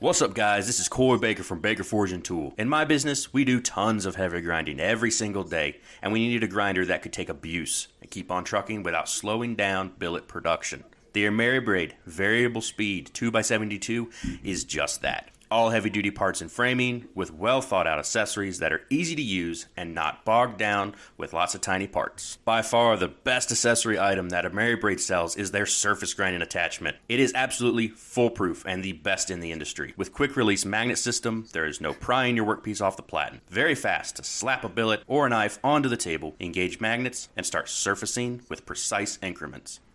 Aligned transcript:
What's 0.00 0.22
up, 0.22 0.32
guys? 0.32 0.66
This 0.66 0.80
is 0.80 0.88
Corey 0.88 1.18
Baker 1.18 1.42
from 1.42 1.60
Baker 1.60 1.84
Forge 1.84 2.10
and 2.10 2.24
Tool. 2.24 2.54
In 2.56 2.70
my 2.70 2.86
business, 2.86 3.34
we 3.34 3.44
do 3.44 3.60
tons 3.60 4.06
of 4.06 4.16
heavy 4.16 4.40
grinding 4.40 4.80
every 4.80 5.10
single 5.10 5.44
day, 5.44 5.78
and 6.00 6.10
we 6.10 6.26
needed 6.26 6.42
a 6.42 6.50
grinder 6.50 6.86
that 6.86 7.02
could 7.02 7.12
take 7.12 7.28
abuse 7.28 7.88
and 8.00 8.10
keep 8.10 8.30
on 8.30 8.42
trucking 8.42 8.82
without 8.82 9.10
slowing 9.10 9.56
down 9.56 9.92
billet 9.98 10.26
production. 10.26 10.84
The 11.12 11.26
AmeriBrade 11.26 11.92
variable 12.06 12.62
speed 12.62 13.10
2x72 13.12 14.40
is 14.42 14.64
just 14.64 15.02
that 15.02 15.28
all 15.50 15.70
heavy 15.70 15.90
duty 15.90 16.10
parts 16.10 16.40
and 16.40 16.50
framing 16.50 17.06
with 17.14 17.32
well 17.32 17.60
thought 17.60 17.86
out 17.86 17.98
accessories 17.98 18.58
that 18.58 18.72
are 18.72 18.82
easy 18.90 19.14
to 19.16 19.22
use 19.22 19.66
and 19.76 19.94
not 19.94 20.24
bogged 20.24 20.58
down 20.58 20.94
with 21.16 21.32
lots 21.32 21.54
of 21.54 21.60
tiny 21.60 21.86
parts. 21.86 22.38
By 22.44 22.62
far, 22.62 22.96
the 22.96 23.08
best 23.08 23.50
accessory 23.50 23.98
item 23.98 24.28
that 24.30 24.44
AmeriBrade 24.44 25.00
sells 25.00 25.36
is 25.36 25.50
their 25.50 25.66
surface 25.66 26.14
grinding 26.14 26.42
attachment. 26.42 26.96
It 27.08 27.20
is 27.20 27.32
absolutely 27.34 27.88
foolproof 27.88 28.64
and 28.66 28.82
the 28.82 28.92
best 28.92 29.30
in 29.30 29.40
the 29.40 29.52
industry. 29.52 29.94
With 29.96 30.12
quick 30.12 30.36
release 30.36 30.64
magnet 30.64 30.98
system, 30.98 31.48
there 31.52 31.66
is 31.66 31.80
no 31.80 31.92
prying 31.92 32.36
your 32.36 32.46
workpiece 32.46 32.80
off 32.80 32.96
the 32.96 33.02
platen. 33.02 33.40
Very 33.48 33.74
fast 33.74 34.16
to 34.16 34.24
slap 34.24 34.64
a 34.64 34.68
billet 34.68 35.02
or 35.06 35.26
a 35.26 35.30
knife 35.30 35.58
onto 35.64 35.88
the 35.88 35.96
table, 35.96 36.34
engage 36.40 36.80
magnets, 36.80 37.28
and 37.36 37.44
start 37.44 37.68
surfacing 37.68 38.42
with 38.48 38.66
precise 38.66 39.18
increments. 39.22 39.80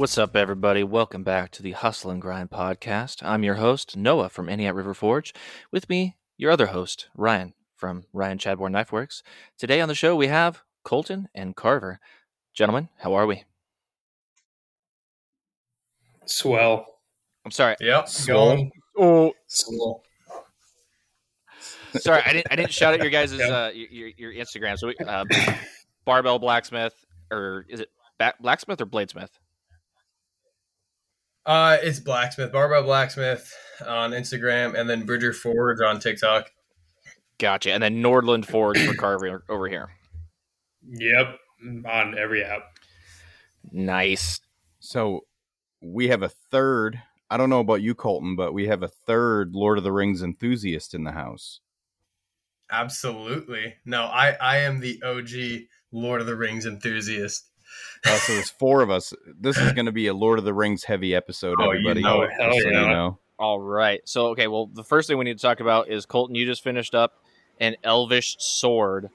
What's 0.00 0.16
up, 0.16 0.34
everybody? 0.34 0.82
Welcome 0.82 1.24
back 1.24 1.50
to 1.50 1.62
the 1.62 1.72
Hustle 1.72 2.10
and 2.10 2.22
Grind 2.22 2.48
podcast. 2.48 3.22
I'm 3.22 3.44
your 3.44 3.56
host, 3.56 3.98
Noah 3.98 4.30
from 4.30 4.46
Entiat 4.46 4.74
River 4.74 4.94
Forge. 4.94 5.34
With 5.70 5.90
me, 5.90 6.16
your 6.38 6.50
other 6.50 6.68
host, 6.68 7.10
Ryan 7.14 7.52
from 7.76 8.04
Ryan 8.14 8.38
Chadbourne 8.38 8.72
Knife 8.72 8.92
Works. 8.92 9.22
Today 9.58 9.78
on 9.78 9.88
the 9.88 9.94
show, 9.94 10.16
we 10.16 10.28
have 10.28 10.62
Colton 10.84 11.28
and 11.34 11.54
Carver. 11.54 12.00
Gentlemen, 12.54 12.88
how 13.00 13.12
are 13.12 13.26
we? 13.26 13.44
Swell. 16.24 16.86
I'm 17.44 17.50
sorry. 17.50 17.76
Yep. 17.82 18.08
Swell. 18.08 18.46
Going. 18.46 18.70
Oh, 18.96 19.34
Swell. 19.48 20.02
sorry. 21.98 22.22
I 22.24 22.32
didn't. 22.32 22.46
I 22.50 22.56
didn't 22.56 22.72
shout 22.72 22.94
out 22.94 23.02
your 23.02 23.10
guys' 23.10 23.34
uh, 23.34 23.70
your, 23.74 24.08
your 24.16 24.32
Instagram. 24.32 24.78
So, 24.78 24.86
we, 24.86 24.96
uh, 25.06 25.26
Barbell 26.06 26.38
Blacksmith, 26.38 26.94
or 27.30 27.66
is 27.68 27.80
it 27.80 27.90
ba- 28.18 28.32
Blacksmith 28.40 28.80
or 28.80 28.86
Bladesmith? 28.86 29.28
Uh, 31.50 31.78
it's 31.82 31.98
Blacksmith, 31.98 32.52
Barbell 32.52 32.84
Blacksmith 32.84 33.52
on 33.84 34.12
Instagram, 34.12 34.78
and 34.78 34.88
then 34.88 35.04
Bridger 35.04 35.32
Forge 35.32 35.80
on 35.80 35.98
TikTok. 35.98 36.48
Gotcha. 37.40 37.72
And 37.72 37.82
then 37.82 37.96
Nordland 37.96 38.46
Forge 38.46 38.78
for 38.78 38.94
Carver 38.94 39.42
over 39.48 39.68
here. 39.68 39.90
Yep. 40.88 41.40
On 41.90 42.16
every 42.16 42.44
app. 42.44 42.78
Nice. 43.72 44.38
So 44.78 45.24
we 45.82 46.06
have 46.06 46.22
a 46.22 46.28
third. 46.28 47.02
I 47.28 47.36
don't 47.36 47.50
know 47.50 47.58
about 47.58 47.82
you, 47.82 47.96
Colton, 47.96 48.36
but 48.36 48.54
we 48.54 48.68
have 48.68 48.84
a 48.84 48.88
third 48.88 49.56
Lord 49.56 49.76
of 49.76 49.82
the 49.82 49.90
Rings 49.90 50.22
enthusiast 50.22 50.94
in 50.94 51.02
the 51.02 51.10
house. 51.10 51.58
Absolutely. 52.70 53.74
No, 53.84 54.04
I 54.04 54.36
I 54.40 54.58
am 54.58 54.78
the 54.78 55.02
OG 55.02 55.66
Lord 55.90 56.20
of 56.20 56.28
the 56.28 56.36
Rings 56.36 56.64
enthusiast. 56.64 57.49
Uh, 58.06 58.16
so 58.18 58.32
there's 58.34 58.50
four 58.50 58.82
of 58.82 58.90
us. 58.90 59.12
This 59.38 59.58
is 59.58 59.72
going 59.72 59.86
to 59.86 59.92
be 59.92 60.06
a 60.06 60.14
Lord 60.14 60.38
of 60.38 60.44
the 60.44 60.54
Rings 60.54 60.84
heavy 60.84 61.14
episode, 61.14 61.56
Oh, 61.60 61.72
you 61.72 61.88
everybody. 61.90 62.02
know 62.02 62.22
it. 62.22 62.30
Hell 62.32 62.52
so 62.52 62.68
yeah. 62.68 62.82
you 62.82 62.88
know. 62.88 63.18
All 63.38 63.60
right. 63.60 64.00
So, 64.04 64.28
okay. 64.28 64.46
Well, 64.48 64.66
the 64.66 64.84
first 64.84 65.08
thing 65.08 65.18
we 65.18 65.24
need 65.24 65.38
to 65.38 65.42
talk 65.42 65.60
about 65.60 65.88
is 65.88 66.06
Colton. 66.06 66.34
You 66.34 66.46
just 66.46 66.62
finished 66.62 66.94
up 66.94 67.14
an 67.58 67.76
Elvish 67.84 68.36
sword. 68.38 69.10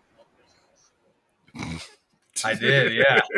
I 2.43 2.53
did, 2.53 2.93
yeah. 2.93 3.19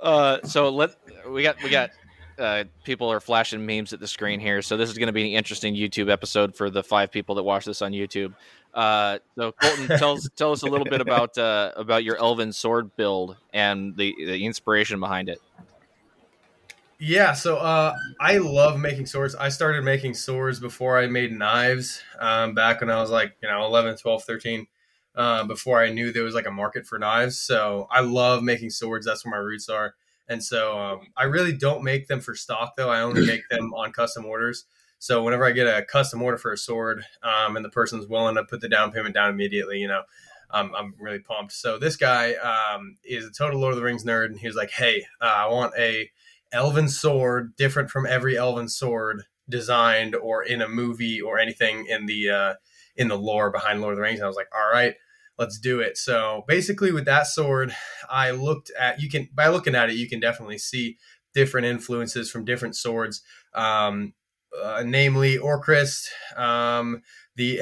Uh, 0.00 0.40
so 0.42 0.68
let 0.68 0.90
we 1.30 1.44
got 1.44 1.62
we 1.62 1.70
got 1.70 1.90
uh, 2.38 2.64
people 2.84 3.10
are 3.10 3.20
flashing 3.20 3.64
memes 3.64 3.92
at 3.92 4.00
the 4.00 4.08
screen 4.08 4.40
here. 4.40 4.62
So 4.62 4.76
this 4.76 4.90
is 4.90 4.98
going 4.98 5.08
to 5.08 5.12
be 5.12 5.32
an 5.32 5.38
interesting 5.38 5.74
YouTube 5.74 6.10
episode 6.10 6.54
for 6.56 6.70
the 6.70 6.82
five 6.82 7.10
people 7.10 7.34
that 7.36 7.42
watch 7.42 7.64
this 7.64 7.82
on 7.82 7.92
YouTube. 7.92 8.34
Uh, 8.74 9.18
so 9.36 9.52
Colton, 9.52 9.88
tell 9.98 10.12
us 10.12 10.28
tell 10.36 10.52
us 10.52 10.62
a 10.62 10.66
little 10.66 10.86
bit 10.86 11.00
about 11.00 11.36
uh, 11.36 11.72
about 11.76 12.04
your 12.04 12.16
Elven 12.16 12.52
sword 12.52 12.96
build 12.96 13.36
and 13.52 13.96
the 13.96 14.14
the 14.18 14.44
inspiration 14.44 14.98
behind 15.00 15.28
it. 15.28 15.40
Yeah, 17.04 17.32
so 17.32 17.56
uh, 17.56 17.96
I 18.20 18.38
love 18.38 18.78
making 18.78 19.06
swords. 19.06 19.34
I 19.34 19.48
started 19.48 19.82
making 19.82 20.14
swords 20.14 20.60
before 20.60 21.00
I 21.00 21.08
made 21.08 21.32
knives 21.32 22.00
um, 22.20 22.54
back 22.54 22.80
when 22.80 22.90
I 22.90 23.00
was 23.00 23.10
like, 23.10 23.36
you 23.42 23.48
know, 23.48 23.64
11, 23.64 23.96
12, 23.96 24.22
13, 24.22 24.66
uh, 25.16 25.44
before 25.44 25.82
I 25.82 25.90
knew 25.90 26.12
there 26.12 26.22
was 26.22 26.36
like 26.36 26.46
a 26.46 26.52
market 26.52 26.86
for 26.86 27.00
knives. 27.00 27.36
So 27.40 27.88
I 27.90 28.02
love 28.02 28.44
making 28.44 28.70
swords. 28.70 29.04
That's 29.04 29.24
where 29.24 29.32
my 29.32 29.38
roots 29.38 29.68
are. 29.68 29.96
And 30.28 30.42
so 30.42 30.78
um, 30.78 31.00
I 31.16 31.24
really 31.24 31.52
don't 31.52 31.82
make 31.82 32.08
them 32.08 32.20
for 32.20 32.34
stock, 32.34 32.74
though. 32.76 32.90
I 32.90 33.00
only 33.00 33.26
make 33.26 33.48
them 33.50 33.74
on 33.74 33.92
custom 33.92 34.24
orders. 34.24 34.64
So 34.98 35.22
whenever 35.22 35.44
I 35.44 35.50
get 35.50 35.66
a 35.66 35.84
custom 35.84 36.22
order 36.22 36.38
for 36.38 36.52
a 36.52 36.56
sword 36.56 37.04
um, 37.22 37.56
and 37.56 37.64
the 37.64 37.70
person's 37.70 38.06
willing 38.06 38.36
to 38.36 38.44
put 38.44 38.60
the 38.60 38.68
down 38.68 38.92
payment 38.92 39.14
down 39.14 39.30
immediately, 39.30 39.80
you 39.80 39.88
know, 39.88 40.02
um, 40.52 40.72
I'm 40.76 40.94
really 41.00 41.18
pumped. 41.18 41.52
So 41.52 41.78
this 41.78 41.96
guy 41.96 42.34
um, 42.34 42.96
is 43.02 43.26
a 43.26 43.30
total 43.32 43.60
Lord 43.60 43.72
of 43.72 43.78
the 43.78 43.84
Rings 43.84 44.04
nerd, 44.04 44.26
and 44.26 44.38
he 44.38 44.46
was 44.46 44.56
like, 44.56 44.70
"Hey, 44.70 45.04
uh, 45.20 45.24
I 45.24 45.46
want 45.46 45.72
a 45.78 46.10
elven 46.52 46.88
sword 46.88 47.56
different 47.56 47.90
from 47.90 48.06
every 48.06 48.36
elven 48.36 48.68
sword 48.68 49.22
designed 49.48 50.14
or 50.14 50.42
in 50.42 50.60
a 50.62 50.68
movie 50.68 51.20
or 51.20 51.38
anything 51.38 51.86
in 51.86 52.06
the 52.06 52.30
uh, 52.30 52.54
in 52.94 53.08
the 53.08 53.18
lore 53.18 53.50
behind 53.50 53.80
Lord 53.80 53.94
of 53.94 53.96
the 53.96 54.02
Rings." 54.02 54.20
And 54.20 54.24
I 54.24 54.28
was 54.28 54.36
like, 54.36 54.50
"All 54.54 54.70
right, 54.70 54.94
let's 55.38 55.58
do 55.58 55.80
it." 55.80 55.96
So 55.96 56.44
basically, 56.48 56.92
with 56.92 57.04
that 57.06 57.26
sword, 57.26 57.74
I 58.10 58.30
looked 58.30 58.70
at 58.78 59.00
you 59.00 59.08
can 59.08 59.28
by 59.34 59.48
looking 59.48 59.74
at 59.74 59.90
it, 59.90 59.96
you 59.96 60.08
can 60.08 60.20
definitely 60.20 60.58
see 60.58 60.98
different 61.34 61.66
influences 61.66 62.30
from 62.30 62.44
different 62.44 62.76
swords. 62.76 63.22
Um, 63.54 64.14
uh, 64.60 64.82
namely 64.84 65.38
Orcrist, 65.38 66.08
um, 66.36 67.02
the 67.36 67.60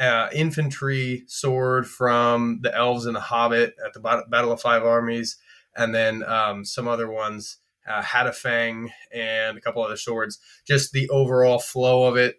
uh, 0.00 0.28
infantry 0.32 1.24
sword 1.26 1.86
from 1.86 2.60
the 2.62 2.74
elves 2.74 3.06
and 3.06 3.14
the 3.14 3.20
Hobbit 3.20 3.74
at 3.84 3.92
the 3.92 4.00
Battle 4.00 4.52
of 4.52 4.60
Five 4.60 4.84
Armies, 4.84 5.36
and 5.76 5.94
then 5.94 6.22
um, 6.24 6.64
some 6.64 6.88
other 6.88 7.10
ones, 7.10 7.58
uh, 7.86 8.02
Hadhafang 8.02 8.88
and 9.12 9.58
a 9.58 9.60
couple 9.60 9.82
other 9.82 9.96
swords. 9.96 10.38
Just 10.66 10.92
the 10.92 11.08
overall 11.10 11.58
flow 11.58 12.04
of 12.04 12.16
it, 12.16 12.36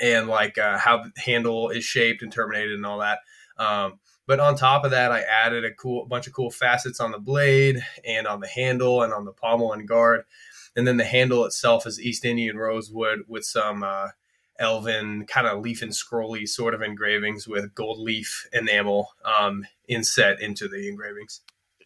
and 0.00 0.26
like 0.26 0.56
uh, 0.56 0.78
how 0.78 1.02
the 1.02 1.12
handle 1.20 1.68
is 1.68 1.84
shaped 1.84 2.22
and 2.22 2.32
terminated 2.32 2.72
and 2.72 2.86
all 2.86 3.00
that. 3.00 3.18
Um, 3.60 4.00
but 4.26 4.40
on 4.40 4.56
top 4.56 4.84
of 4.84 4.90
that, 4.90 5.12
I 5.12 5.20
added 5.20 5.64
a 5.64 5.74
cool 5.74 6.06
bunch 6.06 6.26
of 6.26 6.32
cool 6.32 6.50
facets 6.50 6.98
on 6.98 7.10
the 7.10 7.18
blade 7.18 7.84
and 8.04 8.26
on 8.26 8.40
the 8.40 8.48
handle 8.48 9.02
and 9.02 9.12
on 9.12 9.24
the 9.24 9.32
pommel 9.32 9.72
and 9.72 9.86
guard. 9.86 10.22
And 10.74 10.86
then 10.86 10.96
the 10.96 11.04
handle 11.04 11.44
itself 11.44 11.86
is 11.86 12.00
East 12.00 12.24
Indian 12.24 12.56
rosewood 12.56 13.20
with 13.28 13.44
some 13.44 13.82
uh, 13.82 14.08
elven 14.58 15.26
kind 15.26 15.46
of 15.46 15.60
leaf 15.60 15.82
and 15.82 15.92
scrolly 15.92 16.48
sort 16.48 16.74
of 16.74 16.82
engravings 16.82 17.46
with 17.48 17.74
gold 17.74 17.98
leaf 17.98 18.46
enamel 18.52 19.10
um, 19.24 19.66
inset 19.88 20.40
into 20.40 20.68
the 20.68 20.88
engravings. 20.88 21.40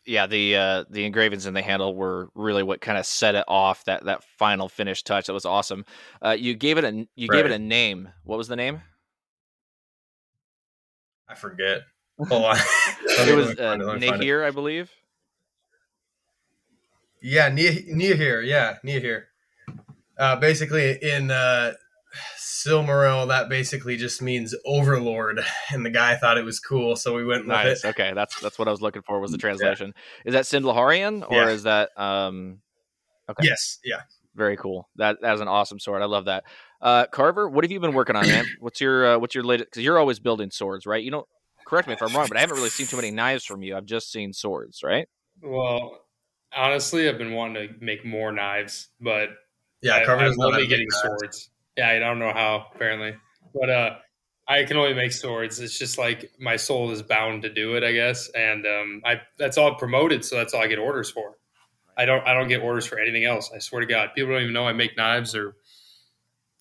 yeah 0.04 0.26
the 0.26 0.54
uh 0.56 0.84
the 0.90 1.06
engravings 1.06 1.46
in 1.46 1.54
the 1.54 1.62
handle 1.62 1.94
were 1.94 2.28
really 2.34 2.62
what 2.62 2.80
kind 2.80 2.98
of 2.98 3.06
set 3.06 3.34
it 3.34 3.44
off 3.48 3.84
that 3.84 4.04
that 4.04 4.22
final 4.38 4.68
finish 4.68 5.02
touch. 5.02 5.26
That 5.26 5.32
was 5.32 5.46
awesome. 5.46 5.86
Uh 6.20 6.36
you 6.38 6.54
gave 6.54 6.76
it 6.76 6.84
a 6.84 7.08
you 7.14 7.28
gave 7.28 7.46
it 7.46 7.52
a 7.52 7.58
name. 7.58 8.10
What 8.24 8.36
was 8.36 8.48
the 8.48 8.56
name 8.56 8.82
I 11.28 11.34
forget. 11.34 11.82
Hold 12.28 12.44
on. 12.44 12.56
It 12.56 13.34
was 13.36 13.58
uh, 13.58 13.76
find 13.76 14.22
it, 14.22 14.44
i 14.44 14.50
believe 14.50 14.90
Yeah, 17.20 17.48
here. 18.14 18.40
Yeah, 18.42 18.76
Nia 18.82 19.00
here. 19.00 19.28
Uh, 20.18 20.36
basically, 20.36 20.96
in 21.02 21.30
uh, 21.30 21.72
Silmaril, 22.38 23.28
that 23.28 23.48
basically 23.48 23.96
just 23.96 24.22
means 24.22 24.54
overlord, 24.64 25.40
and 25.70 25.84
the 25.84 25.90
guy 25.90 26.16
thought 26.16 26.38
it 26.38 26.44
was 26.44 26.60
cool, 26.60 26.94
so 26.96 27.14
we 27.14 27.24
went 27.24 27.42
with 27.42 27.48
nice 27.48 27.84
it. 27.84 27.88
okay 27.88 28.12
that's 28.14 28.38
that's 28.40 28.58
what 28.58 28.68
i 28.68 28.70
was 28.70 28.80
looking 28.80 29.02
for 29.02 29.18
was 29.20 29.32
the 29.32 29.38
translation 29.38 29.92
is 30.24 30.34
that 30.34 30.44
sindlaharian 30.44 31.28
or 31.28 31.34
Yeah. 31.34 31.48
is 31.50 31.64
that 31.64 31.90
um 31.98 32.60
okay 33.28 33.44
Yes, 33.44 33.78
yeah. 33.84 34.02
very 34.34 34.56
cool 34.56 34.88
that 34.96 35.18
that's 35.20 35.40
an 35.40 35.48
awesome 35.48 35.80
sword 35.80 36.02
i 36.02 36.06
love 36.06 36.26
that 36.26 36.44
uh 36.84 37.06
carver 37.06 37.48
what 37.48 37.64
have 37.64 37.72
you 37.72 37.80
been 37.80 37.94
working 37.94 38.14
on 38.14 38.26
man 38.28 38.44
what's 38.60 38.80
your 38.80 39.14
uh, 39.14 39.18
what's 39.18 39.34
your 39.34 39.42
latest 39.42 39.70
because 39.70 39.82
you're 39.82 39.98
always 39.98 40.20
building 40.20 40.50
swords 40.52 40.86
right 40.86 41.02
you 41.02 41.10
don't 41.10 41.26
correct 41.66 41.88
me 41.88 41.94
if 41.94 42.02
i'm 42.02 42.14
wrong 42.14 42.26
but 42.28 42.36
i 42.36 42.40
haven't 42.40 42.56
really 42.56 42.68
seen 42.70 42.86
too 42.86 42.96
many 42.96 43.10
knives 43.10 43.44
from 43.44 43.62
you 43.62 43.76
i've 43.76 43.86
just 43.86 44.12
seen 44.12 44.32
swords 44.32 44.82
right 44.84 45.08
Well, 45.42 46.00
honestly, 46.54 47.08
I've 47.08 47.18
been 47.18 47.32
wanting 47.32 47.68
to 47.68 47.74
make 47.84 48.04
more 48.04 48.30
knives, 48.30 48.88
but 49.00 49.30
Yeah, 49.82 49.96
I, 49.96 50.04
Carver 50.04 50.24
I'm 50.24 50.40
only 50.40 50.66
getting 50.68 50.86
knives. 50.88 51.02
swords. 51.02 51.50
Yeah, 51.76 51.88
I 51.88 51.98
don't 51.98 52.20
know 52.20 52.32
how 52.32 52.66
apparently, 52.74 53.14
but 53.52 53.68
uh, 53.70 53.90
I 54.46 54.62
can 54.64 54.76
only 54.76 54.94
make 54.94 55.10
swords. 55.12 55.58
It's 55.58 55.76
just 55.78 55.98
like 55.98 56.30
my 56.38 56.56
soul 56.56 56.90
is 56.92 57.02
bound 57.02 57.42
to 57.42 57.52
do 57.52 57.74
it, 57.76 57.82
I 57.82 57.92
guess. 57.92 58.28
And 58.30 58.64
um, 58.66 59.02
I 59.04 59.22
that's 59.38 59.58
all 59.58 59.74
promoted, 59.74 60.24
so 60.24 60.36
that's 60.36 60.54
all 60.54 60.62
I 60.62 60.68
get 60.68 60.78
orders 60.78 61.10
for. 61.10 61.36
I 61.96 62.04
don't 62.04 62.24
I 62.26 62.34
don't 62.34 62.48
get 62.48 62.62
orders 62.62 62.86
for 62.86 62.98
anything 62.98 63.24
else. 63.24 63.50
I 63.54 63.58
swear 63.58 63.80
to 63.80 63.86
God, 63.86 64.10
people 64.14 64.32
don't 64.32 64.42
even 64.42 64.52
know 64.54 64.66
I 64.68 64.72
make 64.72 64.96
knives 64.96 65.34
or 65.34 65.56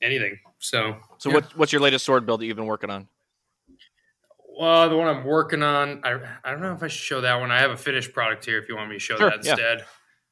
anything. 0.03 0.37
So 0.59 0.97
So 1.17 1.29
Yeah. 1.29 1.35
what, 1.35 1.57
what's 1.57 1.71
your 1.71 1.81
latest 1.81 2.05
sword 2.05 2.25
build 2.25 2.41
that 2.41 2.45
you've 2.45 2.57
been 2.57 2.65
working 2.67 2.89
on? 2.89 3.07
Well, 4.59 4.87
the 4.89 4.95
one 4.97 5.07
I'm 5.07 5.23
working 5.25 5.63
on, 5.63 6.01
I, 6.03 6.19
I 6.43 6.51
don't 6.51 6.61
know 6.61 6.73
if 6.73 6.83
I 6.83 6.87
should 6.87 7.01
show 7.01 7.21
that 7.21 7.39
one. 7.39 7.49
I 7.51 7.59
have 7.59 7.71
a 7.71 7.77
finished 7.77 8.13
product 8.13 8.45
here 8.45 8.59
if 8.59 8.69
you 8.69 8.75
want 8.75 8.89
me 8.89 8.95
to 8.97 8.99
show 8.99 9.17
Sure, 9.17 9.29
that 9.31 9.43
yeah. 9.43 9.51
instead. 9.51 9.85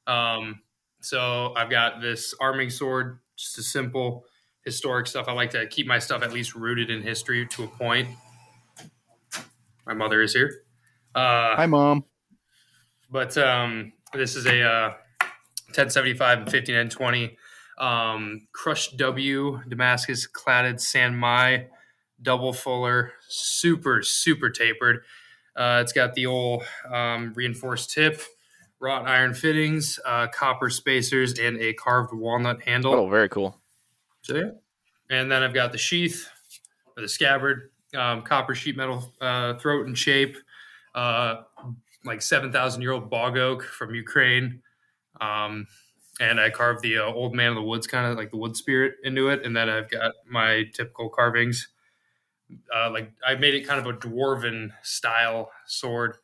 Um, 0.05 0.61
so 1.01 1.53
I've 1.57 1.71
got 1.71 2.01
this 2.01 2.35
arming 2.39 2.69
sword, 2.69 3.19
just 3.35 3.57
a 3.57 3.63
simple 3.63 4.25
historic 4.63 5.07
stuff. 5.07 5.25
I 5.27 5.31
like 5.31 5.49
to 5.51 5.65
keep 5.67 5.87
my 5.87 5.97
stuff 5.97 6.21
at 6.21 6.31
least 6.33 6.53
rooted 6.53 6.91
in 6.91 7.01
history 7.01 7.47
to 7.47 7.63
a 7.63 7.67
point. 7.67 8.09
My 9.87 9.93
mother 9.95 10.21
is 10.21 10.33
here. 10.33 10.65
Uh, 11.15 11.55
Hi, 11.55 11.65
mom. 11.65 12.05
but 13.09 13.35
um, 13.39 13.91
this 14.13 14.35
is 14.35 14.45
a 14.45 14.61
uh, 14.61 14.89
1075 15.73 16.37
and 16.39 16.47
15N20 16.47 17.35
um, 17.81 18.47
crushed 18.53 18.95
W 18.95 19.59
Damascus 19.67 20.27
cladded 20.27 20.79
San 20.79 21.15
Mai 21.15 21.67
double 22.21 22.53
fuller, 22.53 23.13
super 23.27 24.03
super 24.03 24.49
tapered. 24.49 25.03
Uh, 25.55 25.79
it's 25.81 25.91
got 25.91 26.13
the 26.13 26.27
old 26.27 26.63
um, 26.89 27.33
reinforced 27.33 27.91
tip, 27.91 28.21
wrought 28.79 29.07
iron 29.07 29.33
fittings, 29.33 29.99
uh, 30.05 30.27
copper 30.27 30.69
spacers, 30.69 31.37
and 31.37 31.57
a 31.57 31.73
carved 31.73 32.13
walnut 32.13 32.61
handle. 32.61 32.93
Oh, 32.93 33.09
very 33.09 33.27
cool. 33.27 33.57
So 34.21 34.35
yeah, 34.35 34.51
and 35.09 35.31
then 35.31 35.43
I've 35.43 35.53
got 35.53 35.71
the 35.71 35.77
sheath 35.77 36.29
or 36.95 37.01
the 37.01 37.09
scabbard, 37.09 37.71
um, 37.95 38.21
copper 38.21 38.55
sheet 38.55 38.77
metal 38.77 39.11
uh, 39.19 39.55
throat 39.55 39.87
and 39.87 39.97
shape, 39.97 40.37
uh, 40.93 41.41
like 42.05 42.21
seven 42.21 42.51
thousand 42.51 42.81
year 42.83 42.91
old 42.91 43.09
bog 43.09 43.37
oak 43.37 43.63
from 43.63 43.95
Ukraine, 43.95 44.61
um, 45.19 45.65
and 46.21 46.39
I 46.39 46.49
carved 46.51 46.81
the 46.83 46.99
uh, 46.99 47.05
old 47.05 47.33
man 47.35 47.49
of 47.49 47.55
the 47.55 47.61
woods, 47.63 47.87
kind 47.87 48.05
of 48.05 48.15
like 48.17 48.29
the 48.31 48.37
wood 48.37 48.55
spirit 48.55 48.93
into 49.03 49.27
it, 49.29 49.43
and 49.45 49.53
then 49.57 49.67
I've 49.69 49.89
got 49.89 50.13
my 50.29 50.63
typical 50.73 51.09
carvings. 51.09 51.67
Uh, 52.73 52.89
like 52.91 53.11
I 53.25 53.35
made 53.35 53.55
it 53.55 53.61
kind 53.67 53.79
of 53.79 53.87
a 53.87 53.97
dwarven 53.97 54.71
style 54.83 55.51
sword, 55.65 56.17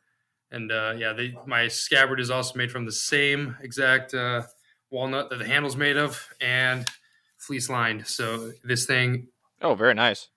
and 0.50 0.70
uh, 0.70 0.94
yeah, 0.96 1.12
they, 1.12 1.34
my 1.46 1.68
scabbard 1.68 2.20
is 2.20 2.30
also 2.30 2.56
made 2.56 2.70
from 2.70 2.84
the 2.86 2.92
same 2.92 3.56
exact 3.60 4.14
uh, 4.14 4.42
walnut 4.90 5.30
that 5.30 5.38
the 5.40 5.46
handle's 5.46 5.76
made 5.76 5.96
of, 5.96 6.28
and 6.40 6.86
fleece 7.38 7.68
lined. 7.68 8.06
So 8.06 8.52
this 8.62 8.86
thing, 8.86 9.28
Oh, 9.62 9.74
very 9.74 9.94
nice. 9.94 10.28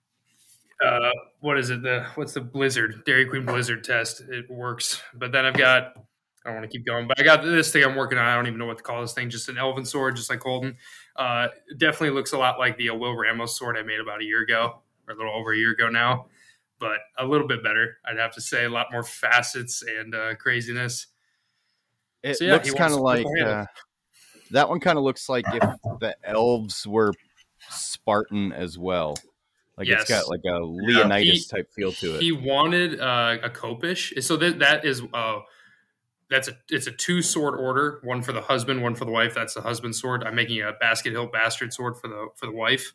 uh, 0.84 1.10
what 1.40 1.58
is 1.58 1.70
it? 1.70 1.82
The 1.82 2.06
what's 2.16 2.32
the 2.32 2.40
Blizzard 2.40 3.04
Dairy 3.04 3.26
Queen 3.26 3.44
Blizzard 3.46 3.84
test? 3.84 4.22
It 4.22 4.50
works. 4.50 5.00
But 5.14 5.30
then 5.32 5.44
I've 5.46 5.56
got. 5.56 5.94
I 6.44 6.48
don't 6.50 6.58
want 6.58 6.70
to 6.70 6.76
keep 6.76 6.84
going, 6.84 7.06
but 7.06 7.20
I 7.20 7.22
got 7.22 7.42
this 7.42 7.70
thing 7.72 7.84
I'm 7.84 7.94
working 7.94 8.18
on. 8.18 8.24
I 8.26 8.34
don't 8.34 8.46
even 8.48 8.58
know 8.58 8.66
what 8.66 8.76
to 8.78 8.82
call 8.82 9.00
this 9.00 9.12
thing. 9.12 9.30
Just 9.30 9.48
an 9.48 9.58
elven 9.58 9.84
sword, 9.84 10.16
just 10.16 10.28
like 10.28 10.40
Colton. 10.40 10.76
Uh, 11.14 11.48
definitely 11.76 12.10
looks 12.10 12.32
a 12.32 12.38
lot 12.38 12.58
like 12.58 12.76
the 12.76 12.90
uh, 12.90 12.94
Will 12.94 13.16
Ramos 13.16 13.56
sword 13.56 13.76
I 13.76 13.82
made 13.82 14.00
about 14.00 14.20
a 14.20 14.24
year 14.24 14.42
ago, 14.42 14.80
or 15.06 15.14
a 15.14 15.16
little 15.16 15.32
over 15.32 15.52
a 15.52 15.56
year 15.56 15.70
ago 15.72 15.88
now, 15.88 16.26
but 16.80 16.98
a 17.18 17.24
little 17.24 17.46
bit 17.46 17.62
better. 17.62 17.98
I'd 18.04 18.18
have 18.18 18.32
to 18.34 18.40
say 18.40 18.64
a 18.64 18.68
lot 18.70 18.88
more 18.90 19.04
facets 19.04 19.82
and 19.82 20.14
uh, 20.14 20.34
craziness. 20.34 21.06
It 22.24 22.36
So, 22.38 22.44
yeah, 22.44 22.52
looks 22.54 22.72
kind 22.74 22.92
of 22.92 23.00
like 23.00 23.26
uh, 23.40 23.66
that 24.50 24.68
one. 24.68 24.80
Kind 24.80 24.98
of 24.98 25.04
looks 25.04 25.28
like 25.28 25.44
if 25.52 25.62
the 26.00 26.16
elves 26.24 26.86
were 26.86 27.12
Spartan 27.68 28.52
as 28.52 28.78
well. 28.78 29.16
Like 29.78 29.88
Yes. 29.88 30.02
it's 30.02 30.10
got 30.10 30.28
like 30.28 30.42
a 30.44 30.58
Leonidas 30.58 31.48
He- 31.50 31.56
type 31.56 31.72
feel 31.72 31.92
to 31.92 32.16
it. 32.16 32.22
He 32.22 32.32
wanted 32.32 33.00
uh, 33.00 33.38
a 33.42 33.48
khopesh, 33.50 34.22
so 34.22 34.36
that 34.36 34.58
that 34.58 34.84
is 34.84 35.02
uh, 35.14 35.38
that's 36.32 36.48
a 36.48 36.56
it's 36.70 36.86
a 36.86 36.92
two 36.92 37.20
sword 37.20 37.60
order, 37.60 38.00
one 38.02 38.22
for 38.22 38.32
the 38.32 38.40
husband, 38.40 38.82
one 38.82 38.94
for 38.94 39.04
the 39.04 39.10
wife. 39.10 39.34
That's 39.34 39.52
the 39.52 39.60
husband's 39.60 40.00
sword. 40.00 40.24
I'm 40.24 40.34
making 40.34 40.62
a 40.62 40.72
basket 40.72 41.12
hilt 41.12 41.30
bastard 41.30 41.72
sword 41.72 41.98
for 41.98 42.08
the 42.08 42.28
for 42.36 42.46
the 42.46 42.52
wife. 42.52 42.94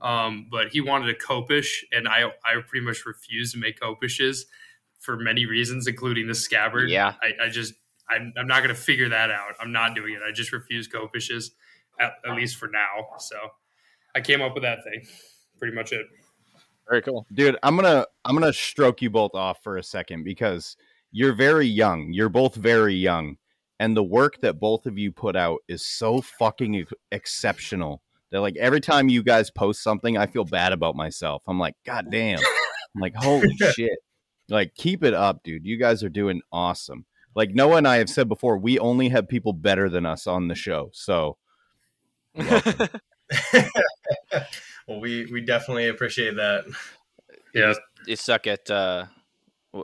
Um, 0.00 0.48
but 0.50 0.68
he 0.68 0.80
wanted 0.80 1.14
a 1.14 1.18
khopesh, 1.18 1.84
and 1.92 2.08
I 2.08 2.24
I 2.42 2.54
pretty 2.66 2.86
much 2.86 3.04
refused 3.04 3.52
to 3.52 3.60
make 3.60 3.80
khopeshes 3.80 4.44
for 4.98 5.16
many 5.18 5.44
reasons, 5.44 5.86
including 5.86 6.26
the 6.26 6.34
scabbard. 6.34 6.90
Yeah. 6.90 7.14
I, 7.22 7.46
I 7.46 7.48
just 7.50 7.74
I'm, 8.08 8.32
I'm 8.38 8.46
not 8.46 8.62
going 8.62 8.74
to 8.74 8.80
figure 8.80 9.08
that 9.10 9.30
out. 9.30 9.54
I'm 9.60 9.72
not 9.72 9.94
doing 9.94 10.14
it. 10.14 10.20
I 10.26 10.32
just 10.32 10.52
refuse 10.52 10.88
khopeshes, 10.88 11.50
at, 12.00 12.14
at 12.26 12.34
least 12.34 12.56
for 12.56 12.68
now. 12.68 13.18
So 13.18 13.36
I 14.14 14.20
came 14.20 14.42
up 14.42 14.54
with 14.54 14.62
that 14.62 14.84
thing. 14.84 15.06
Pretty 15.58 15.74
much 15.74 15.92
it. 15.92 16.06
Very 16.88 17.02
cool. 17.02 17.24
dude 17.32 17.56
i'm 17.62 17.76
gonna 17.76 18.04
i'm 18.24 18.34
gonna 18.34 18.52
stroke 18.52 19.00
you 19.00 19.08
both 19.08 19.32
off 19.32 19.62
for 19.62 19.76
a 19.76 19.82
second 19.82 20.24
because 20.24 20.76
you're 21.12 21.34
very 21.34 21.66
young 21.66 22.12
you're 22.12 22.28
both 22.28 22.54
very 22.54 22.94
young 22.94 23.36
and 23.78 23.96
the 23.96 24.02
work 24.02 24.40
that 24.40 24.60
both 24.60 24.84
of 24.86 24.98
you 24.98 25.10
put 25.10 25.34
out 25.36 25.60
is 25.66 25.84
so 25.84 26.20
fucking 26.20 26.76
ex- 26.76 26.92
exceptional 27.10 28.02
that 28.30 28.40
like 28.40 28.56
every 28.56 28.80
time 28.80 29.08
you 29.08 29.22
guys 29.22 29.50
post 29.50 29.82
something 29.82 30.16
i 30.16 30.26
feel 30.26 30.44
bad 30.44 30.72
about 30.72 30.94
myself. 30.94 31.42
I'm 31.46 31.58
like 31.58 31.74
god 31.84 32.06
damn. 32.10 32.38
I'm 32.38 33.00
like 33.00 33.14
holy 33.16 33.54
shit. 33.74 33.98
Like 34.48 34.74
keep 34.74 35.02
it 35.02 35.14
up 35.14 35.42
dude. 35.42 35.64
You 35.66 35.78
guys 35.78 36.02
are 36.04 36.08
doing 36.08 36.42
awesome. 36.52 37.06
Like 37.34 37.50
noah 37.54 37.76
and 37.76 37.88
i 37.88 37.96
have 37.96 38.10
said 38.10 38.28
before 38.28 38.58
we 38.58 38.78
only 38.78 39.08
have 39.08 39.28
people 39.28 39.52
better 39.52 39.88
than 39.88 40.06
us 40.06 40.26
on 40.26 40.48
the 40.48 40.54
show 40.54 40.90
so 40.92 41.36
well, 44.86 45.00
we 45.00 45.26
we 45.26 45.40
definitely 45.40 45.88
appreciate 45.88 46.36
that. 46.36 46.64
Yeah. 47.54 47.74
you 48.06 48.16
suck 48.16 48.46
at 48.46 48.70
uh, 48.70 49.06
w- 49.06 49.19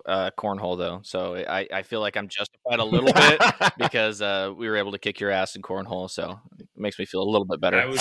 uh, 0.06 0.30
cornhole 0.36 0.76
though, 0.76 1.00
so 1.02 1.36
I, 1.36 1.66
I 1.72 1.82
feel 1.82 2.00
like 2.00 2.16
I'm 2.16 2.28
justified 2.28 2.78
a 2.78 2.84
little 2.84 3.12
bit 3.12 3.40
because 3.78 4.20
uh, 4.20 4.52
we 4.56 4.68
were 4.68 4.76
able 4.76 4.92
to 4.92 4.98
kick 4.98 5.20
your 5.20 5.30
ass 5.30 5.56
in 5.56 5.62
cornhole, 5.62 6.10
so 6.10 6.40
it 6.58 6.66
makes 6.76 6.98
me 6.98 7.04
feel 7.04 7.22
a 7.22 7.28
little 7.28 7.44
bit 7.44 7.60
better. 7.60 7.78
I 7.78 7.86
was 7.86 8.00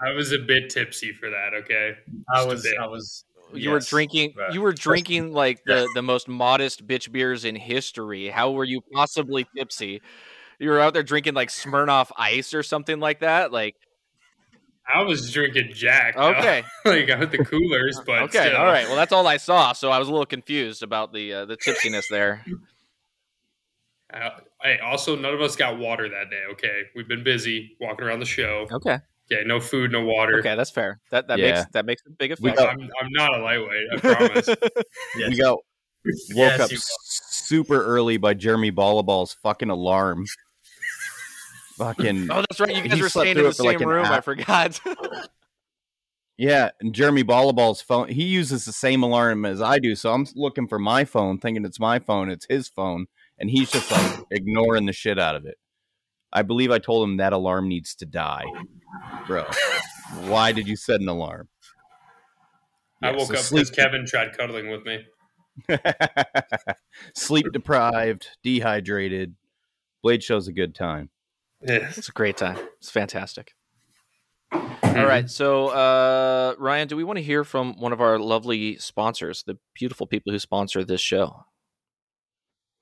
I 0.00 0.12
was 0.12 0.32
a 0.32 0.38
bit 0.38 0.70
tipsy 0.70 1.12
for 1.12 1.30
that. 1.30 1.54
Okay. 1.54 1.92
I 2.32 2.44
Just 2.44 2.48
was. 2.48 2.74
I 2.80 2.86
was 2.86 3.24
you 3.54 3.70
were 3.70 3.80
drinking. 3.80 4.34
You 4.52 4.60
were 4.60 4.72
drinking 4.74 5.32
like 5.32 5.64
the 5.64 5.88
the 5.94 6.02
most 6.02 6.28
modest 6.28 6.86
bitch 6.86 7.10
beers 7.10 7.44
in 7.44 7.56
history. 7.56 8.28
How 8.28 8.50
were 8.50 8.64
you 8.64 8.80
possibly 8.92 9.46
tipsy? 9.56 10.02
You 10.58 10.70
were 10.70 10.80
out 10.80 10.94
there 10.94 11.02
drinking 11.02 11.34
like 11.34 11.48
Smirnoff 11.48 12.10
Ice 12.16 12.54
or 12.54 12.62
something 12.62 12.98
like 12.98 13.20
that. 13.20 13.52
Like 13.52 13.76
I 14.92 15.02
was 15.02 15.32
drinking 15.32 15.70
Jack. 15.74 16.16
okay, 16.16 16.62
like 16.84 17.10
I 17.10 17.16
with 17.18 17.32
the 17.32 17.38
coolers, 17.44 18.00
but 18.06 18.22
okay, 18.24 18.46
still. 18.48 18.56
all 18.56 18.66
right. 18.66 18.86
Well, 18.86 18.96
that's 18.96 19.12
all 19.12 19.26
I 19.26 19.36
saw, 19.36 19.72
so 19.72 19.90
I 19.90 19.98
was 19.98 20.08
a 20.08 20.10
little 20.12 20.26
confused 20.26 20.82
about 20.82 21.12
the 21.12 21.32
uh, 21.32 21.44
the 21.46 21.56
tipsiness 21.56 22.04
there. 22.10 22.44
Uh, 24.14 24.30
hey, 24.62 24.78
also 24.78 25.16
none 25.16 25.34
of 25.34 25.40
us 25.40 25.56
got 25.56 25.78
water 25.78 26.08
that 26.08 26.30
day. 26.30 26.42
Okay, 26.52 26.82
we've 26.94 27.08
been 27.08 27.24
busy 27.24 27.76
walking 27.80 28.06
around 28.06 28.20
the 28.20 28.24
show. 28.24 28.66
Okay, 28.70 28.98
Okay, 29.30 29.42
no 29.44 29.58
food, 29.58 29.90
no 29.90 30.04
water. 30.04 30.38
okay, 30.38 30.54
that's 30.54 30.70
fair. 30.70 31.00
That 31.10 31.26
that 31.26 31.40
Yeah. 31.40 31.54
makes 31.56 31.70
that 31.72 31.86
makes 31.86 32.02
a 32.06 32.10
big 32.10 32.30
effect. 32.30 32.56
got- 32.56 32.68
I'm, 32.68 32.82
I'm 33.02 33.10
not 33.10 33.36
a 33.36 33.42
lightweight. 33.42 33.86
I 33.92 33.96
promise. 33.98 34.46
yes. 35.18 35.30
we 35.30 35.36
got 35.36 35.58
woke 35.58 35.64
Yes, 36.30 36.60
up 36.60 36.70
super 36.72 37.84
early 37.84 38.16
by 38.16 38.32
Jeremy 38.32 38.70
Ballaball's 38.70 39.34
fucking 39.42 39.70
alarm. 39.70 40.24
Fucking 41.76 42.28
Oh, 42.30 42.42
that's 42.48 42.60
right. 42.60 42.74
You 42.74 42.88
guys 42.88 43.00
were 43.00 43.08
staying 43.08 43.36
in 43.36 43.44
the 43.44 43.52
for, 43.52 43.64
like, 43.64 43.78
same 43.78 43.88
an 43.88 43.94
room. 43.94 44.06
I 44.06 44.20
forgot. 44.20 44.80
yeah, 46.38 46.70
and 46.80 46.94
Jeremy 46.94 47.22
Ballaball's 47.22 47.82
phone. 47.82 48.08
He 48.08 48.24
uses 48.24 48.64
the 48.64 48.72
same 48.72 49.02
alarm 49.02 49.44
as 49.44 49.60
I 49.60 49.78
do, 49.78 49.94
so 49.94 50.12
I'm 50.12 50.26
looking 50.34 50.68
for 50.68 50.78
my 50.78 51.04
phone, 51.04 51.38
thinking 51.38 51.64
it's 51.64 51.80
my 51.80 51.98
phone. 51.98 52.30
It's 52.30 52.46
his 52.48 52.68
phone, 52.68 53.06
and 53.38 53.50
he's 53.50 53.70
just 53.70 53.90
like 53.90 54.20
ignoring 54.30 54.86
the 54.86 54.92
shit 54.92 55.18
out 55.18 55.36
of 55.36 55.44
it. 55.44 55.56
I 56.32 56.42
believe 56.42 56.70
I 56.70 56.78
told 56.78 57.08
him 57.08 57.18
that 57.18 57.32
alarm 57.32 57.68
needs 57.68 57.94
to 57.96 58.06
die, 58.06 58.44
bro. 59.26 59.44
Why 60.26 60.52
did 60.52 60.66
you 60.66 60.76
set 60.76 61.00
an 61.00 61.08
alarm? 61.08 61.48
I 63.02 63.10
woke 63.12 63.26
so 63.28 63.34
up 63.34 63.44
because 63.50 63.70
Kevin 63.70 64.06
tried 64.06 64.36
cuddling 64.36 64.70
with 64.70 64.84
me. 64.86 65.06
sleep 67.14 67.46
deprived, 67.52 68.28
dehydrated. 68.42 69.34
Blade 70.02 70.22
show's 70.22 70.48
a 70.48 70.52
good 70.52 70.74
time. 70.74 71.10
Yeah. 71.66 71.88
it's 71.96 72.08
a 72.08 72.12
great 72.12 72.36
time. 72.36 72.58
It's 72.78 72.90
fantastic. 72.90 73.54
Mm-hmm. 74.52 74.98
All 74.98 75.06
right. 75.06 75.28
So, 75.28 75.68
uh, 75.68 76.54
Ryan, 76.58 76.88
do 76.88 76.96
we 76.96 77.04
want 77.04 77.18
to 77.18 77.22
hear 77.22 77.44
from 77.44 77.74
one 77.78 77.92
of 77.92 78.00
our 78.00 78.18
lovely 78.18 78.78
sponsors, 78.78 79.42
the 79.46 79.58
beautiful 79.74 80.06
people 80.06 80.32
who 80.32 80.38
sponsor 80.38 80.84
this 80.84 81.00
show? 81.00 81.44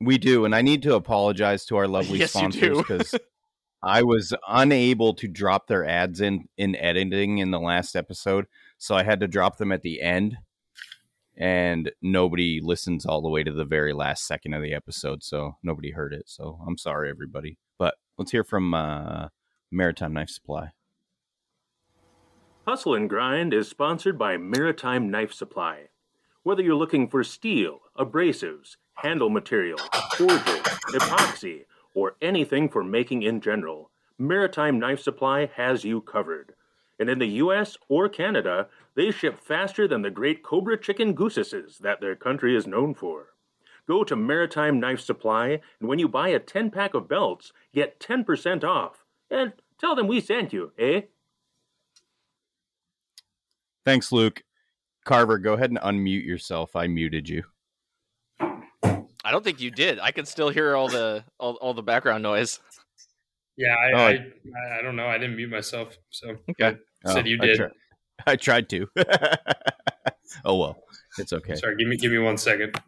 We 0.01 0.19
do, 0.19 0.45
and 0.45 0.55
I 0.55 0.63
need 0.63 0.83
to 0.83 0.95
apologize 0.95 1.65
to 1.67 1.77
our 1.77 1.89
lovely 1.89 2.19
Yes, 2.21 2.33
sponsors 2.33 2.79
because 2.79 3.15
I 3.83 4.03
was 4.03 4.35
unable 4.49 5.15
to 5.15 5.29
drop 5.29 5.67
their 5.67 5.87
ads 5.87 6.21
in 6.21 6.49
in 6.59 6.77
editing 6.77 7.39
in 7.39 7.51
the 7.51 7.61
last 7.61 7.97
episode, 7.97 8.47
so 8.77 8.95
I 8.95 9.03
had 9.03 9.21
to 9.21 9.29
drop 9.29 9.57
them 9.57 9.73
at 9.73 9.83
the 9.83 10.03
end, 10.03 10.37
and 11.37 11.91
nobody 12.03 12.61
listens 12.63 13.07
all 13.07 13.23
the 13.23 13.31
way 13.31 13.43
to 13.45 13.53
the 13.53 13.65
very 13.65 13.93
last 13.93 14.27
second 14.27 14.53
of 14.53 14.63
the 14.63 14.75
episode, 14.75 15.23
so 15.23 15.57
nobody 15.63 15.93
heard 15.93 16.13
it. 16.13 16.25
So 16.27 16.59
I'm 16.67 16.77
sorry, 16.77 17.09
everybody. 17.09 17.57
Let's 18.17 18.31
hear 18.31 18.45
from 18.45 18.73
uh, 18.75 19.29
Maritime 19.73 20.13
Knife 20.13 20.31
Supply. 20.31 20.71
Hustle 22.65 22.95
and 22.95 23.11
Grind 23.11 23.53
is 23.53 23.69
sponsored 23.69 24.17
by 24.17 24.37
Maritime 24.37 25.11
Knife 25.11 25.33
Supply. 25.33 25.89
Whether 26.45 26.63
you're 26.63 26.77
looking 26.77 27.09
for 27.09 27.25
steel, 27.25 27.81
abrasives, 27.99 28.77
handle 28.95 29.31
material, 29.31 29.79
forging, 30.17 30.63
epoxy, 30.93 31.65
or 31.93 32.15
anything 32.23 32.69
for 32.69 32.85
making 32.85 33.23
in 33.23 33.41
general, 33.41 33.91
Maritime 34.17 34.79
Knife 34.79 35.01
Supply 35.01 35.47
has 35.57 35.83
you 35.83 36.01
covered. 36.01 36.55
And 37.01 37.11
in 37.11 37.19
the 37.19 37.43
US 37.43 37.77
or 37.89 38.09
Canada, 38.09 38.69
they 38.95 39.11
ship 39.11 39.41
faster 39.41 39.89
than 39.89 40.03
the 40.03 40.11
great 40.11 40.45
Cobra 40.45 40.79
chicken 40.79 41.15
goosesses 41.17 41.79
that 41.79 42.01
their 42.01 42.15
country 42.15 42.57
is 42.57 42.65
known 42.65 42.95
for. 42.95 43.34
Go 43.87 44.03
to 44.05 44.17
Maritime 44.17 44.81
Knife 44.81 45.01
Supply, 45.01 45.61
and 45.81 45.89
when 45.89 45.99
you 45.99 46.09
buy 46.09 46.29
a 46.29 46.39
10 46.39 46.71
pack 46.71 46.95
of 46.95 47.09
belts, 47.09 47.53
get 47.75 48.01
10% 48.01 48.65
off. 48.65 49.05
And 49.31 49.53
tell 49.79 49.95
them 49.95 50.07
we 50.07 50.21
sent 50.21 50.53
you, 50.53 50.73
eh? 50.79 51.03
Thanks, 53.85 54.11
Luke. 54.11 54.43
Carver, 55.05 55.39
go 55.39 55.53
ahead 55.53 55.71
and 55.71 55.79
unmute 55.81 56.25
yourself. 56.25 56.75
I 56.75 56.87
muted 56.87 57.29
you. 57.29 57.45
I 58.41 59.31
don't 59.31 59.45
think 59.45 59.61
you 59.61 59.71
did. 59.71 59.99
I 59.99 60.11
can 60.13 60.25
still 60.25 60.49
hear 60.49 60.75
all 60.77 60.89
the 60.89 61.25
all, 61.39 61.55
all 61.57 61.75
the 61.75 61.83
background 61.83 62.23
noise. 62.23 62.61
Yeah, 63.57 63.75
I, 63.75 63.91
Oh, 63.93 63.97
I, 64.07 64.11
I- 64.11 64.79
I 64.79 64.83
don't 64.83 64.97
know. 64.97 65.07
I 65.07 65.19
didn't 65.19 65.37
mute 65.37 65.51
myself, 65.51 65.97
so 66.11 66.37
Okay. 66.51 66.77
said 67.07 67.27
you 67.27 67.39
I 67.41 67.47
did. 67.47 67.57
tri- 67.57 67.69
I 68.27 68.37
tried 68.37 68.69
to. 68.71 68.89
oh 70.45 70.57
well, 70.57 70.77
it's 71.19 71.33
okay. 71.33 71.55
Sorry, 71.55 71.77
give 71.77 71.89
me 71.89 71.97
give 71.97 72.13
me 72.13 72.19
one 72.19 72.37
second. 72.39 72.79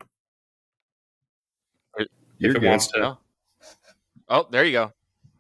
You're 2.39 2.51
if 2.53 2.57
it 2.57 2.61
good. 2.61 2.69
wants 2.69 2.87
to. 2.89 3.03
Oh. 3.03 3.19
Oh, 4.29 4.47
there 4.51 4.65
you 4.65 4.73
go. 4.73 4.93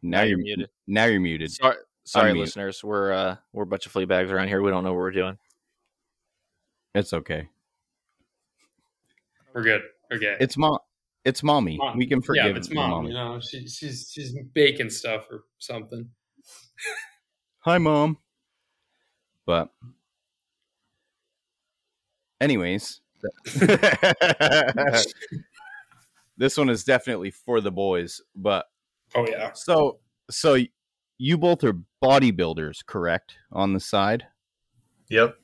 Now 0.02 0.22
you're 0.22 0.38
muted. 0.38 0.70
Now 0.86 1.06
you're 1.06 1.20
muted. 1.20 1.50
Sorry, 1.50 1.76
sorry, 2.04 2.32
Unmute. 2.32 2.38
listeners. 2.40 2.84
We're 2.84 3.12
uh 3.12 3.36
we're 3.52 3.64
a 3.64 3.66
bunch 3.66 3.86
of 3.86 3.92
flea 3.92 4.04
bags 4.04 4.30
around 4.30 4.48
here. 4.48 4.62
We 4.62 4.70
don't 4.70 4.84
know 4.84 4.92
what 4.92 4.98
we're 5.00 5.10
doing. 5.10 5.36
It's 6.94 7.12
okay. 7.12 7.48
We're 9.52 9.62
good. 9.62 9.82
Okay. 10.12 10.36
It's 10.38 10.56
mom. 10.56 10.78
It's 11.24 11.42
mommy. 11.42 11.76
Mom. 11.76 11.98
We 11.98 12.06
can 12.06 12.22
forgive. 12.22 12.44
yeah, 12.44 12.56
it's 12.56 12.70
mom. 12.70 12.90
mommy. 12.90 13.08
You 13.08 13.14
know, 13.14 13.40
she, 13.40 13.66
she's 13.66 14.10
she's 14.12 14.32
baking 14.54 14.90
stuff 14.90 15.26
or 15.30 15.44
something. 15.58 16.08
Hi, 17.60 17.78
mom. 17.78 18.18
But, 19.44 19.70
anyways, 22.40 23.00
this 26.36 26.56
one 26.56 26.68
is 26.70 26.84
definitely 26.84 27.30
for 27.30 27.60
the 27.60 27.70
boys. 27.72 28.20
But 28.34 28.66
Oh 29.14 29.26
yeah. 29.28 29.52
so, 29.54 29.98
so 30.30 30.56
you 31.18 31.38
both 31.38 31.62
are 31.64 31.78
bodybuilders, 32.02 32.84
correct? 32.86 33.36
On 33.52 33.72
the 33.72 33.80
side, 33.80 34.26
Yep. 35.08 35.36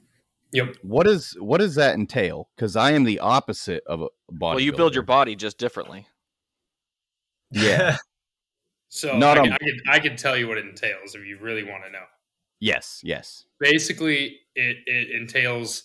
Yep. 0.52 0.76
what 0.82 1.06
is 1.06 1.34
what 1.40 1.58
does 1.60 1.76
that 1.76 1.94
entail? 1.94 2.50
Because 2.56 2.76
I 2.76 2.90
am 2.92 3.04
the 3.04 3.20
opposite 3.20 3.82
of 3.86 4.02
a 4.02 4.08
body. 4.30 4.56
Well, 4.56 4.60
you 4.60 4.72
build 4.72 4.94
your 4.94 5.04
body 5.04 5.34
just 5.36 5.58
differently. 5.58 6.06
Yeah. 7.50 7.96
So 8.94 9.16
Not 9.16 9.38
I, 9.38 9.40
on- 9.40 9.46
can, 9.46 9.52
I 9.54 9.58
can 9.58 9.80
I 9.88 9.98
can 10.00 10.16
tell 10.16 10.36
you 10.36 10.46
what 10.48 10.58
it 10.58 10.66
entails 10.66 11.14
if 11.14 11.24
you 11.24 11.38
really 11.40 11.62
want 11.64 11.82
to 11.86 11.90
know. 11.90 12.04
yes. 12.60 13.00
Yes. 13.02 13.46
Basically, 13.58 14.40
it 14.54 14.76
it 14.84 15.18
entails 15.18 15.84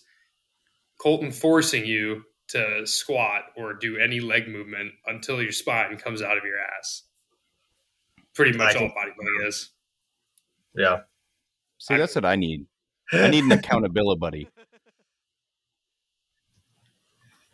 Colton 1.00 1.32
forcing 1.32 1.86
you 1.86 2.24
to 2.48 2.86
squat 2.86 3.44
or 3.56 3.74
do 3.74 3.96
any 3.98 4.20
leg 4.20 4.48
movement 4.48 4.92
until 5.06 5.42
your 5.42 5.52
spine 5.52 5.96
comes 5.96 6.22
out 6.22 6.38
of 6.38 6.44
your 6.44 6.58
ass. 6.58 7.02
Pretty 8.34 8.56
much 8.56 8.76
I 8.76 8.80
all 8.80 8.88
bodybuilding 8.88 9.48
is. 9.48 9.70
Yeah. 10.74 11.00
See, 11.78 11.96
that's 11.96 12.14
what 12.14 12.24
I 12.24 12.36
need. 12.36 12.66
I 13.12 13.28
need 13.28 13.44
an 13.44 13.52
accountability 13.52 14.18
buddy. 14.18 14.48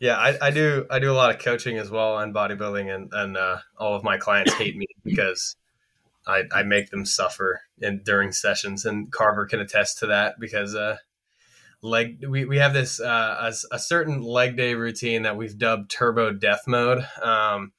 Yeah, 0.01 0.19
I, 0.19 0.37
I 0.49 0.51
do. 0.51 0.87
I 0.91 0.99
do 0.99 1.11
a 1.11 1.15
lot 1.15 1.35
of 1.35 1.41
coaching 1.41 1.79
as 1.79 1.89
well 1.89 2.17
on 2.17 2.35
bodybuilding, 2.35 2.95
and 2.95 3.11
and 3.13 3.37
uh, 3.39 3.59
all 3.79 3.95
of 3.95 4.03
my 4.03 4.19
clients 4.19 4.53
hate 4.53 4.77
me 4.77 4.87
because 5.03 5.57
I, 6.27 6.43
I 6.53 6.63
make 6.63 6.91
them 6.91 7.07
suffer 7.07 7.63
in 7.79 8.03
during 8.05 8.33
sessions, 8.33 8.85
and 8.85 9.11
Carver 9.11 9.47
can 9.47 9.61
attest 9.61 9.99
to 10.01 10.07
that 10.09 10.39
because 10.39 10.75
uh, 10.75 10.97
leg 11.85 12.25
we, 12.29 12.45
we 12.45 12.59
have 12.59 12.73
this 12.73 13.01
uh, 13.01 13.53
a, 13.53 13.75
a 13.75 13.79
certain 13.79 14.23
leg 14.23 14.57
day 14.57 14.75
routine 14.75 15.23
that 15.23 15.37
we've 15.37 15.57
dubbed 15.57 15.91
Turbo 15.91 16.33
Death 16.33 16.63
Mode, 16.67 17.07
um, 17.23 17.73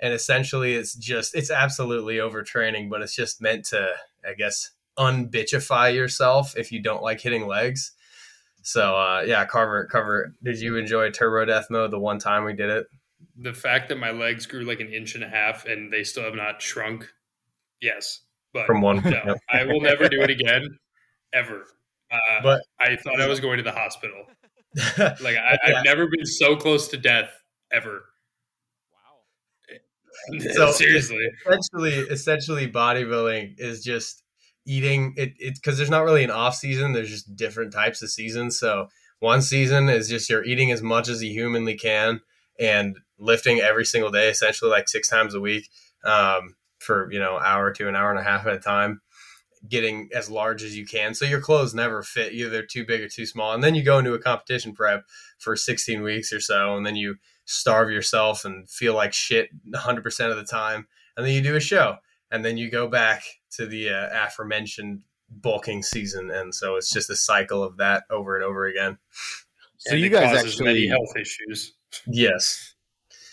and 0.00 0.12
essentially 0.12 0.74
it's 0.74 0.94
just 0.94 1.34
it's 1.34 1.50
absolutely 1.50 2.16
overtraining, 2.16 2.90
but 2.90 3.00
it's 3.00 3.14
just 3.14 3.40
meant 3.40 3.64
to 3.66 3.88
I 4.28 4.34
guess 4.34 4.70
unbitchify 4.98 5.94
yourself 5.94 6.56
if 6.56 6.70
you 6.72 6.82
don't 6.82 7.02
like 7.02 7.20
hitting 7.20 7.46
legs. 7.46 7.92
So 8.62 8.96
uh, 8.96 9.24
yeah, 9.26 9.44
Carver, 9.46 9.86
Carver, 9.86 10.34
did 10.42 10.60
you 10.60 10.76
enjoy 10.76 11.10
Turbo 11.10 11.44
Death 11.44 11.68
Mode 11.70 11.90
the 11.90 11.98
one 11.98 12.18
time 12.18 12.44
we 12.44 12.52
did 12.52 12.68
it? 12.68 12.86
The 13.38 13.54
fact 13.54 13.88
that 13.88 13.98
my 13.98 14.10
legs 14.10 14.46
grew 14.46 14.64
like 14.64 14.80
an 14.80 14.92
inch 14.92 15.14
and 15.14 15.24
a 15.24 15.28
half 15.28 15.64
and 15.64 15.92
they 15.92 16.04
still 16.04 16.24
have 16.24 16.34
not 16.34 16.60
shrunk, 16.60 17.08
yes, 17.80 18.20
but 18.52 18.66
From 18.66 18.82
one, 18.82 19.02
no, 19.04 19.36
I 19.50 19.64
will 19.64 19.80
never 19.80 20.08
do 20.08 20.20
it 20.20 20.30
again, 20.30 20.78
ever. 21.32 21.64
Uh, 22.12 22.42
But- 22.42 22.62
I 22.78 22.96
thought 22.96 23.20
I 23.20 23.26
was 23.26 23.40
going 23.40 23.56
to 23.58 23.62
the 23.64 23.72
hospital. 23.72 24.24
Like 24.98 25.36
I, 25.36 25.58
Yeah. 25.66 25.78
I've 25.78 25.84
never 25.84 26.06
been 26.06 26.24
so 26.26 26.56
close 26.56 26.88
to 26.88 26.96
death 26.96 27.30
ever. 27.72 28.04
Wow. 28.92 30.38
So- 30.54 30.72
Seriously, 30.72 31.28
essentially, 31.46 31.94
essentially, 32.10 32.70
bodybuilding 32.70 33.54
is 33.58 33.82
just 33.82 34.22
eating 34.66 35.14
it. 35.16 35.32
It 35.38 35.54
because 35.56 35.76
there's 35.76 35.90
not 35.90 36.04
really 36.04 36.24
an 36.24 36.30
off 36.30 36.54
season. 36.54 36.92
There's 36.92 37.10
just 37.10 37.34
different 37.36 37.72
types 37.72 38.02
of 38.02 38.10
seasons. 38.10 38.58
So 38.58 38.88
one 39.20 39.42
season 39.42 39.88
is 39.88 40.08
just 40.08 40.28
you're 40.30 40.44
eating 40.44 40.70
as 40.72 40.82
much 40.82 41.08
as 41.08 41.22
you 41.22 41.30
humanly 41.32 41.76
can 41.76 42.20
and 42.60 42.98
lifting 43.18 43.60
every 43.60 43.84
single 43.84 44.10
day, 44.10 44.28
essentially 44.28 44.70
like 44.70 44.88
six 44.88 45.08
times 45.08 45.34
a 45.34 45.40
week, 45.40 45.68
um, 46.04 46.54
for 46.78 47.10
you 47.12 47.18
know 47.18 47.38
hour 47.38 47.72
to 47.72 47.88
an 47.88 47.96
hour 47.96 48.10
and 48.10 48.18
a 48.18 48.22
half 48.22 48.46
at 48.46 48.54
a 48.54 48.58
time. 48.58 49.00
Getting 49.68 50.08
as 50.12 50.28
large 50.28 50.62
as 50.64 50.76
you 50.76 50.84
can, 50.84 51.14
so 51.14 51.24
your 51.24 51.40
clothes 51.40 51.72
never 51.74 52.02
fit. 52.02 52.32
Either 52.32 52.50
they're 52.50 52.66
too 52.66 52.84
big 52.84 53.00
or 53.00 53.08
too 53.08 53.26
small, 53.26 53.52
and 53.54 53.62
then 53.62 53.74
you 53.76 53.82
go 53.84 53.98
into 53.98 54.12
a 54.14 54.18
competition 54.18 54.74
prep 54.74 55.04
for 55.38 55.54
16 55.54 56.02
weeks 56.02 56.32
or 56.32 56.40
so, 56.40 56.76
and 56.76 56.84
then 56.84 56.96
you 56.96 57.16
starve 57.44 57.90
yourself 57.90 58.44
and 58.44 58.68
feel 58.68 58.94
like 58.94 59.12
shit 59.12 59.50
100% 59.72 60.30
of 60.30 60.36
the 60.36 60.44
time 60.44 60.86
and 61.16 61.26
then 61.26 61.34
you 61.34 61.42
do 61.42 61.56
a 61.56 61.60
show 61.60 61.96
and 62.30 62.44
then 62.44 62.56
you 62.56 62.70
go 62.70 62.86
back 62.86 63.24
to 63.50 63.66
the 63.66 63.90
uh, 63.90 64.08
aforementioned 64.26 65.00
bulking 65.28 65.82
season 65.82 66.30
and 66.30 66.54
so 66.54 66.76
it's 66.76 66.92
just 66.92 67.10
a 67.10 67.16
cycle 67.16 67.62
of 67.64 67.76
that 67.78 68.04
over 68.10 68.36
and 68.36 68.44
over 68.44 68.66
again 68.66 68.96
So 69.78 69.92
And 69.94 70.00
you 70.00 70.08
guys 70.08 70.36
causes 70.36 70.60
many 70.60 70.84
actually, 70.84 70.86
health 70.88 71.16
issues. 71.20 71.74
yes 72.06 72.74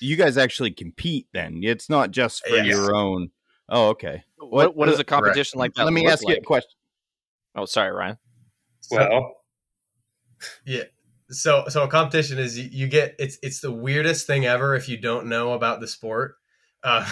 you 0.01 0.15
guys 0.15 0.38
actually 0.38 0.71
compete. 0.71 1.27
Then 1.33 1.59
it's 1.63 1.88
not 1.89 2.09
just 2.12 2.45
for 2.48 2.55
Yes. 2.55 2.65
your 2.67 2.95
own. 2.95 3.29
Oh, 3.69 3.89
okay. 3.89 4.23
What 4.38 4.75
what 4.75 4.88
does 4.88 4.95
a 4.95 5.03
Correct. 5.03 5.09
competition 5.09 5.59
like 5.59 5.73
that? 5.75 5.85
Let 5.85 5.93
me 5.93 6.03
look 6.03 6.13
ask 6.13 6.27
you 6.27 6.35
a 6.35 6.41
question. 6.41 6.71
Oh, 7.55 7.65
sorry, 7.65 7.91
Ryan. 7.91 8.17
Well, 8.91 9.35
Yeah. 10.65 10.83
so 11.29 11.65
so 11.67 11.83
a 11.83 11.88
competition 11.88 12.39
is 12.39 12.57
you, 12.57 12.69
you 12.71 12.88
get 12.88 13.15
it's 13.19 13.38
it's 13.43 13.59
the 13.59 13.71
weirdest 13.71 14.25
thing 14.25 14.45
ever 14.45 14.75
if 14.75 14.89
you 14.89 14.97
don't 14.97 15.27
know 15.27 15.53
about 15.53 15.79
the 15.79 15.88
sport 15.88 16.35
uh, 16.83 17.07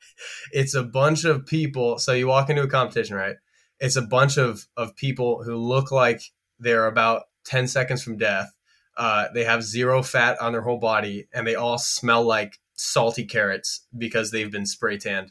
it's 0.52 0.74
a 0.74 0.82
bunch 0.82 1.24
of 1.24 1.46
people 1.46 1.98
so 1.98 2.12
you 2.12 2.26
walk 2.26 2.50
into 2.50 2.62
a 2.62 2.68
competition 2.68 3.16
right 3.16 3.36
it's 3.80 3.96
a 3.96 4.02
bunch 4.02 4.36
of 4.36 4.66
of 4.76 4.94
people 4.96 5.42
who 5.44 5.56
look 5.56 5.90
like 5.90 6.20
they're 6.58 6.86
about 6.86 7.22
10 7.44 7.66
seconds 7.66 8.02
from 8.02 8.18
death 8.18 8.52
uh, 8.98 9.28
they 9.32 9.44
have 9.44 9.62
zero 9.62 10.02
fat 10.02 10.38
on 10.40 10.52
their 10.52 10.60
whole 10.62 10.78
body 10.78 11.26
and 11.32 11.46
they 11.46 11.54
all 11.54 11.78
smell 11.78 12.22
like 12.22 12.58
salty 12.74 13.24
carrots 13.24 13.86
because 13.96 14.30
they've 14.32 14.52
been 14.52 14.66
spray 14.66 14.98
tanned 14.98 15.30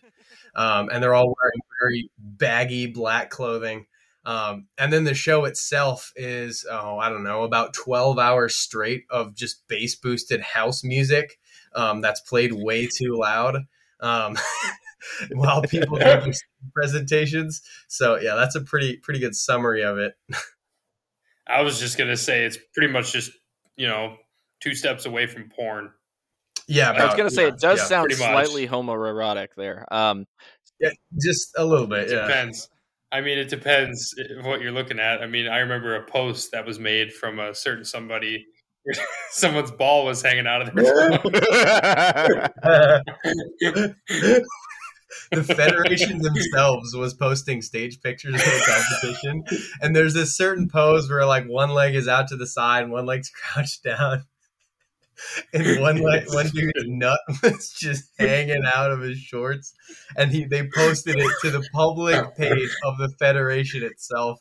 um, 0.56 0.90
and 0.90 1.02
they're 1.04 1.14
all 1.14 1.36
wearing 1.42 1.62
very 1.82 2.12
baggy 2.18 2.88
black 2.88 3.30
clothing 3.30 3.86
um, 4.24 4.68
and 4.78 4.94
then 4.94 5.04
the 5.04 5.14
show 5.14 5.46
itself 5.46 6.12
is, 6.16 6.66
oh, 6.70 7.00
I 7.00 7.10
don't 7.10 7.24
know, 7.24 7.44
about 7.44 7.74
12 7.74 8.20
hours 8.20 8.56
straight 8.56 9.06
of 9.10 9.36
just 9.36 9.68
bass 9.68 9.96
boosted 9.96 10.42
house 10.42 10.84
music 10.84 11.40
um, 11.74 12.02
that's 12.02 12.22
played 12.22 12.54
way 12.54 12.88
too 12.88 13.16
loud 13.18 13.66
um, 14.00 14.38
while 15.32 15.64
people 15.64 15.98
do 15.98 16.32
presentations. 16.76 17.64
So, 17.88 18.20
yeah, 18.20 18.36
that's 18.36 18.56
a 18.56 18.62
pretty 18.62 18.98
pretty 18.98 19.20
good 19.20 19.36
summary 19.36 19.84
of 19.84 19.98
it. 19.98 20.14
I 21.48 21.64
was 21.64 21.80
just 21.80 21.98
gonna 21.98 22.18
say 22.18 22.46
it's 22.46 22.58
pretty 22.74 22.94
much 22.94 23.12
just 23.12 23.32
you 23.76 23.88
know 23.88 24.18
two 24.62 24.76
steps 24.76 25.06
away 25.06 25.26
from 25.26 25.50
porn. 25.50 25.92
Yeah, 26.72 26.92
I 26.92 27.06
was 27.06 27.16
gonna 27.16 27.30
say 27.30 27.44
yeah, 27.44 27.50
it 27.50 27.60
does 27.60 27.80
yeah, 27.80 27.86
sound 27.86 28.14
slightly 28.14 28.68
homoerotic 28.68 29.50
there. 29.58 29.86
Um, 29.92 30.26
yeah, 30.80 30.92
just 31.22 31.52
a 31.58 31.66
little 31.66 31.88
bit. 31.88 32.10
It 32.10 32.16
Yeah. 32.16 32.28
depends. 32.28 32.70
I 33.12 33.20
mean, 33.20 33.38
it 33.38 33.50
depends 33.50 34.16
what 34.44 34.62
you're 34.62 34.72
looking 34.72 35.00
at. 35.00 35.22
I 35.22 35.28
mean, 35.28 35.48
I 35.48 35.60
remember 35.60 35.96
a 35.96 36.06
post 36.06 36.54
that 36.54 36.66
was 36.66 36.80
made 36.80 37.12
from 37.12 37.40
a 37.40 37.54
certain 37.54 37.84
somebody. 37.84 38.46
Someone's 39.32 39.72
ball 39.72 40.06
was 40.06 40.22
hanging 40.22 40.48
out 40.48 40.62
of 40.62 40.74
their 40.74 40.84
the 45.32 45.44
federation 45.44 46.20
themselves 46.20 46.96
was 46.96 47.14
posting 47.14 47.62
stage 47.62 48.02
pictures 48.02 48.36
of 48.36 48.40
the 48.40 48.98
competition, 49.02 49.44
and 49.82 49.96
there's 49.96 50.14
this 50.14 50.36
certain 50.36 50.70
pose 50.70 51.10
where 51.10 51.26
like 51.26 51.46
one 51.46 51.72
leg 51.72 51.96
is 51.96 52.08
out 52.08 52.28
to 52.30 52.38
the 52.38 52.48
side 52.48 52.84
and 52.84 52.92
one 52.92 53.06
leg's 53.06 53.30
crouched 53.30 53.84
down, 53.84 54.24
and 55.54 55.80
one 55.82 55.98
leg, 55.98 56.24
one 56.34 56.48
dude 56.50 56.72
nut 56.88 57.20
was 57.44 57.72
just 57.72 58.10
hanging 58.20 58.64
out 58.66 58.92
of 58.92 59.02
his 59.02 59.18
shorts, 59.20 59.74
and 60.18 60.32
he 60.32 60.46
they 60.46 60.68
posted 60.74 61.18
it 61.18 61.32
to 61.42 61.52
the 61.52 61.68
public 61.74 62.36
page 62.38 62.70
of 62.84 62.98
the 62.98 63.10
federation 63.20 63.84
itself. 63.84 64.40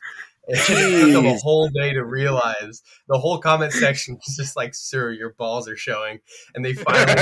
And 0.48 0.56
it 0.58 1.02
took 1.02 1.12
them 1.12 1.26
a 1.26 1.36
whole 1.38 1.68
day 1.68 1.92
to 1.92 2.04
realize. 2.04 2.82
The 3.08 3.18
whole 3.18 3.38
comment 3.38 3.72
section 3.72 4.14
was 4.16 4.36
just 4.36 4.56
like, 4.56 4.74
"Sir, 4.74 5.12
your 5.12 5.34
balls 5.34 5.68
are 5.68 5.76
showing," 5.76 6.20
and 6.54 6.64
they 6.64 6.72
finally 6.72 7.14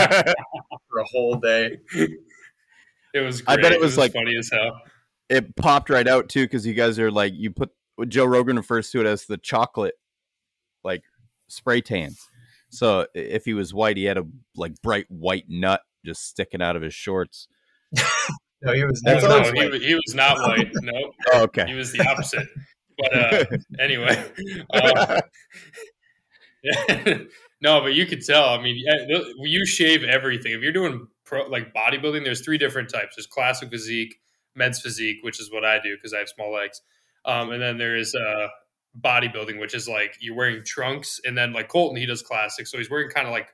for 0.89 1.01
a 1.01 1.05
whole 1.05 1.35
day. 1.37 1.79
It 3.15 3.21
was. 3.21 3.43
I 3.47 3.55
Great. 3.57 3.63
bet 3.63 3.73
it 3.73 3.81
was, 3.81 3.99
like- 3.99 4.13
funny 4.13 4.37
as 4.39 4.51
hell. 4.53 4.81
it 5.29 5.57
popped 5.57 5.91
right 5.91 6.07
out 6.07 6.29
too 6.29 6.45
because 6.45 6.65
you 6.67 6.75
guys 6.75 6.99
are 6.99 7.11
like 7.11 7.33
you 7.35 7.51
put 7.51 7.71
Joe 8.07 8.25
Rogan 8.25 8.57
refers 8.57 8.91
to 8.91 9.01
it 9.01 9.07
as 9.07 9.27
the 9.27 9.37
chocolate 9.37 9.95
like 10.85 11.03
spray 11.49 11.81
tan. 11.81 12.13
So 12.71 13.07
if 13.15 13.45
he 13.45 13.55
was 13.55 13.73
white, 13.75 13.97
he 13.97 14.05
had 14.05 14.19
a 14.19 14.25
like 14.57 14.81
bright 14.83 15.07
white 15.09 15.45
nut 15.49 15.81
just 16.05 16.27
sticking 16.27 16.63
out 16.63 16.77
of 16.77 16.83
his 16.83 16.95
shorts. 16.95 17.49
No, 18.61 18.73
he 18.73 18.83
was. 18.83 19.01
That's 19.05 19.23
no, 19.23 19.29
not 19.39 19.47
he, 19.47 19.53
white. 19.53 19.71
was- 19.71 19.83
he 19.85 19.95
was 19.95 20.15
not 20.17 20.37
white. 20.39 20.73
No, 20.83 21.13
Oh, 21.33 21.49
he 21.65 21.75
was 21.75 21.93
the 21.93 22.05
opposite. 22.09 22.49
But 22.99 23.17
uh, 23.17 23.45
anyway, 23.79 24.21
um, 24.75 25.21
no, 27.61 27.81
but 27.81 27.95
you 27.95 28.07
could 28.07 28.25
tell. 28.25 28.47
I 28.49 28.61
mean, 28.61 28.77
you 29.39 29.65
shave 29.67 30.03
everything. 30.05 30.53
If 30.53 30.61
you're 30.63 30.73
doing 30.73 31.07
pro, 31.25 31.47
like 31.49 31.73
bodybuilding, 31.73 32.25
there's 32.25 32.41
three 32.45 32.59
different 32.59 32.91
types. 32.91 33.15
There's 33.17 33.27
classic 33.27 33.71
physique, 33.71 34.17
men's 34.57 34.81
physique, 34.81 35.19
which 35.23 35.41
is 35.41 35.53
what 35.53 35.65
I 35.65 35.79
do 35.81 35.97
because 35.97 36.13
I 36.13 36.19
have 36.19 36.29
small 36.29 36.53
legs, 36.53 36.81
um, 37.25 37.51
and 37.51 37.63
then 37.63 37.79
there 37.79 37.97
is 37.97 38.15
uh, 38.15 38.49
bodybuilding, 39.01 39.59
which 39.61 39.75
is 39.75 39.89
like 39.89 40.17
you're 40.21 40.37
wearing 40.37 40.63
trunks, 40.65 41.21
and 41.25 41.37
then 41.37 41.53
like 41.53 41.69
Colton, 41.69 41.97
he 41.97 42.07
does 42.07 42.23
classic, 42.23 42.67
so 42.67 42.79
he's 42.79 42.91
wearing 42.91 43.11
kind 43.11 43.27
of 43.27 43.33
like 43.33 43.49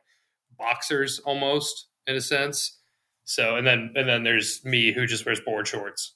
boxers 0.59 1.19
almost 1.21 1.89
in 2.07 2.17
a 2.17 2.21
sense. 2.21 2.79
So, 3.25 3.57
and 3.57 3.67
then 3.67 3.93
and 3.97 4.09
then 4.09 4.23
there's 4.23 4.65
me 4.65 4.93
who 4.93 5.07
just 5.07 5.25
wears 5.27 5.41
board 5.41 5.67
shorts. 5.67 6.15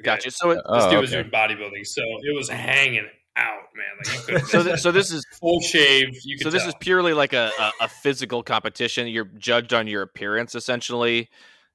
Okay. 0.00 0.04
Gotcha. 0.04 0.30
So, 0.30 0.50
it, 0.50 0.56
This 0.56 0.62
Oh, 0.66 0.90
dude 0.90 1.00
was 1.00 1.10
doing 1.10 1.30
bodybuilding, 1.30 1.86
so 1.86 2.02
it 2.22 2.34
was 2.34 2.48
hanging 2.48 3.06
out, 3.36 3.62
man. 3.74 4.14
Like 4.16 4.28
you 4.42 4.46
so, 4.46 4.62
th- 4.62 4.78
so 4.80 4.92
this 4.92 5.10
is 5.10 5.24
full 5.40 5.60
shave. 5.60 6.08
You 6.24 6.38
so 6.38 6.50
this 6.50 6.62
tell. 6.62 6.68
is 6.70 6.74
purely 6.80 7.12
like 7.14 7.32
a, 7.32 7.50
a, 7.58 7.72
a 7.82 7.88
physical 7.88 8.42
competition. 8.42 9.06
You're 9.08 9.26
judged 9.38 9.72
on 9.74 9.86
your 9.86 10.02
appearance, 10.02 10.54
essentially. 10.54 11.28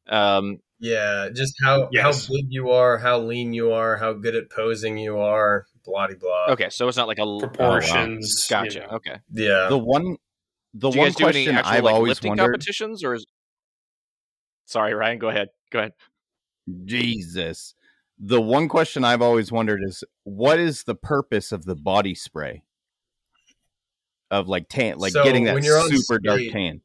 Um, 0.07 0.59
Yeah, 0.79 1.29
just 1.33 1.53
how 1.63 1.89
Yes. 1.91 2.27
how 2.27 2.33
big 2.33 2.45
you 2.50 2.71
are, 2.71 2.97
how 2.97 3.19
lean 3.19 3.53
you 3.53 3.71
are, 3.71 3.95
how 3.97 4.13
good 4.13 4.35
at 4.35 4.50
posing 4.51 4.97
you 4.97 5.17
are, 5.19 5.65
blah 5.85 6.07
de 6.07 6.15
blah. 6.15 6.47
okay, 6.49 6.69
so 6.69 6.87
it's 6.87 6.97
not 6.97 7.07
like 7.07 7.19
a 7.19 7.23
oh, 7.23 7.39
proportions. 7.39 8.47
you 8.49 8.55
Gotcha. 8.55 8.79
know. 8.81 8.85
Okay. 8.97 9.15
Yeah. 9.31 9.67
The 9.69 9.77
one 9.77 10.17
the 10.73 10.89
Do 10.89 10.97
you 10.97 11.01
one 11.01 11.07
guys 11.09 11.15
do 11.15 11.23
any 11.27 11.31
question 11.45 11.55
actual 11.57 11.71
I've 11.73 11.83
like, 11.83 11.93
always 11.95 12.09
lifting 12.09 12.29
wondered 12.29 12.43
competitions, 12.51 13.03
or 13.03 13.13
is? 13.15 13.25
Sorry, 14.65 14.93
Ryan. 14.93 15.19
Go 15.19 15.29
ahead. 15.29 15.49
Go 15.71 15.79
ahead. 15.79 15.93
Jesus. 16.85 17.75
The 18.17 18.41
one 18.41 18.67
question 18.69 19.03
I've 19.03 19.21
always 19.21 19.51
wondered 19.51 19.81
is 19.85 20.03
what 20.23 20.59
is 20.59 20.83
the 20.83 20.95
purpose 20.95 21.51
of 21.51 21.65
the 21.65 21.75
body 21.75 22.15
spray? 22.15 22.63
Of 24.31 24.47
like 24.47 24.67
tan, 24.69 24.97
like 24.97 25.13
So, 25.13 25.23
getting 25.23 25.43
that 25.45 25.53
when 25.53 25.63
you're 25.63 25.77
on 25.77 25.89
super 25.89 26.19
dark 26.19 26.39
stage- 26.39 26.51
tan. 26.51 26.81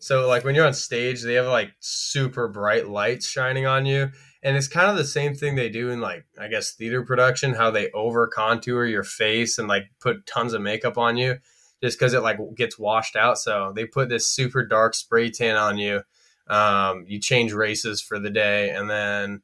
So 0.00 0.28
like 0.28 0.44
when 0.44 0.54
you're 0.54 0.66
on 0.66 0.74
stage, 0.74 1.22
they 1.22 1.32
have 1.34 1.46
like 1.46 1.70
super 1.80 2.46
bright 2.46 2.88
lights 2.88 3.26
shining 3.26 3.64
on 3.64 3.86
you. 3.86 4.10
And 4.44 4.58
it's 4.58 4.68
kind 4.68 4.90
of 4.90 4.96
the 4.96 5.04
same 5.04 5.34
thing 5.34 5.54
they 5.54 5.70
do 5.70 5.88
in 5.88 6.00
like 6.00 6.26
I 6.38 6.48
guess 6.48 6.72
theater 6.72 7.02
production, 7.02 7.54
how 7.54 7.70
they 7.70 7.90
over 7.92 8.26
contour 8.26 8.84
your 8.84 9.02
face 9.02 9.58
and 9.58 9.66
like 9.66 9.84
put 10.00 10.26
tons 10.26 10.52
of 10.52 10.60
makeup 10.60 10.98
on 10.98 11.16
you 11.16 11.38
just 11.82 11.98
because 11.98 12.12
it 12.12 12.22
like 12.22 12.38
gets 12.54 12.78
washed 12.78 13.16
out. 13.16 13.38
So 13.38 13.72
they 13.74 13.86
put 13.86 14.10
this 14.10 14.28
super 14.28 14.64
dark 14.64 14.94
spray 14.94 15.30
tan 15.30 15.56
on 15.56 15.78
you. 15.78 16.02
Um, 16.46 17.06
you 17.08 17.18
change 17.18 17.54
races 17.54 18.02
for 18.02 18.18
the 18.18 18.28
day, 18.28 18.68
and 18.68 18.90
then 18.90 19.40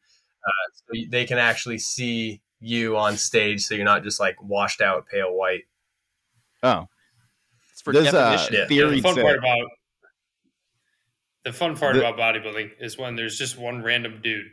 uh, 0.46 0.68
so 0.74 1.00
they 1.10 1.24
can 1.24 1.38
actually 1.38 1.78
see 1.78 2.42
you 2.60 2.98
on 2.98 3.16
stage, 3.16 3.62
so 3.62 3.74
you're 3.74 3.86
not 3.86 4.02
just 4.02 4.20
like 4.20 4.36
washed 4.42 4.82
out 4.82 5.06
pale 5.06 5.34
white. 5.34 5.62
Oh. 6.62 6.88
It's 7.72 7.80
for 7.80 7.94
There's 7.94 8.08
a 8.08 8.12
definition. 8.12 8.52
Yeah. 8.52 8.60
Yeah, 8.60 8.66
theory 8.66 8.96
the 8.96 9.02
fun 9.02 9.14
part 9.14 9.38
about 9.38 9.68
the 11.44 11.52
fun 11.54 11.74
part 11.74 11.94
The- 11.94 12.06
about 12.06 12.18
bodybuilding 12.18 12.72
is 12.80 12.98
when 12.98 13.16
there's 13.16 13.38
just 13.38 13.58
one 13.58 13.82
random 13.82 14.20
dude 14.22 14.50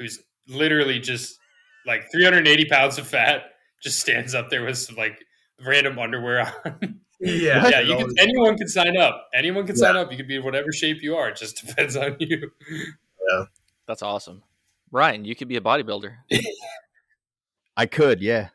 who's 0.00 0.18
literally 0.48 0.98
just 0.98 1.38
like 1.86 2.10
380 2.10 2.64
pounds 2.66 2.98
of 2.98 3.06
fat, 3.06 3.42
just 3.82 4.00
stands 4.00 4.34
up 4.34 4.50
there 4.50 4.64
with 4.64 4.78
some 4.78 4.96
like 4.96 5.18
random 5.64 5.98
underwear 5.98 6.52
on. 6.64 7.00
Yeah, 7.22 7.68
yeah, 7.68 7.80
you 7.80 7.98
can, 7.98 8.14
anyone 8.18 8.56
can 8.56 8.66
sign 8.66 8.96
up. 8.96 9.28
Anyone 9.34 9.66
can 9.66 9.76
sign 9.76 9.94
up. 9.94 10.10
You 10.10 10.16
can 10.16 10.26
be 10.26 10.38
whatever 10.38 10.72
shape 10.72 11.02
you 11.02 11.16
are. 11.16 11.28
It 11.28 11.36
just 11.36 11.62
depends 11.66 11.94
on 11.94 12.16
you. 12.18 12.50
Yeah, 12.70 13.44
That's 13.86 14.00
awesome. 14.00 14.42
Ryan, 14.90 15.26
you 15.26 15.36
could 15.36 15.46
be 15.46 15.56
a 15.56 15.60
bodybuilder. 15.60 16.14
I 17.76 17.84
could, 17.84 18.22
yeah. 18.22 18.48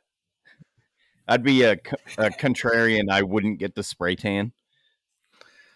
I'd 1.27 1.43
be 1.43 1.61
a, 1.61 1.73
a 2.17 2.31
contrarian. 2.31 3.11
I 3.11 3.21
wouldn't 3.21 3.59
get 3.59 3.75
the 3.75 3.83
spray 3.83 4.15
tan. 4.15 4.51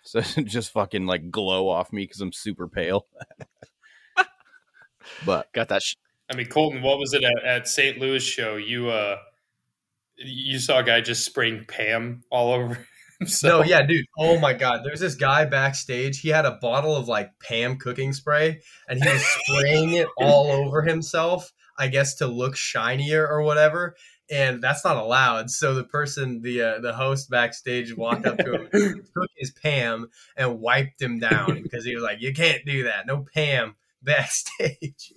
So 0.02 0.22
just 0.22 0.72
fucking 0.72 1.06
like 1.06 1.30
glow 1.30 1.70
off 1.70 1.94
me 1.94 2.06
because 2.06 2.22
I'm 2.22 2.34
super 2.34 2.68
pale. 2.68 3.06
But 5.26 5.52
Got 5.54 5.70
that. 5.70 5.82
Sh- 5.84 5.96
I 6.32 6.36
mean, 6.36 6.48
Colton, 6.48 6.82
what 6.82 7.00
was 7.00 7.14
it 7.14 7.24
at, 7.24 7.44
at 7.44 7.68
St. 7.68 7.98
Louis 7.98 8.22
show? 8.22 8.56
You 8.56 8.90
uh, 8.90 9.18
you 10.18 10.60
saw 10.60 10.80
a 10.80 10.84
guy 10.84 11.02
just 11.02 11.26
spraying 11.26 11.66
Pam 11.68 12.24
all 12.30 12.54
over 12.54 12.86
No, 13.22 13.26
himself. 13.26 13.68
yeah, 13.68 13.86
dude. 13.86 14.06
Oh 14.18 14.40
my 14.40 14.54
god. 14.54 14.82
There's 14.86 15.00
this 15.02 15.16
guy 15.16 15.44
backstage. 15.46 16.20
He 16.22 16.30
had 16.30 16.46
a 16.46 16.52
bottle 16.62 16.96
of 16.96 17.08
like 17.10 17.32
Pam 17.40 17.78
cooking 17.78 18.14
spray 18.14 18.62
and 18.88 19.04
he 19.04 19.10
was 19.10 19.26
spraying 19.26 19.92
it 19.96 20.08
all 20.18 20.52
over 20.52 20.84
himself, 20.84 21.52
I 21.78 21.88
guess 21.88 22.16
to 22.16 22.28
look 22.28 22.56
shinier 22.56 23.28
or 23.28 23.42
whatever. 23.42 23.96
And 24.32 24.62
that's 24.62 24.86
not 24.86 24.96
allowed. 24.96 25.50
So 25.50 25.74
the 25.74 25.84
person, 25.84 26.42
the 26.44 26.62
uh, 26.62 26.80
the 26.80 26.94
host 26.94 27.30
backstage 27.30 27.98
walked 27.98 28.26
up 28.28 28.38
to 28.38 28.54
him, 28.54 28.70
took 29.14 29.30
his 29.36 29.52
Pam 29.52 30.08
and 30.38 30.60
wiped 30.60 31.02
him 31.02 31.18
down 31.20 31.62
because 31.64 31.84
he 31.84 31.96
was 31.96 32.04
like, 32.04 32.22
"You 32.22 32.32
can't 32.32 32.64
do 32.66 32.84
that. 32.84 33.08
No 33.08 33.26
Pam 33.34 33.76
backstage." 34.04 35.14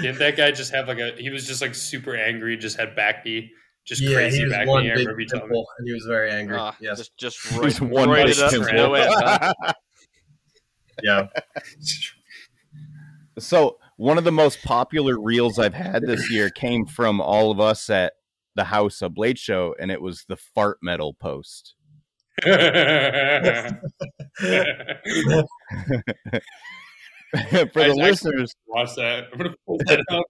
Didn't 0.00 0.18
that 0.18 0.36
guy 0.36 0.50
just 0.52 0.72
have 0.72 0.88
like 0.88 0.98
a? 0.98 1.12
He 1.16 1.30
was 1.30 1.46
just 1.46 1.60
like 1.62 1.74
super 1.74 2.16
angry. 2.16 2.56
Just 2.56 2.76
had 2.78 2.94
back 2.96 3.24
knee, 3.24 3.50
just 3.84 4.02
yeah, 4.02 4.14
crazy 4.14 4.38
he 4.38 4.44
was 4.44 4.52
back 4.52 4.66
one 4.66 4.84
knee. 4.84 4.90
I 4.90 4.94
big 4.94 5.06
remember 5.06 5.20
you 5.22 5.28
telling 5.28 5.48
me. 5.50 5.64
and 5.78 5.86
he 5.88 5.92
was 5.94 6.04
very 6.06 6.30
angry. 6.30 6.56
ah, 6.58 6.76
yes, 6.80 6.98
Just, 6.98 7.16
just 7.16 7.50
there's 7.60 7.78
roid, 7.80 7.88
one 7.90 8.08
roided 8.08 8.26
big 8.26 8.38
up 8.38 8.50
pimple. 8.50 8.68
to 8.68 8.74
no 8.74 8.94
end. 8.94 9.14
huh? 9.14 9.72
yeah. 11.02 11.26
So 13.38 13.78
one 13.96 14.18
of 14.18 14.24
the 14.24 14.32
most 14.32 14.62
popular 14.62 15.18
reels 15.20 15.58
I've 15.58 15.74
had 15.74 16.02
this 16.02 16.30
year 16.30 16.50
came 16.50 16.86
from 16.86 17.20
all 17.20 17.50
of 17.50 17.60
us 17.60 17.88
at 17.90 18.12
the 18.54 18.64
House 18.64 19.00
of 19.00 19.14
Blade 19.14 19.38
Show, 19.38 19.74
and 19.80 19.90
it 19.90 20.02
was 20.02 20.24
the 20.28 20.36
fart 20.36 20.78
metal 20.82 21.14
post. 21.14 21.74
For 27.72 27.80
I- 27.80 27.88
the 27.88 27.94
listeners, 27.94 28.54
Watch 28.66 28.94
that. 28.96 29.24
I'm 29.32 29.38
gonna 29.38 29.54
pull 29.66 29.78
that 29.86 30.04
up. 30.10 30.26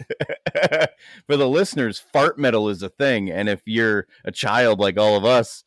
for 1.26 1.36
the 1.36 1.48
listeners, 1.48 1.98
fart 2.12 2.38
metal 2.38 2.68
is 2.70 2.82
a 2.82 2.88
thing, 2.88 3.30
and 3.30 3.48
if 3.48 3.60
you're 3.66 4.06
a 4.24 4.32
child 4.32 4.80
like 4.80 4.98
all 4.98 5.16
of 5.16 5.24
us, 5.24 5.64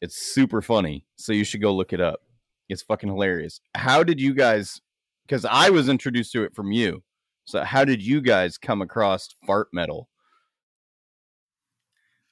it's 0.00 0.16
super 0.16 0.60
funny. 0.60 1.06
So 1.16 1.32
you 1.32 1.44
should 1.44 1.62
go 1.62 1.72
look 1.72 1.92
it 1.92 2.00
up. 2.00 2.20
It's 2.68 2.82
fucking 2.82 3.08
hilarious. 3.08 3.60
How 3.74 4.02
did 4.02 4.20
you 4.20 4.34
guys? 4.34 4.80
Because 5.26 5.44
I 5.44 5.70
was 5.70 5.88
introduced 5.88 6.32
to 6.32 6.42
it 6.42 6.54
from 6.56 6.72
you. 6.72 7.02
So 7.44 7.62
how 7.62 7.84
did 7.84 8.02
you 8.02 8.20
guys 8.20 8.58
come 8.58 8.82
across 8.82 9.28
fart 9.46 9.68
metal? 9.72 10.08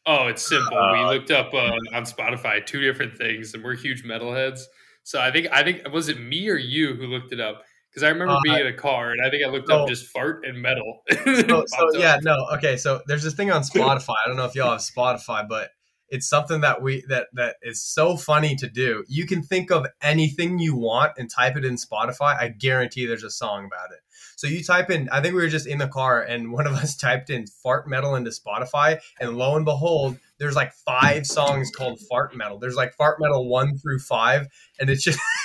Oh, 0.06 0.26
it's 0.26 0.46
simple. 0.46 0.76
Uh, 0.76 0.92
we 0.92 1.14
looked 1.18 1.30
up 1.30 1.52
uh, 1.54 1.72
on 1.94 2.04
Spotify 2.04 2.64
two 2.64 2.80
different 2.80 3.14
things, 3.16 3.54
and 3.54 3.62
we're 3.62 3.76
huge 3.76 4.02
metalheads. 4.04 4.62
So 5.04 5.20
I 5.20 5.30
think 5.30 5.46
I 5.52 5.62
think 5.62 5.88
was 5.92 6.08
it 6.08 6.18
me 6.20 6.48
or 6.48 6.56
you 6.56 6.94
who 6.94 7.06
looked 7.06 7.32
it 7.32 7.40
up? 7.40 7.62
Because 7.90 8.04
I 8.04 8.08
remember 8.10 8.34
Uh, 8.34 8.40
being 8.44 8.58
in 8.60 8.66
a 8.68 8.72
car, 8.72 9.10
and 9.10 9.20
I 9.20 9.30
think 9.30 9.44
I 9.44 9.48
looked 9.50 9.68
so- 9.68 9.82
up 9.82 9.88
just 9.88 10.06
fart 10.06 10.44
and 10.46 10.60
metal. 10.62 11.02
so, 11.10 11.24
so 11.24 11.54
up. 11.56 11.64
yeah, 11.98 12.18
no, 12.22 12.36
okay. 12.54 12.76
So 12.76 13.02
there's 13.06 13.22
this 13.24 13.34
thing 13.34 13.50
on 13.50 13.62
Spotify. 13.62 14.14
I 14.24 14.28
don't 14.28 14.36
know 14.36 14.44
if 14.44 14.54
y'all 14.54 14.72
have 14.72 14.80
Spotify, 14.80 15.48
but 15.48 15.70
it's 16.08 16.28
something 16.28 16.60
that 16.62 16.82
we 16.82 17.04
that 17.08 17.28
that 17.34 17.56
is 17.62 17.82
so 17.82 18.16
funny 18.16 18.54
to 18.56 18.68
do. 18.68 19.04
You 19.08 19.26
can 19.26 19.42
think 19.42 19.70
of 19.70 19.86
anything 20.02 20.58
you 20.58 20.76
want 20.76 21.12
and 21.18 21.28
type 21.30 21.56
it 21.56 21.64
in 21.64 21.74
Spotify. 21.76 22.38
I 22.38 22.48
guarantee 22.48 23.06
there's 23.06 23.24
a 23.24 23.30
song 23.30 23.64
about 23.64 23.90
it. 23.92 23.98
So 24.36 24.46
you 24.46 24.62
type 24.64 24.88
in. 24.90 25.08
I 25.10 25.20
think 25.20 25.34
we 25.34 25.42
were 25.42 25.48
just 25.48 25.66
in 25.66 25.78
the 25.78 25.86
car, 25.88 26.22
and 26.22 26.52
one 26.52 26.66
of 26.66 26.72
us 26.82 26.96
typed 26.96 27.30
in 27.30 27.46
"fart 27.46 27.88
metal" 27.88 28.14
into 28.14 28.30
Spotify, 28.30 29.00
and 29.20 29.36
lo 29.36 29.56
and 29.56 29.64
behold, 29.64 30.16
there's 30.38 30.56
like 30.56 30.72
five 30.86 31.26
songs 31.26 31.70
called 31.70 32.00
"fart 32.08 32.36
metal." 32.36 32.58
There's 32.58 32.76
like 32.76 32.94
"fart 32.94 33.18
metal" 33.20 33.48
one 33.48 33.76
through 33.78 33.98
five, 34.00 34.46
and 34.78 34.88
it's 34.90 35.02
just 35.04 35.18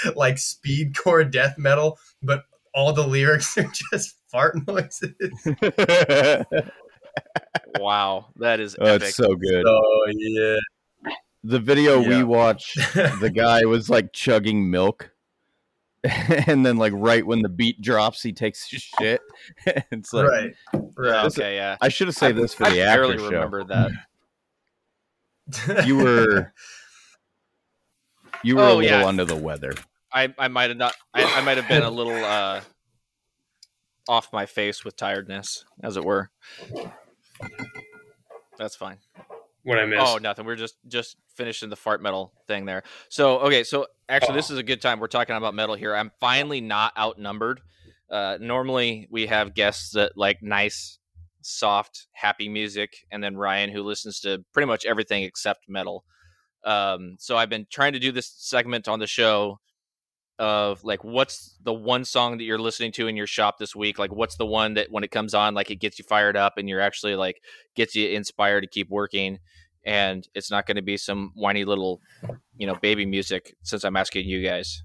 like 0.16 0.36
speedcore 0.36 1.30
death 1.30 1.56
metal, 1.58 1.98
but 2.22 2.44
all 2.74 2.92
the 2.92 3.06
lyrics 3.06 3.56
are 3.58 3.70
just 3.92 4.16
fart 4.30 4.56
noises. 4.66 5.14
Wow, 7.80 8.26
that 8.36 8.60
is 8.60 8.76
oh, 8.80 8.84
epic. 8.84 9.08
it's 9.08 9.16
so 9.16 9.34
good. 9.34 9.64
Oh 9.66 10.06
yeah. 10.08 10.56
the 11.42 11.58
video 11.58 12.00
we 12.00 12.22
watched, 12.22 12.76
the 12.94 13.32
guy 13.34 13.64
was 13.64 13.90
like 13.90 14.12
chugging 14.12 14.70
milk. 14.70 15.10
and 16.04 16.64
then 16.64 16.76
like 16.76 16.92
right 16.94 17.26
when 17.26 17.42
the 17.42 17.48
beat 17.48 17.80
drops, 17.80 18.22
he 18.22 18.32
takes 18.32 18.70
his 18.70 18.82
shit. 18.82 19.20
it's 19.66 20.12
like 20.12 20.28
right. 20.28 20.54
Right. 20.96 21.24
okay, 21.26 21.56
yeah. 21.56 21.76
I 21.80 21.88
should 21.88 22.06
have 22.06 22.14
saved 22.16 22.38
this 22.38 22.54
for 22.54 22.66
I 22.66 22.70
the 22.70 22.76
barely 22.76 23.14
after 23.14 23.24
show. 23.24 23.30
remember 23.30 23.64
that. 23.64 23.90
You 25.86 25.96
were 25.96 26.52
you 28.42 28.56
were 28.56 28.62
a 28.62 28.72
Oh, 28.72 28.76
little 28.76 29.00
yeah. 29.00 29.06
under 29.06 29.24
the 29.24 29.36
weather. 29.36 29.74
I, 30.12 30.32
I 30.38 30.48
might 30.48 30.70
have 30.70 30.78
not. 30.78 30.94
I, 31.12 31.24
I 31.24 31.40
might 31.42 31.56
have 31.58 31.68
been 31.68 31.82
a 31.82 31.90
little 31.90 32.14
uh, 32.24 32.60
off 34.08 34.32
my 34.32 34.46
face 34.46 34.84
with 34.84 34.96
tiredness, 34.96 35.64
as 35.82 35.96
it 35.96 36.04
were. 36.04 36.30
That's 38.56 38.74
fine. 38.76 38.98
What 39.64 39.78
I 39.78 39.84
missed. 39.86 40.02
Oh, 40.06 40.16
nothing. 40.18 40.46
We're 40.46 40.56
just 40.56 40.76
just 40.88 41.16
finishing 41.36 41.68
the 41.68 41.76
fart 41.76 42.02
metal 42.02 42.32
thing 42.46 42.64
there. 42.64 42.82
So 43.08 43.38
okay, 43.40 43.64
so 43.64 43.86
actually, 44.08 44.34
this 44.36 44.50
Oh. 44.50 44.54
is 44.54 44.58
a 44.58 44.62
good 44.62 44.80
time. 44.80 44.98
We're 44.98 45.06
talking 45.08 45.36
about 45.36 45.54
metal 45.54 45.74
here. 45.74 45.94
I'm 45.94 46.10
finally 46.20 46.60
not 46.60 46.96
outnumbered. 46.96 47.60
Uh, 48.10 48.38
normally, 48.40 49.06
we 49.10 49.26
have 49.26 49.54
guests 49.54 49.90
that 49.90 50.16
like 50.16 50.42
nice, 50.42 50.98
soft, 51.42 52.06
happy 52.12 52.48
music, 52.48 52.96
and 53.12 53.22
then 53.22 53.36
Ryan, 53.36 53.70
who 53.70 53.82
listens 53.82 54.20
to 54.20 54.42
pretty 54.54 54.66
much 54.66 54.86
everything 54.86 55.22
except 55.24 55.68
metal. 55.68 56.04
Um, 56.68 57.16
so 57.18 57.36
I've 57.36 57.48
been 57.48 57.66
trying 57.70 57.94
to 57.94 57.98
do 57.98 58.12
this 58.12 58.28
segment 58.36 58.88
on 58.88 58.98
the 58.98 59.06
show 59.06 59.58
of 60.38 60.84
like 60.84 61.02
what's 61.02 61.56
the 61.62 61.72
one 61.72 62.04
song 62.04 62.36
that 62.38 62.44
you're 62.44 62.58
listening 62.58 62.92
to 62.92 63.08
in 63.08 63.16
your 63.16 63.26
shop 63.26 63.58
this 63.58 63.74
week 63.74 63.98
like 63.98 64.12
what's 64.12 64.36
the 64.36 64.46
one 64.46 64.74
that 64.74 64.86
when 64.88 65.02
it 65.02 65.10
comes 65.10 65.34
on 65.34 65.52
like 65.54 65.68
it 65.70 65.76
gets 65.80 65.98
you 65.98 66.04
fired 66.08 66.36
up 66.36 66.58
and 66.58 66.68
you're 66.68 66.80
actually 66.80 67.16
like 67.16 67.40
gets 67.74 67.96
you 67.96 68.08
inspired 68.10 68.60
to 68.60 68.68
keep 68.68 68.88
working 68.88 69.38
and 69.84 70.28
it's 70.34 70.48
not 70.48 70.64
going 70.64 70.76
to 70.76 70.82
be 70.82 70.96
some 70.96 71.32
whiny 71.34 71.64
little 71.64 72.00
you 72.56 72.68
know 72.68 72.76
baby 72.76 73.04
music 73.04 73.56
since 73.64 73.82
i'm 73.82 73.96
asking 73.96 74.28
you 74.28 74.40
guys 74.46 74.84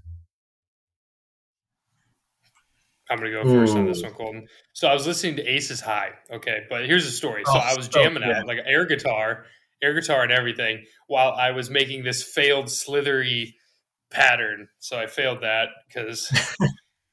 I'm 3.10 3.18
gonna 3.18 3.30
go 3.30 3.44
first 3.44 3.76
on 3.76 3.84
this 3.84 4.02
one, 4.02 4.14
Colton. 4.14 4.46
So 4.72 4.88
I 4.88 4.94
was 4.94 5.06
listening 5.06 5.36
to 5.36 5.46
Aces 5.46 5.80
High. 5.80 6.12
Okay, 6.32 6.60
but 6.70 6.86
here's 6.86 7.04
the 7.04 7.10
story. 7.10 7.42
So 7.44 7.52
Oh, 7.52 7.58
I 7.58 7.76
was 7.76 7.84
so 7.84 7.90
jamming 8.02 8.22
good. 8.22 8.32
out 8.34 8.46
like 8.46 8.58
air 8.64 8.86
guitar, 8.86 9.44
air 9.84 9.94
guitar, 9.94 10.22
and 10.22 10.32
everything 10.32 10.84
while 11.06 11.32
I 11.32 11.50
was 11.52 11.70
making 11.70 12.04
this 12.04 12.22
failed 12.22 12.70
slithery 12.70 13.54
pattern. 14.10 14.68
So 14.78 14.98
I 14.98 15.06
failed 15.06 15.42
that 15.42 15.68
because 15.86 16.28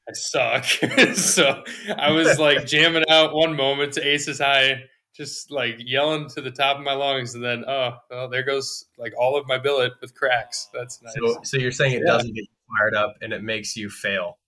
I 0.08 0.12
suck. 0.12 0.64
so 1.14 1.62
I 1.96 2.10
was 2.12 2.38
like 2.38 2.66
jamming 2.66 3.04
out 3.08 3.34
one 3.34 3.54
moment 3.56 3.92
to 3.94 4.06
Aces 4.06 4.38
High, 4.40 4.82
just 5.14 5.50
like 5.50 5.76
yelling 5.78 6.28
to 6.30 6.40
the 6.40 6.50
top 6.50 6.78
of 6.78 6.82
my 6.84 6.94
lungs, 6.94 7.34
and 7.34 7.44
then 7.44 7.64
oh, 7.68 7.92
well, 8.10 8.28
there 8.28 8.42
goes 8.44 8.84
like 8.98 9.12
all 9.18 9.36
of 9.36 9.46
my 9.46 9.58
billet 9.58 9.92
with 10.00 10.14
cracks. 10.14 10.68
That's 10.72 11.00
nice. 11.02 11.14
So, 11.14 11.40
so 11.44 11.56
you're 11.58 11.72
saying 11.72 11.92
it 11.94 12.02
Yeah. 12.06 12.12
doesn't 12.12 12.34
get 12.34 12.42
you 12.42 12.76
fired 12.78 12.94
up 12.94 13.14
and 13.20 13.32
it 13.32 13.42
makes 13.42 13.76
you 13.76 13.90
fail. 13.90 14.38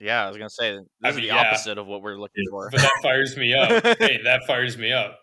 yeah 0.00 0.24
i 0.24 0.28
was 0.28 0.36
going 0.36 0.48
to 0.48 0.54
say 0.54 0.72
this 0.72 0.84
I 1.02 1.08
is 1.10 1.16
the 1.16 1.22
yeah. 1.22 1.36
opposite 1.36 1.78
of 1.78 1.86
what 1.86 2.02
we're 2.02 2.18
looking 2.18 2.44
for 2.50 2.68
but 2.70 2.80
that 2.80 2.90
fires 3.02 3.36
me 3.36 3.54
up. 3.54 3.70
hey, 4.00 4.20
that 4.24 4.42
fires 4.46 4.76
me 4.76 4.92
up. 4.92 5.18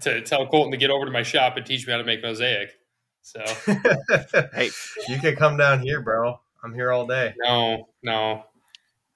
To 0.00 0.20
tell 0.22 0.46
Colton 0.46 0.70
to 0.72 0.76
get 0.76 0.90
over 0.90 1.04
to 1.04 1.10
my 1.10 1.22
shop 1.22 1.56
and 1.56 1.66
teach 1.66 1.86
me 1.86 1.92
how 1.92 1.98
to 1.98 2.04
make 2.04 2.22
mosaic. 2.22 2.70
So 3.22 3.40
hey 4.54 4.70
you 5.08 5.18
can 5.20 5.36
come 5.36 5.56
down 5.56 5.80
here, 5.80 6.00
bro. 6.00 6.40
I'm 6.64 6.74
here 6.74 6.92
all 6.92 7.06
day. 7.06 7.34
no, 7.38 7.88
no. 8.02 8.44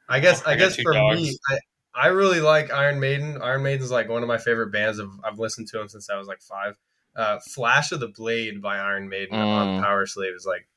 I 0.09 0.21
guess 0.21 0.45
I 0.47 0.53
I, 0.53 0.57
guess 0.57 0.77
for 0.77 0.93
dogs. 0.93 1.21
me, 1.21 1.37
I, 1.51 1.59
I 1.95 2.07
really 2.09 2.41
like 2.41 2.73
Iron 2.73 3.01
Maiden. 3.01 3.41
Iron 3.43 3.63
Maiden's 3.63 3.91
like 3.91 4.09
one 4.09 4.23
of 4.23 4.29
my 4.29 4.39
favorite 4.39 4.71
bands. 4.73 5.01
I've, 5.01 5.11
I've 5.25 5.39
listened 5.39 5.67
to 5.69 5.79
them 5.79 5.89
since 5.89 6.09
I 6.11 6.17
was 6.17 6.29
like 6.29 6.41
five. 6.41 6.77
Uh, 7.17 7.39
Flash 7.41 7.93
of 7.93 8.01
the 8.01 8.09
Blade 8.09 8.61
by 8.63 8.77
Iron 8.79 9.09
Maiden 9.09 9.39
on 9.39 9.81
Mm. 9.81 9.85
Powerslave 9.85 10.37
is 10.37 10.45
like, 10.47 10.69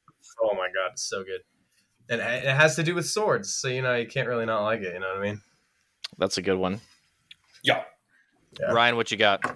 oh 0.42 0.54
my 0.56 0.68
god, 0.74 0.92
it's 0.94 1.04
so 1.04 1.24
good. 1.24 1.42
And 2.10 2.22
it 2.22 2.46
it 2.46 2.56
has 2.56 2.76
to 2.78 2.84
do 2.84 2.96
with 2.96 3.06
swords, 3.06 3.54
so 3.54 3.68
you 3.68 3.82
know 3.84 3.94
you 3.96 4.08
can't 4.08 4.28
really 4.28 4.46
not 4.46 4.64
like 4.64 4.82
it. 4.82 4.94
You 4.94 5.00
know 5.02 5.10
what 5.10 5.18
I 5.20 5.22
mean? 5.22 5.42
that's 6.18 6.38
a 6.40 6.42
good 6.42 6.58
one 6.58 6.82
Yeah. 7.64 7.84
Yeah. 8.60 8.72
ryan 8.72 8.96
what 8.96 9.12
you 9.12 9.16
got 9.18 9.56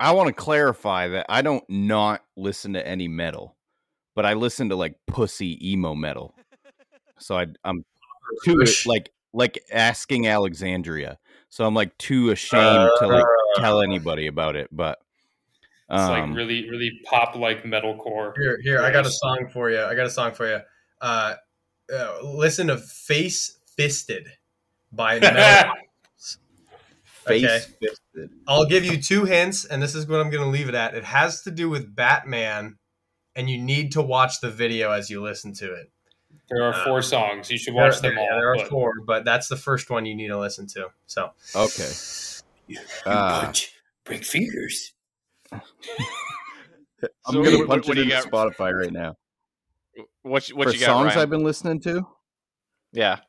I 0.00 0.12
want 0.12 0.28
to 0.28 0.32
clarify 0.32 1.08
that 1.08 1.26
I 1.28 1.42
don't 1.42 1.64
not 1.68 2.22
listen 2.36 2.72
to 2.74 2.86
any 2.86 3.08
metal, 3.08 3.56
but 4.14 4.26
I 4.26 4.34
listen 4.34 4.68
to 4.70 4.76
like 4.76 4.96
pussy 5.06 5.72
emo 5.72 5.94
metal. 5.94 6.34
So 7.18 7.38
I, 7.38 7.46
I'm 7.64 7.84
too 8.44 8.56
Push. 8.56 8.86
like 8.86 9.10
like 9.32 9.60
asking 9.72 10.26
Alexandria. 10.26 11.18
So 11.48 11.64
I'm 11.64 11.74
like 11.74 11.96
too 11.98 12.30
ashamed 12.30 12.90
to 12.98 13.06
like 13.06 13.24
tell 13.56 13.80
anybody 13.80 14.26
about 14.26 14.56
it. 14.56 14.68
But 14.72 14.98
It's 15.90 16.00
um, 16.00 16.10
like 16.10 16.36
really, 16.36 16.68
really 16.68 17.00
pop 17.04 17.36
like 17.36 17.62
metalcore. 17.62 18.32
Here, 18.36 18.58
here, 18.62 18.82
I 18.82 18.90
got 18.90 19.06
a 19.06 19.10
song 19.10 19.48
for 19.52 19.70
you. 19.70 19.80
I 19.80 19.94
got 19.94 20.06
a 20.06 20.10
song 20.10 20.32
for 20.32 20.48
you. 20.48 20.58
Uh, 21.00 21.34
uh, 21.92 22.18
listen 22.22 22.66
to 22.68 22.78
"Face 22.78 23.58
Fisted" 23.76 24.26
by 24.92 25.18
Mel. 25.20 25.72
Face 27.26 27.44
okay. 27.44 27.64
fisted. 27.80 28.30
I'll 28.46 28.66
give 28.66 28.84
you 28.84 29.00
two 29.00 29.24
hints, 29.24 29.64
and 29.64 29.82
this 29.82 29.94
is 29.94 30.06
what 30.06 30.20
I'm 30.20 30.30
going 30.30 30.44
to 30.44 30.50
leave 30.50 30.68
it 30.68 30.74
at. 30.74 30.94
It 30.94 31.04
has 31.04 31.42
to 31.42 31.50
do 31.50 31.68
with 31.68 31.94
Batman, 31.94 32.76
and 33.34 33.48
you 33.50 33.58
need 33.58 33.92
to 33.92 34.02
watch 34.02 34.40
the 34.40 34.50
video 34.50 34.90
as 34.92 35.10
you 35.10 35.22
listen 35.22 35.52
to 35.54 35.72
it. 35.74 35.90
There 36.50 36.62
are 36.62 36.72
four 36.84 37.00
songs. 37.02 37.50
You 37.50 37.56
should 37.58 37.74
There, 37.74 37.84
watch 37.84 38.00
them 38.00 38.18
all. 38.18 38.24
yeah, 38.24 38.34
there 38.36 38.52
are 38.52 38.56
but- 38.56 38.68
four, 38.68 38.92
but 39.06 39.24
that's 39.24 39.48
the 39.48 39.56
first 39.56 39.88
one 39.90 40.04
you 40.06 40.14
need 40.14 40.28
to 40.28 40.38
listen 40.38 40.66
to. 40.68 40.88
So, 41.06 41.30
Okay. 41.54 41.90
Uh, 43.06 43.52
break 44.04 44.24
fingers. 44.24 44.92
I'm 45.52 45.60
So 47.30 47.42
gonna 47.42 47.58
what- 47.58 47.68
punch 47.68 47.88
what 47.88 47.98
it 47.98 48.02
into 48.10 48.14
got? 48.14 48.24
Spotify 48.30 48.72
right 48.78 48.92
now. 48.92 49.16
what, 50.22 50.46
what 50.48 50.68
For 50.68 50.74
you 50.74 50.80
got 50.80 50.86
songs 50.86 51.06
Ryan? 51.08 51.18
I've 51.18 51.30
been 51.30 51.44
listening 51.44 51.80
to. 51.82 52.06
yeah 52.92 53.20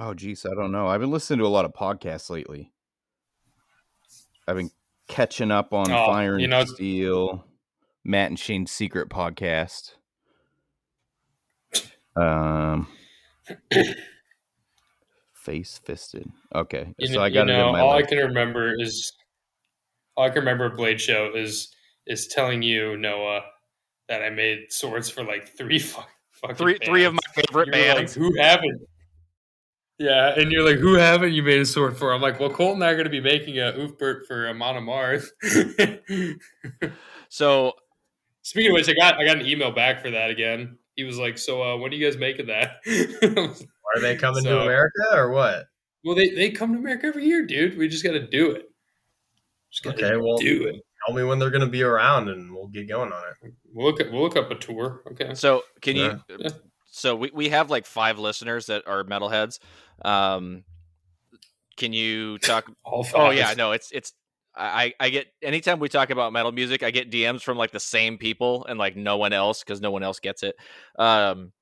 Oh, 0.00 0.14
geez, 0.14 0.46
I 0.46 0.54
don't 0.54 0.70
know. 0.70 0.86
I've 0.86 1.00
been 1.00 1.10
listening 1.10 1.40
to 1.40 1.46
a 1.46 1.48
lot 1.48 1.64
of 1.64 1.72
podcasts 1.72 2.30
lately. 2.30 2.72
I've 4.48 4.56
been 4.56 4.70
catching 5.08 5.50
up 5.50 5.72
on 5.74 5.90
Oh, 5.90 6.06
Fire 6.06 6.32
and 6.34 6.40
you 6.42 6.48
know- 6.48 6.64
Steel, 6.64 7.44
Matt 8.02 8.30
and 8.30 8.38
Shane's 8.38 8.72
Secret 8.72 9.10
podcast. 9.10 9.92
Um, 12.16 12.88
face 15.34 15.80
fisted. 15.84 16.28
Okay, 16.54 16.94
You, 16.98 17.06
so 17.08 17.12
kn- 17.14 17.22
I 17.22 17.30
got 17.30 17.42
it 17.48 17.52
know, 17.52 17.66
in 17.68 17.72
my 17.74 17.80
all 17.80 17.92
I 17.92 18.02
can 18.02 18.18
remember 18.18 18.74
is 18.78 19.12
all 20.16 20.24
I 20.26 20.30
can 20.30 20.40
remember 20.40 20.64
of 20.66 20.76
Blade 20.76 21.00
Show 21.00 21.32
is 21.34 21.74
is 22.06 22.26
telling 22.26 22.62
you 22.62 22.96
Noah 22.96 23.42
that 24.08 24.22
I 24.22 24.30
made 24.30 24.72
swords 24.72 25.08
for 25.10 25.22
like 25.22 25.56
three 25.56 25.78
fu- 25.78 26.00
fucking 26.32 26.56
three 26.56 26.78
three 26.84 27.04
of 27.04 27.14
my 27.14 27.20
favorite 27.34 27.68
You 27.68 27.72
were 27.82 27.88
like, 27.88 27.96
bands 27.98 28.14
who 28.14 28.34
haven't? 28.40 28.80
Yeah, 29.98 30.38
and 30.38 30.52
you're 30.52 30.64
like, 30.64 30.78
who 30.78 30.94
haven't 30.94 31.32
you 31.32 31.42
made 31.42 31.60
a 31.60 31.66
sword 31.66 31.96
for? 31.96 32.12
I'm 32.12 32.22
like, 32.22 32.38
well, 32.38 32.50
Colt 32.50 32.74
and 32.74 32.84
I 32.84 32.90
are 32.90 32.94
going 32.94 33.04
to 33.04 33.10
be 33.10 33.20
making 33.20 33.58
a 33.58 33.72
Ulfberht 33.72 34.26
for 34.26 34.48
Amon 34.48 34.76
Amarth. 34.76 35.26
so 37.28 37.72
Speaking 38.42 38.70
of 38.70 38.74
which, 38.76 38.88
I 38.88 38.94
got 38.94 39.20
I 39.20 39.26
got 39.26 39.38
an 39.38 39.46
email 39.46 39.72
back 39.72 40.00
for 40.00 40.10
that 40.10 40.30
again. 40.30 40.78
He 40.96 41.04
was 41.04 41.18
like, 41.18 41.36
"So, 41.36 41.62
uh, 41.62 41.76
when 41.76 41.92
are 41.92 41.94
you 41.94 42.06
guys 42.06 42.16
making 42.18 42.46
that?" 42.46 42.76
are 43.94 44.00
they 44.00 44.16
coming 44.16 44.42
to 44.44 44.62
America 44.62 45.04
or 45.12 45.30
what? 45.30 45.66
well, 46.04 46.14
they 46.14 46.30
they 46.30 46.50
come 46.50 46.72
to 46.72 46.78
America 46.78 47.06
every 47.08 47.26
year, 47.26 47.44
dude. 47.44 47.76
We 47.76 47.88
just 47.88 48.04
got 48.04 48.12
to 48.12 48.26
do 48.26 48.52
it. 48.52 48.70
Just 49.70 49.84
got 49.84 49.96
to 49.98 50.06
Okay, 50.06 50.16
well, 50.16 50.38
do 50.38 50.66
it. 50.66 50.76
tell 51.04 51.14
me 51.14 51.24
when 51.24 51.38
they're 51.38 51.50
going 51.50 51.60
to 51.60 51.66
be 51.66 51.82
around, 51.82 52.30
and 52.30 52.54
we'll 52.54 52.68
get 52.68 52.88
going 52.88 53.12
on 53.12 53.22
it. 53.42 53.52
We'll 53.70 53.86
look 53.86 54.00
at, 54.00 54.10
we'll 54.10 54.22
look 54.22 54.36
up 54.36 54.50
a 54.50 54.54
tour. 54.54 55.02
Okay. 55.10 55.34
so 55.34 55.62
can 55.82 55.96
you 55.96 56.18
Yeah. 56.28 56.48
So 56.90 57.14
we, 57.14 57.30
we 57.32 57.48
have 57.48 57.70
like 57.70 57.86
five 57.86 58.18
listeners 58.18 58.66
that 58.66 58.86
are 58.86 59.04
metalheads 59.04 59.58
um 60.04 60.64
can 61.76 61.92
you 61.92 62.38
talk 62.38 62.70
All 62.84 63.06
oh 63.14 63.30
yeah 63.30 63.54
no 63.56 63.72
it's 63.72 63.90
it's 63.92 64.12
I, 64.58 64.92
I 64.98 65.10
get 65.10 65.28
anytime 65.40 65.78
we 65.78 65.88
talk 65.88 66.10
about 66.10 66.32
metal 66.32 66.50
music, 66.50 66.82
I 66.82 66.90
get 66.90 67.12
DMs 67.12 67.42
from 67.42 67.56
like 67.56 67.70
the 67.70 67.80
same 67.80 68.18
people 68.18 68.66
and 68.66 68.78
like 68.78 68.96
no 68.96 69.16
one 69.16 69.32
else 69.32 69.62
because 69.62 69.80
no 69.80 69.92
one 69.92 70.02
else 70.02 70.18
gets 70.18 70.42
it. 70.42 70.56
Um, 70.98 71.52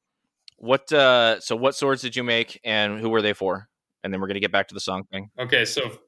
what 0.57 0.91
uh, 0.93 1.41
so 1.41 1.55
what 1.55 1.75
swords 1.75 2.01
did 2.01 2.17
you 2.17 2.25
make 2.25 2.59
and 2.65 2.99
who 2.99 3.11
were 3.11 3.21
they 3.21 3.35
for? 3.35 3.69
And 4.03 4.13
then 4.13 4.21
we're 4.21 4.29
gonna 4.29 4.41
get 4.41 4.53
back 4.53 4.69
to 4.69 4.75
the 4.75 4.81
song 4.81 5.05
thing. 5.13 5.31
Okay, 5.39 5.65
so 5.65 5.99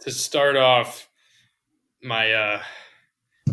to 0.00 0.10
start 0.10 0.56
off 0.56 1.08
my 2.02 2.32
uh 2.32 2.62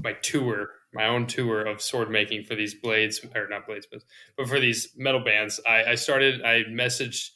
my 0.01 0.13
tour, 0.13 0.69
my 0.93 1.07
own 1.07 1.27
tour 1.27 1.61
of 1.61 1.81
sword 1.81 2.09
making 2.09 2.43
for 2.43 2.55
these 2.55 2.73
blades 2.73 3.21
or 3.35 3.47
not 3.49 3.65
blades, 3.65 3.87
but, 3.91 4.47
for 4.47 4.59
these 4.59 4.89
metal 4.95 5.23
bands, 5.23 5.59
I, 5.67 5.83
I 5.91 5.95
started 5.95 6.43
I 6.43 6.63
messaged 6.69 7.29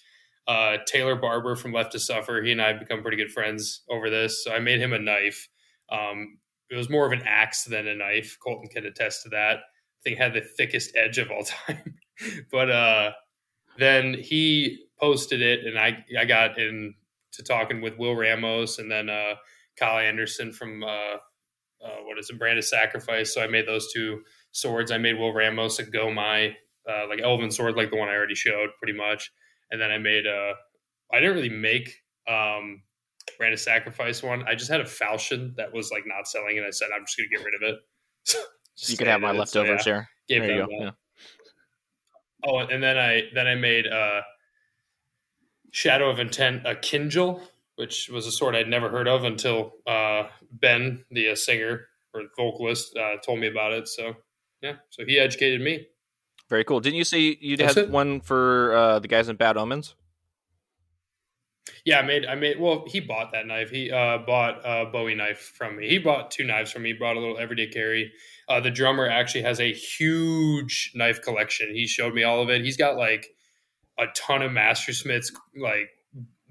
uh 0.47 0.77
Taylor 0.85 1.15
Barber 1.15 1.55
from 1.55 1.73
Left 1.73 1.91
to 1.93 1.99
Suffer. 1.99 2.41
He 2.41 2.51
and 2.51 2.61
I 2.61 2.69
have 2.69 2.79
become 2.79 3.01
pretty 3.01 3.17
good 3.17 3.31
friends 3.31 3.81
over 3.89 4.09
this. 4.09 4.43
So 4.43 4.51
I 4.53 4.59
made 4.59 4.79
him 4.79 4.93
a 4.93 4.99
knife. 4.99 5.49
Um 5.89 6.39
it 6.69 6.75
was 6.75 6.89
more 6.89 7.05
of 7.05 7.13
an 7.13 7.23
axe 7.25 7.63
than 7.63 7.87
a 7.87 7.95
knife. 7.95 8.37
Colton 8.43 8.67
can 8.69 8.85
attest 8.85 9.23
to 9.23 9.29
that. 9.29 9.57
I 9.57 9.99
think 10.03 10.17
had 10.17 10.33
the 10.33 10.41
thickest 10.41 10.95
edge 10.95 11.17
of 11.17 11.31
all 11.31 11.43
time. 11.67 11.95
but 12.51 12.69
uh 12.69 13.11
then 13.77 14.15
he 14.15 14.85
posted 14.99 15.41
it, 15.41 15.65
and 15.65 15.77
I 15.77 16.03
I 16.19 16.25
got 16.25 16.57
in 16.57 16.95
to 17.33 17.43
talking 17.43 17.81
with 17.81 17.97
Will 17.97 18.15
Ramos 18.15 18.79
and 18.79 18.91
then 18.91 19.09
uh, 19.09 19.35
Kyle 19.77 19.99
Anderson 19.99 20.51
from 20.51 20.83
uh, 20.83 21.17
uh, 21.83 22.01
what 22.03 22.17
is 22.17 22.29
it, 22.29 22.39
Brand 22.39 22.57
of 22.57 22.65
Sacrifice. 22.65 23.33
So 23.33 23.41
I 23.41 23.47
made 23.47 23.67
those 23.67 23.91
two 23.93 24.21
swords. 24.51 24.91
I 24.91 24.97
made 24.97 25.17
Will 25.17 25.33
Ramos 25.33 25.79
a 25.79 25.85
Gomai, 25.85 26.53
uh, 26.89 27.07
like 27.07 27.21
Elven 27.21 27.51
sword, 27.51 27.75
like 27.75 27.91
the 27.91 27.97
one 27.97 28.09
I 28.09 28.13
already 28.13 28.35
showed, 28.35 28.69
pretty 28.81 28.97
much. 28.97 29.31
And 29.71 29.81
then 29.81 29.91
I 29.91 29.97
made 29.97 30.25
a. 30.25 30.53
I 31.13 31.19
didn't 31.19 31.35
really 31.35 31.49
make 31.49 32.03
um, 32.27 32.81
Brand 33.37 33.53
of 33.53 33.59
Sacrifice 33.59 34.23
one. 34.23 34.43
I 34.47 34.55
just 34.55 34.71
had 34.71 34.81
a 34.81 34.85
falchion 34.85 35.53
that 35.57 35.73
was 35.73 35.91
like 35.91 36.03
not 36.05 36.27
selling, 36.27 36.57
and 36.57 36.65
I 36.65 36.71
said 36.71 36.89
I'm 36.95 37.05
just 37.05 37.17
gonna 37.17 37.29
get 37.29 37.45
rid 37.45 37.55
of 37.55 37.75
it. 37.75 38.45
Just 38.77 38.91
you 38.91 38.97
could 38.97 39.07
have 39.07 39.21
my 39.21 39.31
in. 39.31 39.35
So, 39.47 39.61
leftovers 39.61 39.87
yeah, 39.87 40.05
here. 40.27 40.41
There 40.41 40.51
you 40.51 40.67
go. 40.67 40.67
Yeah. 40.69 40.91
Oh, 42.45 42.59
and 42.59 42.83
then 42.83 42.97
I 42.97 43.23
then 43.33 43.47
I 43.47 43.55
made 43.55 43.87
uh, 43.87 44.21
Shadow 45.71 46.09
of 46.09 46.19
Intent 46.19 46.65
a 46.65 46.75
Kinjal, 46.75 47.41
which 47.77 48.09
was 48.09 48.27
a 48.27 48.31
sword 48.31 48.55
I'd 48.55 48.67
never 48.67 48.89
heard 48.89 49.07
of 49.07 49.23
until 49.23 49.73
uh, 49.85 50.23
Ben, 50.51 51.05
the 51.09 51.29
uh, 51.29 51.35
singer 51.35 51.85
or 52.13 52.23
vocalist, 52.35 52.97
uh, 52.97 53.17
told 53.25 53.39
me 53.39 53.47
about 53.47 53.71
it. 53.71 53.87
So 53.87 54.15
yeah, 54.61 54.77
so 54.89 55.05
he 55.05 55.17
educated 55.17 55.61
me. 55.61 55.87
Very 56.49 56.63
cool. 56.63 56.79
Didn't 56.79 56.97
you 56.97 57.03
say 57.03 57.37
you 57.39 57.57
had 57.57 57.91
one 57.91 58.21
for 58.21 58.75
uh, 58.75 58.99
the 58.99 59.07
guys 59.07 59.29
in 59.29 59.35
Bad 59.35 59.57
Omens? 59.57 59.95
Yeah, 61.85 61.99
I 61.99 62.01
made 62.01 62.25
I 62.25 62.35
made 62.35 62.59
well. 62.59 62.85
He 62.87 62.99
bought 62.99 63.31
that 63.33 63.45
knife. 63.45 63.69
He 63.69 63.91
uh, 63.91 64.19
bought 64.19 64.61
a 64.65 64.85
Bowie 64.85 65.15
knife 65.15 65.53
from 65.55 65.77
me. 65.77 65.87
He 65.87 65.99
bought 65.99 66.31
two 66.31 66.45
knives 66.45 66.71
from 66.71 66.83
me. 66.83 66.93
He 66.93 66.97
bought 66.97 67.15
a 67.15 67.19
little 67.19 67.37
everyday 67.37 67.67
carry. 67.67 68.11
Uh, 68.49 68.59
the 68.59 68.71
drummer 68.71 69.07
actually 69.07 69.43
has 69.43 69.59
a 69.59 69.71
huge 69.71 70.91
knife 70.95 71.21
collection. 71.21 71.73
He 71.73 71.85
showed 71.85 72.13
me 72.13 72.23
all 72.23 72.41
of 72.41 72.49
it. 72.49 72.63
He's 72.63 72.77
got 72.77 72.97
like 72.97 73.27
a 73.99 74.05
ton 74.15 74.41
of 74.41 74.51
Mastersmiths, 74.51 75.31
like 75.59 75.89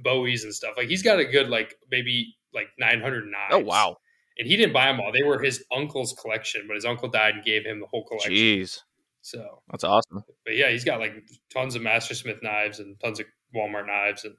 Bowies 0.03 0.45
and 0.45 0.55
stuff. 0.55 0.75
Like 0.77 0.89
he's 0.89 1.03
got 1.03 1.19
a 1.19 1.25
good 1.25 1.49
like 1.49 1.75
maybe 1.91 2.37
like 2.55 2.69
nine 2.79 3.01
hundred 3.01 3.25
knives. 3.27 3.53
Oh 3.53 3.59
wow, 3.59 3.97
And 4.39 4.47
he 4.49 4.57
didn't 4.57 4.73
buy 4.73 4.87
them 4.87 5.01
all. 5.01 5.13
They 5.13 5.23
were 5.23 5.43
his 5.43 5.65
uncle's 5.75 6.15
collection, 6.21 6.65
but 6.67 6.75
his 6.75 6.85
uncle 6.85 7.09
died 7.09 7.35
and 7.35 7.45
gave 7.45 7.65
him 7.65 7.81
the 7.81 7.87
whole 7.87 8.05
collection. 8.07 8.33
jeez, 8.33 8.81
So, 9.23 9.63
that's 9.71 9.85
awesome. 9.85 10.23
but 10.45 10.57
yeah, 10.57 10.71
he's 10.71 10.85
got 10.85 11.01
like 11.01 11.15
tons 11.53 11.75
of 11.75 11.83
Mastersmith 11.83 12.43
knives 12.43 12.79
and 12.79 12.99
tons 13.01 13.21
of 13.21 13.27
Walmart 13.55 13.87
knives 13.87 14.25
and 14.25 14.35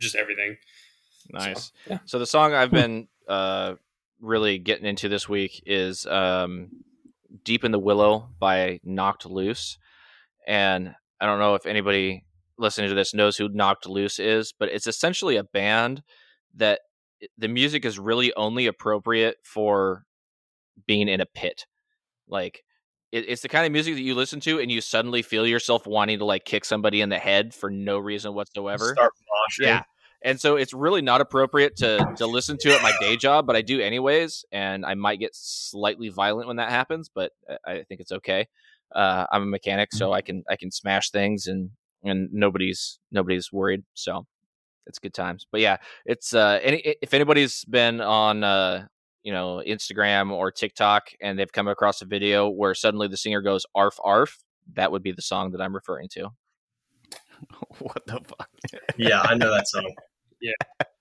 just 0.00 0.14
everything. 0.16 0.56
Nice. 1.32 1.72
yeah. 1.88 1.98
So 2.06 2.18
the 2.18 2.26
song 2.26 2.54
I've 2.54 2.70
been 2.70 3.06
uh, 3.28 3.74
really 4.20 4.58
getting 4.58 4.86
into 4.86 5.08
this 5.08 5.28
week 5.28 5.62
is 5.66 6.06
um, 6.06 6.70
"Deep 7.44 7.64
in 7.64 7.70
the 7.72 7.78
Willow" 7.78 8.30
by 8.38 8.80
Knocked 8.82 9.26
Loose, 9.26 9.78
and 10.46 10.94
I 11.20 11.26
don't 11.26 11.38
know 11.38 11.54
if 11.54 11.66
anybody 11.66 12.24
listening 12.60 12.88
to 12.90 12.94
this 12.94 13.14
knows 13.14 13.36
who 13.36 13.48
Knocked 13.48 13.86
Loose 13.88 14.18
is, 14.18 14.52
but 14.58 14.68
it's 14.68 14.86
essentially 14.86 15.36
a 15.36 15.44
band 15.44 16.02
that 16.54 16.80
the 17.36 17.48
music 17.48 17.84
is 17.84 17.98
really 17.98 18.32
only 18.34 18.66
appropriate 18.66 19.36
for 19.42 20.04
being 20.86 21.08
in 21.08 21.20
a 21.20 21.26
pit, 21.26 21.66
like. 22.28 22.62
it- 23.12 23.28
It's 23.28 23.42
the 23.42 23.48
kind 23.48 23.66
of 23.66 23.72
music 23.72 23.94
that 23.94 24.02
you 24.02 24.14
listen 24.14 24.38
to 24.40 24.60
and 24.60 24.70
you 24.70 24.80
suddenly 24.80 25.22
feel 25.22 25.44
yourself 25.46 25.84
wanting 25.86 26.20
to 26.20 26.24
like 26.24 26.44
kick 26.44 26.64
somebody 26.64 27.00
in 27.00 27.08
the 27.08 27.18
head 27.18 27.52
for 27.52 27.68
no 27.68 27.98
reason 27.98 28.34
whatsoever. 28.34 28.92
Start 28.94 29.12
moshing. 29.14 29.66
Yeah. 29.66 29.82
And 30.22 30.40
so 30.40 30.54
it's 30.56 30.72
really 30.72 31.02
not 31.02 31.20
appropriate 31.20 31.74
to 31.78 31.98
to 32.18 32.26
listen 32.26 32.56
to 32.58 32.72
at 32.72 32.82
my 32.82 32.92
day 33.00 33.16
job, 33.16 33.46
but 33.48 33.56
I 33.56 33.62
do 33.62 33.80
anyways, 33.80 34.44
and 34.52 34.86
I 34.86 34.94
might 34.94 35.18
get 35.18 35.34
slightly 35.34 36.08
violent 36.08 36.46
when 36.46 36.58
that 36.58 36.70
happens, 36.70 37.08
but 37.12 37.32
I- 37.66 37.72
I 37.72 37.82
think 37.84 38.00
it's 38.00 38.12
okay. 38.12 38.46
Uh, 38.94 39.26
I'm 39.32 39.42
a 39.42 39.46
mechanic, 39.46 39.92
so 39.92 40.12
I 40.12 40.20
can 40.22 40.44
I 40.48 40.54
can 40.56 40.70
smash 40.70 41.10
things, 41.10 41.46
and 41.48 41.70
and 42.02 42.28
nobody's 42.32 42.98
nobody's 43.10 43.52
worried, 43.52 43.82
so 43.94 44.26
it's 44.86 44.98
good 44.98 45.14
times. 45.14 45.46
But 45.50 45.60
yeah, 45.60 45.78
it's 46.04 46.34
uh, 46.34 46.58
any 46.62 46.96
if 47.02 47.14
anybody's 47.14 47.64
been 47.64 48.00
on 48.00 48.44
uh, 48.44 48.86
you 49.22 49.32
know 49.32 49.62
Instagram 49.66 50.30
or 50.30 50.50
TikTok 50.50 51.10
and 51.20 51.38
they've 51.38 51.52
come 51.52 51.68
across 51.68 52.02
a 52.02 52.06
video 52.06 52.48
where 52.48 52.74
suddenly 52.74 53.08
the 53.08 53.16
singer 53.16 53.42
goes 53.42 53.64
arf 53.74 53.96
arf, 54.02 54.38
that 54.74 54.92
would 54.92 55.02
be 55.02 55.12
the 55.12 55.22
song 55.22 55.52
that 55.52 55.60
I'm 55.60 55.74
referring 55.74 56.08
to. 56.12 56.30
what 57.78 58.04
the 58.06 58.20
fuck? 58.26 58.48
Yeah, 58.96 59.20
I 59.20 59.34
know 59.34 59.50
that 59.52 59.68
song. 59.68 59.92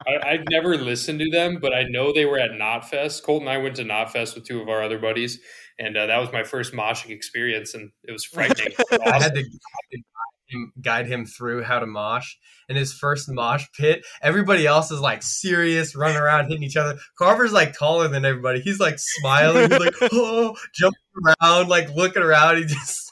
I, 0.07 0.31
I've 0.31 0.45
never 0.49 0.77
listened 0.77 1.19
to 1.19 1.29
them, 1.29 1.59
but 1.62 1.73
I 1.73 1.83
know 1.83 2.13
they 2.13 2.25
were 2.25 2.39
at 2.39 2.51
Knotfest. 2.51 3.23
Colt 3.23 3.41
and 3.41 3.49
I 3.49 3.57
went 3.57 3.75
to 3.77 3.83
Knotfest 3.83 4.35
with 4.35 4.45
two 4.45 4.62
of 4.62 4.69
our 4.69 4.81
other 4.81 4.99
buddies, 4.99 5.39
and 5.77 5.95
uh, 5.95 6.07
that 6.07 6.17
was 6.17 6.31
my 6.31 6.43
first 6.43 6.73
moshing 6.73 7.12
experience, 7.12 7.73
and 7.73 7.91
it 8.03 8.12
was 8.12 8.25
frightening. 8.25 8.73
It 8.77 8.85
was 8.91 8.99
I 9.05 9.23
had 9.23 9.35
to 9.35 9.41
guide 9.41 10.03
him, 10.49 10.73
guide 10.81 11.07
him 11.07 11.25
through 11.25 11.63
how 11.63 11.79
to 11.79 11.85
mosh. 11.85 12.35
In 12.67 12.75
his 12.75 12.93
first 12.93 13.29
mosh 13.29 13.65
pit, 13.75 14.05
everybody 14.21 14.67
else 14.67 14.91
is 14.91 14.99
like 14.99 15.23
serious, 15.23 15.95
running 15.95 16.17
around, 16.17 16.47
hitting 16.47 16.63
each 16.63 16.77
other. 16.77 16.99
Carver's 17.17 17.51
like 17.51 17.77
taller 17.77 18.07
than 18.07 18.25
everybody. 18.25 18.62
He's 18.62 18.79
like 18.79 18.95
smiling. 18.97 19.71
He's 19.71 19.79
like, 19.79 19.95
oh, 20.13 20.55
jumping 20.73 20.99
around, 21.41 21.69
like 21.69 21.89
looking 21.95 22.21
around. 22.21 22.57
He 22.57 22.65
just, 22.65 23.12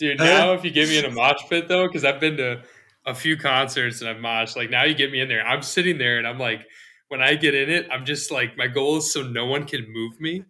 Dude, 0.00 0.18
now 0.18 0.54
if 0.54 0.64
you 0.64 0.70
get 0.70 0.88
me 0.88 0.98
in 0.98 1.04
a 1.04 1.10
mosh 1.10 1.42
pit 1.48 1.68
though, 1.68 1.86
because 1.86 2.04
I've 2.04 2.20
been 2.20 2.38
to 2.38 2.62
a 3.06 3.14
few 3.14 3.36
concerts 3.36 4.00
and 4.00 4.10
I've 4.10 4.16
moshed, 4.16 4.56
like 4.56 4.70
now 4.70 4.84
you 4.84 4.94
get 4.94 5.12
me 5.12 5.20
in 5.20 5.28
there, 5.28 5.46
I'm 5.46 5.62
sitting 5.62 5.98
there 5.98 6.18
and 6.18 6.26
I'm 6.26 6.38
like, 6.38 6.66
when 7.08 7.20
I 7.20 7.34
get 7.34 7.54
in 7.54 7.68
it, 7.68 7.86
I'm 7.92 8.04
just 8.04 8.30
like, 8.30 8.56
my 8.56 8.66
goal 8.66 8.98
is 8.98 9.12
so 9.12 9.22
no 9.22 9.46
one 9.46 9.66
can 9.66 9.86
move 9.92 10.18
me. 10.20 10.44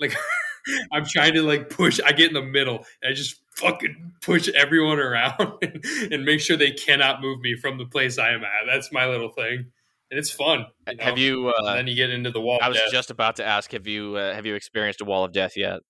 Like 0.00 0.16
I'm 0.92 1.04
trying 1.04 1.34
to 1.34 1.42
like 1.42 1.70
push, 1.70 2.00
I 2.04 2.12
get 2.12 2.28
in 2.28 2.34
the 2.34 2.42
middle 2.42 2.84
and 3.02 3.10
I 3.10 3.14
just 3.14 3.40
fucking 3.56 4.12
push 4.22 4.48
everyone 4.48 4.98
around 4.98 5.52
and, 5.62 5.84
and 6.12 6.24
make 6.24 6.40
sure 6.40 6.56
they 6.56 6.70
cannot 6.70 7.20
move 7.20 7.40
me 7.40 7.56
from 7.56 7.78
the 7.78 7.86
place 7.86 8.18
I 8.18 8.30
am 8.30 8.44
at. 8.44 8.66
That's 8.66 8.92
my 8.92 9.06
little 9.06 9.30
thing. 9.30 9.66
And 10.10 10.18
it's 10.18 10.30
fun. 10.30 10.66
you 10.86 10.96
know? 10.96 11.04
have 11.04 11.18
you? 11.18 11.48
Uh, 11.48 11.74
then 11.74 11.86
you 11.86 11.94
get 11.94 12.10
into 12.10 12.30
the 12.30 12.40
wall. 12.40 12.58
I 12.62 12.68
was 12.68 12.80
just 12.90 13.10
about 13.10 13.36
to 13.36 13.44
ask, 13.44 13.72
have 13.72 13.86
you 13.86 14.16
uh, 14.16 14.34
have 14.34 14.46
you 14.46 14.54
experienced 14.54 15.02
a 15.02 15.04
wall 15.04 15.24
of 15.24 15.32
death 15.32 15.54
yet? 15.54 15.80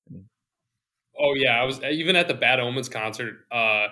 Oh 1.21 1.35
yeah, 1.35 1.61
I 1.61 1.65
was 1.65 1.81
even 1.83 2.17
at 2.17 2.27
the 2.27 2.35
Bad 2.35 2.59
Omens 2.59 2.89
concert, 2.89 3.37
uh, 3.53 3.87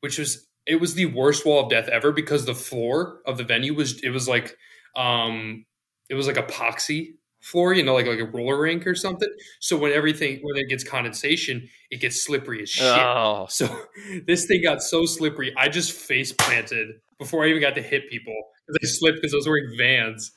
which 0.00 0.18
was 0.18 0.48
it 0.66 0.80
was 0.80 0.94
the 0.94 1.06
worst 1.06 1.46
wall 1.46 1.64
of 1.64 1.70
death 1.70 1.88
ever 1.88 2.12
because 2.12 2.44
the 2.44 2.54
floor 2.54 3.20
of 3.26 3.38
the 3.38 3.44
venue 3.44 3.74
was 3.74 4.00
it 4.02 4.10
was 4.10 4.28
like 4.28 4.56
um 4.94 5.64
it 6.08 6.14
was 6.14 6.26
like 6.26 6.36
epoxy 6.36 7.14
floor, 7.40 7.72
you 7.72 7.82
know, 7.82 7.94
like 7.94 8.06
like 8.06 8.18
a 8.18 8.24
roller 8.26 8.58
rink 8.60 8.86
or 8.86 8.94
something. 8.94 9.28
So 9.60 9.76
when 9.76 9.92
everything 9.92 10.40
when 10.42 10.56
it 10.56 10.68
gets 10.68 10.84
condensation, 10.84 11.68
it 11.90 12.00
gets 12.00 12.22
slippery 12.22 12.62
as 12.62 12.70
shit. 12.70 12.84
Oh, 12.86 13.46
So 13.48 13.68
this 14.26 14.46
thing 14.46 14.62
got 14.62 14.82
so 14.82 15.06
slippery, 15.06 15.54
I 15.56 15.68
just 15.68 15.92
face 15.92 16.32
planted 16.32 16.88
before 17.18 17.44
I 17.44 17.48
even 17.48 17.60
got 17.60 17.74
to 17.76 17.82
hit 17.82 18.08
people 18.10 18.34
because 18.66 18.78
I 18.82 18.86
slipped 18.98 19.18
because 19.18 19.34
I 19.34 19.36
was 19.36 19.46
wearing 19.46 19.74
Vans. 19.76 20.32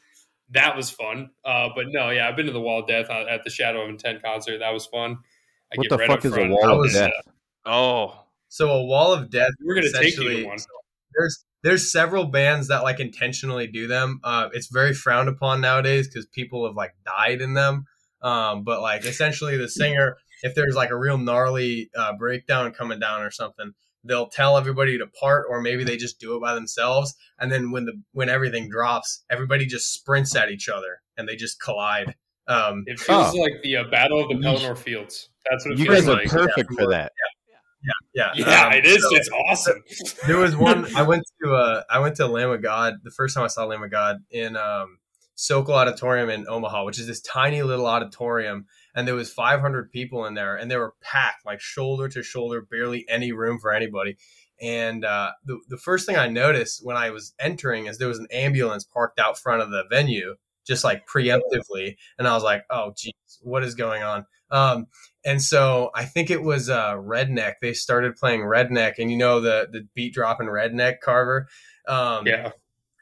That 0.53 0.75
was 0.75 0.89
fun. 0.89 1.29
Uh, 1.45 1.69
but 1.75 1.85
no, 1.89 2.09
yeah, 2.09 2.27
I've 2.27 2.35
been 2.35 2.45
to 2.47 2.51
the 2.51 2.59
Wall 2.61 2.81
of 2.81 2.87
Death 2.87 3.09
uh, 3.09 3.25
at 3.29 3.43
the 3.45 3.49
Shadow 3.49 3.83
of 3.83 3.89
Intent 3.89 4.21
concert. 4.21 4.57
That 4.59 4.73
was 4.73 4.85
fun. 4.85 5.17
I 5.73 5.77
What 5.77 5.83
get 5.83 5.89
the 5.89 5.97
red 5.97 6.07
fuck 6.07 6.19
up 6.19 6.25
is 6.25 6.35
a 6.35 6.47
wall 6.47 6.65
I 6.65 6.71
of 6.73 6.77
was, 6.79 6.93
death? 6.93 7.11
oh, 7.65 8.25
so 8.49 8.69
a 8.69 8.83
wall 8.85 9.13
of 9.13 9.29
death. 9.29 9.51
We're 9.63 9.75
gonna 9.75 9.91
take 9.93 10.17
you 10.17 10.23
to 10.23 10.29
essentially- 10.29 10.45
one. 10.45 10.57
There's 11.17 11.45
there's 11.63 11.91
several 11.91 12.25
bands 12.25 12.67
that 12.69 12.83
like 12.83 12.99
intentionally 12.99 13.67
do 13.67 13.87
them. 13.87 14.19
Uh, 14.23 14.49
it's 14.53 14.67
very 14.67 14.93
frowned 14.93 15.29
upon 15.29 15.61
nowadays 15.61 16.07
because 16.07 16.25
people 16.25 16.65
have 16.65 16.75
like 16.75 16.93
died 17.05 17.41
in 17.41 17.53
them. 17.53 17.85
Um, 18.21 18.63
but 18.63 18.81
like 18.81 19.05
essentially 19.05 19.57
the 19.57 19.67
singer, 19.69 20.17
if 20.43 20.53
there's 20.55 20.75
like 20.75 20.89
a 20.91 20.97
real 20.97 21.17
gnarly 21.17 21.89
uh, 21.95 22.13
breakdown 22.17 22.71
coming 22.71 22.99
down 22.99 23.21
or 23.23 23.31
something, 23.31 23.73
they'll 24.03 24.27
tell 24.29 24.57
everybody 24.57 24.97
to 24.97 25.07
part, 25.07 25.45
or 25.49 25.61
maybe 25.61 25.83
they 25.83 25.97
just 25.97 26.19
do 26.19 26.35
it 26.35 26.41
by 26.41 26.53
themselves. 26.55 27.15
And 27.39 27.51
then 27.51 27.71
when 27.71 27.85
the 27.85 28.01
when 28.13 28.29
everything 28.29 28.69
drops, 28.69 29.23
everybody 29.29 29.65
just 29.65 29.93
sprints 29.93 30.35
at 30.35 30.49
each 30.51 30.69
other 30.69 31.01
and 31.17 31.27
they 31.27 31.35
just 31.35 31.59
collide. 31.61 32.15
Um, 32.47 32.83
It 32.87 32.99
feels 32.99 33.33
Oh. 33.33 33.37
like 33.37 33.53
the 33.63 33.77
uh, 33.77 33.83
Battle 33.91 34.21
of 34.23 34.29
the 34.29 34.35
Pelennor 34.35 34.77
Fields. 34.77 35.29
That's 35.49 35.65
what 35.65 35.73
it 35.73 35.79
You 35.79 35.85
feels 35.85 35.99
guys 36.01 36.07
are 36.09 36.13
like. 36.13 36.27
perfect 36.27 36.73
for 36.73 36.87
that. 36.89 37.11
yeah, 37.15 37.30
Yeah, 38.13 38.31
yeah, 38.35 38.67
um, 38.67 38.73
it 38.73 38.85
is. 38.85 39.01
so- 39.01 39.15
it's 39.15 39.29
awesome. 39.29 39.83
there 40.27 40.37
was 40.37 40.55
one 40.55 40.85
I 40.95 41.01
went 41.01 41.23
to 41.43 41.53
uh 41.53 41.83
I 41.89 41.99
went 41.99 42.15
to 42.17 42.27
Lamb 42.27 42.51
of 42.51 42.61
God 42.61 42.95
the 43.03 43.11
first 43.11 43.35
time 43.35 43.43
I 43.43 43.47
saw 43.47 43.65
Lamb 43.65 43.83
of 43.83 43.91
God 43.91 44.17
in 44.29 44.55
um 44.57 44.97
Sokol 45.35 45.73
Auditorium 45.73 46.29
in 46.29 46.45
Omaha, 46.47 46.85
which 46.85 46.99
is 46.99 47.07
this 47.07 47.21
tiny 47.21 47.63
little 47.63 47.87
auditorium, 47.87 48.67
and 48.93 49.07
there 49.07 49.15
was 49.15 49.33
500 49.33 49.89
people 49.91 50.25
in 50.25 50.35
there, 50.35 50.55
and 50.55 50.69
they 50.69 50.77
were 50.77 50.93
packed 51.01 51.45
like 51.45 51.59
shoulder 51.59 52.07
to 52.09 52.21
shoulder, 52.21 52.61
barely 52.61 53.05
any 53.09 53.31
room 53.31 53.57
for 53.59 53.73
anybody. 53.73 54.17
And 54.61 55.03
uh, 55.03 55.31
the 55.45 55.59
the 55.69 55.77
first 55.77 56.05
thing 56.05 56.15
I 56.17 56.27
noticed 56.27 56.85
when 56.85 56.95
I 56.95 57.09
was 57.09 57.33
entering 57.39 57.87
is 57.87 57.97
there 57.97 58.07
was 58.07 58.19
an 58.19 58.27
ambulance 58.31 58.83
parked 58.83 59.19
out 59.19 59.39
front 59.39 59.63
of 59.63 59.71
the 59.71 59.83
venue, 59.89 60.35
just 60.65 60.83
like 60.83 61.05
preemptively, 61.07 61.95
and 62.17 62.27
I 62.27 62.33
was 62.33 62.43
like, 62.43 62.63
"Oh, 62.69 62.93
geez, 62.95 63.13
what 63.41 63.63
is 63.63 63.75
going 63.75 64.03
on?" 64.03 64.25
Um, 64.51 64.87
and 65.23 65.41
so 65.41 65.91
I 65.95 66.05
think 66.05 66.29
it 66.29 66.41
was 66.43 66.69
uh, 66.69 66.93
Redneck. 66.95 67.55
They 67.61 67.73
started 67.73 68.15
playing 68.15 68.41
Redneck, 68.41 68.95
and 68.99 69.09
you 69.11 69.17
know 69.17 69.39
the 69.39 69.67
the 69.71 69.87
beat 69.95 70.13
dropping 70.13 70.47
Redneck 70.47 70.99
Carver. 71.01 71.47
Um, 71.87 72.27
Yeah. 72.27 72.51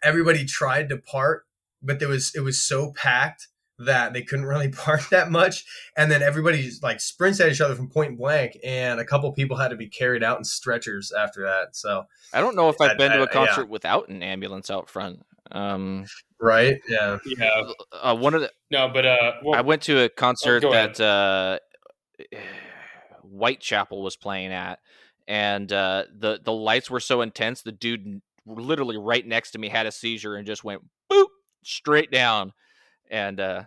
everybody 0.04 0.46
tried 0.46 0.90
to 0.90 0.98
part, 0.98 1.46
but 1.82 2.00
there 2.00 2.08
was 2.10 2.34
it 2.36 2.42
was 2.42 2.60
so 2.62 2.92
packed 2.94 3.48
that 3.82 4.12
they 4.14 4.22
couldn't 4.22 4.46
really 4.46 4.68
park 4.86 5.08
that 5.10 5.32
much. 5.32 5.64
And 5.98 6.12
then 6.12 6.22
everybody 6.22 6.62
just 6.64 6.84
like 6.84 7.00
sprints 7.00 7.40
at 7.40 7.50
each 7.50 7.62
other 7.62 7.76
from 7.76 7.90
point 7.90 8.18
blank, 8.18 8.58
and 8.64 9.00
a 9.00 9.06
couple 9.06 9.32
people 9.34 9.58
had 9.58 9.70
to 9.70 9.76
be 9.78 9.88
carried 9.88 10.24
out 10.24 10.38
in 10.38 10.44
stretchers 10.44 11.12
after 11.12 11.44
that. 11.44 11.76
So 11.76 12.04
I 12.34 12.42
don't 12.42 12.56
know 12.56 12.70
if 12.70 12.80
I've 12.82 12.92
I- 12.92 12.96
been 12.96 13.12
to 13.14 13.24
a 13.24 13.28
concert 13.28 13.70
without 13.70 14.10
an 14.10 14.22
ambulance 14.22 14.70
out 14.70 14.90
front. 14.90 15.26
Um, 15.52 16.06
right, 16.40 16.80
yeah, 16.88 17.18
Yeah. 17.26 17.62
uh, 17.92 18.16
one 18.16 18.34
of 18.34 18.42
the 18.42 18.52
No, 18.72 18.90
but 18.90 19.06
uh, 19.06 19.34
well, 19.44 19.56
I 19.58 19.62
went 19.62 19.82
to 19.84 20.00
a 20.04 20.10
concert 20.10 20.62
go 20.62 20.72
ahead. 20.74 20.96
that 20.96 21.04
uh, 21.04 22.38
Whitechapel 23.24 24.02
was 24.02 24.16
playing 24.16 24.52
at, 24.54 24.80
and 25.28 25.72
uh, 25.72 26.06
the 26.18 26.40
the 26.44 26.54
lights 26.54 26.90
were 26.90 27.00
so 27.00 27.22
intense. 27.22 27.62
The 27.62 27.72
dude 27.72 28.22
literally 28.46 28.98
right 28.98 29.26
next 29.26 29.52
to 29.52 29.60
me 29.60 29.70
had 29.70 29.86
a 29.86 29.92
seizure 29.92 30.36
and 30.36 30.46
just 30.46 30.64
went 30.64 30.82
boop 31.12 31.28
straight 31.64 32.12
down, 32.12 32.54
and 33.10 33.40
uh, 33.40 33.64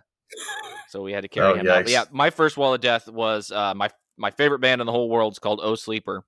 so 0.89 1.01
we 1.01 1.11
had 1.13 1.21
to 1.21 1.27
carry 1.27 1.51
Oh, 1.51 1.55
him 1.55 1.69
out. 1.69 1.83
But 1.83 1.91
yeah, 1.91 2.05
my 2.11 2.29
first 2.29 2.57
wall 2.57 2.73
of 2.73 2.81
death 2.81 3.07
was 3.07 3.51
uh, 3.51 3.73
my 3.73 3.89
my 4.17 4.31
favorite 4.31 4.59
band 4.59 4.81
in 4.81 4.85
the 4.85 4.91
whole 4.93 5.09
world 5.09 5.33
is 5.33 5.39
called 5.39 5.59
Oh 5.63 5.75
Sleeper, 5.75 6.23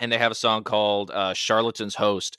and 0.00 0.10
they 0.10 0.18
have 0.18 0.32
a 0.32 0.36
song 0.36 0.64
called 0.64 1.10
uh, 1.10 1.32
Charlatan's 1.34 1.94
Host 1.96 2.38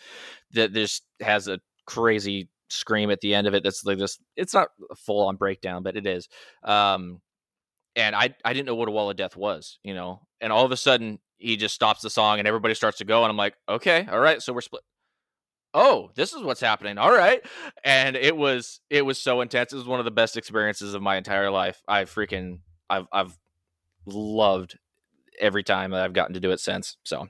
that 0.52 0.74
this 0.74 1.02
has 1.22 1.48
a 1.48 1.60
crazy 1.86 2.50
scream 2.69 3.12
at 3.12 3.22
the 3.22 3.34
end 3.34 3.48
of 3.48 3.54
it. 3.54 3.63
That's 3.63 3.86
like 3.86 3.98
this. 3.98 4.19
It's 4.36 4.54
not 4.54 4.69
a 4.91 4.96
full 4.96 5.28
on 5.28 5.36
breakdown, 5.36 5.84
but 5.84 5.96
it 5.96 6.06
is. 6.06 6.28
Um, 6.63 7.22
and 7.96 8.15
I 8.15 8.36
I 8.43 8.54
didn't 8.54 8.65
know 8.65 8.76
what 8.76 8.88
a 8.88 8.91
wall 8.91 9.10
of 9.10 9.17
death 9.17 9.36
was, 9.36 9.80
you 9.84 9.93
know. 9.93 10.22
And 10.41 10.52
all 10.52 10.65
of 10.65 10.72
a 10.72 10.78
sudden, 10.78 11.19
he 11.38 11.58
just 11.58 11.76
stops 11.76 12.02
the 12.02 12.10
song, 12.10 12.39
and 12.39 12.48
everybody 12.48 12.74
starts 12.74 12.98
to 13.00 13.06
go, 13.06 13.24
and 13.24 13.30
I'm 13.30 13.38
like, 13.38 13.56
okay, 13.69 14.08
all 14.12 14.19
right, 14.19 14.41
so 14.41 14.54
we're 14.54 14.62
split. 14.62 14.84
Oh, 15.76 16.12
this 16.15 16.34
is 16.34 16.43
what's 16.43 16.62
happening. 16.62 16.98
All 16.98 17.12
right, 17.12 17.41
and 17.84 18.15
it 18.15 18.36
was 18.36 18.82
it 18.89 19.04
was 19.04 19.19
so 19.19 19.41
intense. 19.41 19.74
It 19.74 19.78
was 19.78 19.88
one 19.88 20.00
of 20.00 20.06
the 20.06 20.12
best 20.12 20.38
experiences 20.38 20.93
of 20.93 21.02
my 21.02 21.17
entire 21.17 21.52
life. 21.52 21.82
I 21.88 22.04
freaking 22.06 22.60
I've 22.89 23.08
I've 23.12 23.38
loved 24.06 24.78
every 25.39 25.63
time 25.63 25.91
that 25.91 26.04
I've 26.04 26.13
gotten 26.13 26.34
to 26.34 26.39
do 26.39 26.52
it 26.52 26.60
since. 26.60 26.98
So 27.04 27.28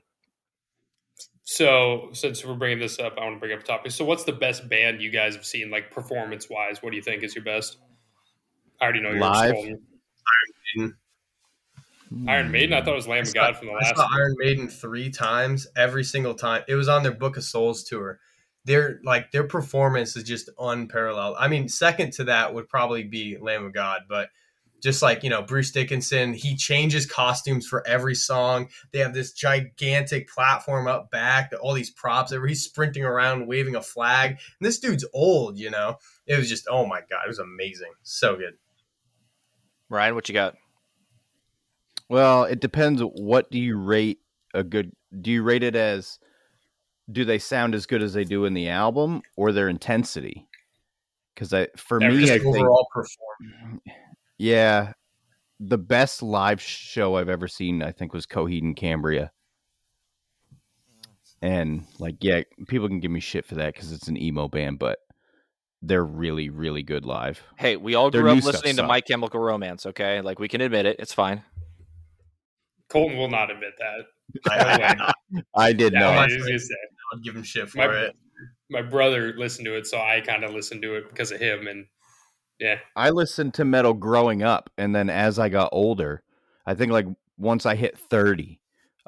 so 1.44 2.08
since 2.12 2.44
we're 2.44 2.54
bringing 2.54 2.78
this 2.78 2.98
up, 2.98 3.14
I 3.18 3.24
want 3.24 3.36
to 3.36 3.40
bring 3.40 3.52
up 3.52 3.60
a 3.60 3.66
topic. 3.66 3.92
So, 3.92 4.04
what's 4.04 4.24
the 4.24 4.32
best 4.32 4.68
band 4.68 5.02
you 5.02 5.10
guys 5.10 5.34
have 5.36 5.44
seen, 5.44 5.70
like 5.70 5.90
performance 5.90 6.48
wise? 6.48 6.82
What 6.82 6.90
do 6.90 6.96
you 6.96 7.02
think 7.02 7.22
is 7.22 7.34
your 7.34 7.44
best? 7.44 7.76
I 8.80 8.84
already 8.84 9.00
know 9.00 9.10
yours. 9.10 9.20
Live? 9.20 9.54
Colton. 9.54 9.82
Maiden. 10.76 10.96
Iron 12.26 12.50
Maiden. 12.50 12.72
I 12.72 12.80
thought 12.80 12.92
it 12.92 12.96
was 12.96 13.06
Lamb 13.08 13.22
of 13.22 13.28
saw, 13.28 13.34
God 13.34 13.56
from 13.56 13.68
the 13.68 13.72
I 13.72 13.76
last. 13.76 13.96
saw 13.96 14.08
Iron 14.16 14.34
Maiden 14.38 14.68
three 14.68 15.10
times. 15.10 15.66
Every 15.76 16.04
single 16.04 16.34
time, 16.34 16.62
it 16.66 16.76
was 16.76 16.88
on 16.88 17.02
their 17.02 17.12
Book 17.12 17.36
of 17.36 17.44
Souls 17.44 17.84
tour. 17.84 18.20
Their 18.64 19.00
like 19.04 19.30
their 19.30 19.44
performance 19.44 20.16
is 20.16 20.24
just 20.24 20.48
unparalleled. 20.58 21.36
I 21.38 21.48
mean, 21.48 21.68
second 21.68 22.12
to 22.14 22.24
that 22.24 22.54
would 22.54 22.68
probably 22.70 23.02
be 23.02 23.36
Lamb 23.36 23.66
of 23.66 23.74
God, 23.74 24.02
but 24.08 24.30
just 24.84 25.00
like 25.00 25.24
you 25.24 25.30
know 25.30 25.42
Bruce 25.42 25.70
Dickinson, 25.70 26.34
he 26.34 26.54
changes 26.54 27.06
costumes 27.06 27.66
for 27.66 27.84
every 27.86 28.14
song. 28.14 28.68
They 28.92 28.98
have 28.98 29.14
this 29.14 29.32
gigantic 29.32 30.28
platform 30.28 30.86
up 30.86 31.10
back, 31.10 31.52
all 31.62 31.72
these 31.72 31.90
props. 31.90 32.32
Every 32.32 32.50
he's 32.50 32.62
sprinting 32.62 33.02
around 33.02 33.48
waving 33.48 33.74
a 33.74 33.82
flag. 33.82 34.30
And 34.30 34.38
this 34.60 34.78
dude's 34.78 35.06
old, 35.14 35.58
you 35.58 35.70
know. 35.70 35.96
It 36.26 36.36
was 36.36 36.50
just 36.50 36.66
oh 36.70 36.86
my 36.86 37.00
god, 37.00 37.22
it 37.24 37.28
was 37.28 37.38
amazing, 37.38 37.92
so 38.02 38.36
good. 38.36 38.54
Ryan, 39.88 40.14
what 40.14 40.28
you 40.28 40.34
got? 40.34 40.54
Well, 42.10 42.44
it 42.44 42.60
depends. 42.60 43.00
What 43.00 43.50
do 43.50 43.58
you 43.58 43.78
rate 43.78 44.18
a 44.52 44.62
good? 44.62 44.92
Do 45.18 45.30
you 45.30 45.42
rate 45.42 45.62
it 45.62 45.74
as? 45.74 46.18
Do 47.10 47.24
they 47.24 47.38
sound 47.38 47.74
as 47.74 47.86
good 47.86 48.02
as 48.02 48.12
they 48.12 48.24
do 48.24 48.44
in 48.44 48.52
the 48.52 48.68
album, 48.68 49.22
or 49.36 49.50
their 49.50 49.68
intensity? 49.68 50.46
Because 51.34 51.52
I, 51.52 51.68
for 51.76 52.00
Yeah, 52.00 52.10
me, 52.10 52.20
just 52.20 52.32
I 52.32 52.38
think, 52.38 52.68
performance. 52.92 53.16
Yeah, 54.38 54.92
the 55.60 55.78
best 55.78 56.22
live 56.22 56.60
show 56.60 57.16
I've 57.16 57.28
ever 57.28 57.48
seen, 57.48 57.82
I 57.82 57.92
think, 57.92 58.12
was 58.12 58.26
Coheed 58.26 58.62
and 58.62 58.76
Cambria. 58.76 59.30
And 61.42 61.84
like, 61.98 62.16
yeah, 62.20 62.42
people 62.68 62.88
can 62.88 63.00
give 63.00 63.10
me 63.10 63.20
shit 63.20 63.44
for 63.44 63.54
that 63.56 63.74
because 63.74 63.92
it's 63.92 64.08
an 64.08 64.16
emo 64.16 64.48
band, 64.48 64.78
but 64.78 64.98
they're 65.82 66.04
really, 66.04 66.48
really 66.48 66.82
good 66.82 67.04
live. 67.04 67.42
Hey, 67.58 67.76
we 67.76 67.94
all 67.94 68.10
Their 68.10 68.22
grew 68.22 68.32
new 68.32 68.38
up 68.38 68.44
listening 68.44 68.72
to 68.76 68.76
sucked. 68.78 68.88
My 68.88 69.00
Chemical 69.02 69.40
Romance. 69.40 69.84
Okay, 69.86 70.20
like 70.22 70.38
we 70.38 70.48
can 70.48 70.60
admit 70.62 70.86
it. 70.86 70.96
It's 70.98 71.12
fine. 71.12 71.42
Colton 72.88 73.18
will 73.18 73.28
not 73.28 73.50
admit 73.50 73.72
that. 73.78 74.06
I, 74.50 75.12
I 75.54 75.72
did 75.72 75.92
Yeah, 75.92 76.00
not. 76.00 76.18
I 76.18 76.24
was 76.26 76.36
gonna 76.38 76.58
say. 76.58 76.74
would 77.12 77.22
give 77.22 77.36
him 77.36 77.42
shit 77.42 77.68
for 77.68 77.78
My- 77.78 77.94
it. 77.94 78.16
My 78.70 78.80
brother 78.82 79.34
listened 79.36 79.66
to 79.66 79.76
it, 79.76 79.86
so 79.86 79.98
I 79.98 80.20
kind 80.22 80.42
of 80.42 80.52
listened 80.54 80.80
to 80.82 80.94
it 80.96 81.08
because 81.10 81.30
of 81.30 81.38
him. 81.38 81.66
And 81.68 81.84
yeah, 82.58 82.78
I 82.96 83.10
listened 83.10 83.54
to 83.54 83.64
metal 83.64 83.94
growing 83.94 84.42
up, 84.42 84.70
and 84.78 84.94
then 84.94 85.10
as 85.10 85.38
I 85.38 85.48
got 85.48 85.70
older, 85.72 86.22
I 86.66 86.74
think 86.74 86.92
like 86.92 87.06
once 87.38 87.66
I 87.66 87.74
hit 87.74 87.98
thirty, 87.98 88.60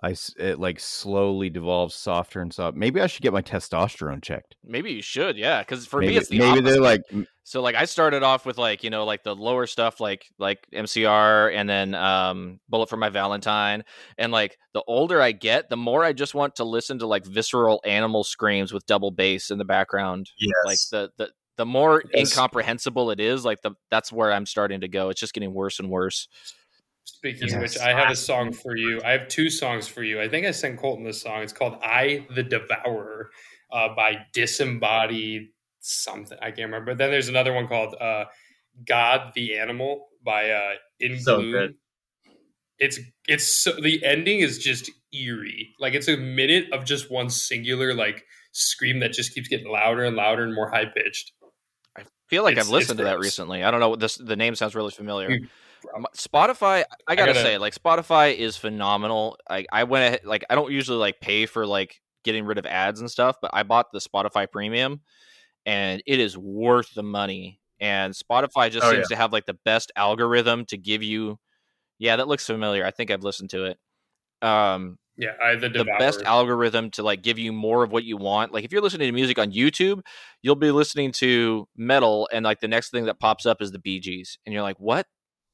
I, 0.02 0.14
it 0.38 0.58
like 0.58 0.80
slowly 0.80 1.48
devolves 1.50 1.94
softer 1.94 2.40
and 2.40 2.52
softer. 2.52 2.78
Maybe 2.78 3.00
I 3.00 3.06
should 3.06 3.22
get 3.22 3.32
my 3.32 3.42
testosterone 3.42 4.22
checked. 4.22 4.56
Maybe 4.64 4.92
you 4.92 5.02
should, 5.02 5.36
yeah. 5.38 5.60
Because 5.60 5.86
for 5.86 6.00
maybe 6.00 6.12
me, 6.14 6.18
it's 6.18 6.28
the 6.28 6.38
maybe 6.38 6.58
opposite. 6.58 6.64
they're 6.64 6.80
like 6.80 7.00
"Mm, 7.12 7.26
So 7.44 7.62
like 7.62 7.76
I 7.76 7.84
started 7.86 8.22
off 8.22 8.44
with 8.44 8.58
like 8.58 8.82
you 8.84 8.90
know 8.90 9.04
like 9.04 9.22
the 9.22 9.34
lower 9.34 9.66
stuff 9.66 10.00
like 10.00 10.26
like 10.38 10.66
MCR 10.74 11.54
and 11.54 11.68
then 11.68 11.94
um 11.94 12.60
Bullet 12.68 12.88
for 12.90 12.96
My 12.98 13.08
Valentine 13.08 13.84
and 14.18 14.32
like 14.32 14.58
the 14.74 14.82
older 14.86 15.22
I 15.22 15.32
get 15.32 15.70
the 15.70 15.76
more 15.76 16.04
I 16.04 16.12
just 16.12 16.34
want 16.34 16.56
to 16.56 16.64
listen 16.64 16.98
to 16.98 17.06
like 17.06 17.24
visceral 17.24 17.80
animal 17.84 18.24
screams 18.24 18.72
with 18.72 18.84
double 18.86 19.12
bass 19.12 19.50
in 19.50 19.58
the 19.58 19.64
background 19.64 20.28
Yes. 20.38 20.52
like 20.66 20.78
the 20.90 21.10
the 21.16 21.30
the 21.56 21.66
more 21.66 22.02
Yes. 22.12 22.30
incomprehensible 22.32 23.10
it 23.10 23.20
is 23.20 23.44
like 23.44 23.62
the 23.62 23.72
that's 23.90 24.12
where 24.12 24.32
I'm 24.32 24.46
starting 24.46 24.80
to 24.82 24.88
go 24.88 25.08
it's 25.10 25.20
just 25.20 25.34
getting 25.34 25.54
worse 25.54 25.78
and 25.78 25.90
worse 25.90 26.28
speaking 27.04 27.48
Yes. 27.48 27.54
of 27.54 27.60
which, 27.60 27.76
I 27.78 27.94
have 27.94 28.10
a 28.10 28.16
song 28.16 28.52
for 28.52 28.76
you. 28.76 29.00
I 29.04 29.12
have 29.12 29.28
two 29.28 29.48
songs 29.48 29.86
for 29.88 30.02
you. 30.02 30.20
I 30.20 30.28
think 30.28 30.46
I 30.46 30.50
sent 30.50 30.78
Colton 30.78 31.04
this 31.04 31.22
song. 31.22 31.42
It's 31.42 31.52
called 31.52 31.78
"I 31.82 32.26
the 32.34 32.42
Devourer" 32.42 33.30
uh, 33.72 33.94
by 33.94 34.26
Disembodied 34.32 35.48
something. 35.80 36.36
I 36.42 36.46
can't 36.50 36.66
remember. 36.70 36.92
But 36.92 36.98
then 36.98 37.10
there's 37.10 37.28
another 37.28 37.52
one 37.52 37.68
called 37.68 37.94
uh, 38.00 38.26
"God 38.86 39.32
the 39.34 39.56
Animal" 39.58 40.08
by 40.24 40.50
uh, 40.50 40.74
In 41.00 41.18
So 41.20 41.36
Gloom. 41.38 41.52
good. 41.52 41.74
It's 42.78 42.98
it's 43.28 43.62
so, 43.62 43.72
the 43.80 44.04
ending 44.04 44.40
is 44.40 44.58
just 44.58 44.90
eerie. 45.12 45.74
Like 45.78 45.94
it's 45.94 46.08
a 46.08 46.16
minute 46.16 46.70
of 46.72 46.84
just 46.84 47.10
one 47.10 47.30
singular 47.30 47.94
like 47.94 48.24
scream 48.52 49.00
that 49.00 49.12
just 49.12 49.34
keeps 49.34 49.48
getting 49.48 49.68
louder 49.68 50.04
and 50.04 50.16
louder 50.16 50.42
and 50.42 50.54
more 50.54 50.70
high 50.70 50.86
pitched. 50.86 51.32
I 52.26 52.28
feel 52.28 52.42
like 52.42 52.52
It's- 52.52 52.66
I've 52.66 52.72
listened 52.72 52.98
to 52.98 53.04
it's 53.04 53.10
that 53.12 53.18
recently 53.18 53.62
I 53.64 53.70
don't 53.70 53.80
know 53.80 53.90
what 53.90 54.00
this 54.00 54.16
the 54.16 54.36
name 54.36 54.54
sounds 54.54 54.74
really 54.74 54.90
familiar 54.90 55.28
Mm. 55.30 55.48
Spotify, 56.16 56.84
I 57.06 57.14
gotta, 57.14 57.32
gotta- 57.32 57.42
say, 57.42 57.58
like 57.58 57.74
Spotify 57.74 58.34
is 58.34 58.56
phenomenal. 58.56 59.38
I 59.48 59.66
I 59.70 59.84
went 59.84 60.04
ahead, 60.06 60.20
like 60.24 60.44
I 60.50 60.54
don't 60.56 60.72
usually 60.72 60.98
like 60.98 61.20
pay 61.20 61.46
for 61.46 61.64
like 61.66 62.00
getting 62.24 62.44
rid 62.44 62.58
of 62.58 62.66
ads 62.66 62.98
and 63.00 63.08
stuff, 63.10 63.36
but 63.40 63.50
I 63.54 63.62
bought 63.62 63.92
the 63.92 64.00
Spotify 64.00 64.50
Premium, 64.50 65.00
and 65.64 66.02
it 66.06 66.18
is 66.18 66.36
worth 66.36 66.92
the 66.94 67.04
money. 67.04 67.60
And 67.78 68.14
Spotify 68.14 68.70
just 68.70 68.84
Oh, 68.84 68.90
seems 68.90 69.06
to 69.08 69.16
have 69.16 69.32
like 69.32 69.46
the 69.46 69.58
best 69.64 69.92
algorithm 69.94 70.64
to 70.66 70.76
give 70.78 71.02
you. 71.04 71.38
Yeah, 71.98 72.16
that 72.16 72.26
looks 72.26 72.46
familiar. 72.46 72.84
I 72.84 72.90
think 72.90 73.10
I've 73.12 73.22
listened 73.22 73.50
to 73.50 73.66
it. 73.66 73.78
Um, 74.42 74.98
Yeah, 75.18 75.32
I 75.42 75.54
the 75.56 75.68
the 75.70 75.84
best 75.98 76.22
algorithm 76.22 76.90
to 76.92 77.02
like 77.02 77.22
give 77.22 77.38
you 77.38 77.52
more 77.52 77.82
of 77.82 77.90
what 77.90 78.04
you 78.04 78.16
want. 78.16 78.52
Like 78.52 78.64
if 78.64 78.72
you're 78.72 78.82
listening 78.82 79.08
to 79.08 79.12
music 79.12 79.38
on 79.38 79.50
YouTube, 79.50 80.02
you'll 80.42 80.56
be 80.56 80.70
listening 80.70 81.12
to 81.12 81.66
metal, 81.76 82.28
and 82.32 82.44
like 82.44 82.60
the 82.60 82.68
next 82.68 82.90
thing 82.90 83.06
that 83.06 83.18
pops 83.18 83.46
up 83.46 83.62
is 83.62 83.72
the 83.72 83.78
Bee 83.78 84.00
Gees 84.00 84.38
and 84.44 84.52
you're 84.52 84.62
like, 84.62 84.78
what? 84.78 85.06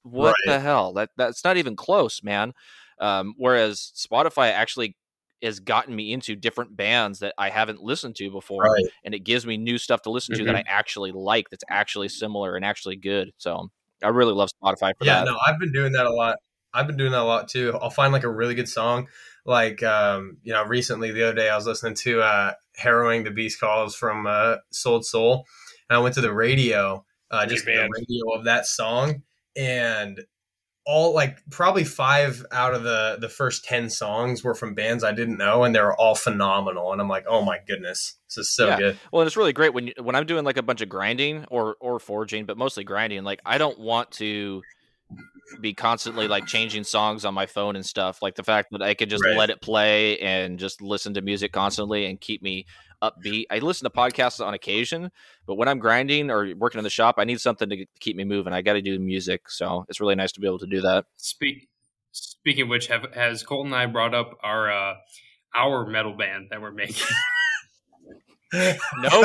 What 0.02 0.34
Right. 0.46 0.54
the 0.54 0.60
hell? 0.60 0.92
That 0.94 1.10
that's 1.16 1.44
not 1.44 1.56
even 1.56 1.76
close, 1.76 2.22
man. 2.24 2.54
Um, 2.98 3.34
whereas 3.36 3.92
Spotify 3.96 4.50
actually 4.50 4.96
has 5.42 5.60
gotten 5.60 5.94
me 5.94 6.12
into 6.12 6.36
different 6.36 6.76
bands 6.76 7.20
that 7.20 7.34
I 7.38 7.50
haven't 7.50 7.80
listened 7.82 8.16
to 8.16 8.30
before, 8.30 8.62
Right. 8.64 8.84
and 9.04 9.14
it 9.14 9.20
gives 9.20 9.46
me 9.46 9.56
new 9.56 9.78
stuff 9.78 10.02
to 10.02 10.10
listen 10.10 10.36
to 10.36 10.44
that 10.44 10.56
I 10.56 10.64
actually 10.66 11.12
like. 11.12 11.50
That's 11.50 11.64
actually 11.68 12.08
similar 12.08 12.56
and 12.56 12.64
actually 12.64 12.96
good. 12.96 13.32
So 13.38 13.70
I 14.02 14.08
really 14.08 14.32
love 14.34 14.50
Spotify 14.62 14.92
for 14.98 15.04
that. 15.04 15.06
Yeah, 15.06 15.18
that. 15.20 15.26
no, 15.26 15.38
I've 15.46 15.58
been 15.60 15.72
doing 15.72 15.92
that 15.92 16.06
a 16.06 16.12
lot. 16.12 16.36
I've 16.74 16.86
been 16.86 16.96
doing 16.96 17.12
that 17.12 17.20
a 17.20 17.24
lot 17.24 17.48
too. 17.48 17.76
I'll 17.80 17.90
find 17.90 18.12
like 18.12 18.24
a 18.24 18.30
really 18.30 18.54
good 18.54 18.68
song. 18.68 19.08
Like 19.44 19.82
um, 19.82 20.38
you 20.42 20.52
know, 20.52 20.64
recently 20.64 21.10
the 21.12 21.24
other 21.24 21.34
day 21.34 21.48
I 21.48 21.56
was 21.56 21.66
listening 21.66 21.94
to 21.96 22.20
uh 22.22 22.52
Harrowing 22.76 23.24
the 23.24 23.30
Beast 23.30 23.60
Calls 23.60 23.94
from 23.94 24.26
uh 24.26 24.56
Sold 24.70 25.04
Soul. 25.04 25.46
And 25.90 25.96
I 25.96 26.00
went 26.00 26.14
to 26.14 26.20
the 26.20 26.32
radio, 26.32 27.04
uh 27.30 27.46
just 27.46 27.64
the 27.64 27.72
radio 27.90 28.38
of 28.38 28.44
that 28.44 28.66
song 28.66 29.22
and 29.56 30.20
all 30.84 31.14
like 31.14 31.38
probably 31.50 31.84
five 31.84 32.44
out 32.50 32.74
of 32.74 32.82
the 32.82 33.16
the 33.20 33.28
first 33.28 33.64
10 33.64 33.88
songs 33.88 34.42
were 34.42 34.54
from 34.54 34.74
bands 34.74 35.04
I 35.04 35.12
didn't 35.12 35.38
know 35.38 35.62
and 35.62 35.74
they 35.74 35.80
were 35.80 35.96
all 35.96 36.14
phenomenal 36.16 36.92
and 36.92 37.00
I'm 37.00 37.08
like, 37.08 37.24
"Oh 37.28 37.42
my 37.44 37.58
goodness. 37.66 38.14
This 38.28 38.38
is 38.38 38.50
so 38.50 38.68
Yeah. 38.68 38.76
good." 38.76 38.98
Well, 39.12 39.22
and 39.22 39.26
it's 39.26 39.36
really 39.36 39.52
great 39.52 39.74
when 39.74 39.88
you, 39.88 39.94
when 40.00 40.16
I'm 40.16 40.26
doing 40.26 40.44
like 40.44 40.56
a 40.56 40.62
bunch 40.62 40.80
of 40.80 40.88
grinding 40.88 41.44
or 41.50 41.76
or 41.80 41.98
forging, 42.00 42.46
but 42.46 42.56
mostly 42.56 42.84
grinding. 42.84 43.22
Like 43.24 43.40
I 43.46 43.58
don't 43.58 43.78
want 43.78 44.10
to 44.12 44.62
be 45.60 45.74
constantly 45.74 46.28
like 46.28 46.46
changing 46.46 46.84
songs 46.84 47.24
on 47.24 47.34
my 47.34 47.46
phone 47.46 47.76
and 47.76 47.84
stuff. 47.84 48.22
Like 48.22 48.34
the 48.34 48.42
fact 48.42 48.70
that 48.72 48.82
I 48.82 48.94
could 48.94 49.10
just 49.10 49.24
Right. 49.24 49.36
let 49.36 49.50
it 49.50 49.60
play 49.60 50.18
and 50.18 50.58
just 50.58 50.80
listen 50.80 51.14
to 51.14 51.22
music 51.22 51.52
constantly 51.52 52.06
and 52.06 52.20
keep 52.20 52.42
me 52.42 52.66
upbeat. 53.02 53.46
I 53.50 53.58
listen 53.58 53.84
to 53.84 53.90
podcasts 53.90 54.44
on 54.44 54.54
occasion, 54.54 55.10
but 55.46 55.56
when 55.56 55.68
I'm 55.68 55.78
grinding 55.78 56.30
or 56.30 56.54
working 56.56 56.78
in 56.78 56.84
the 56.84 56.90
shop, 56.90 57.16
I 57.18 57.24
need 57.24 57.40
something 57.40 57.68
to 57.68 57.86
keep 58.00 58.16
me 58.16 58.24
moving. 58.24 58.52
I 58.52 58.62
got 58.62 58.74
to 58.74 58.82
do 58.82 58.98
music, 58.98 59.50
so 59.50 59.84
it's 59.88 60.00
really 60.00 60.14
nice 60.14 60.32
to 60.32 60.40
be 60.40 60.46
able 60.46 60.60
to 60.60 60.66
do 60.66 60.80
that. 60.82 61.06
Speak, 61.16 61.68
speaking 62.12 62.62
of 62.64 62.68
which, 62.68 62.86
have, 62.86 63.06
has 63.14 63.42
Colton 63.42 63.72
and 63.72 63.82
I 63.82 63.86
brought 63.86 64.14
up 64.14 64.38
our 64.42 64.70
uh, 64.70 64.94
our 65.54 65.86
metal 65.86 66.16
band 66.16 66.48
that 66.50 66.62
we're 66.62 66.72
making? 66.72 67.06
no, 68.52 68.76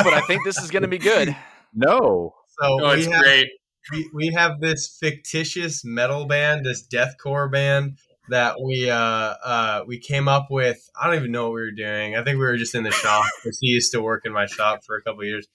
but 0.02 0.14
I 0.14 0.22
think 0.22 0.44
this 0.44 0.58
is 0.58 0.70
going 0.70 0.82
to 0.82 0.88
be 0.88 0.98
good. 0.98 1.36
No. 1.74 2.34
So 2.48 2.78
oh, 2.82 2.90
it's 2.90 3.06
have, 3.06 3.22
great. 3.22 3.48
We, 3.92 4.10
we 4.14 4.32
have 4.34 4.60
this 4.60 4.88
fictitious 5.00 5.84
metal 5.84 6.26
band, 6.26 6.64
this 6.64 6.86
deathcore 6.86 7.50
band 7.50 7.98
that 8.30 8.56
we 8.62 8.90
uh 8.90 8.96
uh 8.96 9.82
we 9.86 9.98
came 9.98 10.28
up 10.28 10.48
with. 10.50 10.88
I 11.00 11.06
don't 11.06 11.16
even 11.16 11.32
know 11.32 11.44
what 11.44 11.54
we 11.54 11.60
were 11.62 11.70
doing. 11.70 12.16
I 12.16 12.22
think 12.22 12.38
we 12.38 12.44
were 12.44 12.56
just 12.56 12.74
in 12.74 12.82
the 12.82 12.90
shop 12.90 13.24
because 13.42 13.58
he 13.60 13.68
used 13.68 13.92
to 13.92 14.02
work 14.02 14.22
in 14.26 14.32
my 14.32 14.46
shop 14.46 14.84
for 14.84 14.96
a 14.96 15.02
couple 15.02 15.24
years 15.24 15.46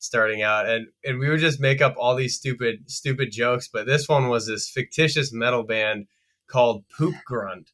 starting 0.00 0.42
out 0.42 0.66
and 0.66 0.86
and 1.04 1.18
we 1.18 1.28
would 1.28 1.40
just 1.40 1.60
make 1.60 1.82
up 1.82 1.94
all 1.98 2.16
these 2.16 2.34
stupid 2.34 2.90
stupid 2.90 3.30
jokes 3.30 3.68
but 3.68 3.86
this 3.86 4.08
one 4.08 4.28
was 4.28 4.46
this 4.46 4.68
fictitious 4.68 5.30
metal 5.30 5.62
band 5.62 6.06
called 6.46 6.82
poop 6.96 7.14
grunt 7.26 7.70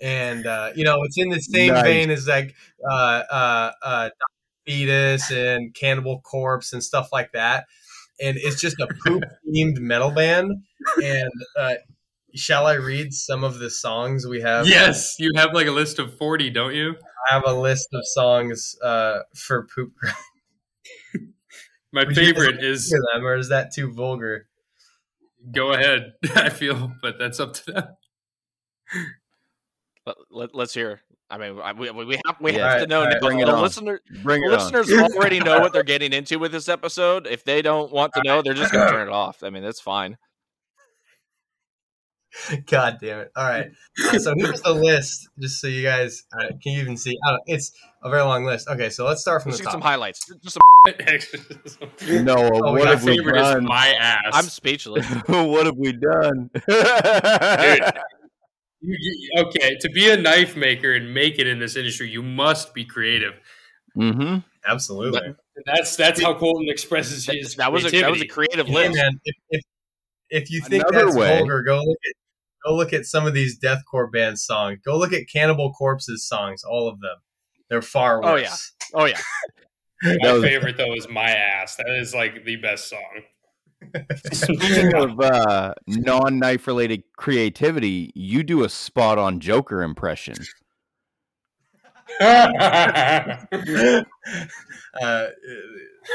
and 0.00 0.46
uh 0.46 0.70
you 0.76 0.84
know 0.84 1.02
it's 1.04 1.16
in 1.18 1.30
the 1.30 1.40
same 1.40 1.72
Nice. 1.72 1.82
vein 1.82 2.10
as 2.10 2.28
like 2.28 2.54
uh 2.88 3.22
uh 3.30 3.72
uh 3.82 4.10
fetus 4.66 5.30
and 5.30 5.74
cannibal 5.74 6.20
corpse 6.20 6.74
and 6.74 6.84
stuff 6.84 7.08
like 7.12 7.32
that 7.32 7.64
and 8.20 8.36
it's 8.38 8.60
just 8.60 8.78
a 8.80 8.88
poop 9.04 9.24
themed 9.48 9.78
metal 9.78 10.10
band 10.10 10.50
and 11.02 11.30
uh 11.58 11.74
shall 12.34 12.66
i 12.66 12.74
read 12.74 13.12
some 13.12 13.44
of 13.44 13.58
the 13.58 13.70
songs 13.70 14.26
we 14.26 14.40
have 14.40 14.66
Yes, 14.66 15.16
you 15.18 15.30
have 15.36 15.52
like 15.52 15.66
a 15.66 15.72
list 15.72 15.98
of 15.98 16.16
forty, 16.16 16.50
don't 16.50 16.74
you? 16.74 16.94
i 17.30 17.34
have 17.34 17.44
a 17.46 17.52
list 17.52 17.88
of 17.92 18.02
songs 18.04 18.76
uh 18.82 19.20
for 19.34 19.66
poop 19.74 19.92
My 21.92 22.04
Would 22.04 22.14
favorite 22.14 22.62
is 22.62 22.88
them 22.88 23.26
or 23.26 23.34
is 23.36 23.48
that 23.48 23.72
too 23.74 23.92
vulgar 23.92 24.46
go 25.52 25.72
ahead. 25.72 26.12
I 26.34 26.48
feel, 26.50 26.92
but 27.02 27.18
that's 27.18 27.40
up 27.40 27.54
to 27.54 27.72
them. 27.72 27.84
Let, 30.30 30.54
let, 30.54 30.64
us 30.64 30.74
hear. 30.74 31.00
I 31.30 31.38
mean, 31.38 31.60
I- 31.60 31.72
we, 31.72 31.90
we 31.90 32.18
have 32.26 32.36
we 32.40 32.56
Yeah. 32.56 32.72
have 32.72 32.80
to 32.82 32.86
know. 32.88 33.00
All 33.00 33.06
right, 33.06 33.14
now. 33.14 33.20
bring 33.20 33.38
it 33.40 33.46
the 33.46 33.54
on. 33.54 33.62
listener, 33.62 34.00
Bring 34.22 34.40
the 34.42 34.48
it 34.48 34.52
on. 34.60 34.72
listeners 34.72 35.14
already 35.16 35.38
know 35.40 35.60
what 35.60 35.72
they're 35.72 35.82
getting 35.84 36.12
into 36.12 36.38
with 36.38 36.50
this 36.52 36.68
episode. 36.68 37.26
If 37.26 37.44
they 37.44 37.62
don't 37.62 37.92
want 37.92 38.12
to 38.14 38.22
know, 38.24 38.42
they're 38.42 38.54
just 38.54 38.72
going 38.72 38.86
to 38.86 38.92
turn 38.92 39.08
it 39.08 39.12
off. 39.12 39.42
I 39.44 39.50
mean, 39.50 39.62
that's 39.62 39.80
fine. 39.80 40.16
God 42.66 42.98
damn 43.00 43.18
it! 43.20 43.32
All 43.34 43.42
right, 43.44 43.70
Uh, 44.08 44.18
so 44.20 44.34
here's 44.36 44.62
the 44.62 44.72
list, 44.72 45.28
just 45.40 45.60
so 45.60 45.66
you 45.66 45.82
guys 45.82 46.22
uh, 46.32 46.46
can 46.62 46.74
you 46.74 46.80
even 46.80 46.96
see. 46.96 47.18
I 47.26 47.30
don't, 47.32 47.42
it's 47.46 47.72
a 48.04 48.08
very 48.08 48.22
long 48.22 48.44
list. 48.44 48.68
Okay, 48.68 48.88
so 48.88 49.04
let's 49.04 49.20
start 49.20 49.42
from 49.42 49.50
Let's 49.50 49.58
the 49.58 49.64
get 49.64 49.72
some 49.72 49.80
highlights. 49.80 50.30
Just 50.40 50.56
some, 50.86 51.90
No, 52.24 52.36
Oh, 52.36 52.72
we 52.72 52.78
what 52.80 52.84
got 52.84 52.98
have 52.98 53.04
we 53.04 53.20
done? 53.20 53.64
my 53.64 53.88
ass. 53.98 54.20
I'm 54.32 54.44
speechless. 54.44 55.04
what 55.26 55.66
have 55.66 55.76
we 55.76 55.90
done? 55.92 56.50
You- 56.68 57.80
you- 58.80 59.30
okay, 59.44 59.76
to 59.80 59.88
be 59.90 60.10
a 60.10 60.16
knife 60.16 60.56
maker 60.56 60.92
and 60.94 61.12
make 61.14 61.38
it 61.38 61.46
in 61.46 61.58
this 61.58 61.76
industry, 61.76 62.08
you 62.08 62.22
must 62.22 62.72
be 62.74 62.84
creative. 62.84 63.34
mm-hmm. 63.96 64.38
Absolutely. 64.66 65.20
And 65.26 65.36
that's 65.64 65.96
that's 65.96 66.22
how 66.22 66.34
Colton 66.34 66.68
expresses 66.68 67.24
his 67.26 67.54
that 67.56 67.72
was 67.72 67.84
a 67.86 68.00
that 68.00 68.10
was 68.10 68.20
a 68.20 68.26
creative 68.26 68.66
Hey, 68.66 68.74
list. 68.74 68.96
man, 68.96 69.12
if, 69.24 69.36
if 69.50 69.62
if 70.28 70.50
you 70.50 70.60
think 70.60 70.84
Another 70.88 71.06
that's 71.06 71.16
way- 71.16 71.38
vulgar, 71.38 71.62
go 71.62 71.76
look 71.78 71.98
at 72.06 72.12
go 72.66 72.74
look 72.76 72.92
at 72.92 73.06
some 73.06 73.26
of 73.26 73.32
these 73.34 73.58
deathcore 73.58 74.12
band 74.12 74.38
songs. 74.38 74.78
Go 74.84 74.98
look 74.98 75.12
at 75.14 75.22
Cannibal 75.32 75.72
Corpse's 75.72 76.26
songs, 76.26 76.62
all 76.62 76.88
of 76.88 77.00
them. 77.00 77.16
They're 77.70 77.80
far 77.82 78.18
away. 78.20 78.30
Oh, 78.30 78.36
yeah. 78.36 78.54
Oh 78.94 79.04
yeah, 79.06 79.20
My 80.22 80.32
was- 80.34 80.42
favorite 80.42 80.76
though 80.76 80.94
is 80.94 81.08
my 81.08 81.30
ass. 81.30 81.76
That 81.76 81.88
is 81.98 82.14
like 82.14 82.44
the 82.44 82.56
best 82.56 82.88
song. 82.90 83.22
Speaking 84.32 84.94
of 84.94 85.20
uh, 85.20 85.74
non-knife 85.86 86.66
related 86.66 87.04
creativity, 87.16 88.12
you 88.14 88.42
do 88.42 88.64
a 88.64 88.68
spot 88.68 89.18
on 89.18 89.40
Joker 89.40 89.82
impression. 89.82 90.36
Uh, 95.00 95.28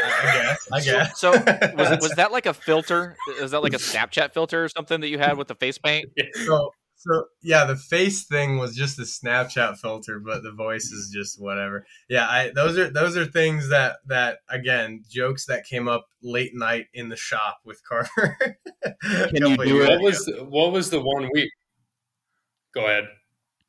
I 0.04 0.34
guess. 0.34 0.68
I 0.72 0.82
guess. 0.82 1.20
So 1.20 1.32
was 1.32 2.02
was 2.02 2.12
that 2.18 2.34
like 2.34 2.46
a 2.46 2.54
filter? 2.54 3.16
Is 3.40 3.52
that 3.52 3.64
like 3.64 3.74
a 3.74 3.78
Snapchat 3.78 4.34
filter 4.34 4.66
or 4.66 4.70
something 4.70 5.00
that 5.00 5.08
you 5.08 5.18
had 5.18 5.38
with 5.38 5.48
the 5.48 5.56
face 5.56 5.78
paint? 5.78 6.10
so, 6.46 6.72
so 7.06 7.26
yeah, 7.44 7.66
the 7.66 7.76
face 7.76 8.24
thing 8.24 8.58
was 8.58 8.76
just 8.76 8.98
a 8.98 9.04
Snapchat 9.04 9.78
filter, 9.78 10.20
but 10.20 10.42
the 10.44 10.52
voice 10.52 10.86
is 10.86 11.12
just 11.14 11.40
whatever. 11.40 11.86
Yeah, 12.10 12.28
I 12.28 12.52
those 12.56 12.78
are 12.78 12.90
those 12.90 13.16
are 13.16 13.26
things 13.26 13.70
that 13.70 13.98
that 14.08 14.40
again 14.50 15.04
jokes 15.10 15.46
that 15.46 15.66
came 15.66 15.88
up 15.88 16.08
late 16.24 16.56
night 16.56 16.88
in 16.94 17.10
the 17.10 17.16
shop 17.16 17.60
with 17.64 17.82
Carver. 17.84 18.38
Can 19.04 19.30
you 19.34 19.58
do 19.58 19.82
it? 19.82 19.90
what 19.90 19.92
it? 19.92 20.02
was 20.02 20.32
what 20.50 20.72
was 20.72 20.90
the 20.90 21.00
one 21.00 21.30
week? 21.34 21.52
Go 22.74 22.86
ahead. 22.86 23.06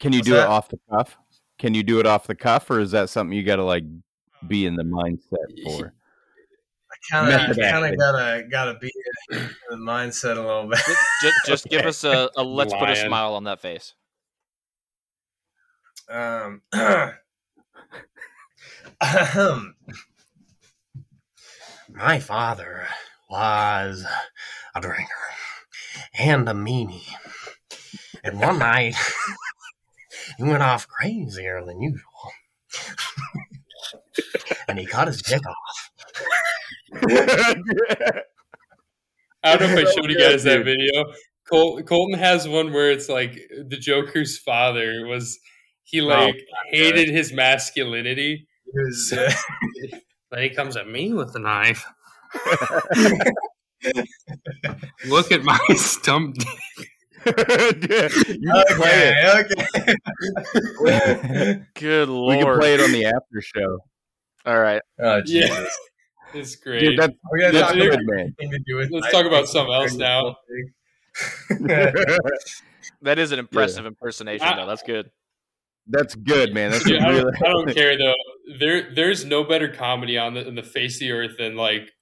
Can 0.00 0.12
you 0.12 0.20
What's 0.20 0.28
do 0.28 0.34
that? 0.34 0.44
it 0.44 0.48
off 0.48 0.68
the 0.68 0.78
cuff? 0.90 1.18
Can 1.58 1.74
you 1.74 1.82
do 1.82 2.00
it 2.00 2.06
off 2.06 2.26
the 2.26 2.34
cuff, 2.34 2.70
or 2.70 2.80
is 2.80 2.90
that 2.92 3.10
something 3.10 3.36
you 3.36 3.42
got 3.44 3.56
to 3.56 3.64
like 3.64 3.84
be 4.46 4.66
in 4.66 4.76
the 4.76 4.84
mindset 4.84 5.62
for? 5.64 5.92
Kind 7.10 7.50
of, 7.50 7.56
kind 7.56 7.86
of 7.86 7.98
gotta 7.98 8.44
gotta 8.50 8.78
be 8.78 8.90
in 9.30 9.48
the 9.70 9.76
mindset 9.76 10.36
a 10.36 10.40
little 10.40 10.68
bit. 10.68 10.80
Just, 11.22 11.36
just 11.46 11.64
give 11.66 11.86
us 11.86 12.04
a, 12.04 12.30
a 12.36 12.42
let's 12.42 12.72
put 12.74 12.90
a 12.90 12.96
smile 12.96 13.34
on 13.34 13.44
that 13.44 13.60
face. 13.60 13.94
Um, 16.08 16.62
my 21.90 22.18
father 22.20 22.86
was 23.28 24.04
a 24.74 24.80
drinker 24.80 25.12
and 26.18 26.48
a 26.48 26.52
meanie. 26.52 27.08
And 28.24 28.40
one 28.40 28.58
night, 28.58 28.94
he 30.36 30.42
went 30.42 30.62
off 30.62 30.88
crazier 30.88 31.64
than 31.64 31.80
usual. 31.80 32.32
and 34.68 34.78
he 34.78 34.86
cut 34.86 35.08
his 35.08 35.22
dick 35.22 35.46
off. 35.46 35.90
I 39.42 39.56
don't 39.56 39.60
know 39.70 39.78
if 39.78 39.88
I 39.88 39.92
showed 39.92 40.10
you 40.10 40.18
guys 40.18 40.42
that 40.44 40.64
video. 40.64 41.04
Col- 41.48 41.82
Colton 41.82 42.18
has 42.18 42.48
one 42.48 42.72
where 42.72 42.90
it's 42.90 43.08
like 43.08 43.34
the 43.68 43.76
Joker's 43.76 44.38
father 44.38 45.06
was 45.06 45.38
he 45.84 46.00
like 46.00 46.34
hated 46.70 47.08
his 47.08 47.32
masculinity. 47.32 48.46
He 48.64 48.72
was, 48.74 49.12
uh, 49.16 49.30
Then 50.32 50.42
he 50.42 50.50
comes 50.50 50.76
at 50.76 50.88
me 50.88 51.12
with 51.12 51.34
a 51.36 51.38
knife. 51.38 51.86
Look 55.06 55.30
at 55.30 55.44
my 55.44 55.58
stump. 55.76 56.36
you 57.24 57.32
can 57.32 58.10
play 58.76 59.14
it. 59.14 59.46
okay, 59.46 59.94
okay. 60.80 61.62
Good 61.74 62.08
lord. 62.08 62.36
We 62.36 62.42
can 62.42 62.58
play 62.58 62.74
it 62.74 62.80
on 62.80 62.90
the 62.90 63.04
after 63.06 63.40
show. 63.40 63.78
All 64.44 64.58
right, 64.58 64.82
oh, 65.00 65.22
Yeah. 65.26 65.64
Jesus. 66.32 66.52
It's 66.54 66.56
great. 66.62 66.80
Dude, 66.80 66.98
that's, 66.98 67.12
oh, 67.14 67.28
We're 67.30 67.40
gonna 67.40 67.52
that's 67.52 67.72
talk 67.72 67.76
about 67.76 67.90
good, 67.90 68.06
man. 68.06 68.34
to 68.50 68.58
do 68.66 68.76
with 68.76 68.90
Let's 68.90 69.10
talk 69.12 69.26
about 69.26 69.48
something 69.48 69.74
else 69.74 69.94
now. 69.94 70.36
that 73.02 73.18
is 73.18 73.32
an 73.32 73.38
impressive 73.38 73.86
impersonation, 73.86 74.46
I- 74.46 74.56
though. 74.56 74.66
That's 74.66 74.82
good. 74.82 75.10
That's 75.88 76.16
good, 76.16 76.52
man. 76.52 76.72
That's 76.72 76.82
Dude, 76.82 77.00
I, 77.00 77.10
really. 77.10 77.20
don't, 77.32 77.44
I 77.44 77.48
don't 77.48 77.70
care 77.74 77.96
though. 77.96 78.12
There, 78.58 78.92
there's 78.92 79.24
no 79.24 79.44
better 79.44 79.68
comedy 79.68 80.18
on 80.18 80.34
the 80.34 80.46
in 80.46 80.56
the 80.56 80.62
face 80.64 80.96
of 80.96 81.00
the 81.00 81.12
earth 81.12 81.36
than 81.38 81.54
like 81.54 81.92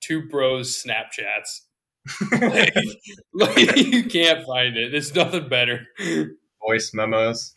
two 0.00 0.28
bros 0.28 0.80
Snapchats. 0.80 1.62
like, 2.40 2.76
like, 3.34 3.76
you 3.76 4.04
can't 4.04 4.46
find 4.46 4.76
it. 4.76 4.92
There's 4.92 5.12
nothing 5.16 5.48
better. 5.48 5.84
voice 6.64 6.92
memos. 6.94 7.54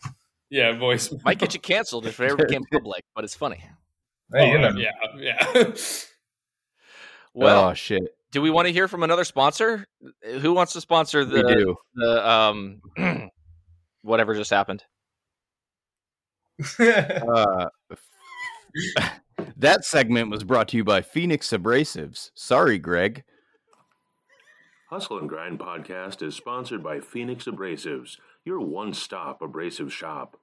Yeah, 0.50 0.78
voice. 0.78 1.14
Might 1.24 1.38
get 1.38 1.54
you 1.54 1.60
canceled 1.60 2.08
if 2.08 2.20
it 2.20 2.32
ever 2.32 2.38
became 2.38 2.64
public, 2.72 3.04
but 3.14 3.24
it's 3.24 3.36
funny. 3.36 3.64
Hey, 4.34 4.50
you 4.52 4.58
Oh, 4.58 4.70
know. 4.72 4.80
yeah, 4.80 4.92
yeah. 5.18 5.74
Well, 7.34 7.70
oh 7.70 7.74
shit, 7.74 8.04
do 8.34 8.42
we 8.42 8.50
want 8.50 8.68
to 8.68 8.74
hear 8.74 8.90
from 8.90 9.04
another 9.04 9.24
sponsor? 9.24 9.86
Who 10.42 10.52
wants 10.52 10.74
to 10.74 10.82
sponsor 10.82 11.24
the 11.24 11.44
do. 11.44 11.76
the 11.96 12.30
um 12.30 12.82
whatever 14.02 14.36
just 14.36 14.52
happened? 14.52 14.84
Uh, 16.80 17.68
that 19.58 19.86
segment 19.86 20.30
was 20.30 20.44
brought 20.44 20.68
to 20.70 20.78
you 20.78 20.84
by 20.84 21.02
Phoenix 21.02 21.50
Abrasives. 21.52 22.32
Sorry, 22.36 22.78
Greg. 22.78 23.24
Hustle 24.90 25.18
and 25.20 25.30
Grind 25.30 25.58
podcast 25.60 26.22
is 26.22 26.36
sponsored 26.36 26.84
by 26.84 27.00
Phoenix 27.00 27.46
Abrasives, 27.46 28.18
your 28.44 28.60
one 28.60 28.94
stop 28.94 29.42
abrasive 29.42 29.94
shop. 29.94 30.38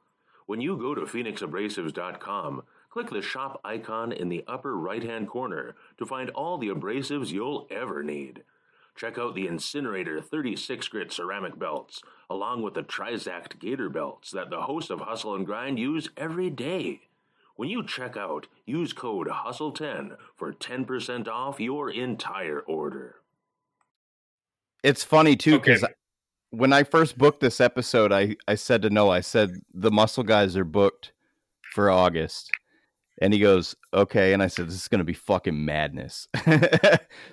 When 0.46 0.60
you 0.62 0.76
go 0.78 0.94
to 0.94 1.02
phoenixabrasives.com, 1.02 2.62
click 2.98 3.10
the 3.10 3.22
shop 3.22 3.60
icon 3.64 4.10
in 4.10 4.28
the 4.28 4.42
upper 4.48 4.76
right 4.76 5.04
hand 5.04 5.28
corner 5.28 5.76
to 5.98 6.04
find 6.04 6.30
all 6.30 6.58
the 6.58 6.66
abrasives 6.66 7.30
you'll 7.30 7.68
ever 7.70 8.02
need. 8.02 8.42
Check 8.96 9.16
out 9.16 9.36
the 9.36 9.46
Incinerator 9.46 10.20
36 10.20 10.88
grit 10.88 11.12
ceramic 11.12 11.56
belts, 11.56 12.02
along 12.28 12.62
with 12.62 12.74
the 12.74 12.82
Trizact 12.82 13.60
Gator 13.60 13.88
belts 13.88 14.32
that 14.32 14.50
the 14.50 14.62
hosts 14.62 14.90
of 14.90 14.98
Hustle 14.98 15.36
and 15.36 15.46
Grind 15.46 15.78
use 15.78 16.08
every 16.16 16.50
day. 16.50 17.02
When 17.54 17.68
you 17.68 17.86
check 17.86 18.16
out, 18.16 18.48
use 18.66 18.92
code 18.92 19.28
HUSTLE10 19.28 20.16
for 20.34 20.52
10% 20.52 21.28
off 21.28 21.60
your 21.60 21.90
entire 21.92 22.58
order. 22.62 23.16
It's 24.82 25.04
funny 25.04 25.36
too 25.36 25.54
Okay. 25.54 25.74
because 25.74 25.84
when 26.50 26.72
I 26.72 26.82
first 26.82 27.16
booked 27.16 27.38
this 27.38 27.60
episode, 27.60 28.10
I 28.10 28.34
I 28.48 28.56
said 28.56 28.82
to 28.82 28.90
Noah, 28.90 29.18
I 29.18 29.20
said 29.20 29.50
the 29.72 29.92
muscle 29.92 30.24
guys 30.24 30.56
are 30.56 30.64
booked 30.64 31.12
for 31.74 31.90
August, 31.90 32.50
and 33.20 33.32
he 33.32 33.38
goes, 33.38 33.74
"Okay," 33.92 34.32
and 34.32 34.42
I 34.42 34.46
said, 34.46 34.68
"This 34.68 34.74
is 34.76 34.88
going 34.88 35.00
to 35.00 35.04
be 35.04 35.14
fucking 35.14 35.64
madness." 35.64 36.28
so 36.36 36.50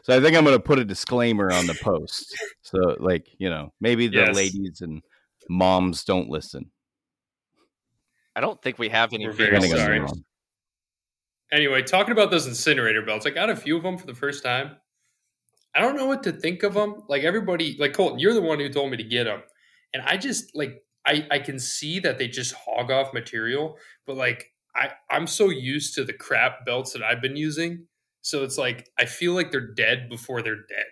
I 0.10 0.20
think 0.20 0.36
I'm 0.36 0.44
going 0.44 0.58
to 0.58 0.60
put 0.60 0.80
a 0.80 0.86
disclaimer 0.86 1.52
on 1.52 1.68
the 1.68 1.76
post, 1.76 2.38
so 2.62 2.96
like 3.00 3.28
you 3.38 3.50
know 3.50 3.74
maybe 3.80 4.08
the 4.08 4.18
Yes. 4.18 4.36
ladies 4.36 4.82
and 4.82 5.02
moms 5.50 6.04
don't 6.04 6.30
listen. 6.30 6.72
I 8.36 8.42
don't 8.42 8.62
think 8.62 8.78
we 8.78 8.90
have 8.90 9.14
any 9.14 9.26
We're 9.28 9.34
very 9.34 9.50
female 9.50 9.62
Depending 9.62 9.80
on 9.80 9.86
sorry. 9.86 9.98
your 9.98 10.08
Anyway, 11.52 11.84
talking 11.84 12.12
about 12.12 12.32
those 12.32 12.48
incinerator 12.48 13.02
belts, 13.04 13.26
I 13.26 13.30
got 13.30 13.50
a 13.50 13.56
few 13.56 13.78
of 13.78 13.84
them 13.84 13.98
for 13.98 14.08
the 14.08 14.16
first 14.16 14.44
time. 14.44 14.76
I 15.76 15.80
don't 15.80 15.96
know 15.96 16.08
what 16.08 16.24
to 16.24 16.32
think 16.32 16.64
of 16.64 16.74
them. 16.74 17.04
Like 17.08 17.24
everybody, 17.24 17.78
like 17.80 17.94
Colton, 17.94 18.20
you're 18.20 18.34
the 18.34 18.42
one 18.42 18.60
who 18.60 18.68
told 18.70 18.92
me 18.92 18.98
to 18.98 19.04
get 19.04 19.26
them, 19.26 19.44
and 19.94 20.02
I 20.04 20.18
just 20.18 20.56
like 20.56 20.84
I 21.06 21.28
I 21.30 21.40
can 21.40 21.60
see 21.60 22.00
that 22.00 22.18
they 22.18 22.28
just 22.28 22.54
hog 22.54 22.92
off 22.92 23.14
material, 23.14 23.78
but 24.08 24.18
like 24.18 24.52
I 24.76 24.92
I'm 25.10 25.28
so 25.28 25.50
used 25.50 25.96
to 25.96 26.04
the 26.04 26.14
crap 26.14 26.66
belts 26.66 26.94
that 26.94 27.04
I've 27.04 27.22
been 27.22 27.36
using, 27.36 27.88
so 28.22 28.44
it's 28.44 28.58
like 28.58 28.90
I 29.00 29.06
feel 29.06 29.34
like 29.34 29.52
they're 29.52 29.74
dead 29.74 30.10
before 30.10 30.42
they're 30.42 30.56
dead. 30.56 30.86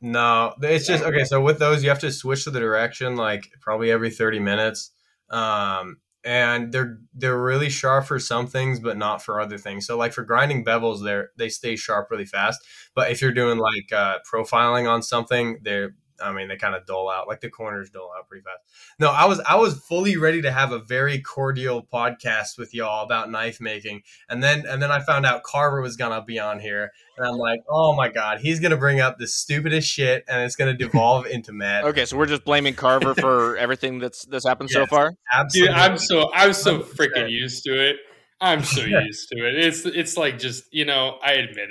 No, 0.00 0.54
it's 0.62 0.86
just 0.86 1.02
okay. 1.02 1.24
So 1.24 1.40
with 1.40 1.58
those, 1.58 1.82
you 1.82 1.88
have 1.88 1.98
to 2.00 2.12
switch 2.12 2.44
to 2.44 2.50
the 2.50 2.60
direction 2.60 3.16
like 3.16 3.48
probably 3.60 3.90
every 3.90 4.10
thirty 4.10 4.38
minutes, 4.38 4.92
um, 5.30 5.96
and 6.24 6.72
they're 6.72 6.98
they're 7.14 7.40
really 7.40 7.68
sharp 7.68 8.06
for 8.06 8.20
some 8.20 8.46
things, 8.46 8.78
but 8.78 8.96
not 8.96 9.22
for 9.22 9.40
other 9.40 9.58
things. 9.58 9.86
So 9.86 9.96
like 9.96 10.12
for 10.12 10.22
grinding 10.22 10.64
bevels, 10.64 11.02
they're 11.02 11.30
they 11.36 11.48
stay 11.48 11.74
sharp 11.74 12.10
really 12.12 12.26
fast. 12.26 12.60
But 12.94 13.10
if 13.10 13.20
you're 13.20 13.32
doing 13.32 13.58
like 13.58 13.92
uh, 13.92 14.18
profiling 14.32 14.88
on 14.88 15.02
something, 15.02 15.58
they're 15.62 15.96
I 16.22 16.32
mean 16.32 16.48
they 16.48 16.56
kind 16.56 16.74
of 16.74 16.86
dull 16.86 17.10
out. 17.10 17.28
Like 17.28 17.40
the 17.40 17.50
corners 17.50 17.90
dull 17.90 18.10
out 18.16 18.28
pretty 18.28 18.42
fast. 18.42 18.58
No, 18.98 19.08
I 19.10 19.26
was 19.26 19.40
I 19.40 19.56
was 19.56 19.78
fully 19.78 20.16
ready 20.16 20.42
to 20.42 20.50
have 20.50 20.72
a 20.72 20.78
very 20.78 21.20
cordial 21.20 21.86
podcast 21.92 22.58
with 22.58 22.74
y'all 22.74 23.04
about 23.04 23.30
knife 23.30 23.60
making, 23.60 24.02
and 24.28 24.42
then 24.42 24.64
and 24.66 24.82
then 24.82 24.90
I 24.90 25.00
found 25.00 25.26
out 25.26 25.42
Carver 25.42 25.80
was 25.80 25.96
gonna 25.96 26.22
be 26.22 26.38
on 26.38 26.60
here, 26.60 26.90
and 27.16 27.26
I'm 27.26 27.36
like, 27.36 27.60
oh 27.70 27.94
my 27.94 28.08
god, 28.08 28.40
he's 28.40 28.60
gonna 28.60 28.76
bring 28.76 29.00
up 29.00 29.18
the 29.18 29.26
stupidest 29.26 29.88
shit, 29.88 30.24
and 30.28 30.42
it's 30.42 30.56
gonna 30.56 30.74
devolve 30.74 31.26
into 31.30 31.52
mad. 31.52 31.84
Okay, 31.84 32.04
so 32.04 32.16
we're 32.16 32.26
just 32.26 32.44
blaming 32.44 32.74
Carver 32.74 33.14
for 33.14 33.56
everything 33.58 33.98
that's 33.98 34.24
that's 34.26 34.46
happened 34.46 34.70
so 34.70 34.80
Yes. 34.80 34.88
far. 34.88 35.08
Dude, 35.10 35.16
Absolutely. 35.34 35.74
I'm 35.74 35.98
so 35.98 36.30
I'm 36.34 36.52
so 36.52 36.80
freaking 36.80 37.30
used 37.30 37.64
to 37.64 37.70
it. 37.90 37.96
I'm 38.40 38.62
so 38.62 38.82
used 38.84 39.28
to 39.30 39.38
it. 39.48 39.56
It's 39.58 39.84
it's 39.84 40.16
like 40.16 40.38
just 40.38 40.64
you 40.72 40.84
know 40.84 41.18
I 41.24 41.32
admit 41.32 41.70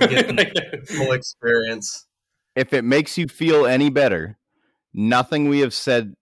Getting 0.00 0.38
it. 0.38 0.88
full 0.88 1.12
experience. 1.12 2.06
If 2.56 2.72
it 2.72 2.84
makes 2.84 3.16
you 3.18 3.28
feel 3.28 3.66
any 3.66 3.90
better, 3.90 4.38
nothing 4.94 5.48
we 5.48 5.60
have 5.60 5.74
said 5.74 6.14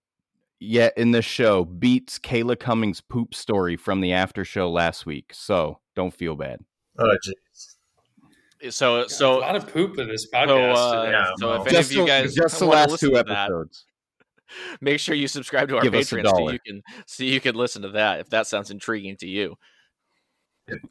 yet 0.59 0.93
in 0.97 1.13
this 1.13 1.25
show 1.25 1.65
beats 1.65 2.19
Kayla 2.19 2.59
Cummings' 2.59 3.01
poop 3.01 3.35
story 3.35 3.77
from 3.77 4.01
the 4.01 4.13
after 4.13 4.45
show 4.45 4.71
last 4.71 5.07
week. 5.07 5.33
So 5.33 5.79
don't 5.95 6.13
feel 6.13 6.35
bad. 6.35 6.61
Oh 6.99 7.17
jeez. 7.27 8.73
So 8.73 9.03
a 9.03 9.09
so 9.09 9.39
lot 9.39 9.57
of 9.57 9.73
poop 9.73 9.99
in 9.99 10.09
this 10.09 10.25
so, 10.25 10.39
podcast 10.39 10.75
uh, 10.77 11.05
today. 11.05 11.13
Yeah, 11.13 11.31
so 11.39 11.47
no. 11.47 11.63
if 11.63 11.67
any 11.69 11.77
Just 11.77 11.91
of 11.91 11.97
you 11.97 12.07
guys 12.07 12.35
just 12.35 12.59
the 12.59 12.67
last 12.67 12.99
two 12.99 13.11
to 13.11 13.23
that, 13.23 13.29
episodes. 13.29 13.85
make 14.81 15.01
sure 15.01 15.15
you 15.15 15.29
subscribe 15.29 15.69
to 15.69 15.77
our 15.77 15.83
Give 15.83 15.93
Patreon 15.93 16.29
so 16.29 16.51
you 16.51 16.59
can 16.65 16.83
so 17.07 17.25
you 17.25 17.41
can 17.41 17.55
listen 17.55 17.83
to 17.83 17.91
that 17.91 18.21
if 18.21 18.31
that 18.31 18.47
sounds 18.47 18.71
intriguing 18.71 19.17
to 19.19 19.29
you. 19.29 19.57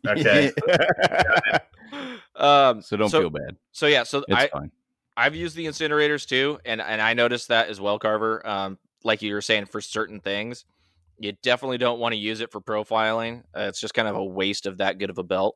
Okay. 0.07 0.51
Um, 2.35 2.81
so 2.81 2.97
don't 2.97 3.09
so, 3.09 3.21
feel 3.21 3.29
bad. 3.29 3.57
So 3.71 3.85
yeah, 3.85 4.03
so 4.03 4.23
It's 4.27 4.35
I 4.35 4.47
fine. 4.47 4.71
I've 5.15 5.35
used 5.35 5.55
the 5.55 5.65
incinerators 5.65 6.27
too, 6.27 6.59
and 6.65 6.81
and 6.81 7.01
I 7.01 7.13
noticed 7.13 7.49
that 7.49 7.69
as 7.69 7.79
well, 7.79 7.99
Carver. 7.99 8.45
Um, 8.47 8.79
like 9.03 9.21
you 9.21 9.33
were 9.33 9.41
saying, 9.41 9.65
for 9.65 9.81
certain 9.81 10.19
things, 10.19 10.65
you 11.19 11.33
definitely 11.43 11.77
don't 11.77 11.99
want 11.99 12.13
to 12.13 12.17
use 12.17 12.41
it 12.41 12.51
for 12.51 12.61
profiling. 12.61 13.43
Uh, 13.55 13.61
it's 13.69 13.79
just 13.79 13.93
kind 13.93 14.07
of 14.07 14.15
a 14.15 14.23
waste 14.23 14.65
of 14.65 14.77
that 14.77 14.97
good 14.97 15.09
of 15.09 15.17
a 15.17 15.23
belt. 15.23 15.55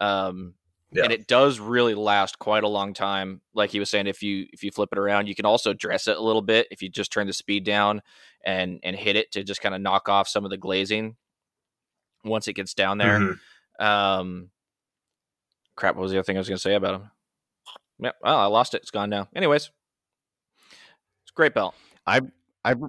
Um, 0.00 0.54
Yeah. 0.92 1.04
and 1.04 1.12
it 1.12 1.26
does 1.26 1.60
really 1.60 1.94
last 1.94 2.38
quite 2.38 2.64
a 2.64 2.68
long 2.68 2.92
time. 2.94 3.40
Like 3.54 3.70
he 3.70 3.78
was 3.78 3.88
saying, 3.90 4.06
if 4.08 4.22
you 4.22 4.46
if 4.52 4.62
you 4.64 4.70
flip 4.70 4.90
it 4.92 4.98
around, 4.98 5.26
you 5.28 5.34
can 5.34 5.46
also 5.46 5.72
dress 5.72 6.06
it 6.08 6.16
a 6.16 6.22
little 6.22 6.42
bit 6.42 6.66
if 6.70 6.82
you 6.82 6.88
just 6.88 7.12
turn 7.12 7.26
the 7.26 7.32
speed 7.32 7.64
down 7.64 8.02
and 8.44 8.80
and 8.82 8.96
hit 8.96 9.16
it 9.16 9.32
to 9.32 9.42
just 9.44 9.60
kind 9.60 9.74
of 9.74 9.80
knock 9.80 10.08
off 10.08 10.28
some 10.28 10.44
of 10.44 10.50
the 10.50 10.56
glazing 10.56 11.16
once 12.24 12.48
it 12.48 12.54
gets 12.54 12.74
down 12.74 12.98
there. 12.98 13.20
Mhm. 13.20 13.38
Um, 13.80 14.50
crap. 15.76 15.94
What 15.94 16.02
was 16.02 16.10
the 16.12 16.18
other 16.18 16.24
thing 16.24 16.36
I 16.36 16.40
was 16.40 16.48
going 16.48 16.56
to 16.56 16.62
say 16.62 16.74
about 16.74 16.94
him? 17.00 17.10
Yeah, 17.98 18.12
well, 18.22 18.38
I 18.38 18.46
lost 18.46 18.74
it. 18.74 18.82
It's 18.82 18.90
gone 18.90 19.10
now. 19.10 19.28
Anyways, 19.34 19.70
it's 21.22 21.30
a 21.30 21.34
great 21.34 21.54
belt. 21.54 21.74
I've 22.06 22.30
I've 22.64 22.80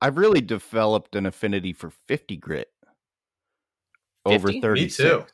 I've 0.00 0.18
really 0.18 0.40
developed 0.40 1.16
an 1.16 1.26
affinity 1.26 1.72
for 1.72 1.90
50 1.90 2.36
grit 2.36 2.68
over 4.24 4.48
50? 4.48 4.60
36. 4.60 4.98
Me 4.98 5.04
too. 5.04 5.26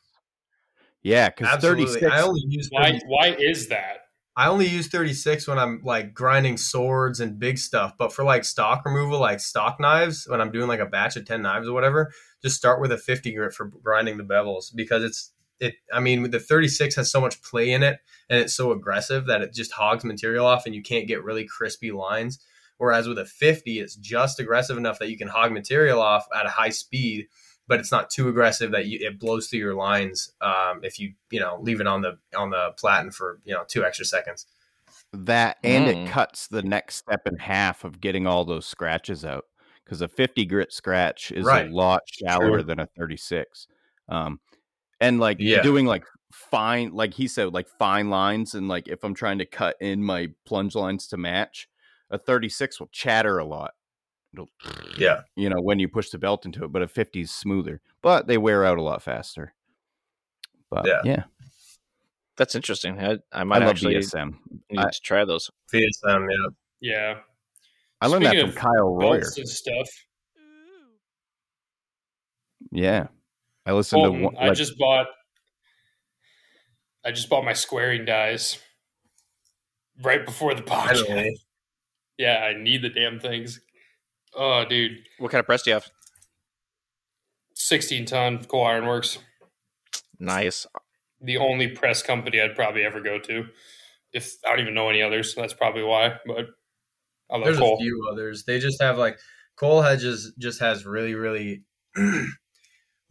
Yeah, 1.03 1.29
because 1.29 1.61
36. 1.61 2.03
I 2.11 2.21
only 2.21 2.41
use 2.47 2.69
why 2.71 2.99
why 3.05 3.35
is 3.37 3.67
that? 3.69 3.99
I 4.37 4.47
only 4.47 4.67
use 4.67 4.87
36 4.87 5.47
when 5.47 5.57
I'm 5.57 5.81
like 5.83 6.13
grinding 6.13 6.57
swords 6.57 7.21
and 7.21 7.39
big 7.39 7.57
stuff. 7.57 7.93
But 7.97 8.11
for 8.11 8.25
like 8.25 8.43
stock 8.43 8.83
removal, 8.85 9.19
like 9.19 9.39
stock 9.39 9.79
knives, 9.79 10.25
when 10.27 10.41
I'm 10.41 10.51
doing 10.51 10.67
like 10.67 10.81
a 10.81 10.85
batch 10.85 11.15
of 11.15 11.25
10 11.25 11.41
knives 11.41 11.69
or 11.69 11.73
whatever, 11.73 12.11
just 12.41 12.57
start 12.57 12.81
with 12.81 12.91
a 12.91 12.97
50 12.97 13.33
grit 13.33 13.53
for 13.53 13.67
grinding 13.81 14.17
the 14.17 14.23
bevels 14.23 14.75
because 14.75 15.03
it's 15.03 15.31
it 15.59 15.75
I 15.93 15.99
mean 15.99 16.29
the 16.31 16.39
36 16.39 16.95
has 16.95 17.11
so 17.11 17.21
much 17.21 17.41
play 17.41 17.71
in 17.71 17.83
it 17.83 17.99
and 18.29 18.39
it's 18.39 18.53
so 18.55 18.71
aggressive 18.71 19.25
that 19.27 19.41
it 19.41 19.53
just 19.53 19.71
hogs 19.71 20.03
material 20.03 20.45
off 20.45 20.65
and 20.65 20.75
you 20.75 20.81
can't 20.81 21.07
get 21.07 21.23
really 21.23 21.45
crispy 21.45 21.91
lines. 21.91 22.39
Whereas 22.77 23.07
with 23.07 23.17
a 23.19 23.25
50, 23.25 23.79
it's 23.79 23.95
just 23.95 24.39
aggressive 24.39 24.77
enough 24.77 24.99
that 24.99 25.09
you 25.09 25.17
can 25.17 25.29
hog 25.29 25.53
material 25.53 26.01
off 26.01 26.27
at 26.35 26.45
a 26.45 26.49
high 26.49 26.71
speed, 26.71 27.27
but 27.69 27.79
it's 27.79 27.91
not 27.91 28.09
too 28.09 28.27
aggressive 28.27 28.71
that 28.71 28.85
you, 28.87 28.99
it 29.01 29.17
blows 29.17 29.47
through 29.47 29.59
your 29.59 29.75
lines 29.75 30.31
um, 30.41 30.81
if 30.83 30.99
you 30.99 31.13
you 31.31 31.39
know 31.39 31.57
leave 31.61 31.79
it 31.79 31.87
on 31.87 32.01
the 32.01 32.17
on 32.35 32.49
the 32.49 32.73
platen 32.77 33.11
for 33.11 33.39
you 33.45 33.53
know 33.53 33.63
two 33.67 33.85
extra 33.85 34.05
seconds. 34.05 34.45
that 35.13 35.57
and 35.63 35.87
Mm. 35.87 36.05
it 36.05 36.05
cuts 36.11 36.47
the 36.47 36.61
next 36.63 36.95
step 36.95 37.21
in 37.25 37.37
half 37.37 37.83
of 37.83 38.01
getting 38.01 38.27
all 38.27 38.43
those 38.45 38.65
scratches 38.65 39.23
out 39.23 39.45
because 39.83 40.01
a 40.01 40.07
50 40.07 40.45
grit 40.45 40.73
scratch 40.73 41.31
is 41.31 41.45
Right. 41.45 41.67
a 41.69 41.73
lot 41.73 42.01
shallower 42.07 42.57
True. 42.57 42.63
than 42.63 42.79
a 42.79 42.87
36 42.97 43.67
um 44.09 44.39
and 44.99 45.19
like 45.19 45.37
Yeah. 45.39 45.61
doing 45.61 45.85
like 45.85 46.03
fine 46.31 46.91
like 46.93 47.13
he 47.13 47.27
said 47.27 47.53
like 47.53 47.67
fine 47.79 48.09
lines 48.09 48.53
and 48.55 48.67
like 48.67 48.87
if 48.89 49.03
i'm 49.03 49.13
trying 49.13 49.37
to 49.37 49.45
cut 49.45 49.75
in 49.79 50.03
my 50.03 50.27
plunge 50.45 50.75
lines 50.75 51.07
to 51.07 51.17
match 51.17 51.69
a 52.09 52.17
36 52.17 52.79
will 52.79 52.89
chatter 52.91 53.37
a 53.37 53.45
lot 53.45 53.73
It'll, 54.33 54.49
Yeah. 54.97 55.21
you 55.37 55.49
know 55.49 55.61
when 55.61 55.79
you 55.79 55.87
push 55.87 56.09
the 56.09 56.17
belt 56.17 56.45
into 56.45 56.65
it 56.65 56.71
but 56.73 56.81
a 56.81 56.87
50 56.89 57.21
is 57.21 57.31
smoother 57.31 57.79
but 58.01 58.27
they 58.27 58.37
wear 58.37 58.65
out 58.65 58.77
a 58.77 58.81
lot 58.81 59.01
faster 59.01 59.53
but 60.69 60.85
Yeah. 60.85 61.01
yeah, 61.05 61.23
That's 62.37 62.55
interesting. 62.55 62.99
I, 62.99 63.13
I 63.13 63.17
i 63.31 63.43
might 63.45 63.59
love 63.59 63.69
actually 63.69 63.95
VSM 63.95 64.33
need 64.69 64.79
I- 64.79 64.89
to 64.89 65.01
try 65.01 65.23
those. 65.23 65.49
VSM, 65.73 66.27
yeah. 66.29 66.47
Yeah, 66.81 67.19
i 68.01 68.07
learned 68.07 68.25
that 68.25 68.35
from 68.41 68.51
kyle 68.51 68.93
royer 68.93 69.21
stuff. 69.23 69.87
yeah 72.71 73.07
i 73.65 73.71
listened 73.73 74.01
Colton, 74.03 74.19
to 74.19 74.25
one, 74.27 74.37
I 74.37 74.53
just 74.53 74.77
bought. 74.77 75.07
I 77.03 77.11
just 77.11 77.29
bought 77.29 77.45
my 77.45 77.53
squaring 77.53 78.05
dies 78.05 78.57
right 80.01 80.25
before 80.25 80.53
the 80.55 80.61
podcast. 80.63 81.05
Finally. 81.07 81.37
Yeah, 82.17 82.37
I 82.49 82.53
need 82.57 82.81
the 82.81 82.87
damn 82.89 83.19
things. 83.19 83.59
Oh, 84.33 84.63
dude, 84.63 84.99
What 85.19 85.31
kind 85.31 85.41
of 85.41 85.45
press 85.45 85.63
do 85.63 85.71
you 85.71 85.73
have? 85.73 85.85
sixteen 87.55 88.05
ton 88.05 88.43
Coal 88.45 88.65
Ironworks. 88.65 89.17
Nice. 90.17 90.65
The 91.21 91.35
only 91.37 91.67
press 91.67 92.01
company 92.01 92.39
I'd 92.39 92.55
probably 92.55 92.83
ever 92.83 93.01
go 93.01 93.19
to. 93.19 93.47
If 94.13 94.31
I 94.45 94.51
don't 94.51 94.61
even 94.61 94.73
know 94.73 94.87
any 94.89 95.01
others, 95.01 95.33
so 95.35 95.41
that's 95.41 95.53
probably 95.53 95.83
why. 95.83 96.13
But 96.25 96.45
I 97.29 97.35
love 97.35 97.43
There's 97.43 97.57
Coal. 97.59 97.75
a 97.75 97.77
few 97.79 98.07
others. 98.09 98.45
They 98.45 98.59
just 98.59 98.81
have 98.81 98.97
like 98.97 99.17
Cole 99.57 99.81
Hedges 99.81 100.33
just 100.39 100.61
has 100.61 100.85
really, 100.85 101.15
really, 101.15 101.63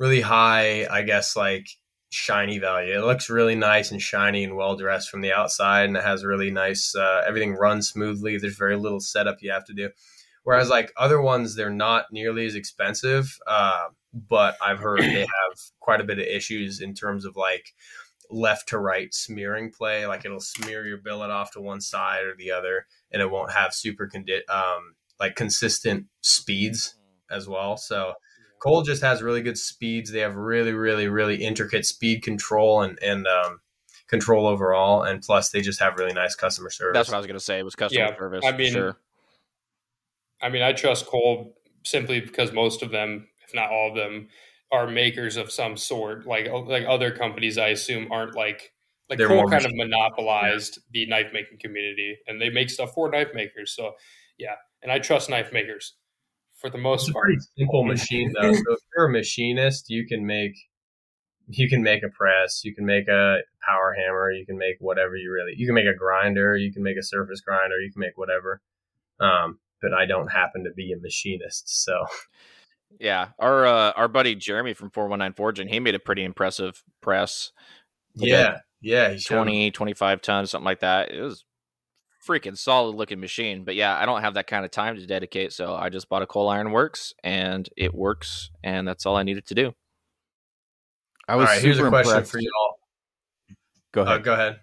really 0.05 0.21
high, 0.21 0.87
I 0.87 1.01
guess, 1.01 1.35
like 1.35 1.67
shiny 2.11 2.59
value. 2.59 2.93
It 2.95 3.07
looks 3.07 3.31
really 3.31 3.55
nice 3.55 3.91
and 3.91 4.03
shiny 4.03 4.45
and 4.45 4.55
well 4.55 4.77
dressed 4.77 5.09
from 5.09 5.23
the 5.23 5.33
outside, 5.33 5.87
and 5.87 5.97
it 5.97 6.05
has 6.05 6.27
really 6.27 6.51
nice. 6.51 6.95
Uh, 6.95 7.23
everything 7.27 7.55
runs 7.55 7.89
smoothly. 7.89 8.37
There's 8.37 8.59
very 8.59 8.77
little 8.77 9.01
setup 9.01 9.39
you 9.41 9.51
have 9.51 9.65
to 9.65 9.73
do. 9.73 9.89
Whereas 10.43 10.69
like 10.69 10.93
other 10.99 11.23
ones, 11.23 11.57
they're 11.57 11.71
not 11.71 12.05
nearly 12.13 12.45
as 12.45 12.55
expensive, 12.55 13.39
uh, 13.47 13.87
but 14.13 14.59
I've 14.63 14.79
heard 14.79 15.01
they 15.01 15.21
have 15.21 15.59
quite 15.81 16.03
a 16.03 16.05
bit 16.05 16.19
of 16.19 16.27
issues 16.27 16.83
in 16.83 16.93
terms 16.93 17.25
of 17.25 17.35
like 17.35 17.73
left 18.31 18.69
to 18.69 18.79
right 18.79 19.13
smearing 19.15 19.73
play. 19.73 20.07
Like 20.07 20.27
it'll 20.27 20.39
smear 20.39 20.87
your 20.87 20.99
billet 20.99 21.31
off 21.31 21.53
to 21.53 21.63
one 21.63 21.81
side 21.81 22.25
or 22.25 22.37
the 22.37 22.51
other, 22.51 22.85
and 23.11 23.23
it 23.23 23.31
won't 23.31 23.53
have 23.53 23.73
super 23.73 24.07
condi- 24.07 24.47
um, 24.51 24.97
like 25.19 25.35
consistent 25.35 26.09
speeds 26.21 26.95
as 27.31 27.49
well. 27.49 27.79
So 27.79 28.13
Coal 28.65 28.81
just 28.83 29.03
has 29.03 29.23
really 29.23 29.43
good 29.43 29.59
speeds. 29.59 30.11
They 30.11 30.21
have 30.21 30.37
really, 30.37 30.73
really, 30.73 31.07
really 31.07 31.37
intricate 31.37 31.85
speed 31.85 32.23
control 32.23 32.81
and 32.81 32.99
and 33.03 33.27
um, 33.27 33.61
control 34.09 34.47
overall, 34.47 35.03
and 35.03 35.21
plus 35.21 35.51
they 35.51 35.61
just 35.61 35.81
have 35.81 35.99
really 35.99 36.15
nice 36.15 36.35
customer 36.35 36.71
service. 36.71 36.95
That's 36.95 37.09
what 37.11 37.17
I 37.17 37.19
was 37.19 37.27
going 37.27 37.39
to 37.39 37.45
say. 37.45 37.63
Was 37.63 37.75
customer 37.75 38.07
Yeah, 38.07 38.17
service. 38.17 38.43
I 38.43 38.53
mean, 38.57 38.73
sure. 38.73 38.97
I 40.41 40.49
mean, 40.49 40.63
I 40.63 40.73
trust 40.73 41.05
Coal 41.07 41.59
simply 41.85 42.21
because 42.21 42.53
most 42.53 42.83
of 42.83 42.91
them, 42.91 43.29
if 43.47 43.55
not 43.55 43.71
all 43.71 43.91
of 43.91 43.97
them, 43.97 44.29
are 44.73 44.87
makers 44.87 45.37
of 45.37 45.53
some 45.53 45.77
sort. 45.77 46.27
Like 46.27 46.49
like 46.51 46.87
other 46.89 47.11
companies, 47.11 47.59
I 47.59 47.69
assume 47.69 48.11
aren't 48.11 48.35
like 48.35 48.73
like 49.11 49.19
They're 49.19 49.29
Coal 49.29 49.47
kind 49.47 49.67
of 49.67 49.73
machine- 49.73 49.91
monopolized 49.91 50.79
the 50.91 51.05
knife 51.05 51.33
making 51.35 51.59
community, 51.59 52.17
and 52.27 52.41
they 52.41 52.49
make 52.49 52.71
stuff 52.71 52.95
for 52.95 53.11
knife 53.11 53.35
makers. 53.35 53.77
So 53.77 53.93
yeah, 54.39 54.55
and 54.83 54.91
I 54.91 55.01
trust 55.01 55.29
knife 55.29 55.53
makers 55.53 55.97
for 56.65 56.71
the 56.71 56.79
most 56.79 57.03
It's 57.03 57.11
a 57.11 57.13
part. 57.13 57.25
pretty 57.27 57.43
simple 57.59 57.85
machine 57.95 58.33
though. 58.41 58.53
So 58.53 58.73
if 58.73 58.79
you're 58.97 59.07
a 59.07 59.11
machinist, 59.11 59.91
you 59.91 60.07
can 60.07 60.27
make 60.27 60.55
you 61.47 61.69
can 61.69 61.83
make 61.83 62.03
a 62.03 62.09
press, 62.09 62.65
you 62.65 62.75
can 62.75 62.87
make 62.87 63.07
a 63.07 63.41
power 63.69 63.95
hammer, 63.95 64.33
you 64.33 64.47
can 64.47 64.57
make 64.57 64.77
whatever 64.81 65.15
you 65.15 65.31
really 65.31 65.53
you 65.57 65.67
can 65.67 65.75
make 65.75 65.87
a 65.87 65.97
grinder, 65.97 66.57
you 66.57 66.73
can 66.73 66.83
make 66.83 66.97
a 66.97 67.03
surface 67.03 67.41
grinder, 67.41 67.81
you 67.81 67.93
can 67.93 68.01
make 68.01 68.17
whatever. 68.17 68.63
Um, 69.21 69.59
but 69.83 69.93
I 69.93 70.07
don't 70.07 70.29
happen 70.29 70.65
to 70.65 70.71
be 70.75 70.93
a 70.93 70.97
machinist, 71.01 71.85
so 71.85 72.07
Yeah, 72.99 73.29
our 73.39 73.67
uh, 73.67 73.93
our 73.93 74.09
buddy 74.09 74.35
Jeremy 74.35 74.73
from 74.73 74.91
419 74.91 75.35
Forging, 75.35 75.69
he 75.69 75.81
made 75.81 75.95
a 75.95 75.99
pretty 75.99 76.25
impressive 76.25 76.83
press. 77.03 77.53
Yeah, 78.15 78.59
yeah, 78.81 79.11
he 79.11 79.21
20, 79.23 79.71
25 79.71 80.23
tons, 80.23 80.51
something 80.51 80.65
like 80.65 80.81
that. 80.81 81.13
It 81.13 81.21
was 81.21 81.45
freaking 82.27 82.57
solid 82.57 82.97
looking 82.97 83.21
machine. 83.21 83.65
But 83.65 83.75
yeah, 83.75 83.97
I 83.97 84.07
don't 84.07 84.21
have 84.23 84.35
that 84.35 84.47
kind 84.47 84.65
of 84.65 84.71
time 84.71 84.97
to 84.97 85.07
dedicate, 85.07 85.53
so 85.53 85.75
I 85.75 85.89
just 85.91 86.09
bought 86.09 86.23
a 86.23 86.27
coal 86.27 86.49
iron 86.49 86.71
works 86.73 87.13
and 87.23 87.69
it 87.77 87.95
works, 87.95 88.51
and 88.63 88.87
that's 88.89 89.07
all 89.07 89.17
I 89.17 89.23
needed 89.23 89.47
to 89.47 89.55
do. 89.55 89.75
I 91.29 91.33
All 91.35 91.39
was 91.41 91.49
right, 91.49 91.63
here's 91.63 91.79
a 91.79 91.89
question 91.89 92.13
impressed. 92.15 92.31
for 92.33 92.39
y'all. 92.39 92.79
Go 93.93 94.03
Uh, 94.03 94.05
ahead. 94.05 94.25
go 94.25 94.33
ahead. 94.35 94.61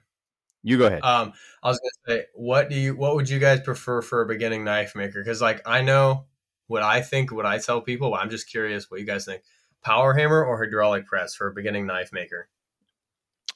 you 0.63 0.77
go 0.77 0.85
ahead. 0.87 1.03
Um, 1.03 1.33
I 1.63 1.69
was 1.69 1.79
gonna 1.79 2.17
say, 2.19 2.25
what 2.35 2.69
do 2.69 2.75
you, 2.75 2.95
what 2.95 3.15
would 3.15 3.29
you 3.29 3.39
guys 3.39 3.61
prefer 3.61 4.01
for 4.01 4.21
a 4.21 4.25
beginning 4.27 4.63
knife 4.63 4.95
maker? 4.95 5.21
Because 5.23 5.41
like 5.41 5.61
I 5.65 5.81
know 5.81 6.25
what 6.67 6.83
I 6.83 7.01
think, 7.01 7.31
what 7.31 7.45
I 7.45 7.57
tell 7.57 7.81
people, 7.81 8.11
but 8.11 8.21
I'm 8.21 8.29
just 8.29 8.49
curious 8.49 8.91
what 8.91 8.99
you 8.99 9.05
guys 9.05 9.25
think: 9.25 9.41
power 9.83 10.13
hammer 10.13 10.43
or 10.43 10.63
hydraulic 10.63 11.05
press 11.07 11.33
for 11.33 11.47
a 11.47 11.53
beginning 11.53 11.87
knife 11.87 12.11
maker? 12.13 12.47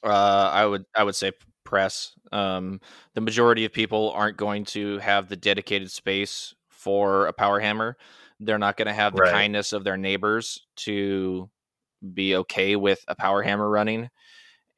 Uh, 0.02 0.50
I 0.52 0.66
would 0.66 0.84
I 0.94 1.04
would 1.04 1.14
say 1.14 1.32
press. 1.66 2.14
Um, 2.32 2.80
the 3.14 3.22
majority 3.22 3.66
of 3.66 3.72
people 3.74 4.12
aren't 4.12 4.38
going 4.38 4.64
to 4.66 4.98
have 5.00 5.28
the 5.28 5.36
dedicated 5.36 5.90
space 5.92 6.54
for 6.70 7.26
a 7.26 7.34
power 7.34 7.60
hammer. 7.60 7.98
They're 8.40 8.58
not 8.58 8.78
going 8.78 8.88
to 8.88 8.94
have 8.94 9.16
the 9.16 9.22
Right. 9.22 9.22
kindness 9.22 9.74
of 9.74 9.84
their 9.84 9.98
neighbors 9.98 10.66
to 10.78 11.50
be 12.14 12.36
okay 12.36 12.76
with 12.76 13.04
a 13.08 13.16
power 13.16 13.42
hammer 13.42 13.68
running, 13.70 14.10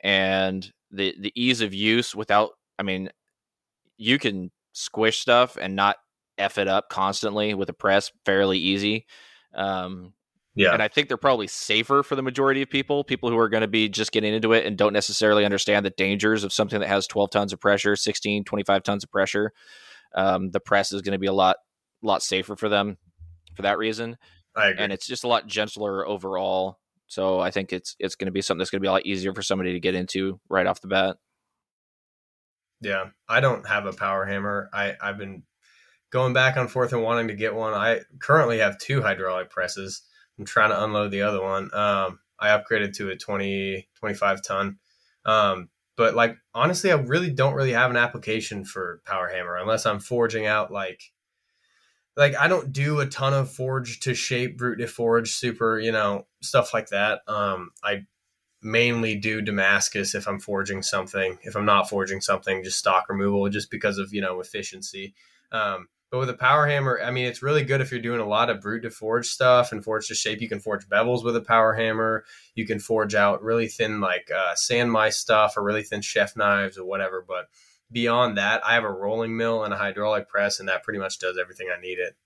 and 0.00 0.72
the 0.90 1.14
the 1.20 1.32
ease 1.36 1.60
of 1.62 1.74
use 1.74 2.14
without. 2.14 2.52
I 2.78 2.84
mean, 2.84 3.10
you 3.96 4.18
can 4.18 4.50
squish 4.72 5.18
stuff 5.18 5.56
and 5.60 5.74
not 5.76 5.96
f 6.38 6.58
it 6.58 6.68
up 6.68 6.88
constantly 6.88 7.54
with 7.54 7.68
a 7.68 7.72
press 7.74 8.12
fairly 8.24 8.58
easy. 8.58 9.06
Um, 9.54 10.14
Yeah, 10.58 10.72
and 10.72 10.82
I 10.82 10.88
think 10.88 11.06
they're 11.06 11.16
probably 11.16 11.46
safer 11.46 12.02
for 12.02 12.16
the 12.16 12.22
majority 12.22 12.62
of 12.62 12.68
people, 12.68 13.04
people 13.04 13.30
who 13.30 13.38
are 13.38 13.48
going 13.48 13.60
to 13.60 13.68
be 13.68 13.88
just 13.88 14.10
getting 14.10 14.34
into 14.34 14.52
it 14.52 14.66
and 14.66 14.76
don't 14.76 14.92
necessarily 14.92 15.44
understand 15.44 15.86
the 15.86 15.90
dangers 15.90 16.42
of 16.42 16.52
something 16.52 16.80
that 16.80 16.88
has 16.88 17.06
12 17.06 17.30
tons 17.30 17.52
of 17.52 17.60
pressure, 17.60 17.94
16, 17.94 18.42
25 18.42 18.82
tons 18.82 19.04
of 19.04 19.10
pressure. 19.12 19.52
Um, 20.14 20.50
the 20.50 20.58
press 20.58 20.92
is 20.92 21.00
going 21.00 21.12
to 21.12 21.18
be 21.18 21.28
a 21.28 21.32
lot, 21.32 21.58
lot 22.02 22.24
safer 22.24 22.56
for 22.56 22.68
them 22.68 22.98
for 23.54 23.62
that 23.62 23.78
reason. 23.78 24.16
I 24.56 24.70
agree. 24.70 24.82
And 24.82 24.92
it's 24.92 25.06
just 25.06 25.22
a 25.22 25.28
lot 25.28 25.46
gentler 25.46 26.06
overall. 26.06 26.80
So 27.06 27.38
I 27.38 27.52
think 27.52 27.72
it's, 27.72 27.94
it's 28.00 28.16
going 28.16 28.26
to 28.26 28.32
be 28.32 28.42
something 28.42 28.58
that's 28.58 28.70
going 28.70 28.80
to 28.80 28.84
be 28.84 28.88
a 28.88 28.92
lot 28.92 29.06
easier 29.06 29.32
for 29.32 29.42
somebody 29.42 29.74
to 29.74 29.80
get 29.80 29.94
into 29.94 30.40
right 30.48 30.66
off 30.66 30.80
the 30.80 30.88
bat. 30.88 31.18
Yeah, 32.80 33.10
I 33.28 33.40
don't 33.40 33.66
have 33.66 33.86
a 33.86 33.92
power 33.92 34.24
hammer. 34.24 34.70
I 34.72 34.94
I've 35.00 35.18
been 35.18 35.42
going 36.10 36.32
back 36.32 36.56
and 36.56 36.70
forth 36.70 36.92
and 36.92 37.02
wanting 37.02 37.28
to 37.28 37.34
get 37.34 37.54
one. 37.54 37.74
I 37.74 38.00
currently 38.20 38.58
have 38.58 38.78
two 38.78 39.02
hydraulic 39.02 39.50
presses. 39.50 40.02
I'm 40.38 40.44
trying 40.44 40.70
to 40.70 40.84
unload 40.84 41.10
the 41.10 41.22
other 41.22 41.42
one. 41.42 41.64
Um, 41.74 42.20
I 42.38 42.48
upgraded 42.48 42.94
to 42.96 43.10
a 43.10 43.16
20 43.16 43.88
25 43.98 44.42
ton. 44.42 44.78
Um, 45.24 45.68
but 45.96 46.14
like 46.14 46.36
honestly, 46.54 46.92
I 46.92 46.94
really 46.94 47.30
don't 47.30 47.54
really 47.54 47.72
have 47.72 47.90
an 47.90 47.96
application 47.96 48.64
for 48.64 49.02
power 49.04 49.28
hammer 49.28 49.56
unless 49.56 49.84
I'm 49.84 49.98
forging 49.98 50.46
out 50.46 50.70
like 50.70 51.02
like 52.16 52.36
I 52.36 52.48
don't 52.48 52.72
do 52.72 53.00
a 53.00 53.06
ton 53.06 53.34
of 53.34 53.50
forge 53.50 54.00
to 54.00 54.14
shape, 54.14 54.58
brute 54.58 54.78
to 54.78 54.86
forge, 54.86 55.32
super, 55.32 55.78
you 55.78 55.92
know, 55.92 56.26
stuff 56.40 56.74
like 56.74 56.88
that. 56.88 57.20
Um, 57.28 57.70
I 57.82 58.06
mainly 58.62 59.14
do 59.14 59.40
Damascus 59.40 60.14
if 60.14 60.26
I'm 60.26 60.40
forging 60.40 60.82
something. 60.82 61.38
If 61.42 61.56
I'm 61.56 61.64
not 61.64 61.88
forging 61.88 62.20
something, 62.20 62.64
just 62.64 62.78
stock 62.78 63.08
removal, 63.08 63.48
just 63.48 63.70
because 63.70 63.98
of 63.98 64.12
you 64.12 64.20
know 64.20 64.40
efficiency. 64.40 65.14
Um, 65.52 65.88
but 66.10 66.18
with 66.18 66.30
a 66.30 66.34
power 66.34 66.66
hammer, 66.66 67.00
I 67.02 67.10
mean, 67.10 67.26
it's 67.26 67.42
really 67.42 67.62
good 67.62 67.80
if 67.80 67.90
you're 67.90 68.00
doing 68.00 68.20
a 68.20 68.26
lot 68.26 68.48
of 68.48 68.62
brute 68.62 68.82
to 68.82 68.90
forge 68.90 69.26
stuff 69.26 69.72
and 69.72 69.84
forge 69.84 70.08
to 70.08 70.14
shape. 70.14 70.40
You 70.40 70.48
can 70.48 70.60
forge 70.60 70.88
bevels 70.88 71.22
with 71.22 71.36
a 71.36 71.42
power 71.42 71.74
hammer. 71.74 72.24
You 72.54 72.66
can 72.66 72.78
forge 72.78 73.14
out 73.14 73.42
really 73.42 73.68
thin 73.68 74.00
like 74.00 74.30
uh, 74.34 74.54
san 74.54 74.88
mai 74.88 75.10
stuff 75.10 75.56
or 75.56 75.62
really 75.62 75.82
thin 75.82 76.00
chef 76.00 76.34
knives 76.36 76.78
or 76.78 76.84
whatever. 76.86 77.22
But 77.26 77.48
beyond 77.92 78.38
that, 78.38 78.66
I 78.66 78.74
have 78.74 78.84
a 78.84 78.90
rolling 78.90 79.36
mill 79.36 79.64
and 79.64 79.74
a 79.74 79.76
hydraulic 79.76 80.28
press, 80.28 80.60
and 80.60 80.68
that 80.68 80.82
pretty 80.82 80.98
much 80.98 81.18
does 81.18 81.36
everything 81.38 81.68
I 81.76 81.80
need 81.80 81.98
it. 81.98 82.16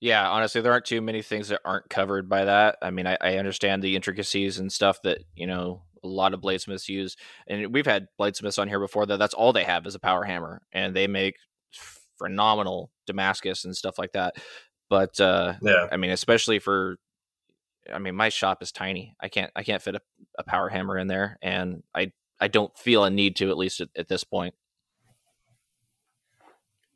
Yeah, 0.00 0.28
honestly, 0.28 0.60
there 0.60 0.72
aren't 0.72 0.86
too 0.86 1.02
many 1.02 1.22
things 1.22 1.48
that 1.48 1.60
aren't 1.64 1.90
covered 1.90 2.28
by 2.28 2.46
that. 2.46 2.78
I 2.82 2.90
mean, 2.90 3.06
I, 3.06 3.18
I 3.20 3.36
understand 3.36 3.82
the 3.82 3.94
intricacies 3.94 4.58
and 4.58 4.72
stuff 4.72 5.02
that 5.02 5.18
you 5.36 5.46
know 5.46 5.82
a 6.02 6.08
lot 6.08 6.34
of 6.34 6.40
bladesmiths 6.40 6.88
use, 6.88 7.16
and 7.46 7.72
we've 7.72 7.86
had 7.86 8.08
bladesmiths 8.18 8.58
on 8.58 8.66
here 8.66 8.80
before 8.80 9.06
that. 9.06 9.18
That's 9.18 9.34
all 9.34 9.52
they 9.52 9.64
have 9.64 9.86
is 9.86 9.94
a 9.94 10.00
power 10.00 10.24
hammer, 10.24 10.62
and 10.72 10.96
they 10.96 11.06
make 11.06 11.36
phenomenal 12.22 12.90
Damascus 13.06 13.64
and 13.64 13.76
stuff 13.76 13.98
like 13.98 14.12
that. 14.12 14.36
But 14.88 15.20
uh, 15.20 15.54
Yeah, 15.62 15.86
I 15.90 15.96
mean, 15.96 16.10
especially 16.10 16.58
for, 16.58 16.96
I 17.92 17.98
mean, 17.98 18.14
my 18.14 18.28
shop 18.28 18.62
is 18.62 18.72
tiny. 18.72 19.14
I 19.20 19.28
can't 19.28 19.50
I 19.56 19.62
can't 19.62 19.82
fit 19.82 19.94
a, 19.94 20.00
a 20.38 20.44
power 20.44 20.68
hammer 20.68 20.98
in 20.98 21.06
there, 21.06 21.38
and 21.42 21.82
I 21.94 22.12
I 22.40 22.48
don't 22.48 22.76
feel 22.78 23.04
a 23.04 23.10
need 23.10 23.36
to 23.36 23.50
at 23.50 23.58
least 23.58 23.80
at, 23.80 23.88
at 23.96 24.08
this 24.08 24.24
point. 24.24 24.54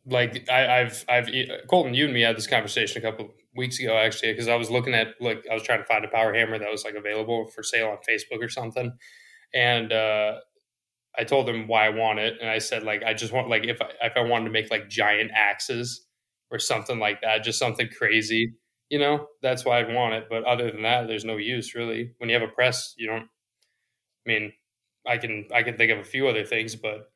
like 0.06 0.48
I, 0.50 0.80
I've 0.80 1.04
I've 1.08 1.28
Colton, 1.68 1.94
you 1.94 2.04
and 2.04 2.14
me 2.14 2.20
had 2.22 2.36
this 2.36 2.46
conversation 2.46 2.98
a 2.98 3.10
couple 3.10 3.32
weeks 3.56 3.78
ago 3.78 3.96
actually 3.96 4.32
because 4.32 4.48
I 4.48 4.56
was 4.56 4.70
looking 4.70 4.94
at 4.94 5.14
like 5.20 5.46
I 5.50 5.54
was 5.54 5.62
trying 5.62 5.78
to 5.78 5.84
find 5.84 6.04
a 6.04 6.08
power 6.08 6.34
hammer 6.34 6.58
that 6.58 6.70
was 6.70 6.84
like 6.84 6.94
available 6.94 7.46
for 7.46 7.62
sale 7.62 7.88
on 7.88 7.98
Facebook 8.08 8.42
or 8.42 8.48
something, 8.48 8.92
and 9.54 9.92
uh, 9.92 10.34
I 11.18 11.24
told 11.24 11.48
him 11.48 11.68
why 11.68 11.86
I 11.86 11.90
want 11.90 12.18
it, 12.18 12.34
and 12.40 12.50
I 12.50 12.58
said 12.58 12.82
like 12.82 13.02
I 13.04 13.14
just 13.14 13.32
want 13.32 13.48
like 13.48 13.64
if 13.66 13.80
I, 13.82 13.90
if 14.02 14.16
I 14.16 14.20
wanted 14.22 14.46
to 14.46 14.50
make 14.50 14.70
like 14.70 14.88
giant 14.88 15.30
axes 15.34 16.06
or 16.50 16.58
something 16.58 16.98
like 16.98 17.20
that, 17.22 17.44
just 17.44 17.58
something 17.58 17.88
crazy, 17.96 18.54
you 18.90 18.98
know, 18.98 19.26
that's 19.42 19.64
why 19.64 19.80
I 19.80 19.92
want 19.94 20.14
it. 20.14 20.24
But 20.30 20.44
other 20.44 20.70
than 20.70 20.82
that, 20.82 21.06
there's 21.08 21.24
no 21.24 21.36
use 21.36 21.74
really. 21.74 22.12
When 22.18 22.30
you 22.30 22.38
have 22.38 22.48
a 22.48 22.52
press, 22.52 22.94
you 22.96 23.06
don't. 23.08 23.28
I 24.26 24.28
mean, 24.30 24.52
I 25.06 25.18
can 25.18 25.48
I 25.54 25.62
can 25.62 25.76
think 25.76 25.90
of 25.92 25.98
a 25.98 26.04
few 26.04 26.28
other 26.28 26.44
things, 26.44 26.76
but 26.76 27.10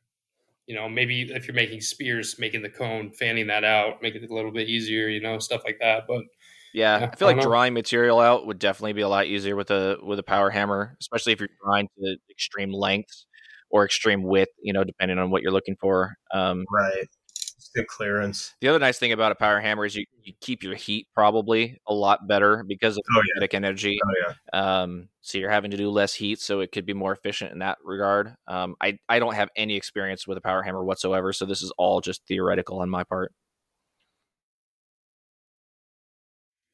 you 0.67 0.75
know, 0.77 0.89
maybe 0.89 1.23
if 1.33 1.47
you're 1.49 1.55
making 1.55 1.81
spears, 1.83 2.39
making 2.39 2.63
the 2.63 2.71
cone, 2.71 3.13
fanning 3.13 3.49
that 3.49 3.65
out, 3.65 4.03
make 4.03 4.15
it 4.15 4.29
a 4.31 4.35
little 4.35 4.53
bit 4.53 4.69
easier, 4.69 5.09
you 5.09 5.21
know, 5.21 5.39
stuff 5.39 5.63
like 5.65 5.79
that. 5.81 6.05
But 6.09 6.25
Yeah, 6.73 6.99
Yeah, 6.99 7.11
I 7.13 7.17
feel 7.17 7.29
I 7.29 7.33
like 7.33 7.41
know. 7.41 7.43
drawing 7.43 7.75
material 7.75 8.21
out 8.21 8.47
would 8.47 8.59
definitely 8.59 8.93
be 8.93 9.01
a 9.03 9.09
lot 9.09 9.27
easier 9.27 9.57
with 9.57 9.71
a 9.71 9.99
with 10.03 10.19
a 10.19 10.23
power 10.23 10.51
hammer, 10.51 10.97
especially 11.01 11.33
if 11.33 11.41
you're 11.41 11.49
drawing 11.65 11.89
to 11.99 12.17
extreme 12.31 12.73
lengths 12.73 13.27
or 13.71 13.85
extreme 13.85 14.23
width. 14.23 14.53
You 14.62 14.73
know, 14.73 14.85
depending 14.85 15.19
on 15.19 15.31
what 15.31 15.43
you're 15.43 15.53
looking 15.53 15.77
for. 15.81 16.14
Um, 16.33 16.64
right. 16.73 17.07
It's 17.31 17.71
good 17.75 17.89
clearance. 17.89 18.55
the 18.61 18.69
other 18.69 18.79
nice 18.79 18.99
thing 18.99 19.12
about 19.12 19.33
a 19.33 19.35
power 19.35 19.59
hammer 19.61 19.85
is 19.85 19.95
you, 19.97 20.05
you 20.23 20.33
keep 20.41 20.62
your 20.62 20.75
heat 20.77 21.09
probably 21.12 21.77
a 21.89 21.93
lot 21.93 22.27
better 22.29 22.64
because 22.66 22.97
of 22.97 23.03
Oh, 23.14 23.19
yeah. 23.19 23.33
kinetic 23.35 23.55
energy. 23.55 23.99
Oh 24.03 24.12
yeah. 24.55 24.81
Um, 24.83 25.09
so 25.23 25.39
you're 25.39 25.51
having 25.51 25.73
to 25.73 25.77
do 25.77 25.91
less 25.91 26.14
heat, 26.14 26.41
so 26.41 26.61
it 26.61 26.71
could 26.73 26.87
be 26.87 26.95
more 26.95 27.12
efficient 27.12 27.53
in 27.53 27.59
that 27.59 27.77
regard. 27.85 28.35
Um, 28.47 28.75
I 28.81 28.99
I 29.09 29.19
don't 29.19 29.35
have 29.35 29.49
any 29.57 29.77
experience 29.77 30.27
with 30.27 30.39
a 30.39 30.41
power 30.41 30.62
hammer 30.62 30.85
whatsoever, 30.85 31.33
so 31.33 31.45
this 31.47 31.61
is 31.62 31.73
all 31.79 32.01
just 32.01 32.23
theoretical 32.29 32.79
on 32.81 32.89
my 32.89 33.03
part. 33.05 33.33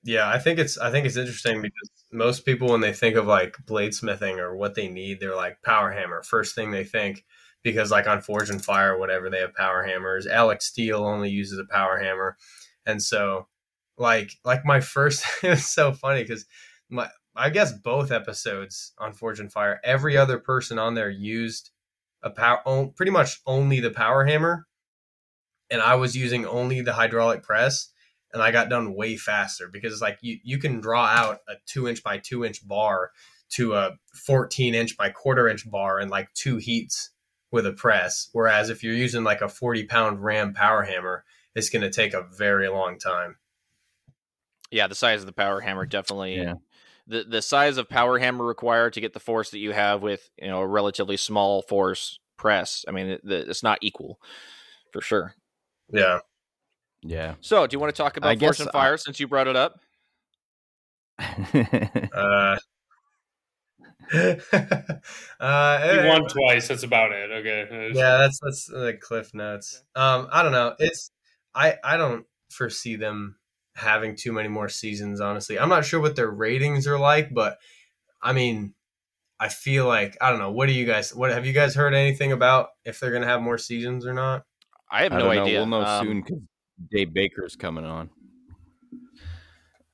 Yeah, 0.05 0.29
I 0.29 0.39
think 0.39 0.59
it's 0.59 0.77
I 0.79 0.91
think 0.91 1.07
it's 1.07 1.17
interesting 1.17 1.63
because 1.63 1.91
most 2.13 2.45
people 2.45 2.69
when 2.69 2.81
they 2.83 2.93
think 2.93 3.17
of 3.17 3.27
like 3.27 3.57
bladesmithing 3.67 4.39
or 4.39 4.55
what 4.57 4.75
they 4.75 4.89
need, 4.89 5.19
they're 5.21 5.35
like 5.37 5.63
power 5.63 5.91
hammer. 5.91 6.23
First 6.23 6.55
thing 6.55 6.71
they 6.71 6.85
think 6.85 7.25
because 7.63 7.91
like 7.91 8.07
on 8.07 8.21
Forged 8.21 8.51
in 8.51 8.59
Fire 8.59 8.99
whatever, 8.99 9.31
they 9.31 9.41
have 9.41 9.55
power 9.55 9.83
hammers. 9.83 10.27
Alex 10.27 10.67
Steele 10.67 11.05
only 11.05 11.31
uses 11.31 11.59
a 11.59 11.65
power 11.65 11.99
hammer, 11.99 12.37
and 12.85 13.03
so 13.03 13.49
like 13.97 14.33
like 14.45 14.65
my 14.67 14.81
first 14.81 15.25
it's 15.43 15.67
so 15.67 15.93
funny 15.93 16.23
because 16.23 16.45
my 16.91 17.09
I 17.37 17.49
guess 17.51 17.73
both 17.73 18.13
episodes 18.13 18.93
on 18.99 19.15
Forged 19.15 19.41
in 19.41 19.49
Fire, 19.49 19.81
every 19.85 20.17
other 20.19 20.39
person 20.39 20.79
on 20.79 20.95
there 20.95 21.11
used 21.11 21.71
a 22.23 22.31
power 22.31 22.61
pretty 22.97 23.13
much 23.13 23.41
only 23.47 23.81
the 23.81 23.91
power 23.91 24.25
hammer, 24.27 24.67
and 25.71 25.81
I 25.81 25.95
was 25.97 26.17
using 26.17 26.47
only 26.47 26.81
the 26.81 26.93
hydraulic 26.93 27.43
press 27.43 27.91
and 28.35 28.43
I 28.43 28.51
got 28.51 28.69
done 28.69 28.95
way 28.95 29.17
faster 29.17 29.69
because 29.73 29.93
it's 29.93 30.03
like 30.03 30.19
you 30.21 30.39
you 30.43 30.59
can 30.59 30.81
draw 30.81 31.07
out 31.07 31.39
a 31.49 31.55
two 31.67 31.89
inch 31.89 32.03
by 32.03 32.19
two 32.19 32.45
inch 32.45 32.67
bar 32.67 33.13
to 33.51 33.75
a 33.75 33.93
14 34.27 34.75
inch 34.75 34.97
by 34.97 35.11
quarter 35.11 35.49
inch 35.49 35.71
bar 35.71 36.01
in 36.01 36.09
like 36.09 36.33
two 36.35 36.57
heats 36.57 37.11
with 37.53 37.65
a 37.65 37.73
press. 37.73 38.29
Whereas 38.33 38.69
if 38.69 38.83
you're 38.83 38.95
using 38.95 39.23
like 39.23 39.41
a 39.41 39.49
40 39.49 39.85
pound 39.85 40.23
Ram 40.23 40.53
power 40.53 40.83
hammer, 40.83 41.25
it's 41.55 41.71
going 41.71 41.83
to 41.83 41.91
take 41.91 42.13
a 42.13 42.27
very 42.37 42.69
long 42.69 42.99
time. 42.99 43.37
Yeah, 44.73 44.89
the 44.89 44.97
size 44.97 45.21
of 45.21 45.27
the 45.27 45.33
power 45.33 45.61
hammer 45.61 45.87
definitely. 45.87 46.37
Yeah. 46.37 46.55
The 47.07 47.23
the 47.23 47.43
size 47.43 47.77
of 47.79 47.89
power 47.89 48.19
hammer 48.19 48.45
required 48.45 48.95
to 48.95 49.01
get 49.01 49.13
the 49.13 49.21
force 49.21 49.51
that 49.51 49.59
you 49.59 49.73
have 49.73 50.03
with 50.03 50.29
you 50.41 50.49
know 50.49 50.61
a 50.61 50.67
relatively 50.67 51.17
small 51.17 51.63
force 51.63 52.19
press. 52.37 52.85
I 52.89 52.91
mean, 52.91 53.07
it, 53.07 53.21
it's 53.25 53.63
not 53.63 53.79
equal 53.83 54.19
for 54.93 55.01
sure. 55.01 55.35
Yeah. 55.93 56.21
Yeah. 57.05 57.35
So, 57.41 57.67
do 57.67 57.75
you 57.75 57.81
want 57.81 57.95
to 57.95 58.03
talk 58.03 58.17
about 58.17 58.31
I 58.31 58.37
Forged 58.37 58.61
in 58.61 58.69
Fire 58.69 58.97
since 58.97 59.21
you 59.21 59.29
brought 59.29 59.47
it 59.49 59.57
up? 59.57 59.81
Uh, 62.13 62.57
uh, 64.13 65.79
He 65.83 65.99
eh, 65.99 66.09
won 66.09 66.27
twice. 66.29 66.69
That's 66.69 66.83
about 66.83 67.13
it. 67.13 67.31
Okay. 67.31 67.91
yeah, 67.95 68.19
that's 68.19 68.39
that's 68.43 68.67
the 68.67 68.99
cliff 69.01 69.33
notes. 69.35 69.83
Um, 69.95 70.29
I 70.33 70.43
don't 70.43 70.53
know. 70.53 70.75
It's 70.79 71.11
I 71.55 71.77
I 71.83 71.97
don't 71.97 72.27
foresee 72.51 72.97
them 72.97 73.37
having 73.77 74.17
too 74.17 74.33
many 74.33 74.49
more 74.49 74.69
seasons. 74.69 75.21
Honestly, 75.21 75.59
I'm 75.59 75.69
not 75.69 75.85
sure 75.85 76.01
what 76.01 76.17
their 76.17 76.31
ratings 76.31 76.87
are 76.87 76.99
like, 76.99 77.33
but 77.33 77.59
I 78.23 78.33
mean, 78.33 78.75
I 79.41 79.49
feel 79.49 79.87
like 79.87 80.17
I 80.21 80.31
don't 80.31 80.39
know. 80.39 80.53
What 80.53 80.67
do 80.67 80.73
you 80.73 80.87
guys? 80.87 81.15
What 81.15 81.31
have 81.31 81.47
you 81.47 81.53
guys 81.53 81.75
heard 81.75 81.95
anything 81.95 82.33
about 82.33 82.71
if 82.85 83.01
they're 83.01 83.13
gonna 83.13 83.27
have 83.27 83.41
more 83.43 83.59
seasons 83.59 84.07
or 84.07 84.15
not? 84.15 84.45
I 84.91 85.03
have 85.05 85.13
I 85.13 85.19
no 85.19 85.25
don't 85.25 85.35
know. 85.35 85.43
idea. 85.43 85.59
We'll 85.61 85.67
know 85.67 85.83
Um, 85.85 86.07
soon 86.07 86.21
because 86.23 86.39
Dave 86.91 87.13
Baker's 87.15 87.57
coming 87.57 87.85
on. 87.85 88.11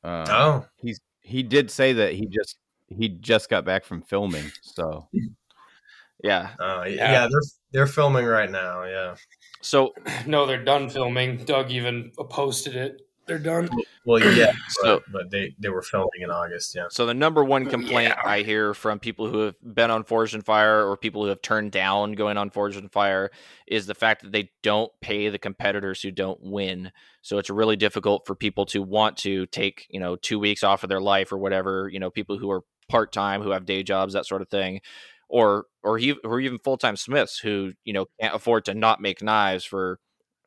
Uh, 0.03 0.25
Oh, 0.29 0.67
he's 0.77 1.01
he 1.21 1.43
did 1.43 1.71
say 1.71 1.93
that 1.93 2.15
he 2.15 2.27
just 2.27 2.57
he 2.89 3.09
just 3.09 3.49
got 3.51 3.65
back 3.65 3.85
from 3.85 4.03
filming, 4.03 4.51
so 4.63 5.09
Yeah. 6.25 6.51
uh, 6.59 6.85
Yeah. 6.87 7.13
yeah, 7.13 7.29
they're 7.31 7.41
they're 7.73 7.87
filming 7.87 8.27
right 8.27 8.51
now. 8.51 8.85
Yeah. 8.85 9.15
So, 9.63 9.93
No, 10.27 10.47
they're 10.47 10.65
done 10.65 10.89
filming. 10.91 11.45
Doug 11.45 11.71
even 11.71 12.13
posted 12.31 12.77
it. 12.77 13.03
They're 13.27 13.39
done. 13.39 13.69
Well, 14.05 14.21
yeah, 14.35 14.53
So- 14.69 15.01
but, 15.07 15.13
but 15.13 15.31
they 15.31 15.55
they 15.59 15.69
were 15.69 15.83
filming 15.83 16.23
in 16.23 16.31
August. 16.31 16.75
Yeah. 16.75 16.87
so 16.91 17.07
the 17.07 17.15
number 17.15 17.45
one 17.45 17.67
complaint 17.67 18.15
Yeah. 18.17 18.29
I 18.29 18.43
hear 18.43 18.75
from 18.75 18.99
people 18.99 19.29
who 19.29 19.41
have 19.41 19.55
been 19.63 19.91
on 19.91 20.05
Forged 20.05 20.35
in 20.35 20.43
Fire 20.43 20.89
or 20.89 20.97
people 20.97 21.23
who 21.23 21.29
have 21.29 21.43
turned 21.43 21.71
down 21.73 22.13
going 22.13 22.37
on 22.37 22.51
Forged 22.51 22.79
in 22.79 22.89
Fire 22.89 23.31
is 23.67 23.87
the 23.87 23.95
fact 23.95 24.23
that 24.23 24.33
they 24.33 24.51
don't 24.63 24.91
pay 25.01 25.29
the 25.29 25.39
competitors 25.39 26.03
who 26.03 26.11
don't 26.11 26.41
win. 26.43 26.91
So 27.23 27.39
it's 27.39 27.51
really 27.51 27.77
difficult 27.77 28.27
for 28.27 28.35
people 28.35 28.67
to 28.67 28.83
want 28.83 29.17
to 29.19 29.47
take, 29.47 29.87
you 29.91 30.01
know, 30.01 30.17
two 30.17 30.39
weeks 30.39 30.65
off 30.65 30.83
of 30.83 30.89
their 30.89 31.01
life 31.01 31.31
or 31.33 31.39
whatever, 31.39 31.89
you 31.93 32.01
know, 32.01 32.11
people 32.11 32.39
who 32.39 32.51
are 32.51 32.63
part 32.89 33.13
time, 33.13 33.43
who 33.43 33.51
have 33.51 33.65
day 33.67 33.83
jobs, 33.85 34.15
that 34.15 34.27
sort 34.27 34.43
of 34.43 34.49
thing. 34.49 34.81
Or 35.29 35.67
or, 35.85 35.97
he, 35.99 36.13
or 36.25 36.41
even 36.41 36.59
full 36.59 36.77
time 36.77 36.97
smiths 36.97 37.39
who, 37.39 37.73
you 37.85 37.93
know, 37.93 38.07
can't 38.21 38.35
afford 38.35 38.65
to 38.65 38.75
not 38.75 39.01
make 39.01 39.23
knives 39.23 39.65
for 39.65 40.01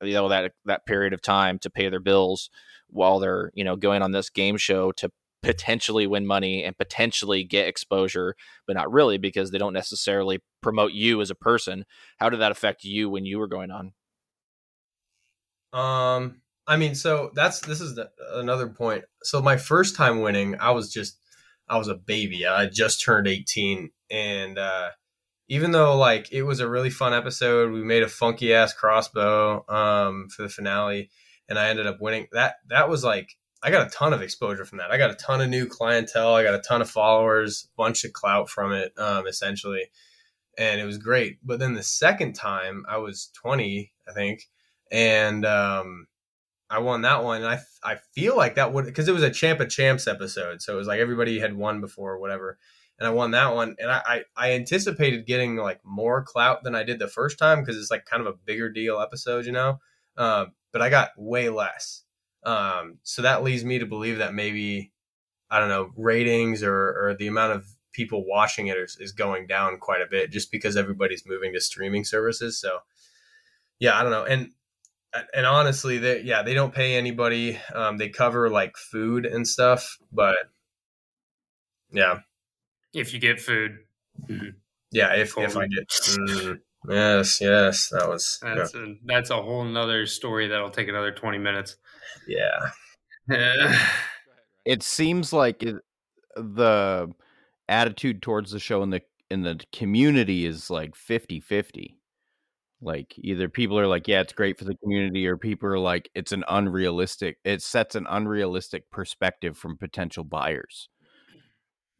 you 0.05 0.13
know 0.13 0.29
that 0.29 0.53
that 0.65 0.85
period 0.85 1.13
of 1.13 1.21
time 1.21 1.59
to 1.59 1.69
pay 1.69 1.89
their 1.89 1.99
bills 1.99 2.49
while 2.87 3.19
they're, 3.19 3.51
you 3.53 3.63
know, 3.63 3.75
going 3.75 4.01
on 4.01 4.11
this 4.11 4.29
game 4.29 4.57
show 4.57 4.91
to 4.93 5.09
potentially 5.41 6.07
win 6.07 6.25
money 6.25 6.63
and 6.63 6.77
potentially 6.77 7.43
get 7.43 7.67
exposure, 7.67 8.35
but 8.65 8.75
not 8.75 8.91
really 8.91 9.17
because 9.17 9.51
they 9.51 9.57
don't 9.57 9.73
necessarily 9.73 10.39
promote 10.61 10.93
you 10.93 11.19
as 11.21 11.29
a 11.29 11.35
person. 11.35 11.85
How 12.17 12.29
did 12.29 12.39
that 12.39 12.51
affect 12.51 12.83
you 12.83 13.09
when 13.09 13.25
you 13.25 13.37
were 13.37 13.47
going 13.47 13.69
on? 13.71 13.93
Um, 15.73 16.41
I 16.65 16.77
mean, 16.77 16.95
so 16.95 17.31
that's 17.35 17.59
this 17.61 17.81
is 17.81 17.95
the, 17.95 18.09
another 18.33 18.67
point. 18.67 19.03
So 19.23 19.41
my 19.41 19.57
first 19.57 19.95
time 19.95 20.21
winning, 20.21 20.55
I 20.59 20.71
was 20.71 20.91
just 20.91 21.17
I 21.67 21.77
was 21.77 21.87
a 21.87 21.95
baby. 21.95 22.45
I 22.45 22.67
just 22.67 23.03
turned 23.03 23.27
18 23.27 23.91
and 24.11 24.57
uh 24.57 24.89
even 25.47 25.71
though 25.71 25.97
like 25.97 26.31
it 26.31 26.43
was 26.43 26.59
a 26.59 26.69
really 26.69 26.89
fun 26.89 27.13
episode, 27.13 27.71
we 27.71 27.83
made 27.83 28.03
a 28.03 28.07
funky 28.07 28.53
ass 28.53 28.73
crossbow 28.73 29.65
um 29.67 30.27
for 30.29 30.43
the 30.43 30.49
finale 30.49 31.09
and 31.49 31.59
I 31.59 31.69
ended 31.69 31.87
up 31.87 32.01
winning. 32.01 32.27
That 32.31 32.55
that 32.69 32.89
was 32.89 33.03
like 33.03 33.35
I 33.61 33.71
got 33.71 33.87
a 33.87 33.89
ton 33.89 34.13
of 34.13 34.21
exposure 34.21 34.65
from 34.65 34.79
that. 34.79 34.91
I 34.91 34.97
got 34.97 35.11
a 35.11 35.15
ton 35.15 35.41
of 35.41 35.49
new 35.49 35.67
clientele, 35.67 36.35
I 36.35 36.43
got 36.43 36.55
a 36.55 36.61
ton 36.61 36.81
of 36.81 36.89
followers, 36.89 37.69
bunch 37.77 38.03
of 38.03 38.13
clout 38.13 38.49
from 38.49 38.73
it 38.73 38.93
um 38.97 39.27
essentially. 39.27 39.89
And 40.57 40.79
it 40.79 40.85
was 40.85 40.97
great. 40.97 41.39
But 41.43 41.59
then 41.59 41.73
the 41.73 41.83
second 41.83 42.33
time, 42.33 42.85
I 42.87 42.97
was 42.97 43.31
20, 43.41 43.91
I 44.07 44.13
think, 44.13 44.49
and 44.91 45.45
um 45.45 46.07
I 46.69 46.79
won 46.79 47.01
that 47.01 47.23
one. 47.23 47.43
And 47.43 47.47
I 47.47 47.59
I 47.83 47.97
feel 48.15 48.35
like 48.35 48.55
that 48.55 48.73
would 48.73 48.85
because 48.85 49.07
it 49.07 49.13
was 49.13 49.23
a 49.23 49.29
champ 49.29 49.59
of 49.59 49.69
champs 49.69 50.07
episode, 50.07 50.61
so 50.61 50.73
it 50.73 50.77
was 50.77 50.87
like 50.87 50.99
everybody 50.99 51.39
had 51.39 51.55
won 51.55 51.81
before 51.81 52.13
or 52.13 52.19
whatever. 52.19 52.57
And 52.99 53.07
I 53.07 53.11
won 53.11 53.31
that 53.31 53.55
one, 53.55 53.75
and 53.79 53.91
I 53.91 54.01
I, 54.05 54.23
I 54.35 54.51
anticipated 54.53 55.25
getting 55.25 55.55
like 55.57 55.79
more 55.83 56.23
clout 56.23 56.63
than 56.63 56.75
I 56.75 56.83
did 56.83 56.99
the 56.99 57.07
first 57.07 57.39
time 57.39 57.59
because 57.59 57.77
it's 57.77 57.91
like 57.91 58.05
kind 58.05 58.21
of 58.21 58.27
a 58.27 58.37
bigger 58.45 58.69
deal 58.69 58.99
episode, 58.99 59.45
you 59.45 59.51
know. 59.51 59.79
Um, 60.15 60.53
but 60.71 60.81
I 60.81 60.89
got 60.89 61.09
way 61.17 61.49
less. 61.49 62.03
Um, 62.45 62.99
so 63.03 63.21
that 63.21 63.43
leads 63.43 63.63
me 63.63 63.79
to 63.79 63.85
believe 63.85 64.19
that 64.19 64.33
maybe 64.33 64.91
I 65.49 65.59
don't 65.59 65.69
know 65.69 65.91
ratings 65.95 66.63
or 66.63 66.73
or 66.73 67.15
the 67.17 67.27
amount 67.27 67.53
of 67.53 67.65
people 67.93 68.25
watching 68.25 68.67
it 68.67 68.77
is, 68.77 68.97
is 68.99 69.11
going 69.11 69.47
down 69.47 69.77
quite 69.77 70.01
a 70.01 70.07
bit 70.09 70.31
just 70.31 70.51
because 70.51 70.75
everybody's 70.75 71.25
moving 71.25 71.53
to 71.53 71.61
streaming 71.61 72.03
services. 72.03 72.59
So 72.59 72.79
yeah, 73.79 73.97
I 73.97 74.03
don't 74.03 74.11
know. 74.11 74.25
And 74.25 74.51
and 75.33 75.45
honestly, 75.45 75.99
they 75.99 76.21
yeah 76.21 76.41
they 76.41 76.53
don't 76.53 76.73
pay 76.73 76.95
anybody. 76.95 77.59
Um, 77.73 77.97
they 77.97 78.09
cover 78.09 78.49
like 78.49 78.77
food 78.77 79.25
and 79.25 79.47
stuff, 79.47 79.97
but 80.11 80.37
yeah, 81.91 82.19
If 82.93 83.13
you 83.13 83.19
get 83.19 83.39
food, 83.39 83.79
yeah. 84.91 85.13
If 85.13 85.37
if 85.37 85.57
I 85.57 85.67
get 85.67 85.87
mm, 85.89 86.59
yes, 86.87 87.41
yes, 87.41 87.89
that 87.89 88.07
was 88.07 88.39
yeah. 88.43 88.55
that's 88.55 88.75
a, 88.75 88.95
that's 89.05 89.29
a 89.29 89.41
whole 89.41 89.63
nother 89.65 90.05
story 90.05 90.47
that'll 90.47 90.69
take 90.69 90.87
another 90.87 91.11
twenty 91.11 91.37
minutes. 91.37 91.77
yeah. 92.27 92.59
it 94.65 94.83
seems 94.83 95.31
like 95.33 95.63
it, 95.63 95.75
the 96.35 97.13
attitude 97.69 98.21
towards 98.21 98.51
the 98.51 98.59
show 98.59 98.83
in 98.83 98.89
the 98.89 99.01
in 99.29 99.41
the 99.41 99.59
community 99.71 100.45
is 100.45 100.69
like 100.69 100.93
50-50 100.95 101.95
like 102.81 103.15
either 103.17 103.47
people 103.47 103.79
are 103.79 103.87
like 103.87 104.07
yeah 104.07 104.21
it's 104.21 104.33
great 104.33 104.59
for 104.59 104.65
the 104.65 104.75
community 104.75 105.25
or 105.25 105.37
people 105.37 105.69
are 105.69 105.79
like 105.79 106.09
it's 106.13 106.33
an 106.33 106.43
unrealistic 106.49 107.37
it 107.43 107.61
sets 107.61 107.95
an 107.95 108.05
unrealistic 108.09 108.89
perspective 108.91 109.57
from 109.57 109.77
potential 109.77 110.23
buyers 110.23 110.89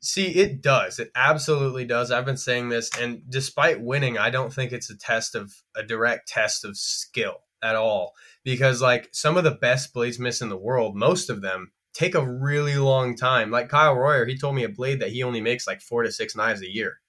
See, 0.04 0.36
it 0.36 0.62
does. 0.62 1.00
It 1.00 1.12
absolutely 1.16 1.86
does. 1.86 2.12
I've 2.12 2.26
been 2.26 2.36
saying 2.36 2.68
this, 2.68 2.90
and 3.00 3.22
despite 3.30 3.80
winning, 3.80 4.18
I 4.18 4.30
don't 4.32 4.54
think 4.54 4.74
it's 4.74 4.90
a 4.90 4.98
test 4.98 5.34
of 5.34 5.54
a 5.78 5.82
direct 5.84 6.28
test 6.28 6.66
of 6.66 6.76
skill 6.76 7.38
at 7.64 7.78
all. 7.78 8.14
Because 8.44 8.82
like 8.82 9.08
some 9.14 9.38
of 9.38 9.46
the 9.46 9.52
best 9.52 9.94
bladesmiths 9.94 10.42
in 10.42 10.50
the 10.50 10.58
world, 10.58 10.98
most 10.98 11.30
of 11.30 11.42
them 11.42 11.72
take 11.94 12.16
a 12.16 12.30
really 12.30 12.76
long 12.76 13.16
time. 13.16 13.50
Like 13.50 13.70
Kyle 13.70 13.96
Royer, 13.96 14.26
he 14.26 14.38
told 14.38 14.56
me 14.56 14.66
a 14.66 14.70
blade 14.70 15.00
that 15.00 15.14
he 15.14 15.24
only 15.24 15.40
makes 15.40 15.68
like 15.68 15.80
four 15.80 16.04
to 16.04 16.12
six 16.12 16.36
knives 16.36 16.62
a 16.62 16.70
year. 16.70 17.00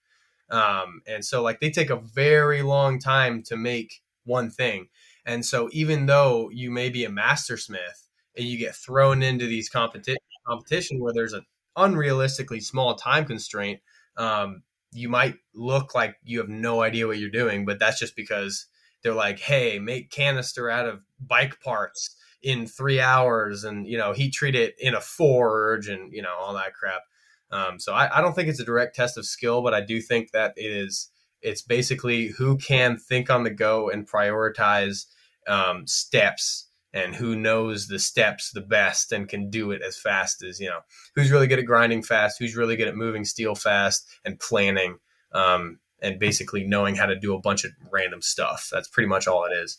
Um, 0.50 1.02
and 1.04 1.24
so 1.24 1.42
like 1.42 1.58
they 1.58 1.70
take 1.70 1.90
a 1.90 1.96
very 1.96 2.62
long 2.62 3.00
time 3.00 3.42
to 3.44 3.56
make 3.56 4.02
one 4.24 4.50
thing. 4.50 4.86
And 5.26 5.44
so 5.44 5.68
even 5.72 6.06
though 6.06 6.48
you 6.52 6.70
may 6.70 6.90
be 6.90 7.04
a 7.04 7.10
master 7.10 7.56
smith 7.56 8.08
and 8.36 8.46
you 8.46 8.56
get 8.56 8.76
thrown 8.76 9.20
into 9.20 9.46
these 9.46 9.68
competition 9.68 10.18
competition 10.46 11.00
where 11.00 11.12
there's 11.14 11.32
a 11.32 11.42
unrealistically 11.76 12.62
small 12.62 12.94
time 12.94 13.24
constraint, 13.24 13.80
um, 14.16 14.62
you 14.92 15.08
might 15.08 15.36
look 15.54 15.94
like 15.94 16.16
you 16.22 16.38
have 16.38 16.48
no 16.48 16.82
idea 16.82 17.06
what 17.06 17.18
you're 17.18 17.30
doing, 17.30 17.64
but 17.64 17.78
that's 17.78 17.98
just 17.98 18.14
because 18.14 18.66
they're 19.02 19.14
like, 19.14 19.40
hey, 19.40 19.78
make 19.78 20.10
canister 20.10 20.70
out 20.70 20.86
of 20.86 21.00
bike 21.20 21.60
parts 21.60 22.16
in 22.42 22.66
three 22.66 23.00
hours 23.00 23.64
and, 23.64 23.86
you 23.86 23.98
know, 23.98 24.12
heat 24.12 24.32
treat 24.32 24.54
it 24.54 24.74
in 24.78 24.94
a 24.94 25.00
forge 25.00 25.88
and, 25.88 26.12
you 26.12 26.22
know, 26.22 26.34
all 26.38 26.54
that 26.54 26.74
crap. 26.74 27.02
Um, 27.50 27.78
so 27.80 27.92
I, 27.92 28.18
I 28.18 28.20
don't 28.20 28.34
think 28.34 28.48
it's 28.48 28.60
a 28.60 28.64
direct 28.64 28.94
test 28.94 29.18
of 29.18 29.26
skill, 29.26 29.62
but 29.62 29.74
I 29.74 29.80
do 29.80 30.00
think 30.00 30.30
that 30.32 30.52
it 30.56 30.70
is, 30.70 31.10
it's 31.42 31.62
basically 31.62 32.28
who 32.28 32.56
can 32.56 32.96
think 32.96 33.30
on 33.30 33.42
the 33.44 33.50
go 33.50 33.90
and 33.90 34.08
prioritize 34.08 35.06
um, 35.46 35.86
steps 35.86 36.68
and 36.94 37.14
who 37.14 37.36
knows 37.36 37.88
the 37.88 37.98
steps 37.98 38.52
the 38.52 38.62
best 38.62 39.12
and 39.12 39.28
can 39.28 39.50
do 39.50 39.72
it 39.72 39.82
as 39.82 39.98
fast 39.98 40.42
as 40.42 40.58
you 40.58 40.68
know 40.68 40.80
who's 41.14 41.30
really 41.30 41.46
good 41.46 41.58
at 41.58 41.66
grinding 41.66 42.02
fast 42.02 42.38
who's 42.38 42.56
really 42.56 42.76
good 42.76 42.88
at 42.88 42.96
moving 42.96 43.24
steel 43.24 43.54
fast 43.54 44.08
and 44.24 44.40
planning 44.40 44.96
um, 45.34 45.80
and 46.00 46.18
basically 46.18 46.64
knowing 46.64 46.94
how 46.94 47.06
to 47.06 47.16
do 47.16 47.34
a 47.34 47.40
bunch 47.40 47.64
of 47.64 47.72
random 47.90 48.22
stuff. 48.22 48.68
That's 48.72 48.88
pretty 48.88 49.08
much 49.08 49.26
all 49.26 49.44
it 49.44 49.52
is. 49.52 49.78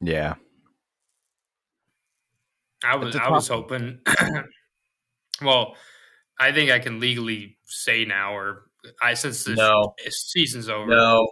Yeah. 0.00 0.34
I 2.84 2.96
was 2.96 3.08
It's 3.14 3.16
a 3.16 3.22
I 3.24 3.30
was 3.30 3.48
hoping. 3.48 4.00
well, 5.42 5.76
I 6.38 6.52
think 6.52 6.70
I 6.70 6.78
can 6.78 6.98
legally 6.98 7.56
say 7.64 8.04
now, 8.04 8.34
or 8.34 8.64
I 9.00 9.14
since 9.14 9.44
the 9.44 9.54
no. 9.54 9.94
season's 10.08 10.68
over. 10.68 10.86
no. 10.86 11.28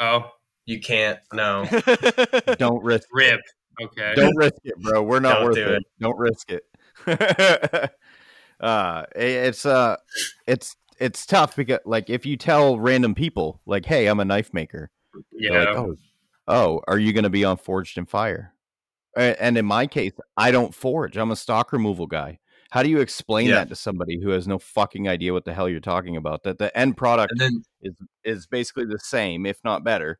Oh, 0.00 0.30
you 0.70 0.80
can't 0.80 1.18
no 1.32 1.66
don't 2.58 2.82
risk 2.82 3.08
rip. 3.12 3.40
Okay. 3.82 4.12
Don't 4.14 4.36
risk 4.36 4.54
it, 4.64 4.74
bro. 4.82 5.02
We're 5.02 5.20
not 5.20 5.36
Don't 5.38 5.44
worth 5.46 5.54
do 5.54 5.62
it. 5.64 5.72
it. 5.78 5.82
Don't 6.00 6.18
risk 6.18 6.50
it. 6.50 6.64
uh, 8.60 9.04
it's 9.16 9.64
uh, 9.66 9.96
it's 10.46 10.76
it's 10.98 11.24
tough 11.26 11.56
because 11.56 11.78
like 11.86 12.10
if 12.10 12.26
you 12.26 12.36
tell 12.36 12.78
random 12.78 13.14
people 13.14 13.60
like, 13.66 13.86
"Hey, 13.86 14.06
I'm 14.06 14.20
a 14.20 14.24
knife 14.24 14.52
maker," 14.52 14.90
yeah. 15.32 15.60
like, 15.60 15.68
"Oh, 15.68 15.96
oh, 16.46 16.80
are 16.86 16.98
you 16.98 17.12
going 17.12 17.24
to 17.24 17.30
be 17.30 17.44
on 17.44 17.56
Forged 17.56 17.96
in 17.98 18.06
Fire?" 18.06 18.52
And 19.16 19.58
in 19.58 19.64
my 19.66 19.86
case, 19.88 20.12
I 20.36 20.50
don't 20.52 20.74
forge. 20.74 21.16
I'm 21.16 21.32
a 21.32 21.36
stock 21.36 21.72
removal 21.72 22.06
guy. 22.06 22.38
How 22.70 22.84
do 22.84 22.88
you 22.88 23.00
explain 23.00 23.48
Yeah. 23.48 23.56
that 23.56 23.68
to 23.70 23.76
somebody 23.76 24.20
who 24.22 24.30
has 24.30 24.46
no 24.46 24.58
fucking 24.58 25.08
idea 25.08 25.32
what 25.32 25.44
the 25.44 25.52
hell 25.52 25.68
you're 25.68 25.80
talking 25.80 26.16
about? 26.16 26.44
That 26.44 26.58
the 26.58 26.76
end 26.78 26.96
product 26.96 27.32
then 27.36 27.62
is 27.82 27.94
is 28.24 28.46
basically 28.46 28.84
the 28.84 28.98
same, 29.00 29.46
if 29.46 29.58
not 29.64 29.82
better, 29.82 30.18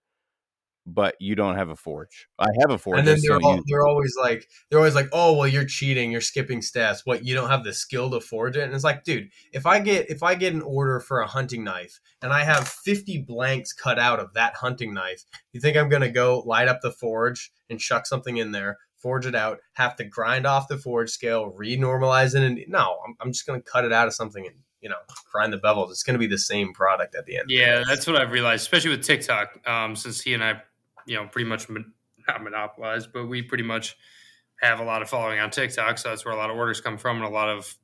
but 0.94 1.14
you 1.20 1.34
don't 1.34 1.56
have 1.56 1.68
a 1.68 1.76
forge. 1.76 2.28
I 2.38 2.48
have 2.60 2.70
a 2.70 2.78
forge. 2.78 2.98
and 2.98 3.08
then 3.08 3.18
they're 3.22 3.38
don't 3.38 3.44
all, 3.44 3.54
use 3.56 3.60
it. 3.60 3.64
they're 3.68 3.86
always 3.86 4.14
like 4.18 4.48
they're 4.68 4.78
always 4.78 4.94
like, 4.94 5.08
oh 5.12 5.36
well, 5.36 5.46
you're 5.46 5.64
cheating, 5.64 6.10
you're 6.10 6.20
skipping 6.20 6.62
steps. 6.62 7.06
What 7.06 7.24
you 7.24 7.34
don't 7.34 7.48
have 7.48 7.64
the 7.64 7.72
skill 7.72 8.10
to 8.10 8.20
forge 8.20 8.56
it, 8.56 8.62
and 8.62 8.74
it's 8.74 8.84
like, 8.84 9.04
dude, 9.04 9.30
if 9.52 9.66
I 9.66 9.80
get 9.80 10.10
if 10.10 10.22
I 10.22 10.34
get 10.34 10.52
an 10.52 10.62
order 10.62 11.00
for 11.00 11.20
a 11.20 11.26
hunting 11.26 11.64
knife 11.64 12.00
and 12.22 12.32
I 12.32 12.44
have 12.44 12.68
50 12.68 13.18
blanks 13.18 13.72
cut 13.72 13.98
out 13.98 14.20
of 14.20 14.34
that 14.34 14.56
hunting 14.56 14.94
knife, 14.94 15.24
you 15.52 15.60
think 15.60 15.76
I'm 15.76 15.88
gonna 15.88 16.10
go 16.10 16.42
light 16.46 16.68
up 16.68 16.80
the 16.82 16.92
forge 16.92 17.52
and 17.68 17.78
chuck 17.78 18.06
something 18.06 18.36
in 18.36 18.52
there, 18.52 18.78
forge 18.98 19.26
it 19.26 19.34
out, 19.34 19.58
have 19.74 19.96
to 19.96 20.04
grind 20.04 20.46
off 20.46 20.68
the 20.68 20.78
forge 20.78 21.10
scale, 21.10 21.52
renormalize 21.58 22.34
it, 22.34 22.42
and 22.42 22.60
no, 22.68 22.98
I'm, 23.06 23.16
I'm 23.20 23.32
just 23.32 23.46
gonna 23.46 23.62
cut 23.62 23.84
it 23.84 23.92
out 23.92 24.08
of 24.08 24.14
something 24.14 24.46
and 24.46 24.56
you 24.80 24.88
know 24.88 24.96
grind 25.30 25.52
the 25.52 25.58
bevels. 25.58 25.90
It's 25.90 26.02
gonna 26.02 26.18
be 26.18 26.26
the 26.26 26.38
same 26.38 26.72
product 26.72 27.14
at 27.14 27.26
the 27.26 27.36
end. 27.36 27.46
Yeah, 27.48 27.82
that's 27.86 28.06
what 28.06 28.16
I've 28.16 28.32
realized, 28.32 28.62
especially 28.62 28.90
with 28.90 29.04
TikTok. 29.04 29.66
Um, 29.68 29.96
since 29.96 30.20
he 30.20 30.34
and 30.34 30.42
I, 30.42 30.62
you 31.06 31.16
know, 31.16 31.26
pretty 31.26 31.48
much 31.48 31.68
mon- 31.68 31.92
not 32.28 32.42
monopolized, 32.42 33.12
but 33.12 33.26
we 33.26 33.42
pretty 33.42 33.64
much 33.64 33.96
have 34.60 34.80
a 34.80 34.84
lot 34.84 35.02
of 35.02 35.08
following 35.08 35.38
on 35.40 35.50
TikTok, 35.50 35.98
so 35.98 36.10
that's 36.10 36.24
where 36.24 36.34
a 36.34 36.36
lot 36.36 36.50
of 36.50 36.56
orders 36.56 36.80
come 36.80 36.98
from 36.98 37.16
and 37.16 37.26
a 37.26 37.30
lot 37.30 37.48
of 37.48 37.74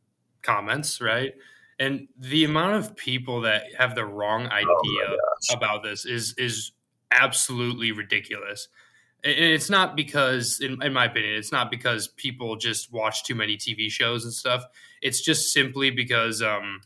comments, 0.43 1.01
right? 1.01 1.33
And 1.79 2.09
the 2.19 2.45
amount 2.45 2.77
of 2.77 2.97
people 2.97 3.43
that 3.43 3.65
have 3.79 3.95
the 3.95 4.05
wrong 4.05 4.47
idea 4.47 5.17
about 5.53 5.83
this 5.83 6.07
is 6.07 6.35
is 6.39 6.73
absolutely 7.11 7.93
ridiculous. 7.93 8.69
And 9.25 9.35
it's 9.35 9.69
not 9.69 9.97
because, 9.97 10.61
in, 10.61 10.81
in 10.83 10.93
my 10.93 11.07
opinion, 11.07 11.35
it's 11.35 11.53
not 11.53 11.71
because 11.71 12.09
people 12.09 12.57
just 12.57 12.93
watch 12.93 13.25
too 13.25 13.35
many 13.35 13.57
TV 13.57 13.91
shows 13.91 14.25
and 14.25 14.33
stuff. 14.33 14.65
It's 15.03 15.21
just 15.21 15.53
simply 15.53 15.91
because 15.91 16.43
um, 16.43 16.81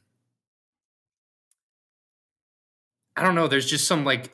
I 3.16 3.22
don't 3.22 3.35
know. 3.35 3.47
There's 3.47 3.66
just 3.66 3.87
some 3.87 4.05
like 4.05 4.33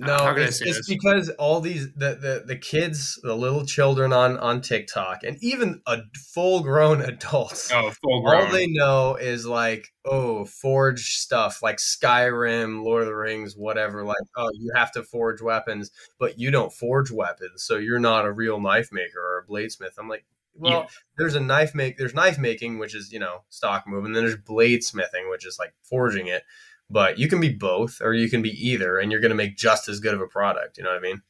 No, 0.00 0.16
how 0.16 0.32
can 0.32 0.44
I 0.44 0.46
it's, 0.46 0.60
it's 0.60 0.88
because 0.88 1.28
all 1.30 1.60
these 1.60 1.92
the, 1.94 2.14
the 2.14 2.44
the 2.46 2.56
kids, 2.56 3.18
the 3.22 3.34
little 3.34 3.66
children 3.66 4.12
on 4.12 4.38
on 4.38 4.60
TikTok, 4.60 5.24
and 5.24 5.36
even 5.42 5.82
a 5.86 5.98
full 6.32 6.60
grown 6.60 7.02
adults. 7.02 7.70
oh 7.72 7.90
full 8.02 8.22
grown. 8.22 8.42
all 8.46 8.52
they 8.52 8.68
know 8.68 9.16
is 9.16 9.44
like, 9.44 9.88
oh, 10.04 10.44
forge 10.44 11.16
stuff 11.16 11.62
like 11.62 11.78
Skyrim, 11.78 12.82
Lord 12.84 13.02
of 13.02 13.08
the 13.08 13.14
Rings, 13.16 13.56
whatever. 13.56 14.04
Like, 14.04 14.16
oh, 14.36 14.50
you 14.54 14.70
have 14.74 14.92
to 14.92 15.02
forge 15.02 15.42
weapons, 15.42 15.90
but 16.18 16.38
you 16.38 16.50
don't 16.50 16.72
forge 16.72 17.10
weapons, 17.10 17.64
so 17.64 17.76
you're 17.76 17.98
not 17.98 18.24
a 18.24 18.32
real 18.32 18.60
knife 18.60 18.90
maker 18.92 19.18
or 19.20 19.38
a 19.38 19.50
bladesmith. 19.50 19.98
I'm 19.98 20.08
like, 20.08 20.24
well, 20.54 20.72
Yeah. 20.82 20.86
there's 21.16 21.34
a 21.34 21.40
knife 21.40 21.74
make, 21.74 21.98
there's 21.98 22.14
knife 22.14 22.38
making, 22.38 22.78
which 22.78 22.94
is 22.94 23.12
you 23.12 23.18
know 23.18 23.42
stock 23.48 23.84
move, 23.86 24.04
and 24.04 24.14
then 24.14 24.24
there's 24.24 24.36
bladesmithing, 24.36 25.28
which 25.30 25.44
is 25.44 25.58
like 25.58 25.74
forging 25.82 26.28
it. 26.28 26.44
But 26.90 27.18
you 27.18 27.28
can 27.28 27.40
be 27.40 27.50
both, 27.50 28.00
or 28.00 28.14
you 28.14 28.30
can 28.30 28.40
be 28.40 28.50
either, 28.50 28.98
and 28.98 29.12
you're 29.12 29.20
going 29.20 29.30
to 29.30 29.36
make 29.36 29.56
just 29.56 29.88
as 29.88 30.00
good 30.00 30.14
of 30.14 30.20
a 30.20 30.26
product. 30.26 30.78
You 30.78 30.84
know 30.84 30.90
what 30.90 30.98
I 30.98 31.02
mean? 31.02 31.22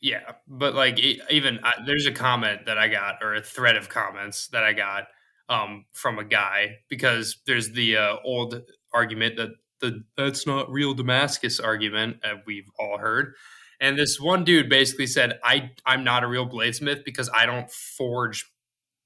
Yeah, 0.00 0.32
but 0.46 0.74
like 0.74 1.00
even 1.00 1.58
I, 1.64 1.72
there's 1.86 2.06
a 2.06 2.12
comment 2.12 2.66
that 2.66 2.78
I 2.78 2.88
got 2.88 3.16
or 3.22 3.34
a 3.34 3.42
thread 3.42 3.76
of 3.76 3.88
comments 3.88 4.48
that 4.48 4.62
I 4.62 4.72
got 4.72 5.08
um, 5.48 5.86
from 5.92 6.18
a 6.18 6.24
guy 6.24 6.78
because 6.88 7.38
there's 7.46 7.72
the 7.72 7.96
uh, 7.96 8.16
old 8.24 8.62
argument 8.92 9.36
that 9.36 9.50
the 9.80 10.04
that's 10.16 10.46
not 10.46 10.70
real 10.70 10.94
Damascus 10.94 11.58
argument 11.58 12.18
that 12.22 12.44
we've 12.46 12.70
all 12.78 12.98
heard. 12.98 13.34
And 13.80 13.98
this 13.98 14.20
one 14.20 14.44
dude 14.44 14.68
basically 14.68 15.06
said, 15.06 15.38
"I 15.42 15.70
I'm 15.86 16.04
not 16.04 16.24
a 16.24 16.28
real 16.28 16.48
bladesmith 16.48 17.04
because 17.04 17.30
I 17.34 17.46
don't 17.46 17.70
forge." 17.70 18.50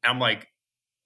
I'm 0.03 0.19
like, 0.19 0.49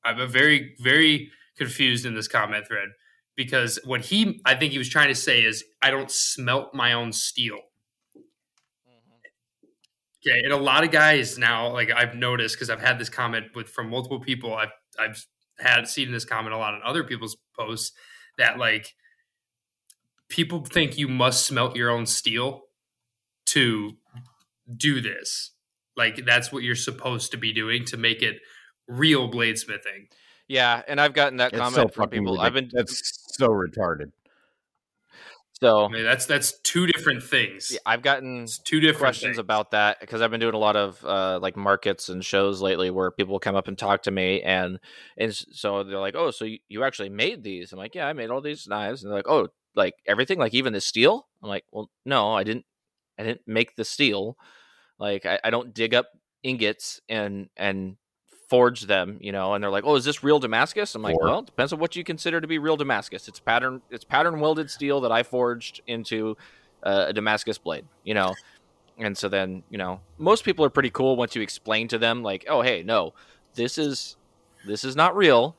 I'm 0.04 0.18
a 0.18 0.26
very 0.26 0.76
very 0.80 1.30
confused 1.56 2.06
in 2.06 2.14
this 2.14 2.28
comment 2.28 2.66
thread 2.66 2.88
because 3.36 3.78
what 3.84 4.02
he 4.02 4.40
I 4.44 4.54
think 4.54 4.72
he 4.72 4.78
was 4.78 4.88
trying 4.88 5.08
to 5.08 5.14
say 5.14 5.42
is 5.42 5.64
I 5.82 5.90
don't 5.90 6.10
smelt 6.10 6.74
my 6.74 6.92
own 6.92 7.12
steel. 7.12 7.58
Mm-hmm. 8.16 9.26
Okay, 10.26 10.40
and 10.44 10.52
a 10.52 10.56
lot 10.56 10.84
of 10.84 10.90
guys 10.90 11.38
now, 11.38 11.72
like 11.72 11.90
I've 11.90 12.14
noticed, 12.14 12.56
because 12.56 12.70
I've 12.70 12.80
had 12.80 12.98
this 12.98 13.08
comment 13.08 13.46
with 13.54 13.68
from 13.68 13.90
multiple 13.90 14.20
people. 14.20 14.54
I've 14.54 14.72
I've 14.98 15.26
had 15.58 15.88
seen 15.88 16.12
this 16.12 16.24
comment 16.24 16.54
a 16.54 16.58
lot 16.58 16.74
in 16.74 16.80
other 16.84 17.04
people's 17.04 17.36
posts 17.58 17.92
that 18.38 18.58
like 18.58 18.94
people 20.28 20.64
think 20.64 20.98
you 20.98 21.08
must 21.08 21.46
smelt 21.46 21.76
your 21.76 21.90
own 21.90 22.06
steel 22.06 22.62
to 23.46 23.96
do 24.76 25.00
this. 25.00 25.52
Like 25.96 26.24
that's 26.24 26.52
what 26.52 26.62
you're 26.62 26.74
supposed 26.74 27.30
to 27.32 27.36
be 27.36 27.52
doing 27.52 27.84
to 27.86 27.96
make 27.96 28.22
it 28.22 28.36
real 28.88 29.30
bladesmithing. 29.30 30.08
Yeah, 30.48 30.82
and 30.86 31.00
I've 31.00 31.14
gotten 31.14 31.38
that 31.38 31.52
It's 31.54 31.58
so 31.58 31.62
comment 31.76 31.94
from 31.94 32.04
fucking 32.04 32.20
people. 32.20 32.40
I've 32.40 32.52
been 32.52 32.68
That's 32.72 33.36
so 33.38 33.48
retarded. 33.48 34.12
so 35.60 35.84
I 35.86 35.88
mean, 35.88 36.04
that's 36.04 36.26
that's 36.26 36.58
two 36.60 36.86
different 36.86 37.22
things. 37.22 37.70
yeah, 37.70 37.78
I've 37.86 38.02
gotten 38.02 38.42
It's 38.42 38.58
two 38.58 38.80
different 38.80 38.98
questions 38.98 39.28
things. 39.30 39.38
about 39.38 39.70
that 39.70 40.00
because 40.00 40.20
I've 40.20 40.30
been 40.30 40.40
doing 40.40 40.54
a 40.54 40.58
lot 40.58 40.76
of 40.76 41.02
uh, 41.04 41.38
like 41.40 41.56
markets 41.56 42.08
and 42.08 42.24
shows 42.24 42.60
lately 42.60 42.90
where 42.90 43.10
people 43.10 43.38
come 43.38 43.54
up 43.56 43.68
and 43.68 43.78
talk 43.78 44.02
to 44.02 44.10
me 44.10 44.42
and 44.42 44.78
and 45.16 45.34
so 45.34 45.82
they're 45.84 45.98
like, 45.98 46.14
oh, 46.16 46.30
so 46.30 46.44
you, 46.44 46.58
you 46.68 46.84
actually 46.84 47.08
made 47.08 47.42
these? 47.42 47.72
I'm 47.72 47.78
like, 47.78 47.94
yeah, 47.94 48.06
I 48.06 48.12
made 48.12 48.30
all 48.30 48.40
these 48.40 48.66
knives, 48.68 49.02
and 49.02 49.10
they're 49.10 49.18
like, 49.18 49.28
oh, 49.28 49.48
like 49.74 49.94
everything, 50.06 50.38
like 50.38 50.54
even 50.54 50.72
the 50.72 50.80
steel? 50.80 51.26
I'm 51.42 51.48
like, 51.48 51.64
well, 51.72 51.90
no, 52.04 52.32
I 52.32 52.44
didn't, 52.44 52.66
I 53.18 53.22
didn't 53.22 53.42
make 53.46 53.76
the 53.76 53.84
steel. 53.84 54.36
Like 54.98 55.24
I, 55.26 55.38
I 55.44 55.50
don't 55.50 55.72
dig 55.74 55.94
up 55.94 56.06
ingots 56.42 57.00
and 57.08 57.48
and 57.56 57.96
forge 58.54 58.82
them, 58.82 59.18
you 59.20 59.32
know. 59.32 59.54
And 59.54 59.62
they're 59.62 59.70
like, 59.70 59.84
oh, 59.84 59.96
is 59.96 60.04
this 60.04 60.22
real 60.22 60.38
Damascus? 60.38 60.94
I'm 60.94 61.02
like, 61.02 61.16
Or- 61.16 61.24
well, 61.26 61.38
it 61.40 61.46
depends 61.46 61.72
on 61.72 61.80
what 61.80 61.96
you 61.96 62.04
consider 62.04 62.40
to 62.40 62.46
be 62.46 62.58
real 62.58 62.76
Damascus. 62.76 63.26
It's 63.26 63.40
pattern, 63.40 63.82
it's 63.90 64.04
pattern 64.04 64.38
welded 64.38 64.70
steel 64.70 65.00
that 65.00 65.10
I 65.12 65.22
forged 65.24 65.80
into 65.86 66.36
uh, 66.84 67.06
a 67.08 67.12
Damascus 67.12 67.58
blade, 67.58 67.84
you 68.04 68.14
know. 68.14 68.34
And 68.96 69.18
so 69.18 69.28
then, 69.28 69.64
you 69.70 69.78
know, 69.78 70.00
most 70.18 70.44
people 70.44 70.64
are 70.64 70.70
pretty 70.70 70.90
cool 70.90 71.16
once 71.16 71.34
you 71.34 71.42
explain 71.42 71.88
to 71.88 71.98
them, 71.98 72.22
like, 72.22 72.44
oh, 72.48 72.62
hey, 72.62 72.84
no, 72.84 73.12
this 73.54 73.76
is 73.76 74.16
this 74.66 74.84
is 74.84 74.94
not 74.94 75.16
real. 75.16 75.56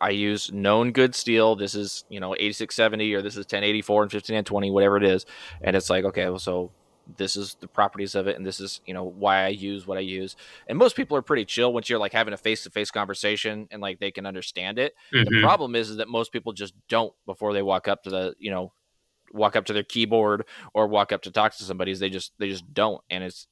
I 0.00 0.10
use 0.10 0.50
known 0.52 0.92
good 0.92 1.14
steel. 1.14 1.56
This 1.56 1.74
is, 1.74 2.04
you 2.08 2.20
know, 2.20 2.34
8670 2.34 3.14
or 3.14 3.22
this 3.22 3.34
is 3.34 3.44
1084 3.44 4.02
and 4.02 4.12
15N20, 4.12 4.72
whatever 4.72 4.96
it 4.96 5.04
is. 5.04 5.24
And 5.62 5.74
it's 5.76 5.88
like, 5.88 6.04
okay, 6.04 6.24
well, 6.26 6.38
so 6.38 6.70
this 7.16 7.36
is 7.36 7.56
the 7.60 7.68
properties 7.68 8.14
of 8.14 8.26
it 8.26 8.36
and 8.36 8.44
this 8.44 8.60
is, 8.60 8.80
you 8.86 8.94
know, 8.94 9.04
why 9.04 9.44
I 9.44 9.48
use 9.48 9.86
what 9.86 9.98
I 9.98 10.02
use. 10.02 10.36
And 10.66 10.76
most 10.78 10.96
people 10.96 11.16
are 11.16 11.22
pretty 11.22 11.44
chill 11.44 11.72
once 11.72 11.88
you're 11.88 11.98
like 11.98 12.12
having 12.12 12.34
a 12.34 12.38
face 12.38 12.64
to 12.64 12.70
face 12.70 12.90
conversation 12.90 13.68
and 13.70 13.80
like 13.80 14.00
they 14.00 14.10
can 14.10 14.26
understand 14.26 14.78
it. 14.78 14.94
The 15.12 15.30
Mhm. 15.30 15.40
problem 15.40 15.74
is, 15.76 15.90
is 15.90 15.96
that 15.98 16.08
most 16.08 16.32
people 16.32 16.52
just 16.52 16.74
don't 16.88 17.14
before 17.26 17.52
they 17.52 17.62
walk 17.62 17.86
up 17.88 18.02
to 18.04 18.10
the, 18.10 18.34
you 18.38 18.50
know, 18.50 18.72
walk 19.32 19.56
up 19.56 19.64
to 19.66 19.72
their 19.72 19.82
keyboard 19.84 20.46
or 20.74 20.86
walk 20.86 21.12
up 21.12 21.22
to 21.22 21.30
talk 21.30 21.54
to 21.56 21.64
somebody. 21.64 21.92
They 21.94 22.10
just 22.10 22.32
they 22.38 22.48
just 22.48 22.72
don't, 22.72 23.02
and 23.10 23.22
it's 23.24 23.46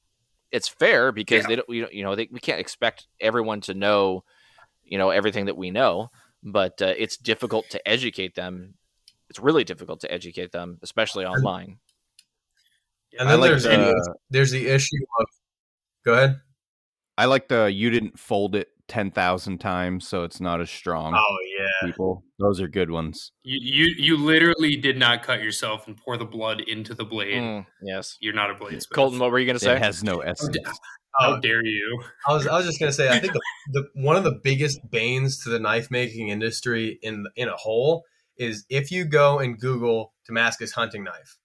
it's 0.51 0.67
fair 0.67 1.11
because 1.11 1.43
Yeah. 1.43 1.47
they 1.47 1.55
don't, 1.57 1.69
you 1.69 1.81
know, 1.83 1.89
you 1.91 2.03
know 2.03 2.15
they, 2.15 2.29
we 2.31 2.39
can't 2.39 2.59
expect 2.59 3.07
everyone 3.19 3.61
to 3.61 3.73
know, 3.73 4.23
you 4.83 4.97
know, 4.97 5.09
everything 5.09 5.45
that 5.45 5.57
we 5.57 5.71
know, 5.71 6.09
but 6.43 6.81
uh, 6.81 6.93
it's 6.97 7.17
difficult 7.17 7.69
to 7.71 7.87
educate 7.87 8.35
them. 8.35 8.75
It's 9.29 9.39
really 9.39 9.63
difficult 9.63 10.01
to 10.01 10.11
educate 10.11 10.51
them, 10.51 10.77
especially 10.81 11.25
online. 11.25 11.79
And 13.19 13.27
I 13.29 13.33
then 13.33 13.39
like 13.41 13.49
there's 13.51 13.63
the- 13.63 14.15
there's 14.29 14.51
the 14.51 14.67
issue 14.67 14.97
of. 15.19 15.25
Go 16.05 16.13
ahead. 16.13 16.41
I 17.17 17.25
like 17.25 17.47
the 17.47 17.71
you 17.71 17.89
didn't 17.89 18.19
fold 18.19 18.55
it 18.55 18.69
ten 18.87 19.09
thousand 19.09 19.59
times, 19.59 20.07
so 20.07 20.23
it's 20.23 20.39
not 20.39 20.61
as 20.61 20.69
strong. 20.69 21.13
Oh 21.15 21.37
yeah. 21.57 21.87
People, 21.87 22.23
those 22.39 22.59
are 22.61 22.67
good 22.67 22.91
ones. 22.91 23.31
You, 23.43 23.59
you 23.61 23.95
you 23.97 24.17
literally 24.17 24.75
did 24.75 24.97
not 24.97 25.23
cut 25.23 25.41
yourself 25.41 25.87
and 25.87 25.97
pour 25.97 26.17
the 26.17 26.25
blood 26.25 26.61
into 26.61 26.93
the 26.93 27.05
blade. 27.05 27.41
Mm, 27.41 27.65
yes, 27.81 28.17
You're 28.19 28.33
not 28.33 28.51
a 28.51 28.53
bladesmith. 28.55 28.89
Colton, 28.93 29.19
what 29.19 29.31
were 29.31 29.39
you 29.39 29.45
going 29.45 29.57
to 29.57 29.63
say? 29.63 29.75
It 29.75 29.81
has 29.81 30.03
no 30.03 30.19
essence. 30.19 30.57
How 31.17 31.35
Oh, 31.35 31.39
dare 31.39 31.65
you? 31.65 32.03
I 32.27 32.33
was 32.33 32.45
I 32.45 32.57
was 32.57 32.65
just 32.65 32.77
gonna 32.79 32.91
say 32.91 33.09
I 33.09 33.19
think 33.19 33.31
the, 33.33 33.41
the 33.71 33.83
one 33.95 34.17
of 34.17 34.25
the 34.25 34.37
biggest 34.43 34.79
banes 34.91 35.41
to 35.45 35.49
the 35.49 35.59
knife 35.59 35.89
making 35.89 36.27
industry 36.27 36.99
in 37.01 37.25
in 37.37 37.47
a 37.47 37.55
whole 37.55 38.03
is 38.37 38.65
if 38.69 38.91
you 38.91 39.05
go 39.05 39.39
and 39.39 39.57
Google 39.57 40.13
Damascus 40.27 40.73
hunting 40.73 41.05
knife, 41.05 41.37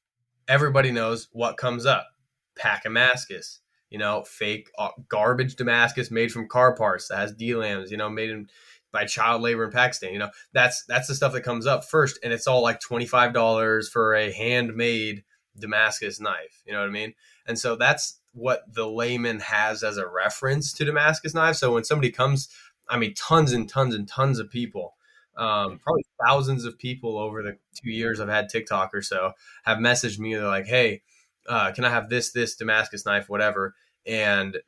everybody 0.50 0.90
knows 0.90 1.28
what 1.32 1.56
comes 1.56 1.86
up. 1.86 2.08
Packamascus, 2.56 3.60
you 3.88 3.98
know, 3.98 4.24
fake 4.26 4.68
uh, 4.76 4.88
garbage 5.08 5.54
Damascus 5.54 6.10
made 6.10 6.32
from 6.32 6.48
car 6.48 6.74
parts 6.76 7.08
that 7.08 7.18
has 7.18 7.34
DLAMs, 7.34 7.90
you 7.90 7.96
know, 7.96 8.10
made 8.10 8.28
in 8.28 8.48
by 8.92 9.04
child 9.04 9.40
labor 9.40 9.64
in 9.64 9.70
Pakistan. 9.70 10.12
You 10.12 10.18
know, 10.18 10.30
that's 10.52 10.84
that's 10.86 11.06
the 11.06 11.14
stuff 11.14 11.32
that 11.32 11.42
comes 11.42 11.66
up 11.66 11.84
first, 11.84 12.18
and 12.22 12.32
it's 12.32 12.48
all 12.48 12.62
like 12.62 12.80
twenty 12.80 13.06
five 13.06 13.32
dollars 13.32 13.88
for 13.88 14.14
a 14.14 14.32
handmade 14.32 15.22
Damascus 15.58 16.20
knife. 16.20 16.62
You 16.66 16.72
know 16.72 16.80
what 16.80 16.88
I 16.88 16.92
mean? 16.92 17.14
And 17.46 17.58
so 17.58 17.76
that's 17.76 18.20
what 18.32 18.62
the 18.72 18.88
layman 18.88 19.40
has 19.40 19.82
as 19.82 19.96
a 19.96 20.08
reference 20.08 20.72
to 20.74 20.84
Damascus 20.84 21.32
knives. 21.32 21.58
So 21.60 21.72
when 21.72 21.84
somebody 21.84 22.10
comes, 22.10 22.48
I 22.88 22.98
mean, 22.98 23.14
tons 23.14 23.52
and 23.52 23.68
tons 23.68 23.94
and 23.94 24.06
tons 24.06 24.38
of 24.38 24.50
people, 24.50 24.94
um, 25.40 25.78
probably 25.78 26.04
thousands 26.24 26.66
of 26.66 26.78
people 26.78 27.18
over 27.18 27.42
the 27.42 27.56
two 27.74 27.90
years 27.90 28.20
I've 28.20 28.28
had 28.28 28.48
TikTok 28.50 28.94
or 28.94 29.00
so 29.02 29.32
have 29.64 29.78
messaged 29.78 30.18
me. 30.18 30.34
They're 30.34 30.46
like, 30.46 30.66
"Hey, 30.66 31.02
uh, 31.48 31.72
can 31.72 31.84
I 31.84 31.90
have 31.90 32.10
this, 32.10 32.30
this 32.30 32.54
Damascus 32.56 33.06
knife, 33.06 33.28
whatever?" 33.28 33.74
And 34.06 34.58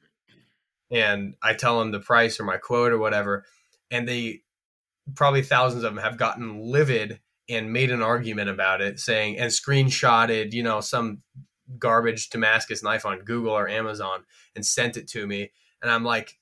and 0.91 1.35
I 1.43 1.55
tell 1.55 1.79
them 1.79 1.91
the 1.93 2.01
price 2.01 2.41
or 2.41 2.45
my 2.45 2.57
quote 2.57 2.93
or 2.93 2.99
whatever, 2.99 3.45
and 3.91 4.09
they 4.09 4.43
probably 5.15 5.43
thousands 5.43 5.85
of 5.85 5.95
them 5.95 6.03
have 6.03 6.17
gotten 6.17 6.61
livid 6.61 7.21
and 7.49 7.73
made 7.73 7.91
an 7.91 8.03
argument 8.03 8.49
about 8.49 8.81
it, 8.81 8.99
saying 8.99 9.39
and 9.39 9.51
screenshotted, 9.51 10.53
you 10.55 10.63
know, 10.63 10.81
some 10.81 11.23
garbage 11.79 12.31
Damascus 12.31 12.83
knife 12.83 13.05
on 13.05 13.21
Google 13.21 13.53
or 13.53 13.69
Amazon 13.69 14.25
and 14.57 14.65
sent 14.65 14.97
it 14.97 15.09
to 15.09 15.27
me. 15.27 15.51
And 15.83 15.91
I'm 15.91 16.05
like, 16.05 16.39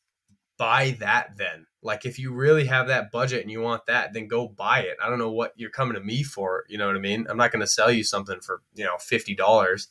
buy 0.59 0.97
that 1.01 1.37
then. 1.37 1.67
Like, 1.83 2.05
if 2.05 2.19
you 2.19 2.33
really 2.33 2.67
have 2.67 2.89
that 2.89 3.11
budget 3.11 3.43
and 3.43 3.51
you 3.51 3.61
want 3.61 3.87
that, 3.87 4.13
then 4.13 4.29
go 4.29 4.49
buy 4.49 4.81
it. 4.81 4.97
I 5.03 5.09
don't 5.09 5.19
know 5.19 5.31
what 5.31 5.53
you're 5.57 5.71
coming 5.71 5.95
to 5.95 6.01
me 6.01 6.23
for. 6.23 6.65
You 6.69 6.77
know 6.77 6.87
what 6.87 6.97
I 6.97 7.01
mean? 7.01 7.27
I'm 7.29 7.39
not 7.39 7.53
going 7.53 7.61
to 7.61 7.67
sell 7.67 7.91
you 7.91 8.05
something 8.05 8.41
for, 8.41 8.61
you 8.75 8.85
know, 8.85 8.97
$50. 8.97 9.87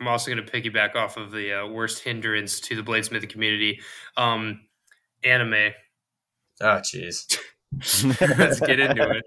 I'm 0.00 0.08
also 0.08 0.32
going 0.32 0.44
to 0.44 0.50
piggyback 0.50 0.94
off 0.94 1.16
of 1.16 1.32
the 1.32 1.62
uh, 1.62 1.66
worst 1.66 2.04
hindrance 2.04 2.60
to 2.60 2.76
the 2.76 2.82
bladesmith 2.82 3.28
community. 3.28 3.80
Um, 4.16 4.60
anime. 5.24 5.72
Oh, 6.60 6.80
jeez. 6.80 7.38
Let's 8.38 8.60
get 8.60 8.80
into 8.80 9.10
it. 9.10 9.24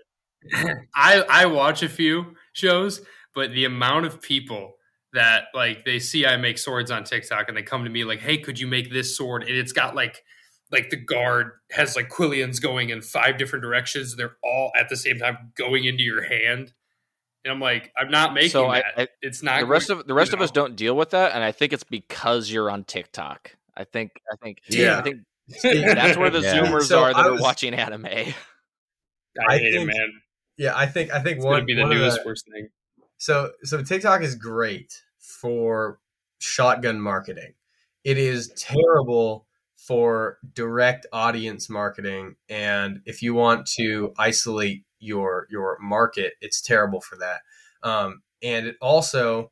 I 0.96 1.22
I 1.30 1.46
watch 1.46 1.84
a 1.84 1.90
few 1.90 2.36
shows, 2.54 3.02
but 3.36 3.52
the 3.52 3.66
amount 3.66 4.06
of 4.06 4.22
people 4.22 4.76
that 5.14 5.46
like 5.54 5.86
they 5.86 6.00
see 6.00 6.26
I 6.26 6.38
make 6.38 6.58
swords 6.58 6.92
on 6.92 7.04
TikTok 7.04 7.48
and 7.48 7.58
they 7.58 7.64
come 7.64 7.84
to 7.84 7.90
me 7.90 8.04
like, 8.04 8.20
"Hey, 8.20 8.38
could 8.38 8.60
you 8.60 8.68
make 8.68 8.92
this 8.92 9.16
sword?" 9.16 9.44
and 9.44 9.52
it's 9.52 9.74
got 9.74 9.96
like 9.96 10.24
like 10.72 10.90
the 10.90 10.98
guard 10.98 11.52
has 11.72 11.96
like 11.96 12.10
quillions 12.10 12.62
going 12.62 12.90
in 12.90 13.02
five 13.02 13.38
different 13.38 13.64
directions. 13.64 14.16
They're 14.16 14.38
all 14.44 14.72
at 14.78 14.90
the 14.90 14.96
same 14.96 15.18
time 15.20 15.52
going 15.56 15.86
into 15.86 16.04
your 16.04 16.22
hand. 16.24 16.74
And 17.46 17.52
I'm 17.54 17.60
like, 17.62 17.92
I'm 17.98 18.12
not 18.12 18.34
making 18.34 18.50
So 18.52 18.72
that. 18.72 18.86
I- 18.98 19.08
it's 19.22 19.42
not 19.42 19.62
the 19.62 19.66
rest 19.66 19.90
of 19.90 20.06
the 20.08 20.14
rest 20.14 20.32
you 20.32 20.38
of 20.38 20.42
us 20.42 20.52
don't 20.52 20.76
deal 20.76 20.96
with 20.96 21.12
that, 21.12 21.32
and 21.34 21.44
I 21.44 21.52
think 21.52 21.72
it's 21.74 21.84
because 21.86 22.52
you're 22.52 22.70
on 22.70 22.84
TikTok. 22.84 23.56
I 23.78 23.86
think 23.86 24.12
I 24.32 24.36
think 24.44 24.60
Yeah. 24.68 25.00
I 25.00 25.02
think 25.02 25.22
that's 25.64 26.18
where 26.18 26.30
the 26.30 26.40
Yeah. 26.42 26.60
Zoomers 26.66 26.84
So 26.84 27.02
are 27.04 27.14
that 27.14 27.26
I 27.26 27.30
are 27.30 27.40
watching 27.42 27.74
anime. 27.74 28.06
I, 28.06 28.34
I 29.48 29.58
hate 29.58 29.72
think 29.74 29.84
it, 29.90 29.94
man. 29.98 30.22
Yeah, 30.58 30.74
I 30.76 30.86
think 30.86 31.12
I 31.14 31.22
think 31.22 31.38
It's 31.38 31.46
one 31.46 31.54
gonna 31.56 31.66
be 31.66 31.76
the 31.76 31.84
one 31.84 31.92
of 31.94 31.98
newest 31.98 32.26
worst 32.26 32.46
thing. 32.52 32.68
So 33.18 33.52
so 33.64 33.82
TikTok 33.82 34.22
is 34.22 34.36
great 34.36 35.02
for 35.18 36.00
shotgun 36.40 37.00
marketing. 37.00 37.54
It 38.04 38.18
is 38.18 38.50
terrible 38.58 39.46
for 39.88 40.38
direct 40.54 41.06
audience 41.12 41.70
marketing 41.70 42.36
and 42.50 43.02
if 43.06 43.22
you 43.22 43.34
want 43.34 43.66
to 43.66 44.14
isolate 44.18 44.84
your 45.00 45.48
your 45.50 45.78
market, 45.82 46.34
it's 46.42 46.62
terrible 46.62 47.02
for 47.02 47.18
that. 47.18 47.42
Um, 47.84 48.22
and 48.44 48.68
it 48.68 48.76
also 48.82 49.52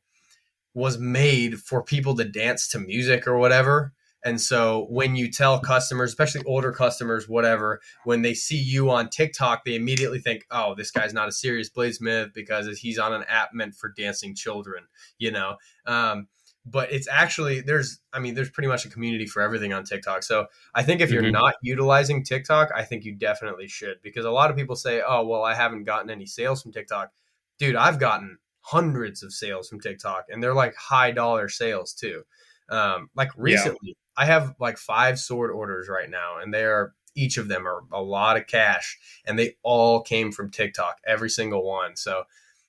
was 0.74 0.98
made 0.98 1.58
for 1.58 1.82
people 1.82 2.14
to 2.16 2.24
dance 2.24 2.68
to 2.68 2.78
music 2.78 3.26
or 3.26 3.38
whatever. 3.38 3.92
And 4.24 4.40
so 4.40 4.86
when 4.90 5.16
you 5.16 5.30
tell 5.30 5.60
customers, 5.60 6.10
especially 6.10 6.42
older 6.44 6.72
customers, 6.72 7.28
whatever, 7.28 7.80
when 8.04 8.22
they 8.22 8.34
see 8.34 8.58
you 8.58 8.90
on 8.90 9.08
TikTok, 9.08 9.64
they 9.64 9.76
immediately 9.76 10.18
think, 10.18 10.44
"Oh, 10.50 10.74
this 10.74 10.90
guy's 10.90 11.14
not 11.14 11.28
a 11.28 11.32
serious 11.32 11.70
bladesmith 11.70 12.34
because 12.34 12.78
he's 12.78 12.98
on 12.98 13.12
an 13.12 13.24
app 13.28 13.54
meant 13.54 13.76
for 13.76 13.92
dancing 13.96 14.34
children," 14.34 14.84
you 15.18 15.30
know. 15.30 15.56
Um, 15.86 16.28
but 16.70 16.92
it's 16.92 17.08
actually 17.08 17.60
there's, 17.60 18.00
I 18.12 18.18
mean, 18.18 18.34
there's 18.34 18.50
pretty 18.50 18.68
much 18.68 18.84
a 18.84 18.90
community 18.90 19.26
for 19.26 19.42
everything 19.42 19.72
on 19.72 19.84
TikTok. 19.84 20.22
So 20.22 20.46
I 20.74 20.82
think 20.82 21.00
if 21.00 21.12
you're 21.12 21.22
Mhm. 21.22 21.32
not 21.32 21.54
utilizing 21.62 22.22
TikTok, 22.24 22.70
I 22.74 22.84
think 22.84 23.04
you 23.04 23.14
definitely 23.14 23.68
should 23.68 24.00
because 24.02 24.24
a 24.24 24.30
lot 24.30 24.50
of 24.50 24.56
people 24.56 24.76
say, 24.76 25.02
"Oh, 25.06 25.26
well, 25.26 25.44
I 25.44 25.54
haven't 25.54 25.84
gotten 25.84 26.10
any 26.10 26.26
sales 26.26 26.62
from 26.62 26.72
TikTok." 26.72 27.12
Dude, 27.58 27.76
I've 27.76 27.98
gotten 27.98 28.38
hundreds 28.60 29.22
of 29.22 29.32
sales 29.32 29.68
from 29.68 29.80
TikTok, 29.80 30.26
and 30.28 30.42
they're 30.42 30.54
like 30.54 30.74
high 30.76 31.10
dollar 31.10 31.48
sales 31.48 31.92
too. 31.94 32.24
Um, 32.68 33.10
like 33.14 33.30
recently, 33.36 33.96
I 34.16 34.26
have 34.26 34.54
like 34.60 34.78
five 34.78 35.18
sword 35.18 35.50
orders 35.50 35.88
right 35.88 36.10
now, 36.10 36.38
and 36.38 36.52
they 36.52 36.64
are 36.64 36.94
each 37.14 37.36
of 37.38 37.48
them 37.48 37.66
are 37.66 37.82
a 37.92 38.02
lot 38.02 38.36
of 38.36 38.46
cash, 38.46 38.98
and 39.26 39.38
they 39.38 39.56
all 39.62 40.02
came 40.02 40.30
from 40.32 40.50
TikTok, 40.50 40.98
every 41.06 41.30
single 41.30 41.64
one. 41.64 41.96
So 41.96 42.24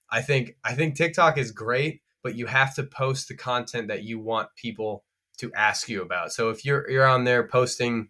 I 0.10 0.22
think 0.22 0.58
I 0.64 0.74
think 0.74 0.96
TikTok 0.96 1.38
is 1.38 1.52
great, 1.52 2.02
but 2.24 2.36
you 2.36 2.46
have 2.48 2.76
to 2.76 2.84
post 2.84 3.28
the 3.28 3.36
content 3.36 3.88
that 3.88 4.04
you 4.04 4.20
want 4.20 4.50
people 4.56 5.04
to 5.38 5.52
ask 5.54 5.90
you 5.90 6.02
about. 6.02 6.32
So 6.32 6.50
if 6.50 6.66
you're 6.66 6.90
you're 6.90 7.08
on 7.08 7.24
there 7.24 7.48
posting, 7.48 8.10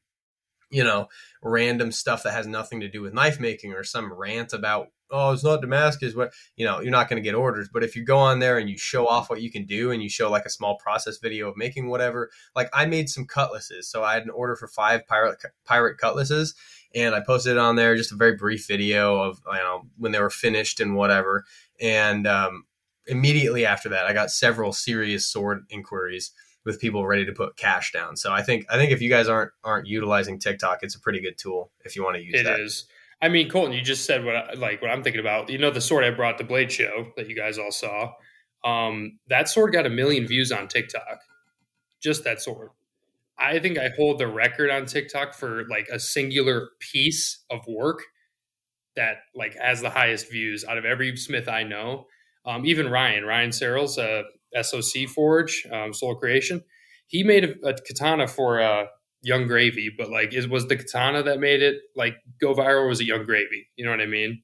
you 0.72 0.84
know, 0.84 1.07
random 1.41 1.91
stuff 1.91 2.24
that 2.24 2.34
has 2.34 2.47
nothing 2.47 2.80
to 2.82 2.89
do 2.89 3.01
with 3.01 3.14
knife 3.14 3.39
making 3.39 3.74
or 3.74 3.84
some 3.84 4.14
rant 4.14 4.53
about 4.53 4.88
oh 5.12 5.32
it's 5.32 5.43
not 5.43 5.62
Damascus, 5.62 6.16
what 6.16 6.32
you 6.55 6.66
know, 6.66 6.80
you're 6.80 6.91
not 6.91 7.10
going 7.10 7.22
to 7.22 7.28
get 7.28 7.36
orders. 7.36 7.70
But 7.72 7.84
if 7.84 7.95
you 7.95 8.03
go 8.03 8.18
on 8.18 8.39
there 8.39 8.57
and 8.57 8.70
you 8.70 8.78
show 8.78 9.07
off 9.07 9.30
what 9.30 9.41
you 9.41 9.51
can 9.51 9.66
do 9.66 9.91
and 9.91 10.01
you 10.01 10.10
show 10.10 10.30
like 10.30 10.45
a 10.45 10.49
small 10.49 10.78
process 10.78 11.18
video 11.18 11.49
of 11.49 11.57
making 11.57 11.89
whatever, 11.89 12.30
like 12.55 12.70
I 12.74 12.86
made 12.86 13.10
some 13.10 13.26
cutlasses, 13.26 13.89
so 13.89 14.03
I 14.03 14.14
had 14.14 14.24
an 14.24 14.32
order 14.32 14.55
for 14.55 14.68
five 14.68 15.07
pirate 15.07 15.39
pirate 15.66 15.97
cutlasses. 15.97 16.55
And 16.95 17.14
I 17.14 17.20
posted 17.20 17.51
it 17.51 17.60
on 17.60 17.76
there, 17.76 17.95
just 17.95 18.12
a 18.12 18.16
very 18.16 18.36
brief 18.36 18.66
video 18.68 19.22
of 19.22 19.39
you 19.45 19.60
know 19.60 19.84
when 19.97 20.12
they 20.12 20.20
were 20.20 20.32
finished 20.32 20.80
and 20.80 20.95
whatever. 20.95 21.45
And 21.80 22.26
um, 22.26 22.64
immediately 23.10 23.66
after 23.66 23.89
that, 23.89 24.05
I 24.05 24.14
got 24.14 24.32
several 24.32 24.72
serious 24.72 25.26
sword 25.26 25.66
inquiries 25.70 26.32
with 26.66 26.80
people 26.80 27.07
ready 27.07 27.26
to 27.26 27.32
put 27.32 27.57
cash 27.57 27.91
down. 27.91 28.16
So 28.16 28.32
I 28.32 28.41
think 28.41 28.66
I 28.70 28.78
think 28.78 28.91
if 28.91 29.01
you 29.01 29.10
guys 29.10 29.28
aren't 29.28 29.51
aren't 29.64 29.88
utilizing 29.88 30.39
TikTok, 30.39 30.80
it's 30.82 30.95
a 30.95 30.99
pretty 30.99 31.20
good 31.22 31.38
tool 31.38 31.72
if 31.86 31.95
you 31.95 32.03
want 32.03 32.18
to 32.18 32.24
use 32.24 32.39
It 32.39 32.43
that. 32.43 32.60
is. 32.60 32.86
I 33.22 33.28
mean, 33.28 33.49
Colton, 33.49 33.74
you 33.74 33.82
just 33.82 34.05
said 34.05 34.24
what 34.24 34.36
I, 34.36 34.53
like 34.53 34.82
what 34.82 34.91
I'm 34.91 35.03
thinking 35.03 35.20
about. 35.20 35.49
You 35.49 35.57
know, 35.57 35.72
the 35.72 35.82
sword 35.82 36.03
I 36.03 36.12
brought 36.12 36.38
to 36.38 36.43
Blade 36.43 36.72
Show 36.72 37.07
that 37.18 37.28
you 37.30 37.36
guys 37.36 37.57
all 37.57 37.72
saw. 37.72 38.14
Um, 38.64 39.20
that 39.28 39.49
sword 39.49 39.74
got 39.74 39.86
a 39.86 39.89
million 39.89 40.28
views 40.28 40.51
on 40.51 40.68
TikTok. 40.68 41.22
Just 42.01 42.24
that 42.24 42.41
sword. 42.41 42.70
I 43.38 43.60
think 43.60 43.78
I 43.78 43.89
hold 43.95 44.20
the 44.20 44.28
record 44.28 44.70
on 44.70 44.86
TikTok 44.86 45.34
for 45.34 45.66
like 45.70 45.88
a 45.91 45.99
singular 45.99 46.70
piece 46.80 47.39
of 47.49 47.66
work 47.68 48.03
that 48.95 49.18
like 49.34 49.55
has 49.55 49.82
the 49.82 49.89
highest 49.89 50.30
views 50.30 50.66
out 50.66 50.78
of 50.78 50.86
every 50.86 51.16
smith 51.16 51.47
I 51.47 51.64
know. 51.64 52.07
Um, 52.49 52.65
even 52.65 52.89
Ryan, 52.89 53.25
Ryan 53.25 53.51
Searles, 53.51 53.97
uh, 53.99 54.23
SOC 54.59 55.07
Forge, 55.13 55.67
um, 55.71 55.93
Soul 55.93 56.15
Creation, 56.15 56.63
he 57.07 57.23
made 57.23 57.43
a, 57.45 57.67
a 57.69 57.73
katana 57.73 58.27
for 58.27 58.59
uh, 58.59 58.85
Yung 59.21 59.45
Gravy, 59.47 59.91
but 59.95 60.09
like, 60.09 60.33
it 60.33 60.49
was 60.49 60.67
the 60.67 60.75
katana 60.75 61.21
that 61.23 61.39
made 61.39 61.61
it 61.61 61.75
like 61.95 62.15
go 62.41 62.53
viral. 62.55 62.83
or 62.83 62.87
Was 62.87 63.01
it 63.01 63.05
Yung 63.07 63.23
Gravy? 63.25 63.67
You 63.75 63.85
know 63.85 63.91
what 63.91 64.01
I 64.01 64.07
mean? 64.07 64.41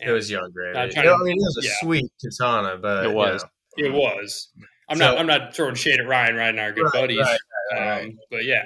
It 0.00 0.10
was 0.10 0.30
Yung 0.30 0.50
Gravy. 0.52 0.76
I'm 0.78 0.90
trying 0.90 1.04
know, 1.06 1.16
to- 1.16 1.22
I 1.22 1.24
mean, 1.24 1.36
it 1.36 1.44
was 1.44 1.58
a 1.62 1.66
yeah. 1.66 1.74
sweet 1.80 2.10
katana, 2.24 2.76
but 2.78 3.04
It 3.04 3.10
you 3.10 3.14
was. 3.14 3.44
know. 3.78 3.86
It 3.86 3.92
was. 3.92 4.48
I'm 4.88 4.98
So- 4.98 5.04
not. 5.04 5.18
I'm 5.18 5.26
not 5.26 5.54
throwing 5.54 5.76
shade 5.76 6.00
at 6.00 6.08
Ryan. 6.08 6.34
Ryan 6.34 6.58
and 6.58 6.60
I 6.60 6.64
are 6.64 6.72
good 6.72 6.84
Right, 6.84 6.92
buddies. 6.92 7.18
right, 7.20 7.38
um, 7.76 7.78
right. 7.78 8.12
But 8.30 8.44
yeah, 8.44 8.64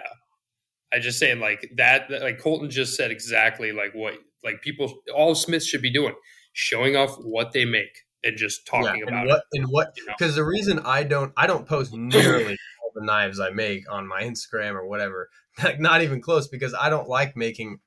I 0.92 0.98
just 0.98 1.18
saying 1.18 1.40
like 1.40 1.68
that, 1.76 2.08
that. 2.08 2.22
Like 2.22 2.38
Colton 2.40 2.70
just 2.70 2.96
said 2.96 3.10
exactly 3.10 3.72
like 3.72 3.92
what 3.94 4.14
like 4.42 4.62
people 4.62 5.02
all 5.14 5.34
Smiths 5.34 5.66
should 5.66 5.82
be 5.82 5.92
doing, 5.92 6.14
showing 6.54 6.96
off 6.96 7.16
what 7.20 7.52
they 7.52 7.64
make 7.66 8.05
and 8.24 8.36
just 8.36 8.66
talking 8.66 9.00
Yeah, 9.00 9.08
about 9.08 9.20
and 9.20 9.28
what 9.28 9.38
it. 9.52 9.58
and 9.58 9.66
what 9.68 9.94
because 10.06 10.34
the 10.34 10.44
reason 10.44 10.80
I 10.80 11.02
don't 11.02 11.32
I 11.36 11.46
don't 11.46 11.66
post 11.66 11.92
nearly 11.92 12.56
all 12.82 12.90
the 12.94 13.04
knives 13.04 13.40
I 13.40 13.50
make 13.50 13.90
on 13.90 14.06
my 14.06 14.22
Instagram 14.22 14.74
or 14.74 14.86
whatever, 14.86 15.28
like 15.62 15.80
not 15.80 16.02
even 16.02 16.20
close 16.20 16.48
because 16.48 16.74
I 16.74 16.88
don't 16.90 17.08
like 17.08 17.36
making 17.36 17.80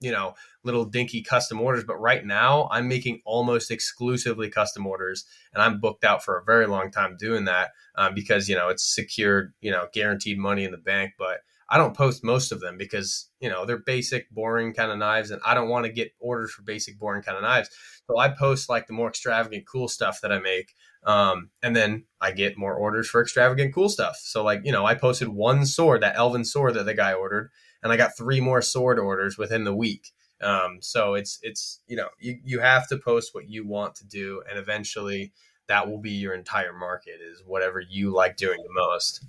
you 0.00 0.10
know 0.10 0.34
little 0.64 0.84
dinky 0.84 1.22
custom 1.22 1.60
orders. 1.60 1.84
But 1.84 1.96
right 2.00 2.24
now 2.24 2.68
I'm 2.70 2.88
making 2.88 3.20
almost 3.24 3.70
exclusively 3.70 4.50
custom 4.50 4.86
orders, 4.86 5.24
and 5.52 5.62
I'm 5.62 5.80
booked 5.80 6.04
out 6.04 6.24
for 6.24 6.38
a 6.38 6.44
very 6.44 6.66
long 6.66 6.90
time 6.90 7.16
doing 7.18 7.44
that 7.44 7.70
um, 7.96 8.14
because 8.14 8.48
you 8.48 8.56
know 8.56 8.68
it's 8.68 8.94
secured, 8.94 9.52
you 9.60 9.70
know, 9.70 9.86
guaranteed 9.92 10.38
money 10.38 10.64
in 10.64 10.72
the 10.72 10.78
bank. 10.78 11.12
But 11.18 11.40
I 11.72 11.78
don't 11.78 11.96
post 11.96 12.24
most 12.24 12.50
of 12.50 12.60
them 12.60 12.76
because 12.76 13.28
you 13.40 13.48
know 13.48 13.64
they're 13.64 13.78
basic, 13.78 14.28
boring 14.30 14.74
kind 14.74 14.90
of 14.90 14.98
knives, 14.98 15.30
and 15.30 15.40
I 15.46 15.54
don't 15.54 15.68
want 15.68 15.86
to 15.86 15.92
get 15.92 16.12
orders 16.18 16.50
for 16.50 16.62
basic, 16.62 16.98
boring 16.98 17.22
kind 17.22 17.36
of 17.36 17.42
knives. 17.42 17.70
So 18.10 18.18
I 18.18 18.28
post 18.28 18.68
like 18.68 18.86
the 18.88 18.92
more 18.92 19.08
extravagant, 19.08 19.66
cool 19.66 19.86
stuff 19.88 20.20
that 20.22 20.32
I 20.32 20.40
make. 20.40 20.74
Um, 21.04 21.50
and 21.62 21.76
then 21.76 22.04
I 22.20 22.32
get 22.32 22.58
more 22.58 22.74
orders 22.74 23.08
for 23.08 23.22
extravagant, 23.22 23.72
cool 23.74 23.88
stuff. 23.88 24.16
So 24.20 24.42
like, 24.42 24.62
you 24.64 24.72
know, 24.72 24.84
I 24.84 24.94
posted 24.94 25.28
one 25.28 25.64
sword, 25.64 26.02
that 26.02 26.16
Elven 26.16 26.44
sword 26.44 26.74
that 26.74 26.84
the 26.84 26.94
guy 26.94 27.12
ordered, 27.12 27.50
and 27.82 27.92
I 27.92 27.96
got 27.96 28.16
three 28.16 28.40
more 28.40 28.60
sword 28.62 28.98
orders 28.98 29.38
within 29.38 29.64
the 29.64 29.74
week. 29.74 30.08
Um, 30.42 30.78
so 30.80 31.14
it's, 31.14 31.38
it's, 31.42 31.80
you 31.86 31.96
know, 31.96 32.08
you, 32.18 32.38
you 32.44 32.60
have 32.60 32.88
to 32.88 32.96
post 32.98 33.30
what 33.34 33.48
you 33.48 33.66
want 33.66 33.94
to 33.96 34.06
do. 34.06 34.42
And 34.50 34.58
eventually 34.58 35.32
that 35.68 35.88
will 35.88 35.98
be 36.00 36.10
your 36.10 36.34
entire 36.34 36.72
market 36.72 37.20
is 37.22 37.42
whatever 37.46 37.80
you 37.80 38.12
like 38.12 38.36
doing 38.36 38.58
the 38.62 38.72
most. 38.74 39.24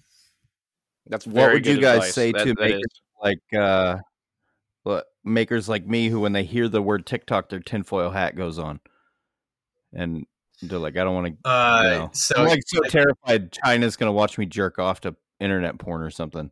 That's 1.07 1.27
What 1.27 1.35
very 1.35 1.53
would 1.55 1.67
you 1.67 1.79
guys 1.81 1.97
advice. 1.97 2.13
say 2.15 2.31
That- 2.31 2.43
to 2.45 2.53
that 2.55 2.59
make 2.59 2.75
is- 2.75 3.01
like 3.21 3.39
uh 3.55 3.97
what 4.83 5.05
makers 5.23 5.69
like 5.69 5.85
me 5.85 6.09
who 6.09 6.19
when 6.19 6.33
they 6.33 6.43
hear 6.43 6.67
the 6.67 6.81
word 6.81 7.05
TikTok 7.05 7.49
their 7.49 7.59
tinfoil 7.59 8.11
hat 8.11 8.35
goes 8.35 8.57
on. 8.57 8.79
And 9.93 10.25
They're 10.61 10.79
like, 10.79 10.97
I 10.97 11.03
don't 11.03 11.15
want 11.15 11.27
to. 11.43 11.49
Uh, 11.49 11.81
you 11.83 11.89
know. 11.89 12.09
so 12.13 12.35
I'm 12.37 12.47
like 12.47 12.61
so 12.65 12.81
terrified 12.81 13.51
China's 13.51 13.97
gonna 13.97 14.11
watch 14.11 14.37
me 14.37 14.45
jerk 14.45 14.79
off 14.79 15.01
to 15.01 15.15
internet 15.39 15.77
porn 15.79 16.01
or 16.01 16.11
something. 16.11 16.51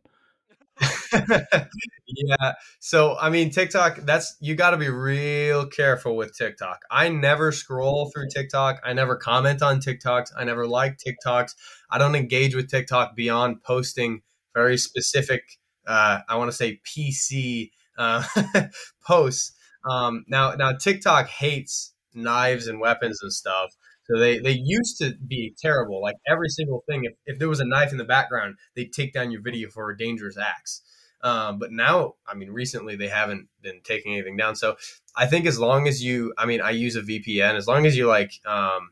yeah. 1.12 2.52
So 2.78 3.16
I 3.20 3.30
mean, 3.30 3.50
TikTok. 3.50 3.98
That's 3.98 4.36
you 4.40 4.54
got 4.54 4.70
to 4.70 4.76
be 4.76 4.88
real 4.88 5.66
careful 5.66 6.16
with 6.16 6.36
TikTok. 6.36 6.82
I 6.90 7.08
never 7.08 7.52
scroll 7.52 8.10
through 8.10 8.28
TikTok. 8.34 8.80
I 8.84 8.92
never 8.92 9.16
comment 9.16 9.62
on 9.62 9.80
TikToks. 9.80 10.30
I 10.36 10.44
never 10.44 10.66
like 10.66 10.98
TikToks. 10.98 11.54
I 11.90 11.98
don't 11.98 12.14
engage 12.14 12.54
with 12.54 12.70
TikTok 12.70 13.14
beyond 13.14 13.62
posting 13.62 14.22
very 14.54 14.78
specific. 14.78 15.58
Uh, 15.86 16.20
I 16.28 16.36
want 16.36 16.50
to 16.50 16.56
say 16.56 16.80
PC 16.84 17.70
uh, 17.98 18.24
posts. 19.06 19.52
Um, 19.88 20.24
now, 20.28 20.52
now 20.54 20.72
TikTok 20.72 21.28
hates 21.28 21.94
knives 22.14 22.66
and 22.66 22.80
weapons 22.80 23.20
and 23.22 23.32
stuff. 23.32 23.74
So 24.04 24.18
they, 24.18 24.40
they 24.40 24.60
used 24.62 24.98
to 24.98 25.14
be 25.26 25.54
terrible. 25.56 26.02
Like 26.02 26.16
every 26.28 26.48
single 26.48 26.82
thing, 26.88 27.04
if, 27.04 27.12
if 27.26 27.38
there 27.38 27.48
was 27.48 27.60
a 27.60 27.64
knife 27.64 27.92
in 27.92 27.98
the 27.98 28.04
background, 28.04 28.56
they'd 28.74 28.92
take 28.92 29.12
down 29.12 29.30
your 29.30 29.40
video 29.40 29.70
for 29.70 29.90
a 29.90 29.96
dangerous 29.96 30.36
acts. 30.36 30.82
Um, 31.22 31.58
but 31.58 31.70
now, 31.70 32.14
I 32.26 32.34
mean, 32.34 32.50
recently 32.50 32.96
they 32.96 33.08
haven't 33.08 33.48
been 33.62 33.80
taking 33.84 34.14
anything 34.14 34.36
down. 34.36 34.56
So 34.56 34.76
I 35.14 35.26
think 35.26 35.46
as 35.46 35.58
long 35.58 35.86
as 35.86 36.02
you, 36.02 36.32
I 36.38 36.46
mean, 36.46 36.60
I 36.60 36.70
use 36.70 36.96
a 36.96 37.02
VPN. 37.02 37.54
As 37.54 37.68
long 37.68 37.86
as 37.86 37.96
you 37.96 38.06
like, 38.06 38.32
um, 38.46 38.90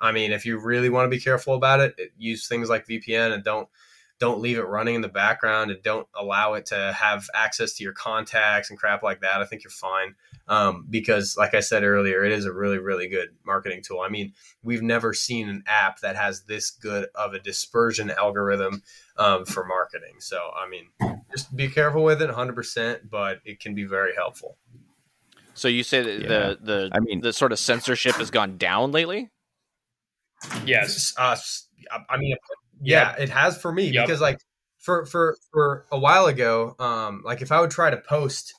I 0.00 0.12
mean, 0.12 0.32
if 0.32 0.46
you 0.46 0.58
really 0.58 0.88
want 0.88 1.06
to 1.06 1.10
be 1.10 1.20
careful 1.20 1.54
about 1.54 1.80
it, 1.80 1.94
use 2.16 2.48
things 2.48 2.68
like 2.68 2.86
VPN 2.86 3.32
and 3.32 3.44
don't 3.44 3.68
don't 4.20 4.40
leave 4.40 4.58
it 4.58 4.62
running 4.62 4.94
in 4.94 5.00
the 5.00 5.08
background 5.08 5.70
and 5.70 5.82
don't 5.82 6.06
allow 6.14 6.54
it 6.54 6.66
to 6.66 6.92
have 6.96 7.26
access 7.34 7.74
to 7.74 7.82
your 7.82 7.92
contacts 7.92 8.70
and 8.70 8.78
crap 8.78 9.02
like 9.02 9.20
that. 9.20 9.40
I 9.40 9.44
think 9.44 9.64
you're 9.64 9.70
fine 9.70 10.14
um, 10.46 10.86
because, 10.88 11.36
like 11.36 11.52
I 11.54 11.60
said 11.60 11.82
earlier, 11.82 12.24
it 12.24 12.30
is 12.32 12.44
a 12.44 12.52
really, 12.52 12.78
really 12.78 13.08
good 13.08 13.30
marketing 13.44 13.82
tool. 13.82 14.00
I 14.00 14.08
mean, 14.08 14.32
we've 14.62 14.82
never 14.82 15.12
seen 15.12 15.48
an 15.48 15.64
app 15.66 16.00
that 16.00 16.14
has 16.16 16.42
this 16.44 16.70
good 16.70 17.08
of 17.14 17.34
a 17.34 17.40
dispersion 17.40 18.10
algorithm 18.10 18.82
um, 19.16 19.44
for 19.44 19.64
marketing. 19.64 20.16
So, 20.20 20.38
I 20.38 20.68
mean, 20.68 21.16
just 21.32 21.54
be 21.56 21.68
careful 21.68 22.04
with 22.04 22.22
it 22.22 22.30
100%, 22.30 23.10
but 23.10 23.40
it 23.44 23.58
can 23.58 23.74
be 23.74 23.84
very 23.84 24.14
helpful. 24.14 24.56
So 25.54 25.68
you 25.68 25.82
say 25.82 26.02
that 26.02 26.20
Yeah. 26.20 26.28
the 26.28 26.58
the 26.62 26.90
I 26.92 27.00
mean- 27.00 27.20
the 27.20 27.32
sort 27.32 27.52
of 27.52 27.58
censorship 27.58 28.16
has 28.16 28.30
gone 28.30 28.58
down 28.58 28.90
lately. 28.92 29.30
Yes. 30.66 31.14
Uh, 31.16 31.36
I 32.10 32.16
mean, 32.16 32.36
yeah, 32.86 33.14
it 33.18 33.28
has 33.30 33.60
for 33.60 33.72
me 33.72 33.90
Yep. 33.90 34.06
because 34.06 34.20
like 34.20 34.38
for 34.78 35.06
for 35.06 35.36
for 35.52 35.86
a 35.90 35.98
while 35.98 36.26
ago, 36.26 36.74
um, 36.78 37.22
like 37.24 37.42
if 37.42 37.50
I 37.52 37.60
would 37.60 37.70
try 37.70 37.90
to 37.90 37.96
post, 37.96 38.54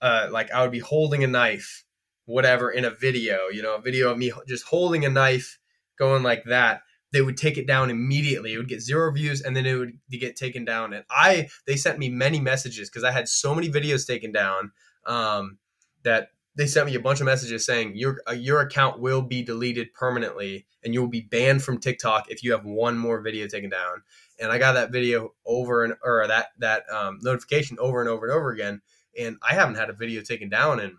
uh, 0.00 0.28
like 0.30 0.50
I 0.52 0.62
would 0.62 0.72
be 0.72 0.78
holding 0.80 1.24
a 1.24 1.26
knife, 1.26 1.84
whatever, 2.26 2.70
in 2.70 2.84
a 2.84 2.90
video, 2.90 3.48
you 3.52 3.62
know, 3.62 3.76
a 3.76 3.80
video 3.80 4.10
of 4.10 4.18
me 4.18 4.32
just 4.46 4.64
holding 4.64 5.04
a 5.04 5.10
knife, 5.10 5.58
going 5.98 6.22
like 6.22 6.44
that. 6.44 6.82
They 7.12 7.22
would 7.22 7.36
take 7.36 7.56
it 7.56 7.66
down 7.66 7.88
immediately. 7.90 8.52
It 8.52 8.58
would 8.58 8.68
get 8.68 8.82
zero 8.82 9.10
views, 9.12 9.40
and 9.40 9.56
then 9.56 9.64
it 9.64 9.74
would 9.74 9.92
get 10.10 10.36
taken 10.36 10.64
down. 10.64 10.92
And 10.92 11.04
I, 11.10 11.48
they 11.66 11.76
sent 11.76 11.98
me 11.98 12.08
many 12.10 12.40
messages 12.40 12.90
because 12.90 13.04
I 13.04 13.12
had 13.12 13.28
so 13.28 13.54
many 13.54 13.70
videos 13.70 14.06
taken 14.06 14.32
down 14.32 14.72
um, 15.06 15.58
that 16.02 16.30
they 16.56 16.66
sent 16.66 16.86
me 16.86 16.94
a 16.94 17.00
bunch 17.00 17.20
of 17.20 17.26
messages 17.26 17.64
saying 17.64 17.96
your 17.96 18.20
uh, 18.28 18.32
your 18.32 18.60
account 18.60 18.98
will 18.98 19.22
be 19.22 19.42
deleted 19.42 19.92
permanently 19.92 20.66
and 20.82 20.94
you 20.94 21.00
will 21.00 21.08
be 21.08 21.20
banned 21.20 21.62
from 21.62 21.78
TikTok 21.78 22.30
if 22.30 22.42
you 22.42 22.52
have 22.52 22.64
one 22.64 22.96
more 22.96 23.20
video 23.20 23.46
taken 23.46 23.70
down. 23.70 24.02
And 24.40 24.50
I 24.50 24.58
got 24.58 24.72
that 24.72 24.90
video 24.90 25.34
over 25.44 25.84
and 25.84 25.94
or 26.02 26.26
that 26.26 26.48
that 26.58 26.84
um, 26.90 27.18
notification 27.22 27.76
over 27.78 28.00
and 28.00 28.08
over 28.08 28.26
and 28.26 28.34
over 28.34 28.50
again. 28.50 28.80
And 29.18 29.36
I 29.46 29.54
haven't 29.54 29.76
had 29.76 29.90
a 29.90 29.94
video 29.94 30.22
taken 30.22 30.48
down 30.48 30.80
in 30.80 30.96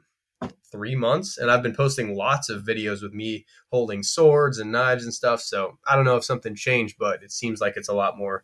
three 0.71 0.95
months, 0.95 1.37
and 1.37 1.49
I've 1.49 1.63
been 1.63 1.75
posting 1.75 2.15
lots 2.15 2.49
of 2.49 2.63
videos 2.63 3.01
with 3.01 3.13
me 3.13 3.45
holding 3.71 4.03
swords 4.03 4.59
and 4.59 4.71
knives 4.71 5.03
and 5.03 5.13
stuff. 5.13 5.41
So 5.41 5.77
I 5.87 5.95
don't 5.95 6.05
know 6.05 6.17
if 6.17 6.25
something 6.25 6.55
changed, 6.55 6.97
but 6.99 7.23
it 7.23 7.31
seems 7.31 7.61
like 7.61 7.77
it's 7.77 7.89
a 7.89 7.93
lot 7.93 8.17
more. 8.17 8.43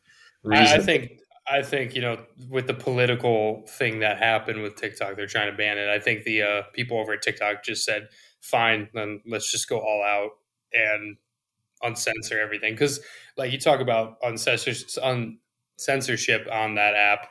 I, 0.50 0.76
I 0.76 0.80
think 0.80 1.20
I 1.48 1.62
think 1.62 1.96
you 1.96 2.02
know 2.02 2.18
with 2.50 2.68
the 2.68 2.74
political 2.74 3.64
thing 3.68 4.00
that 4.00 4.18
happened 4.18 4.62
with 4.62 4.76
TikTok, 4.76 5.16
they're 5.16 5.28
trying 5.28 5.52
to 5.52 5.58
ban 5.58 5.78
it. 5.78 5.90
I 5.90 6.00
think 6.00 6.24
the 6.24 6.42
uh, 6.42 6.62
people 6.74 6.98
over 7.00 7.14
at 7.14 7.22
TikTok 7.22 7.64
just 7.64 7.84
said, 7.86 8.08
"Fine, 8.42 8.90
then 8.94 9.22
let's 9.26 9.52
just 9.52 9.68
go 9.68 9.80
all 9.80 10.04
out 10.04 10.32
and 10.74 11.18
uncensor 11.84 12.40
everything." 12.42 12.74
Because 12.74 13.02
like 13.38 13.52
you 13.52 13.60
talk 13.60 13.82
about 13.82 14.22
uncensors- 14.22 14.98
uncensorship 15.80 16.48
on 16.52 16.76
that 16.76 16.96
app, 16.96 17.28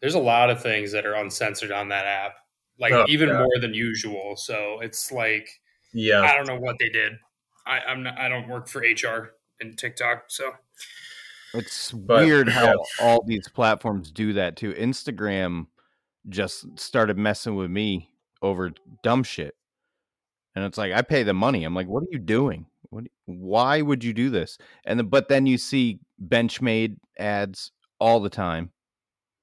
there's 0.00 0.14
a 0.14 0.18
lot 0.20 0.50
of 0.50 0.62
things 0.62 0.92
that 0.92 1.06
are 1.06 1.14
uncensored 1.14 1.72
on 1.72 1.88
that 1.88 2.06
app, 2.06 2.32
like 2.78 2.92
Oh, 2.92 3.06
even 3.08 3.28
yeah. 3.30 3.38
more 3.38 3.58
than 3.60 3.74
usual. 3.74 4.36
So 4.36 4.80
it's 4.80 5.10
like 5.12 5.48
yeah. 5.92 6.20
I 6.20 6.34
don't 6.36 6.46
know 6.46 6.58
what 6.60 6.76
they 6.78 6.90
did. 6.90 7.14
I, 7.66 7.80
I'm 7.80 8.02
not, 8.02 8.18
I 8.18 8.28
don't 8.28 8.48
work 8.48 8.68
for 8.68 8.80
HR 8.80 9.34
in 9.60 9.74
TikTok, 9.74 10.24
so 10.28 10.52
It's 11.54 11.92
But, 11.92 12.24
weird 12.24 12.48
how 12.48 12.66
yeah. 12.66 12.74
all 13.00 13.24
these 13.26 13.48
platforms 13.48 14.10
do 14.10 14.34
that 14.34 14.56
too. 14.56 14.72
Instagram 14.74 15.66
just 16.28 16.78
started 16.78 17.16
messing 17.16 17.56
with 17.56 17.70
me 17.70 18.10
over 18.42 18.72
dumb 19.02 19.22
shit. 19.22 19.54
And 20.54 20.64
it's 20.64 20.78
like 20.78 20.92
I 20.92 21.02
pay 21.02 21.22
the 21.22 21.34
money. 21.34 21.64
I'm 21.64 21.74
like, 21.74 21.86
what 21.86 22.02
are 22.02 22.08
you 22.10 22.18
doing? 22.18 22.66
What 22.90 23.04
why 23.26 23.80
would 23.80 24.02
you 24.02 24.12
do 24.12 24.30
this? 24.30 24.58
And 24.84 24.98
the, 24.98 25.04
but 25.04 25.28
then 25.28 25.46
you 25.46 25.58
see 25.58 26.00
Benchmade 26.26 26.96
ads 27.18 27.70
all 28.00 28.20
the 28.20 28.30
time. 28.30 28.70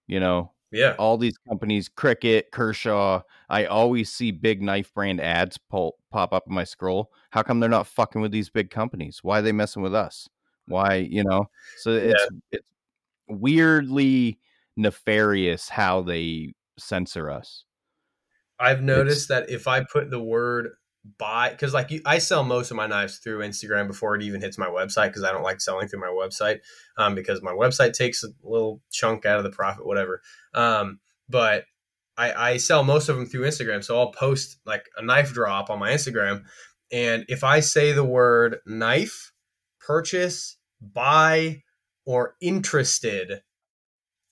You 0.08 0.20
know, 0.20 0.52
yeah. 0.72 0.96
all 1.00 1.18
these 1.18 1.38
companies, 1.50 1.90
Cricket, 1.90 2.52
Kershaw, 2.52 3.22
I 3.50 3.66
always 3.66 4.12
see 4.12 4.32
big 4.32 4.62
knife 4.62 4.94
brand 4.94 5.22
ads 5.22 5.58
pop, 5.58 5.94
pop 6.12 6.34
up 6.34 6.44
in 6.48 6.54
my 6.54 6.64
scroll. 6.64 7.12
How 7.32 7.42
come 7.42 7.60
they're 7.60 7.70
not 7.70 7.88
fucking 7.88 8.22
with 8.22 8.32
these 8.32 8.50
big 8.50 8.70
companies? 8.70 9.20
Why 9.24 9.40
are 9.40 9.42
they 9.42 9.52
messing 9.52 9.82
with 9.82 9.96
us? 9.96 10.28
Why, 10.68 10.96
you 10.96 11.24
know? 11.24 11.50
So 11.78 11.92
it's 11.92 12.28
it's 12.52 12.66
weirdly 13.28 14.40
nefarious 14.76 15.70
how 15.70 16.02
they 16.02 16.54
censor 16.78 17.30
us. 17.30 17.64
I've 18.60 18.82
noticed 18.82 19.30
that 19.30 19.50
if 19.50 19.68
I 19.68 19.84
put 19.84 20.10
the 20.10 20.22
word 20.22 20.72
buy, 21.18 21.50
because 21.50 21.74
like 21.74 21.92
you, 21.92 22.02
I 22.06 22.18
sell 22.18 22.44
most 22.44 22.72
of 22.72 22.78
my 22.78 22.88
knives 22.88 23.18
through 23.18 23.40
Instagram 23.40 23.88
before 23.88 24.16
it 24.16 24.24
even 24.24 24.42
hits 24.42 24.58
my 24.58 24.68
website, 24.68 25.10
because 25.10 25.24
I 25.24 25.32
don't 25.32 25.44
like 25.44 25.62
selling 25.62 25.88
through 25.88 26.02
my 26.02 26.08
website, 26.08 26.60
um, 26.98 27.16
because 27.16 27.42
my 27.42 27.52
website 27.52 27.94
takes 27.94 28.24
a 28.24 28.30
little 28.44 28.82
chunk 28.92 29.26
out 29.26 29.38
of 29.38 29.44
the 29.44 29.52
profit, 29.52 29.86
whatever. 29.86 30.22
Um, 30.54 31.00
but 31.30 31.66
I, 32.18 32.34
I 32.34 32.58
sell 32.58 32.84
most 32.84 33.10
of 33.10 33.18
them 33.18 33.26
through 33.26 33.46
Instagram, 33.46 33.84
so 33.84 34.00
I'll 34.00 34.12
post 34.12 34.58
like 34.66 34.86
a 34.98 35.04
knife 35.04 35.34
drop 35.34 35.70
on 35.70 35.80
my 35.80 35.92
Instagram, 35.92 36.44
and 36.92 37.26
if 37.28 37.44
I 37.44 37.60
say 37.60 37.92
the 37.92 38.06
word 38.06 38.60
knife, 38.66 39.34
purchase, 39.86 40.58
buy, 40.82 41.62
or 42.06 42.36
interested, 42.42 43.42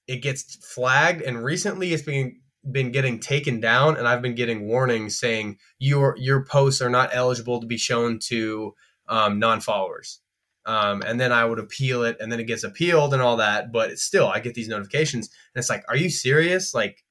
it 0.07 0.17
gets 0.17 0.55
flagged. 0.65 1.21
And 1.21 1.43
recently, 1.43 1.93
it's 1.93 2.03
been 2.03 2.39
been 2.71 2.91
getting 2.91 3.19
taken 3.19 3.59
down, 3.59 3.97
and 3.97 4.07
I've 4.07 4.21
been 4.21 4.35
getting 4.35 4.67
warnings 4.67 5.19
saying 5.19 5.57
your 5.79 6.15
your 6.17 6.45
posts 6.45 6.81
are 6.81 6.89
not 6.89 7.09
eligible 7.13 7.59
to 7.59 7.67
be 7.67 7.77
shown 7.77 8.19
to 8.27 8.73
um, 9.07 9.39
non 9.39 9.61
followers. 9.61 10.19
Um, 10.65 11.01
and 11.05 11.19
then 11.19 11.33
I 11.33 11.43
would 11.43 11.59
appeal 11.59 12.03
it, 12.03 12.17
and 12.21 12.31
then 12.31 12.39
it 12.39 12.47
gets 12.47 12.63
appealed 12.63 13.13
and 13.13 13.21
all 13.21 13.37
that. 13.37 13.71
But 13.71 13.99
still, 13.99 14.27
I 14.27 14.39
get 14.39 14.53
these 14.53 14.69
notifications, 14.69 15.29
and 15.53 15.61
it's 15.61 15.69
like, 15.69 15.83
are 15.89 15.97
you 15.97 16.09
serious? 16.09 16.73
Like 16.73 17.03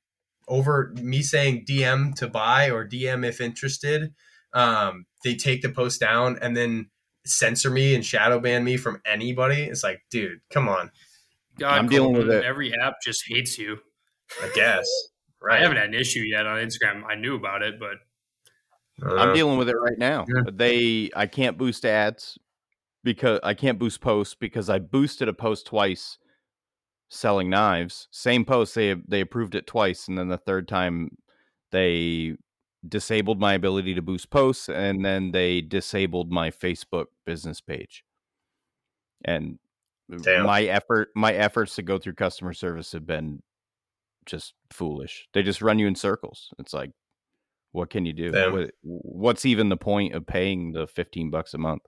over 0.48 0.92
me 1.00 1.22
saying 1.22 1.64
DM 1.68 2.14
to 2.16 2.28
buy 2.28 2.70
or 2.70 2.86
DM 2.86 3.26
if 3.26 3.40
interested, 3.40 4.12
um, 4.52 5.06
they 5.24 5.34
take 5.34 5.62
the 5.62 5.68
post 5.68 6.00
down 6.00 6.38
and 6.42 6.56
then 6.56 6.90
censor 7.24 7.70
me 7.70 7.94
and 7.94 8.04
shadow 8.04 8.38
ban 8.40 8.64
me 8.64 8.76
from 8.76 9.00
anybody. 9.06 9.62
It's 9.62 9.84
like, 9.84 10.00
dude, 10.10 10.40
come 10.50 10.68
on. 10.68 10.90
God, 11.58 11.78
I'm 11.78 11.88
dealing 11.88 12.12
with 12.14 12.30
it. 12.30 12.44
Every 12.44 12.72
app 12.74 12.94
just 13.02 13.24
hates 13.28 13.58
you. 13.58 13.78
I 14.42 14.50
guess. 14.54 14.86
Right. 15.44 15.58
I 15.58 15.62
haven't 15.62 15.78
had 15.78 15.88
an 15.88 15.94
issue 15.94 16.20
yet 16.20 16.46
on 16.46 16.64
Instagram. 16.64 17.02
I 17.04 17.16
knew 17.16 17.34
about 17.34 17.62
it, 17.62 17.80
but 17.80 17.96
Uh, 19.04 19.16
I'm 19.16 19.34
dealing 19.34 19.58
with 19.58 19.68
it 19.68 19.74
right 19.74 19.98
now. 19.98 20.24
Yeah. 20.32 20.42
They 20.52 21.10
I 21.16 21.26
can't 21.26 21.58
boost 21.58 21.84
ads 21.84 22.38
because 23.02 23.40
I 23.42 23.54
can't 23.54 23.76
boost 23.76 24.00
posts 24.00 24.36
because 24.38 24.70
I 24.70 24.78
boosted 24.78 25.26
a 25.26 25.32
post 25.32 25.66
twice 25.66 26.18
selling 27.08 27.50
knives. 27.50 28.06
Same 28.12 28.44
post 28.44 28.76
they 28.76 28.94
they 29.08 29.20
approved 29.20 29.56
it 29.56 29.66
twice 29.66 30.06
and 30.06 30.16
then 30.16 30.28
the 30.28 30.38
third 30.38 30.68
time 30.68 31.16
they 31.72 32.36
disabled 32.86 33.38
my 33.40 33.54
ability 33.54 33.94
to 33.94 34.02
boost 34.02 34.30
posts 34.30 34.68
and 34.68 35.04
then 35.04 35.30
they 35.30 35.60
disabled 35.60 36.30
my 36.30 36.50
Facebook 36.50 37.06
business 37.24 37.60
page. 37.60 38.04
And 39.24 39.58
Damn. 40.22 40.46
my 40.46 40.64
effort 40.64 41.10
my 41.14 41.32
efforts 41.32 41.76
to 41.76 41.82
go 41.82 41.98
through 41.98 42.14
customer 42.14 42.52
service 42.52 42.92
have 42.92 43.06
been 43.06 43.42
just 44.26 44.54
foolish. 44.72 45.28
They 45.32 45.42
just 45.42 45.62
run 45.62 45.78
you 45.78 45.86
in 45.86 45.94
circles. 45.94 46.50
It's 46.58 46.74
like 46.74 46.90
what 47.70 47.88
can 47.88 48.04
you 48.04 48.12
do? 48.12 48.32
What, 48.52 48.70
what's 48.82 49.46
even 49.46 49.70
the 49.70 49.78
point 49.78 50.14
of 50.14 50.26
paying 50.26 50.72
the 50.72 50.86
15 50.86 51.30
bucks 51.30 51.54
a 51.54 51.58
month? 51.58 51.82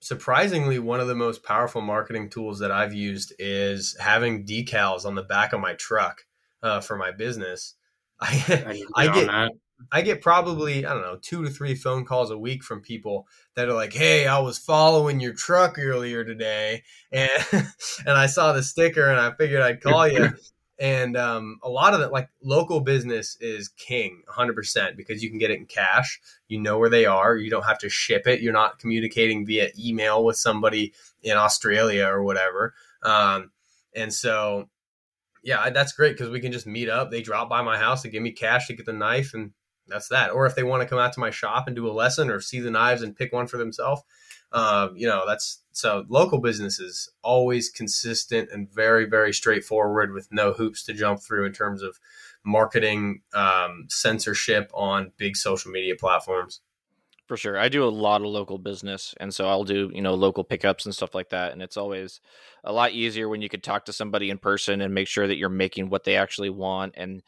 surprisingly 0.00 0.78
one 0.78 1.00
of 1.00 1.08
the 1.08 1.14
most 1.14 1.42
powerful 1.42 1.80
marketing 1.80 2.28
tools 2.28 2.58
that 2.58 2.70
i've 2.70 2.92
used 2.92 3.32
is 3.38 3.96
having 3.98 4.44
decals 4.44 5.04
on 5.04 5.14
the 5.14 5.22
back 5.22 5.52
of 5.52 5.60
my 5.60 5.72
truck 5.74 6.26
uh, 6.62 6.80
for 6.80 6.96
my 6.96 7.10
business 7.10 7.74
I, 8.20 8.84
i, 8.96 9.04
I 9.04 9.06
get 9.06 9.14
get 9.14 9.28
on 9.28 9.48
that. 9.48 9.52
I 9.92 10.02
get 10.02 10.22
probably 10.22 10.86
I 10.86 10.92
don't 10.92 11.02
know 11.02 11.18
two 11.20 11.44
to 11.44 11.50
three 11.50 11.74
phone 11.74 12.04
calls 12.04 12.30
a 12.30 12.38
week 12.38 12.62
from 12.62 12.80
people 12.80 13.26
that 13.54 13.68
are 13.68 13.74
like, 13.74 13.92
"Hey, 13.92 14.26
I 14.26 14.38
was 14.38 14.58
following 14.58 15.20
your 15.20 15.34
truck 15.34 15.78
earlier 15.78 16.24
today, 16.24 16.82
and 17.12 17.30
and 17.52 18.16
I 18.16 18.26
saw 18.26 18.52
the 18.52 18.62
sticker, 18.62 19.08
and 19.08 19.20
I 19.20 19.32
figured 19.32 19.62
I'd 19.62 19.80
call 19.82 20.08
you." 20.08 20.30
And 20.78 21.16
um, 21.16 21.58
a 21.62 21.70
lot 21.70 21.94
of 21.94 22.00
it, 22.02 22.12
like 22.12 22.28
local 22.42 22.80
business, 22.80 23.38
is 23.40 23.68
king, 23.68 24.22
100%, 24.28 24.94
because 24.94 25.22
you 25.22 25.30
can 25.30 25.38
get 25.38 25.50
it 25.50 25.58
in 25.58 25.64
cash. 25.64 26.20
You 26.48 26.60
know 26.60 26.78
where 26.78 26.90
they 26.90 27.06
are. 27.06 27.34
You 27.34 27.48
don't 27.48 27.64
have 27.64 27.78
to 27.78 27.88
ship 27.88 28.26
it. 28.26 28.42
You're 28.42 28.52
not 28.52 28.78
communicating 28.78 29.46
via 29.46 29.70
email 29.78 30.22
with 30.22 30.36
somebody 30.36 30.92
in 31.22 31.38
Australia 31.38 32.06
or 32.06 32.22
whatever. 32.22 32.74
Um, 33.02 33.52
and 33.94 34.12
so, 34.12 34.68
yeah, 35.46 35.70
that's 35.70 35.92
great 35.92 36.16
because 36.16 36.28
we 36.28 36.40
can 36.40 36.50
just 36.50 36.66
meet 36.66 36.88
up. 36.88 37.12
They 37.12 37.22
drop 37.22 37.48
by 37.48 37.62
my 37.62 37.78
house, 37.78 38.02
they 38.02 38.10
give 38.10 38.22
me 38.22 38.32
cash 38.32 38.66
to 38.66 38.74
get 38.74 38.84
the 38.84 38.92
knife, 38.92 39.32
and 39.32 39.52
that's 39.86 40.08
that. 40.08 40.32
Or 40.32 40.44
if 40.44 40.56
they 40.56 40.64
want 40.64 40.82
to 40.82 40.88
come 40.88 40.98
out 40.98 41.12
to 41.12 41.20
my 41.20 41.30
shop 41.30 41.68
and 41.68 41.76
do 41.76 41.88
a 41.88 41.92
lesson 41.92 42.30
or 42.30 42.40
see 42.40 42.58
the 42.58 42.72
knives 42.72 43.00
and 43.00 43.14
pick 43.14 43.32
one 43.32 43.46
for 43.46 43.56
themselves, 43.56 44.02
um, 44.50 44.96
you 44.96 45.06
know, 45.06 45.22
that's 45.24 45.60
so 45.70 46.04
local 46.08 46.40
businesses 46.40 47.08
always 47.22 47.70
consistent 47.70 48.50
and 48.50 48.68
very, 48.74 49.04
very 49.04 49.32
straightforward 49.32 50.12
with 50.12 50.26
no 50.32 50.52
hoops 50.52 50.84
to 50.86 50.92
jump 50.92 51.22
through 51.22 51.46
in 51.46 51.52
terms 51.52 51.80
of 51.80 52.00
marketing, 52.44 53.22
um, 53.32 53.86
censorship 53.88 54.68
on 54.74 55.12
big 55.16 55.36
social 55.36 55.70
media 55.70 55.94
platforms. 55.94 56.60
For 57.26 57.36
sure. 57.36 57.58
I 57.58 57.68
do 57.68 57.82
a 57.84 57.90
lot 57.90 58.20
of 58.20 58.28
local 58.28 58.56
business. 58.56 59.12
And 59.18 59.34
so 59.34 59.48
I'll 59.48 59.64
do, 59.64 59.90
you 59.92 60.00
know, 60.00 60.14
local 60.14 60.44
pickups 60.44 60.86
and 60.86 60.94
stuff 60.94 61.14
like 61.14 61.30
that. 61.30 61.52
And 61.52 61.60
it's 61.60 61.76
always 61.76 62.20
a 62.62 62.72
lot 62.72 62.92
easier 62.92 63.28
when 63.28 63.42
you 63.42 63.48
could 63.48 63.64
talk 63.64 63.86
to 63.86 63.92
somebody 63.92 64.30
in 64.30 64.38
person 64.38 64.80
and 64.80 64.94
make 64.94 65.08
sure 65.08 65.26
that 65.26 65.36
you're 65.36 65.48
making 65.48 65.90
what 65.90 66.04
they 66.04 66.16
actually 66.16 66.50
want. 66.50 66.94
And 66.96 67.22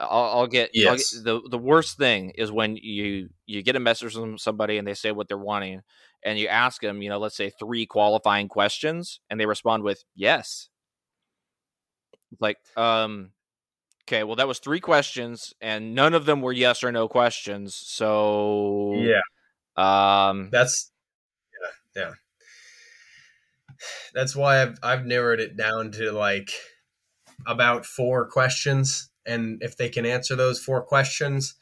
I'll, 0.00 0.38
I'll, 0.40 0.46
get, 0.48 0.70
yes. 0.74 0.88
I'll 0.88 0.96
get 0.96 1.24
the 1.24 1.48
the 1.50 1.58
worst 1.58 1.96
thing 1.96 2.30
is 2.30 2.50
when 2.50 2.76
you 2.76 3.28
you 3.46 3.62
get 3.62 3.76
a 3.76 3.80
message 3.80 4.14
from 4.14 4.38
somebody 4.38 4.76
and 4.76 4.88
they 4.88 4.94
say 4.94 5.12
what 5.12 5.28
they're 5.28 5.38
wanting 5.38 5.82
and 6.24 6.38
you 6.38 6.48
ask 6.48 6.80
them 6.80 7.02
you 7.02 7.08
know 7.08 7.18
let's 7.18 7.36
say 7.36 7.50
three 7.50 7.86
qualifying 7.86 8.48
questions 8.48 9.20
and 9.30 9.38
they 9.38 9.46
respond 9.46 9.82
with 9.82 10.04
yes 10.16 10.68
it's 12.32 12.40
like 12.40 12.56
um 12.76 13.30
okay 14.04 14.24
well 14.24 14.36
that 14.36 14.48
was 14.48 14.58
three 14.58 14.80
questions 14.80 15.54
and 15.60 15.94
none 15.94 16.14
of 16.14 16.24
them 16.24 16.40
were 16.40 16.52
yes 16.52 16.82
or 16.82 16.90
no 16.90 17.06
questions 17.06 17.74
so 17.74 18.94
yeah 18.96 19.20
um 19.76 20.48
that's 20.50 20.90
yeah 21.94 22.02
yeah. 22.02 22.12
That's 24.14 24.36
why 24.36 24.62
I've 24.62 24.78
I've 24.82 25.06
narrowed 25.06 25.40
it 25.40 25.56
down 25.56 25.90
to 25.92 26.12
like 26.12 26.50
about 27.46 27.86
four 27.86 28.26
questions. 28.28 29.10
And 29.26 29.62
if 29.62 29.76
they 29.76 29.88
can 29.88 30.06
answer 30.06 30.36
those 30.36 30.60
four 30.60 30.82
questions 30.82 31.54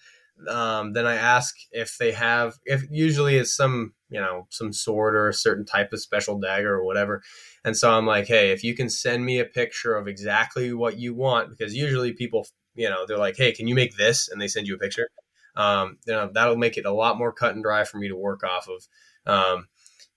um, 0.48 0.92
then 0.92 1.06
i 1.06 1.14
ask 1.14 1.54
if 1.70 1.98
they 1.98 2.12
have 2.12 2.54
if 2.64 2.84
usually 2.90 3.36
it's 3.36 3.54
some 3.54 3.94
you 4.08 4.20
know 4.20 4.46
some 4.50 4.72
sword 4.72 5.14
or 5.14 5.28
a 5.28 5.34
certain 5.34 5.64
type 5.64 5.92
of 5.92 6.00
special 6.00 6.38
dagger 6.38 6.74
or 6.74 6.84
whatever. 6.84 7.22
And 7.64 7.76
so 7.76 7.90
i'm 7.92 8.06
like 8.06 8.26
hey 8.26 8.50
if 8.50 8.64
you 8.64 8.74
can 8.74 8.90
send 8.90 9.24
me 9.24 9.38
a 9.38 9.44
picture 9.44 9.94
of 9.94 10.08
exactly 10.08 10.72
what 10.72 10.98
you 10.98 11.14
want 11.14 11.50
because 11.50 11.74
usually 11.74 12.12
people 12.12 12.46
you 12.74 12.88
know 12.88 13.06
they're 13.06 13.18
like 13.18 13.36
hey 13.36 13.52
can 13.52 13.68
you 13.68 13.74
make 13.74 13.96
this? 13.96 14.28
And 14.28 14.40
they 14.40 14.48
send 14.48 14.66
you 14.66 14.74
a 14.74 14.78
picture 14.78 15.08
um, 15.56 15.98
you 16.06 16.12
know 16.12 16.30
that'll 16.32 16.56
make 16.56 16.76
it 16.76 16.86
a 16.86 16.92
lot 16.92 17.18
more 17.18 17.32
cut 17.32 17.54
and 17.54 17.62
dry 17.62 17.84
for 17.84 17.98
me 17.98 18.08
to 18.08 18.16
work 18.16 18.42
off 18.44 18.68
of. 18.68 18.86
Um, 19.26 19.68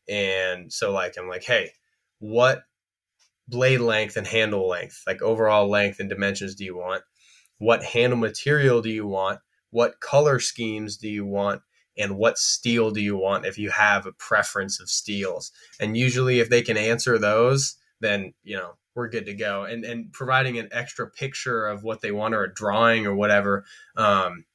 and 0.08 0.72
so 0.72 0.92
like 0.92 1.16
i'm 1.18 1.28
like 1.28 1.44
hey 1.44 1.72
what 2.20 2.64
blade 3.48 3.80
length 3.80 4.18
and 4.18 4.28
handle 4.28 4.68
length 4.68 5.04
like 5.06 5.22
overall 5.22 5.68
length 5.68 6.00
and 6.00 6.10
dimensions 6.10 6.56
do 6.56 6.66
you 6.66 6.76
want? 6.76 7.04
What 7.58 7.84
handle 7.84 8.20
material 8.20 8.82
do 8.82 8.90
you 8.90 9.08
want? 9.08 9.40
What 9.70 10.00
color 10.00 10.40
schemes 10.40 10.98
do 10.98 11.08
you 11.08 11.26
want? 11.26 11.62
And 11.98 12.18
what 12.18 12.38
steel 12.38 12.92
do 12.92 13.02
you 13.02 13.16
want 13.16 13.46
if 13.46 13.58
you 13.58 13.70
have 13.70 14.06
a 14.06 14.12
preference 14.12 14.82
of 14.82 14.90
steels? 14.90 15.52
And 15.80 15.96
usually 15.96 16.40
if 16.40 16.50
they 16.50 16.62
can 16.62 16.78
answer 16.78 17.18
those 17.18 17.78
then 18.02 18.34
you 18.44 18.58
know 18.58 18.74
we're 18.94 19.10
good 19.10 19.26
to 19.26 19.34
go. 19.34 19.64
And 19.64 19.84
and 19.86 20.12
providing 20.12 20.58
an 20.58 20.70
extra 20.72 21.10
picture 21.10 21.68
of 21.68 21.84
what 21.84 22.02
they 22.02 22.12
want 22.12 22.34
or 22.34 22.44
a 22.44 22.54
drawing 22.54 23.06
or 23.06 23.16
whatever 23.16 23.66
um, 23.96 24.46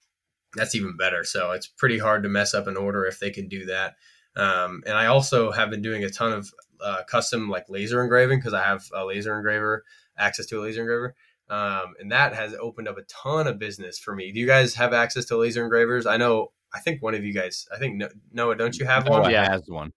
that's 0.54 0.74
even 0.74 0.96
better 0.96 1.24
so 1.24 1.52
it's 1.52 1.66
pretty 1.66 1.98
hard 1.98 2.22
to 2.22 2.28
mess 2.28 2.54
up 2.54 2.66
an 2.66 2.76
order 2.76 3.04
if 3.06 3.20
they 3.20 3.30
can 3.30 3.48
do 3.48 3.66
that 3.66 3.94
um, 4.36 4.82
and 4.86 4.96
i 4.96 5.06
also 5.06 5.50
have 5.50 5.70
been 5.70 5.82
doing 5.82 6.04
a 6.04 6.10
ton 6.10 6.32
of 6.32 6.52
uh, 6.82 7.02
custom 7.06 7.48
like 7.48 7.68
laser 7.68 8.02
engraving 8.02 8.38
because 8.38 8.54
i 8.54 8.62
have 8.62 8.84
a 8.94 9.04
laser 9.04 9.36
engraver 9.36 9.84
access 10.18 10.46
to 10.46 10.58
a 10.58 10.62
laser 10.62 10.80
engraver 10.80 11.14
um, 11.50 11.94
and 11.98 12.12
that 12.12 12.32
has 12.32 12.54
opened 12.54 12.86
up 12.86 12.96
a 12.96 13.02
ton 13.02 13.48
of 13.48 13.58
business 13.58 13.98
for 13.98 14.14
me. 14.14 14.30
Do 14.30 14.38
you 14.38 14.46
guys 14.46 14.76
have 14.76 14.92
access 14.92 15.24
to 15.26 15.36
laser 15.36 15.64
engravers? 15.64 16.06
I 16.06 16.16
know. 16.16 16.52
I 16.72 16.78
think 16.78 17.02
one 17.02 17.16
of 17.16 17.24
you 17.24 17.34
guys. 17.34 17.66
I 17.74 17.78
think 17.78 18.00
Noah. 18.32 18.54
Don't 18.54 18.78
you 18.78 18.86
have 18.86 19.04
Noah 19.04 19.22
one? 19.22 19.30
Yeah. 19.32 19.50
has 19.50 19.62
one. 19.66 19.92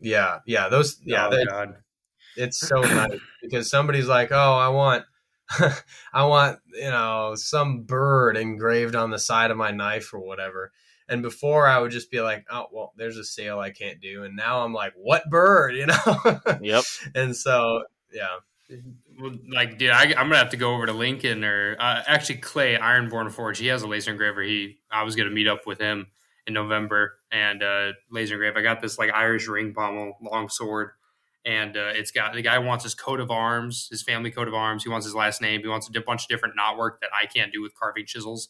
Yeah, 0.00 0.38
yeah. 0.46 0.68
Those. 0.68 1.00
Yeah, 1.04 1.28
oh, 1.30 1.44
God. 1.44 1.76
it's 2.36 2.58
so 2.58 2.80
nice 2.80 3.20
because 3.40 3.70
somebody's 3.70 4.08
like, 4.08 4.32
"Oh, 4.32 4.54
I 4.54 4.68
want, 4.68 5.04
I 6.12 6.24
want, 6.24 6.60
you 6.72 6.90
know, 6.90 7.34
some 7.36 7.82
bird 7.82 8.36
engraved 8.36 8.94
on 8.94 9.10
the 9.10 9.18
side 9.18 9.50
of 9.50 9.56
my 9.56 9.70
knife 9.70 10.12
or 10.14 10.20
whatever." 10.20 10.72
And 11.08 11.22
before 11.22 11.66
I 11.66 11.78
would 11.80 11.90
just 11.90 12.10
be 12.10 12.20
like, 12.20 12.46
"Oh, 12.50 12.66
well, 12.72 12.92
there's 12.96 13.16
a 13.16 13.24
sale 13.24 13.58
I 13.58 13.70
can't 13.70 14.00
do," 14.00 14.24
and 14.24 14.36
now 14.36 14.64
I'm 14.64 14.72
like, 14.72 14.92
"What 14.96 15.28
bird?" 15.28 15.74
You 15.76 15.86
know? 15.86 16.40
Yep. 16.60 16.84
and 17.14 17.36
so, 17.36 17.82
yeah, 18.12 18.38
like, 19.52 19.78
dude, 19.78 19.90
I, 19.90 20.04
I'm 20.04 20.28
gonna 20.28 20.36
have 20.36 20.50
to 20.50 20.56
go 20.56 20.74
over 20.74 20.86
to 20.86 20.92
Lincoln 20.92 21.44
or 21.44 21.76
uh, 21.78 22.02
actually 22.06 22.36
Clay 22.36 22.76
Ironborn 22.76 23.30
Forge. 23.32 23.58
He 23.58 23.66
has 23.66 23.82
a 23.82 23.86
laser 23.86 24.12
engraver. 24.12 24.42
He, 24.42 24.78
I 24.90 25.02
was 25.02 25.16
gonna 25.16 25.30
meet 25.30 25.48
up 25.48 25.66
with 25.66 25.78
him 25.78 26.06
in 26.46 26.54
November 26.54 27.14
and 27.30 27.62
uh, 27.62 27.92
laser 28.10 28.34
engrave. 28.34 28.56
I 28.56 28.62
got 28.62 28.80
this 28.80 28.98
like 28.98 29.12
Irish 29.12 29.48
ring 29.48 29.74
pommel 29.74 30.12
long 30.22 30.48
sword, 30.48 30.90
and 31.44 31.76
uh, 31.76 31.92
it's 31.94 32.10
got 32.10 32.34
the 32.34 32.42
guy 32.42 32.58
wants 32.58 32.84
his 32.84 32.94
coat 32.94 33.20
of 33.20 33.30
arms, 33.30 33.88
his 33.90 34.02
family 34.02 34.30
coat 34.30 34.48
of 34.48 34.54
arms. 34.54 34.82
He 34.84 34.88
wants 34.90 35.06
his 35.06 35.14
last 35.14 35.40
name. 35.40 35.60
He 35.62 35.68
wants 35.68 35.88
a 35.94 36.00
bunch 36.00 36.22
of 36.24 36.28
different 36.28 36.56
knot 36.56 36.76
work 36.76 37.00
that 37.00 37.10
I 37.18 37.26
can't 37.26 37.52
do 37.52 37.62
with 37.62 37.74
carving 37.74 38.06
chisels, 38.06 38.48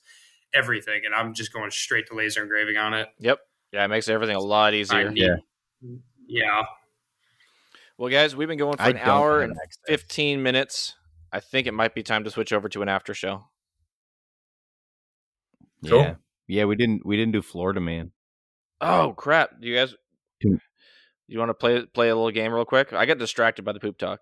everything. 0.52 1.02
And 1.04 1.14
I'm 1.14 1.34
just 1.34 1.52
going 1.52 1.70
straight 1.70 2.06
to 2.08 2.14
laser 2.14 2.42
engraving 2.42 2.76
on 2.76 2.94
it. 2.94 3.08
Yep. 3.20 3.38
Yeah, 3.72 3.84
it 3.84 3.88
makes 3.88 4.08
everything 4.08 4.36
a 4.36 4.40
lot 4.40 4.74
easier. 4.74 5.10
need- 5.10 5.28
yeah. 6.26 6.62
Well, 7.96 8.10
guys, 8.10 8.34
we've 8.34 8.48
been 8.48 8.58
going 8.58 8.76
for 8.76 8.82
I 8.82 8.88
an 8.90 8.96
hour 8.98 9.42
and 9.42 9.52
access. 9.52 9.78
15 9.86 10.42
minutes. 10.42 10.94
I 11.32 11.38
think 11.40 11.66
it 11.66 11.72
might 11.74 11.94
be 11.94 12.02
time 12.02 12.24
to 12.24 12.30
switch 12.30 12.52
over 12.52 12.68
to 12.70 12.82
an 12.82 12.88
after 12.88 13.14
show. 13.14 13.44
Cool. 15.86 16.00
Yeah. 16.00 16.14
Yeah, 16.46 16.64
we 16.64 16.74
didn't 16.74 17.06
we 17.06 17.16
didn't 17.16 17.32
do 17.32 17.42
Florida 17.42 17.80
man. 17.80 18.10
Oh 18.80 19.12
crap! 19.16 19.60
Do 19.60 19.68
you 19.68 19.76
guys? 19.76 19.94
Two. 21.30 21.34
You 21.34 21.38
want 21.38 21.50
to 21.50 21.54
play 21.54 21.84
play 21.86 22.08
a 22.08 22.14
little 22.14 22.30
game 22.30 22.52
real 22.52 22.64
quick? 22.64 22.92
I 22.92 23.06
got 23.06 23.18
distracted 23.18 23.64
by 23.64 23.72
the 23.72 23.80
poop 23.80 23.98
talk. 23.98 24.20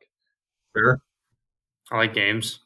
sure. 0.76 1.00
I 1.90 1.96
like 1.96 2.14
games. 2.14 2.60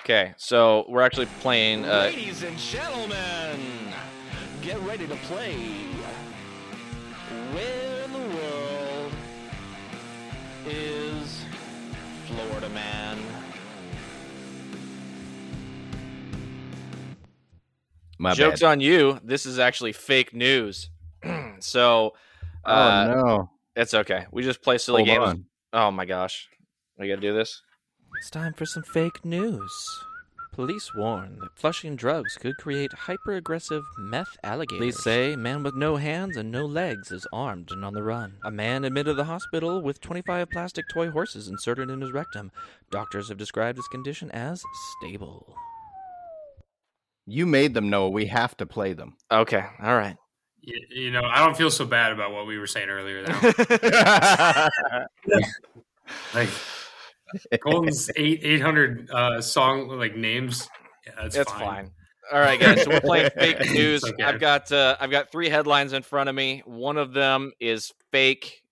Okay, 0.00 0.34
so 0.36 0.84
we're 0.88 1.02
actually 1.02 1.26
playing. 1.40 1.84
Uh, 1.84 2.10
Ladies 2.12 2.42
and 2.42 2.56
gentlemen, 2.58 3.58
get 4.62 4.78
ready 4.80 5.06
to 5.06 5.16
play. 5.16 5.56
Where 7.52 8.04
in 8.04 8.12
the 8.12 8.18
world 8.18 9.12
is 10.66 11.44
Florida 12.26 12.68
Man? 12.70 13.18
My 18.18 18.34
jokes 18.34 18.60
bad. 18.60 18.68
on 18.68 18.80
you. 18.80 19.18
This 19.24 19.44
is 19.44 19.58
actually 19.58 19.92
fake 19.92 20.34
news. 20.34 20.90
so, 21.60 22.14
oh 22.66 22.72
uh, 22.72 23.04
no. 23.06 23.50
it's 23.76 23.94
okay. 23.94 24.26
We 24.32 24.42
just 24.42 24.62
play 24.62 24.78
silly 24.78 25.04
Hold 25.04 25.18
games. 25.18 25.28
on. 25.28 25.44
Oh 25.72 25.90
my 25.90 26.04
gosh, 26.04 26.48
we 26.98 27.08
gotta 27.08 27.20
do 27.20 27.34
this. 27.34 27.62
It's 28.18 28.30
time 28.30 28.54
for 28.54 28.66
some 28.66 28.82
fake 28.82 29.24
news. 29.24 29.72
Police 30.54 30.94
warn 30.94 31.40
that 31.40 31.58
flushing 31.58 31.96
drugs 31.96 32.36
could 32.36 32.56
create 32.58 32.92
hyper-aggressive 32.92 33.82
meth 33.98 34.36
alligators. 34.44 34.78
Police 34.78 35.02
say 35.02 35.34
man 35.34 35.64
with 35.64 35.74
no 35.74 35.96
hands 35.96 36.36
and 36.36 36.52
no 36.52 36.64
legs 36.64 37.10
is 37.10 37.26
armed 37.32 37.72
and 37.72 37.84
on 37.84 37.92
the 37.92 38.04
run. 38.04 38.36
A 38.44 38.52
man 38.52 38.84
admitted 38.84 39.10
to 39.10 39.14
the 39.14 39.24
hospital 39.24 39.82
with 39.82 40.00
25 40.00 40.48
plastic 40.50 40.84
toy 40.88 41.10
horses 41.10 41.48
inserted 41.48 41.90
in 41.90 42.00
his 42.00 42.12
rectum. 42.12 42.52
Doctors 42.92 43.30
have 43.30 43.36
described 43.36 43.78
his 43.78 43.88
condition 43.88 44.30
as 44.30 44.62
stable. 44.98 45.56
You 47.26 47.46
made 47.46 47.74
them 47.74 47.90
know 47.90 48.08
we 48.08 48.26
have 48.26 48.56
to 48.58 48.66
play 48.66 48.92
them. 48.92 49.16
Okay, 49.32 49.64
all 49.82 49.96
right. 49.96 50.16
You, 50.66 50.80
you 50.90 51.10
know, 51.10 51.22
I 51.24 51.44
don't 51.44 51.56
feel 51.56 51.70
so 51.70 51.84
bad 51.84 52.12
about 52.12 52.32
what 52.32 52.46
we 52.46 52.58
were 52.58 52.66
saying 52.66 52.88
earlier. 52.88 53.24
Though. 53.26 53.52
like 56.34 56.48
Golden's 57.60 58.10
eight 58.16 58.40
eight 58.42 58.62
hundred 58.62 59.10
uh, 59.10 59.40
song 59.42 59.88
like 59.88 60.16
names. 60.16 60.68
Yeah, 61.06 61.12
that's 61.22 61.36
It's 61.36 61.52
fine. 61.52 61.60
fine. 61.60 61.90
All 62.32 62.40
right, 62.40 62.58
guys. 62.58 62.82
So 62.82 62.90
we're 62.90 63.00
playing 63.00 63.30
fake 63.38 63.60
news. 63.72 64.02
okay. 64.04 64.22
I've 64.22 64.40
got 64.40 64.72
uh, 64.72 64.96
I've 64.98 65.10
got 65.10 65.30
three 65.30 65.50
headlines 65.50 65.92
in 65.92 66.02
front 66.02 66.30
of 66.30 66.34
me. 66.34 66.62
One 66.64 66.96
of 66.96 67.12
them 67.12 67.52
is 67.60 67.92
fake, 68.10 68.62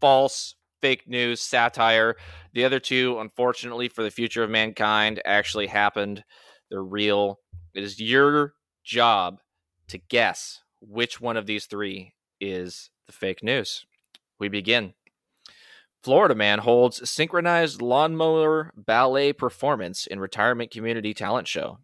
false, 0.00 0.54
fake 0.80 1.06
news, 1.06 1.42
satire. 1.42 2.16
The 2.54 2.64
other 2.64 2.80
two, 2.80 3.18
unfortunately, 3.20 3.88
for 3.88 4.02
the 4.02 4.10
future 4.10 4.42
of 4.42 4.48
mankind, 4.50 5.20
actually 5.26 5.66
happened. 5.66 6.24
They're 6.70 6.82
real. 6.82 7.38
It 7.74 7.82
is 7.82 8.00
your 8.00 8.54
job 8.82 9.40
to 9.88 9.98
guess 9.98 10.61
which 10.82 11.20
one 11.20 11.36
of 11.36 11.46
these 11.46 11.66
three 11.66 12.14
is 12.40 12.90
the 13.06 13.12
fake 13.12 13.42
news. 13.42 13.86
We 14.38 14.48
begin. 14.48 14.94
Florida 16.02 16.34
man 16.34 16.58
holds 16.58 17.08
synchronized 17.08 17.80
lawnmower 17.80 18.72
ballet 18.76 19.32
performance 19.32 20.06
in 20.06 20.18
retirement 20.18 20.72
community 20.72 21.14
talent 21.14 21.46
show. 21.46 21.78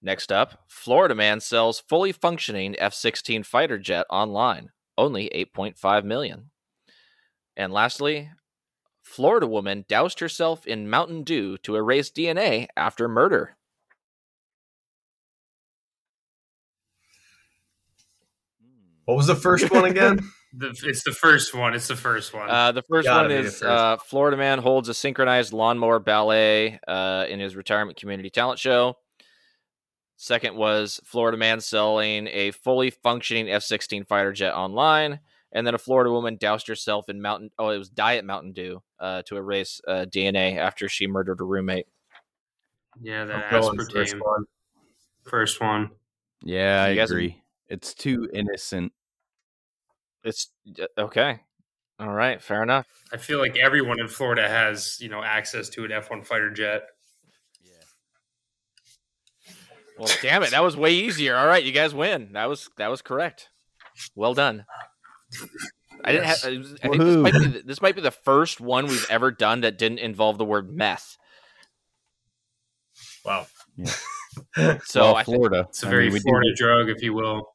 Next 0.00 0.32
up, 0.32 0.64
Florida 0.66 1.14
man 1.14 1.40
sells 1.40 1.80
fully 1.80 2.12
functioning 2.12 2.74
F-16 2.78 3.44
fighter 3.44 3.78
jet 3.78 4.06
online, 4.08 4.70
only 4.96 5.30
8.5 5.34 6.04
million. 6.04 6.50
And 7.56 7.72
lastly, 7.72 8.30
Florida 9.02 9.46
woman 9.46 9.84
doused 9.86 10.20
herself 10.20 10.66
in 10.66 10.90
Mountain 10.90 11.24
Dew 11.24 11.58
to 11.58 11.76
erase 11.76 12.10
DNA 12.10 12.68
after 12.76 13.06
murder. 13.06 13.56
What 19.04 19.16
was 19.16 19.26
the 19.26 19.34
first 19.36 19.70
one 19.70 19.84
again? 19.84 20.20
The, 20.56 20.68
it's 20.84 21.02
the 21.02 21.10
first 21.10 21.52
one. 21.52 21.74
It's 21.74 21.88
the 21.88 21.96
first 21.96 22.32
one. 22.32 22.48
Uh, 22.48 22.70
the 22.70 22.82
first 22.82 23.08
Gotta 23.08 23.22
one 23.28 23.32
is 23.44 23.54
first. 23.54 23.64
uh, 23.64 23.96
Florida 23.96 24.36
man 24.36 24.60
holds 24.60 24.88
a 24.88 24.94
synchronized 24.94 25.52
lawnmower 25.52 25.98
ballet 25.98 26.78
uh, 26.86 27.26
in 27.28 27.40
his 27.40 27.56
retirement 27.56 27.98
community 27.98 28.30
talent 28.30 28.60
show. 28.60 28.94
Second 30.16 30.54
was 30.54 31.00
Florida 31.04 31.36
man 31.36 31.60
selling 31.60 32.28
a 32.28 32.52
fully 32.52 32.90
functioning 32.90 33.50
F 33.50 33.64
16 33.64 34.04
fighter 34.04 34.32
jet 34.32 34.54
online. 34.54 35.18
And 35.50 35.66
then 35.66 35.74
a 35.74 35.78
Florida 35.78 36.12
woman 36.12 36.36
doused 36.36 36.68
herself 36.68 37.08
in 37.08 37.20
Mountain, 37.20 37.50
oh, 37.58 37.70
it 37.70 37.78
was 37.78 37.88
Diet 37.90 38.24
Mountain 38.24 38.52
Dew 38.52 38.80
uh, 39.00 39.22
to 39.26 39.36
erase 39.36 39.80
uh, 39.88 40.04
DNA 40.08 40.56
after 40.56 40.88
she 40.88 41.08
murdered 41.08 41.40
a 41.40 41.44
roommate. 41.44 41.86
yeah, 43.02 43.24
that 43.24 43.46
I'm 43.52 43.60
going 43.60 43.78
first 43.90 44.14
one. 44.20 44.44
First 45.24 45.60
one. 45.60 45.90
Yeah, 46.44 46.84
I 46.84 46.90
You 46.90 46.94
guys- 46.94 47.10
agree. 47.10 47.40
It's 47.68 47.94
too 47.94 48.28
innocent. 48.32 48.92
It's 50.22 50.50
okay. 50.98 51.40
All 51.98 52.12
right, 52.12 52.42
fair 52.42 52.62
enough. 52.62 52.86
I 53.12 53.18
feel 53.18 53.38
like 53.38 53.56
everyone 53.56 54.00
in 54.00 54.08
Florida 54.08 54.48
has, 54.48 54.98
you 55.00 55.08
know, 55.08 55.22
access 55.22 55.68
to 55.70 55.84
an 55.84 55.90
F1 55.90 56.26
fighter 56.26 56.50
jet. 56.50 56.82
Yeah. 57.62 57.72
Well, 59.98 60.10
damn 60.20 60.42
it, 60.42 60.50
that 60.50 60.62
was 60.62 60.76
way 60.76 60.92
easier. 60.92 61.36
All 61.36 61.46
right, 61.46 61.62
you 61.62 61.72
guys 61.72 61.94
win. 61.94 62.32
That 62.32 62.46
was 62.48 62.68
that 62.78 62.88
was 62.88 63.00
correct. 63.00 63.50
Well 64.16 64.34
done. 64.34 64.64
I 66.04 66.12
didn't 66.12 66.26
have. 66.26 66.38
I 66.44 66.88
think 66.88 66.98
this 66.98 67.16
might, 67.16 67.32
be 67.32 67.46
the, 67.46 67.62
this 67.64 67.82
might 67.82 67.94
be 67.94 68.00
the 68.02 68.10
first 68.10 68.60
one 68.60 68.86
we've 68.86 69.06
ever 69.08 69.30
done 69.30 69.60
that 69.60 69.78
didn't 69.78 69.98
involve 70.00 70.36
the 70.36 70.44
word 70.44 70.74
meth. 70.74 71.16
Wow. 73.24 73.46
So 74.84 75.00
well, 75.00 75.14
I 75.14 75.22
think 75.22 75.36
Florida. 75.36 75.66
It's 75.68 75.82
a 75.82 75.86
very 75.86 76.06
mean, 76.06 76.14
we 76.14 76.20
Florida 76.20 76.50
drug, 76.56 76.88
if 76.88 77.02
you 77.02 77.14
will. 77.14 77.53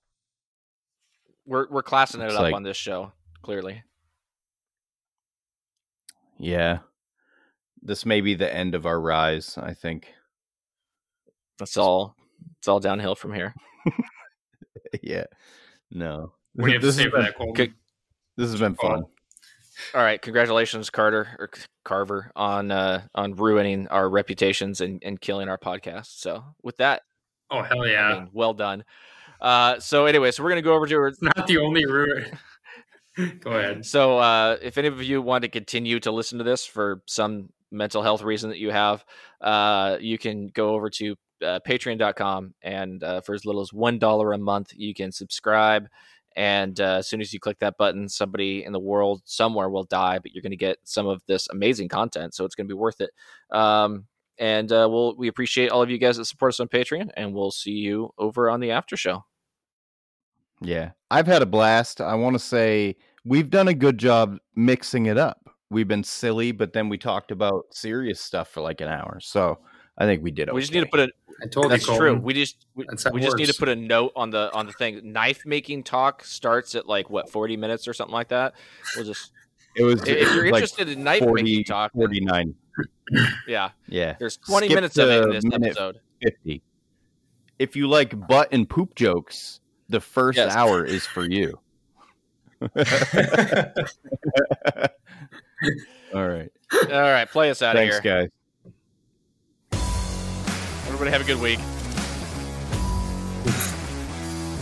We're 1.50 1.68
we're 1.70 1.84
classing 1.84 2.22
it 2.22 2.32
up 2.32 2.40
like- 2.42 2.54
on 2.56 2.64
this 2.64 2.78
show. 2.78 3.12
Clearly, 3.42 3.84
Yeah. 6.38 6.80
This 7.82 8.06
may 8.06 8.22
be 8.22 8.36
the 8.36 8.54
end 8.54 8.76
of 8.76 8.86
our 8.86 9.00
rise, 9.00 9.58
I 9.58 9.74
think. 9.74 10.14
that's 11.58 11.78
all. 11.78 12.16
It's 12.58 12.68
all 12.68 12.80
downhill 12.80 13.16
from 13.16 13.34
here. 13.34 13.54
yeah. 15.02 15.26
No. 15.92 16.34
What 16.56 16.66
do 16.66 16.72
you 16.72 16.74
have 16.76 16.82
to 16.82 16.88
This 16.88 16.96
say 16.98 17.04
has 17.04 17.12
been- 17.12 17.22
that, 17.22 17.36
Colton? 17.38 17.54
Good. 17.54 17.74
This 18.38 18.52
has 18.52 18.60
been 18.60 18.76
fun. 18.76 19.04
All 19.96 20.02
right, 20.02 20.22
congratulations, 20.22 20.90
Carter 20.90 21.30
or 21.40 21.50
Carver, 21.86 22.32
on 22.36 22.70
uh, 22.72 23.04
on 23.16 23.34
ruining 23.36 23.88
our 23.88 24.10
reputations 24.10 24.82
and, 24.82 25.02
and 25.06 25.20
killing 25.22 25.48
our 25.48 25.58
podcast. 25.58 26.20
So 26.20 26.44
with 26.62 26.78
that, 26.78 27.04
Oh, 27.50 27.62
hell 27.62 27.84
I 27.84 27.88
yeah. 27.90 28.14
mean, 28.20 28.30
well 28.34 28.54
done. 28.54 28.84
Uh, 29.42 29.80
so 29.80 30.06
anyway, 30.06 30.32
so 30.32 30.44
we're 30.44 30.50
gonna 30.50 30.62
go 30.62 30.74
over 30.74 30.86
to 30.86 30.96
our 30.96 31.08
It's 31.08 31.22
not 31.22 31.48
the 31.48 31.58
only 31.58 31.86
route. 31.86 32.32
Go 33.42 33.52
ahead. 33.52 33.86
So, 33.86 34.18
uh, 34.18 34.58
if 34.62 34.78
any 34.78 34.88
of 34.88 35.02
you 35.04 35.22
want 35.22 35.42
to 35.44 35.50
continue 35.50 36.00
to 36.02 36.12
listen 36.12 36.38
to 36.38 36.44
this 36.44 36.66
for 36.66 37.02
some 37.06 37.50
mental 37.72 38.02
health 38.02 38.22
reason 38.22 38.50
that 38.50 38.60
you 38.60 38.72
have, 38.72 39.04
uh, 39.42 39.98
you 40.00 40.18
can 40.18 40.48
go 40.48 40.74
over 40.74 40.90
to 40.90 41.16
uh, 41.44 41.60
patreon.com 41.68 42.54
and 42.62 43.04
uh, 43.04 43.22
for 43.22 43.34
as 43.34 43.46
little 43.46 43.62
as 43.62 43.72
$1 43.72 44.36
a 44.36 44.38
month, 44.38 44.74
you 44.76 44.94
can 44.94 45.12
subscribe. 45.12 45.88
And 46.36 46.80
uh, 46.80 46.98
as 46.98 47.08
soon 47.10 47.20
as 47.22 47.34
you 47.34 47.40
click 47.40 47.60
that 47.60 47.78
button, 47.78 48.08
somebody 48.08 48.64
in 48.64 48.72
the 48.72 48.80
world 48.80 49.22
somewhere 49.26 49.70
will 49.70 49.84
die, 49.84 50.20
but 50.20 50.32
you're 50.32 50.44
going 50.44 50.52
to 50.52 50.58
get 50.58 50.78
some 50.84 51.08
of 51.08 51.22
this 51.28 51.48
amazing 51.50 51.90
content. 51.90 52.34
So, 52.36 52.46
it's 52.46 52.56
going 52.56 52.68
to 52.68 52.74
be 52.74 52.80
worth 52.80 53.02
it. 53.02 53.12
Um, 53.52 54.06
and 54.40 54.72
uh, 54.72 54.88
we'll, 54.90 55.16
we 55.16 55.28
appreciate 55.28 55.70
all 55.70 55.82
of 55.82 55.90
you 55.90 55.98
guys 55.98 56.18
that 56.18 56.26
support 56.26 56.54
us 56.54 56.60
on 56.60 56.68
Patreon, 56.68 57.10
and 57.16 57.34
we'll 57.34 57.52
see 57.52 57.72
you 57.72 58.12
over 58.18 58.50
on 58.50 58.60
the 58.62 58.72
after 58.72 58.98
show. 58.98 59.26
Yeah. 60.62 60.92
I've 61.12 61.28
had 61.28 61.42
a 61.42 61.46
blast. 61.46 62.02
I 62.02 62.16
want 62.16 62.36
to 62.36 62.40
say 62.40 62.96
we've 63.26 63.50
done 63.50 63.68
a 63.68 63.74
good 63.74 63.98
job 63.98 64.38
mixing 64.56 65.06
it 65.06 65.18
up. 65.18 65.50
We've 65.70 65.88
been 65.88 66.04
silly, 66.04 66.52
but 66.52 66.74
then 66.74 66.90
we 66.90 66.98
talked 66.98 67.32
about 67.32 67.66
serious 67.72 68.20
stuff 68.20 68.50
for 68.50 68.62
like 68.62 68.82
an 68.82 68.88
hour. 68.88 69.20
So 69.22 69.60
I 69.98 70.06
think 70.06 70.24
we 70.24 70.32
did 70.32 70.50
okay. 70.50 70.56
We 70.56 70.62
just 70.62 70.74
need 70.74 70.80
to 70.80 70.88
put 70.88 71.00
a, 71.02 71.10
I 71.44 71.48
told 71.48 71.72
That's 71.72 71.88
you, 71.88 71.96
true. 71.96 72.08
Colton. 72.08 72.24
We 72.24 72.34
just 72.34 72.66
we, 72.74 72.86
it 72.86 73.14
we 73.14 73.22
just 73.22 73.38
need 73.38 73.48
to 73.48 73.54
put 73.54 73.70
a 73.70 73.76
note 73.76 74.12
on 74.16 74.32
the 74.32 74.52
on 74.54 74.66
the 74.66 74.72
thing. 74.74 75.12
Knife 75.12 75.46
making 75.46 75.84
talk 75.84 76.24
starts 76.24 76.74
at 76.74 76.88
like 76.88 77.10
what 77.10 77.30
forty 77.30 77.56
minutes 77.56 77.88
or 77.88 77.94
something 77.94 78.14
like 78.14 78.30
that. 78.30 78.56
We'll 78.96 79.06
just 79.06 79.32
It 79.76 79.84
was 79.84 80.02
if 80.08 80.34
you're 80.34 80.46
like 80.52 80.56
interested 80.64 80.90
in 80.90 81.04
knife 81.04 81.24
40, 81.24 81.44
making 81.44 81.64
talk, 81.66 81.92
then 81.94 82.08
49. 82.08 82.56
yeah, 83.48 83.70
Yeah. 83.88 84.16
there's 84.20 84.38
twenty 84.38 84.68
Skip 84.68 84.76
minutes 84.76 84.98
of 84.98 85.10
it 85.10 85.24
in 85.24 85.30
this 85.30 85.46
episode. 85.54 86.00
50. 86.24 86.62
If 87.60 87.76
you 87.76 87.88
like 87.88 88.28
butt 88.28 88.50
and 88.52 88.68
poop 88.70 88.96
jokes, 88.96 89.60
the 89.90 90.00
first 90.00 90.38
Yes. 90.38 90.56
hour 90.56 90.84
is 90.86 91.06
for 91.06 91.26
you. 91.26 91.60
All 96.14 96.28
right. 96.28 96.52
All 96.74 96.90
right, 96.90 97.30
play 97.30 97.50
us 97.52 97.62
out 97.62 97.76
of 97.76 97.80
Thanks, 97.82 98.00
here. 98.00 98.30
guys. 99.72 99.80
Everybody 100.88 101.12
have 101.12 101.22
a 101.22 101.26
good 101.26 101.40
week. 101.40 101.60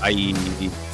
Bye. 0.02 0.87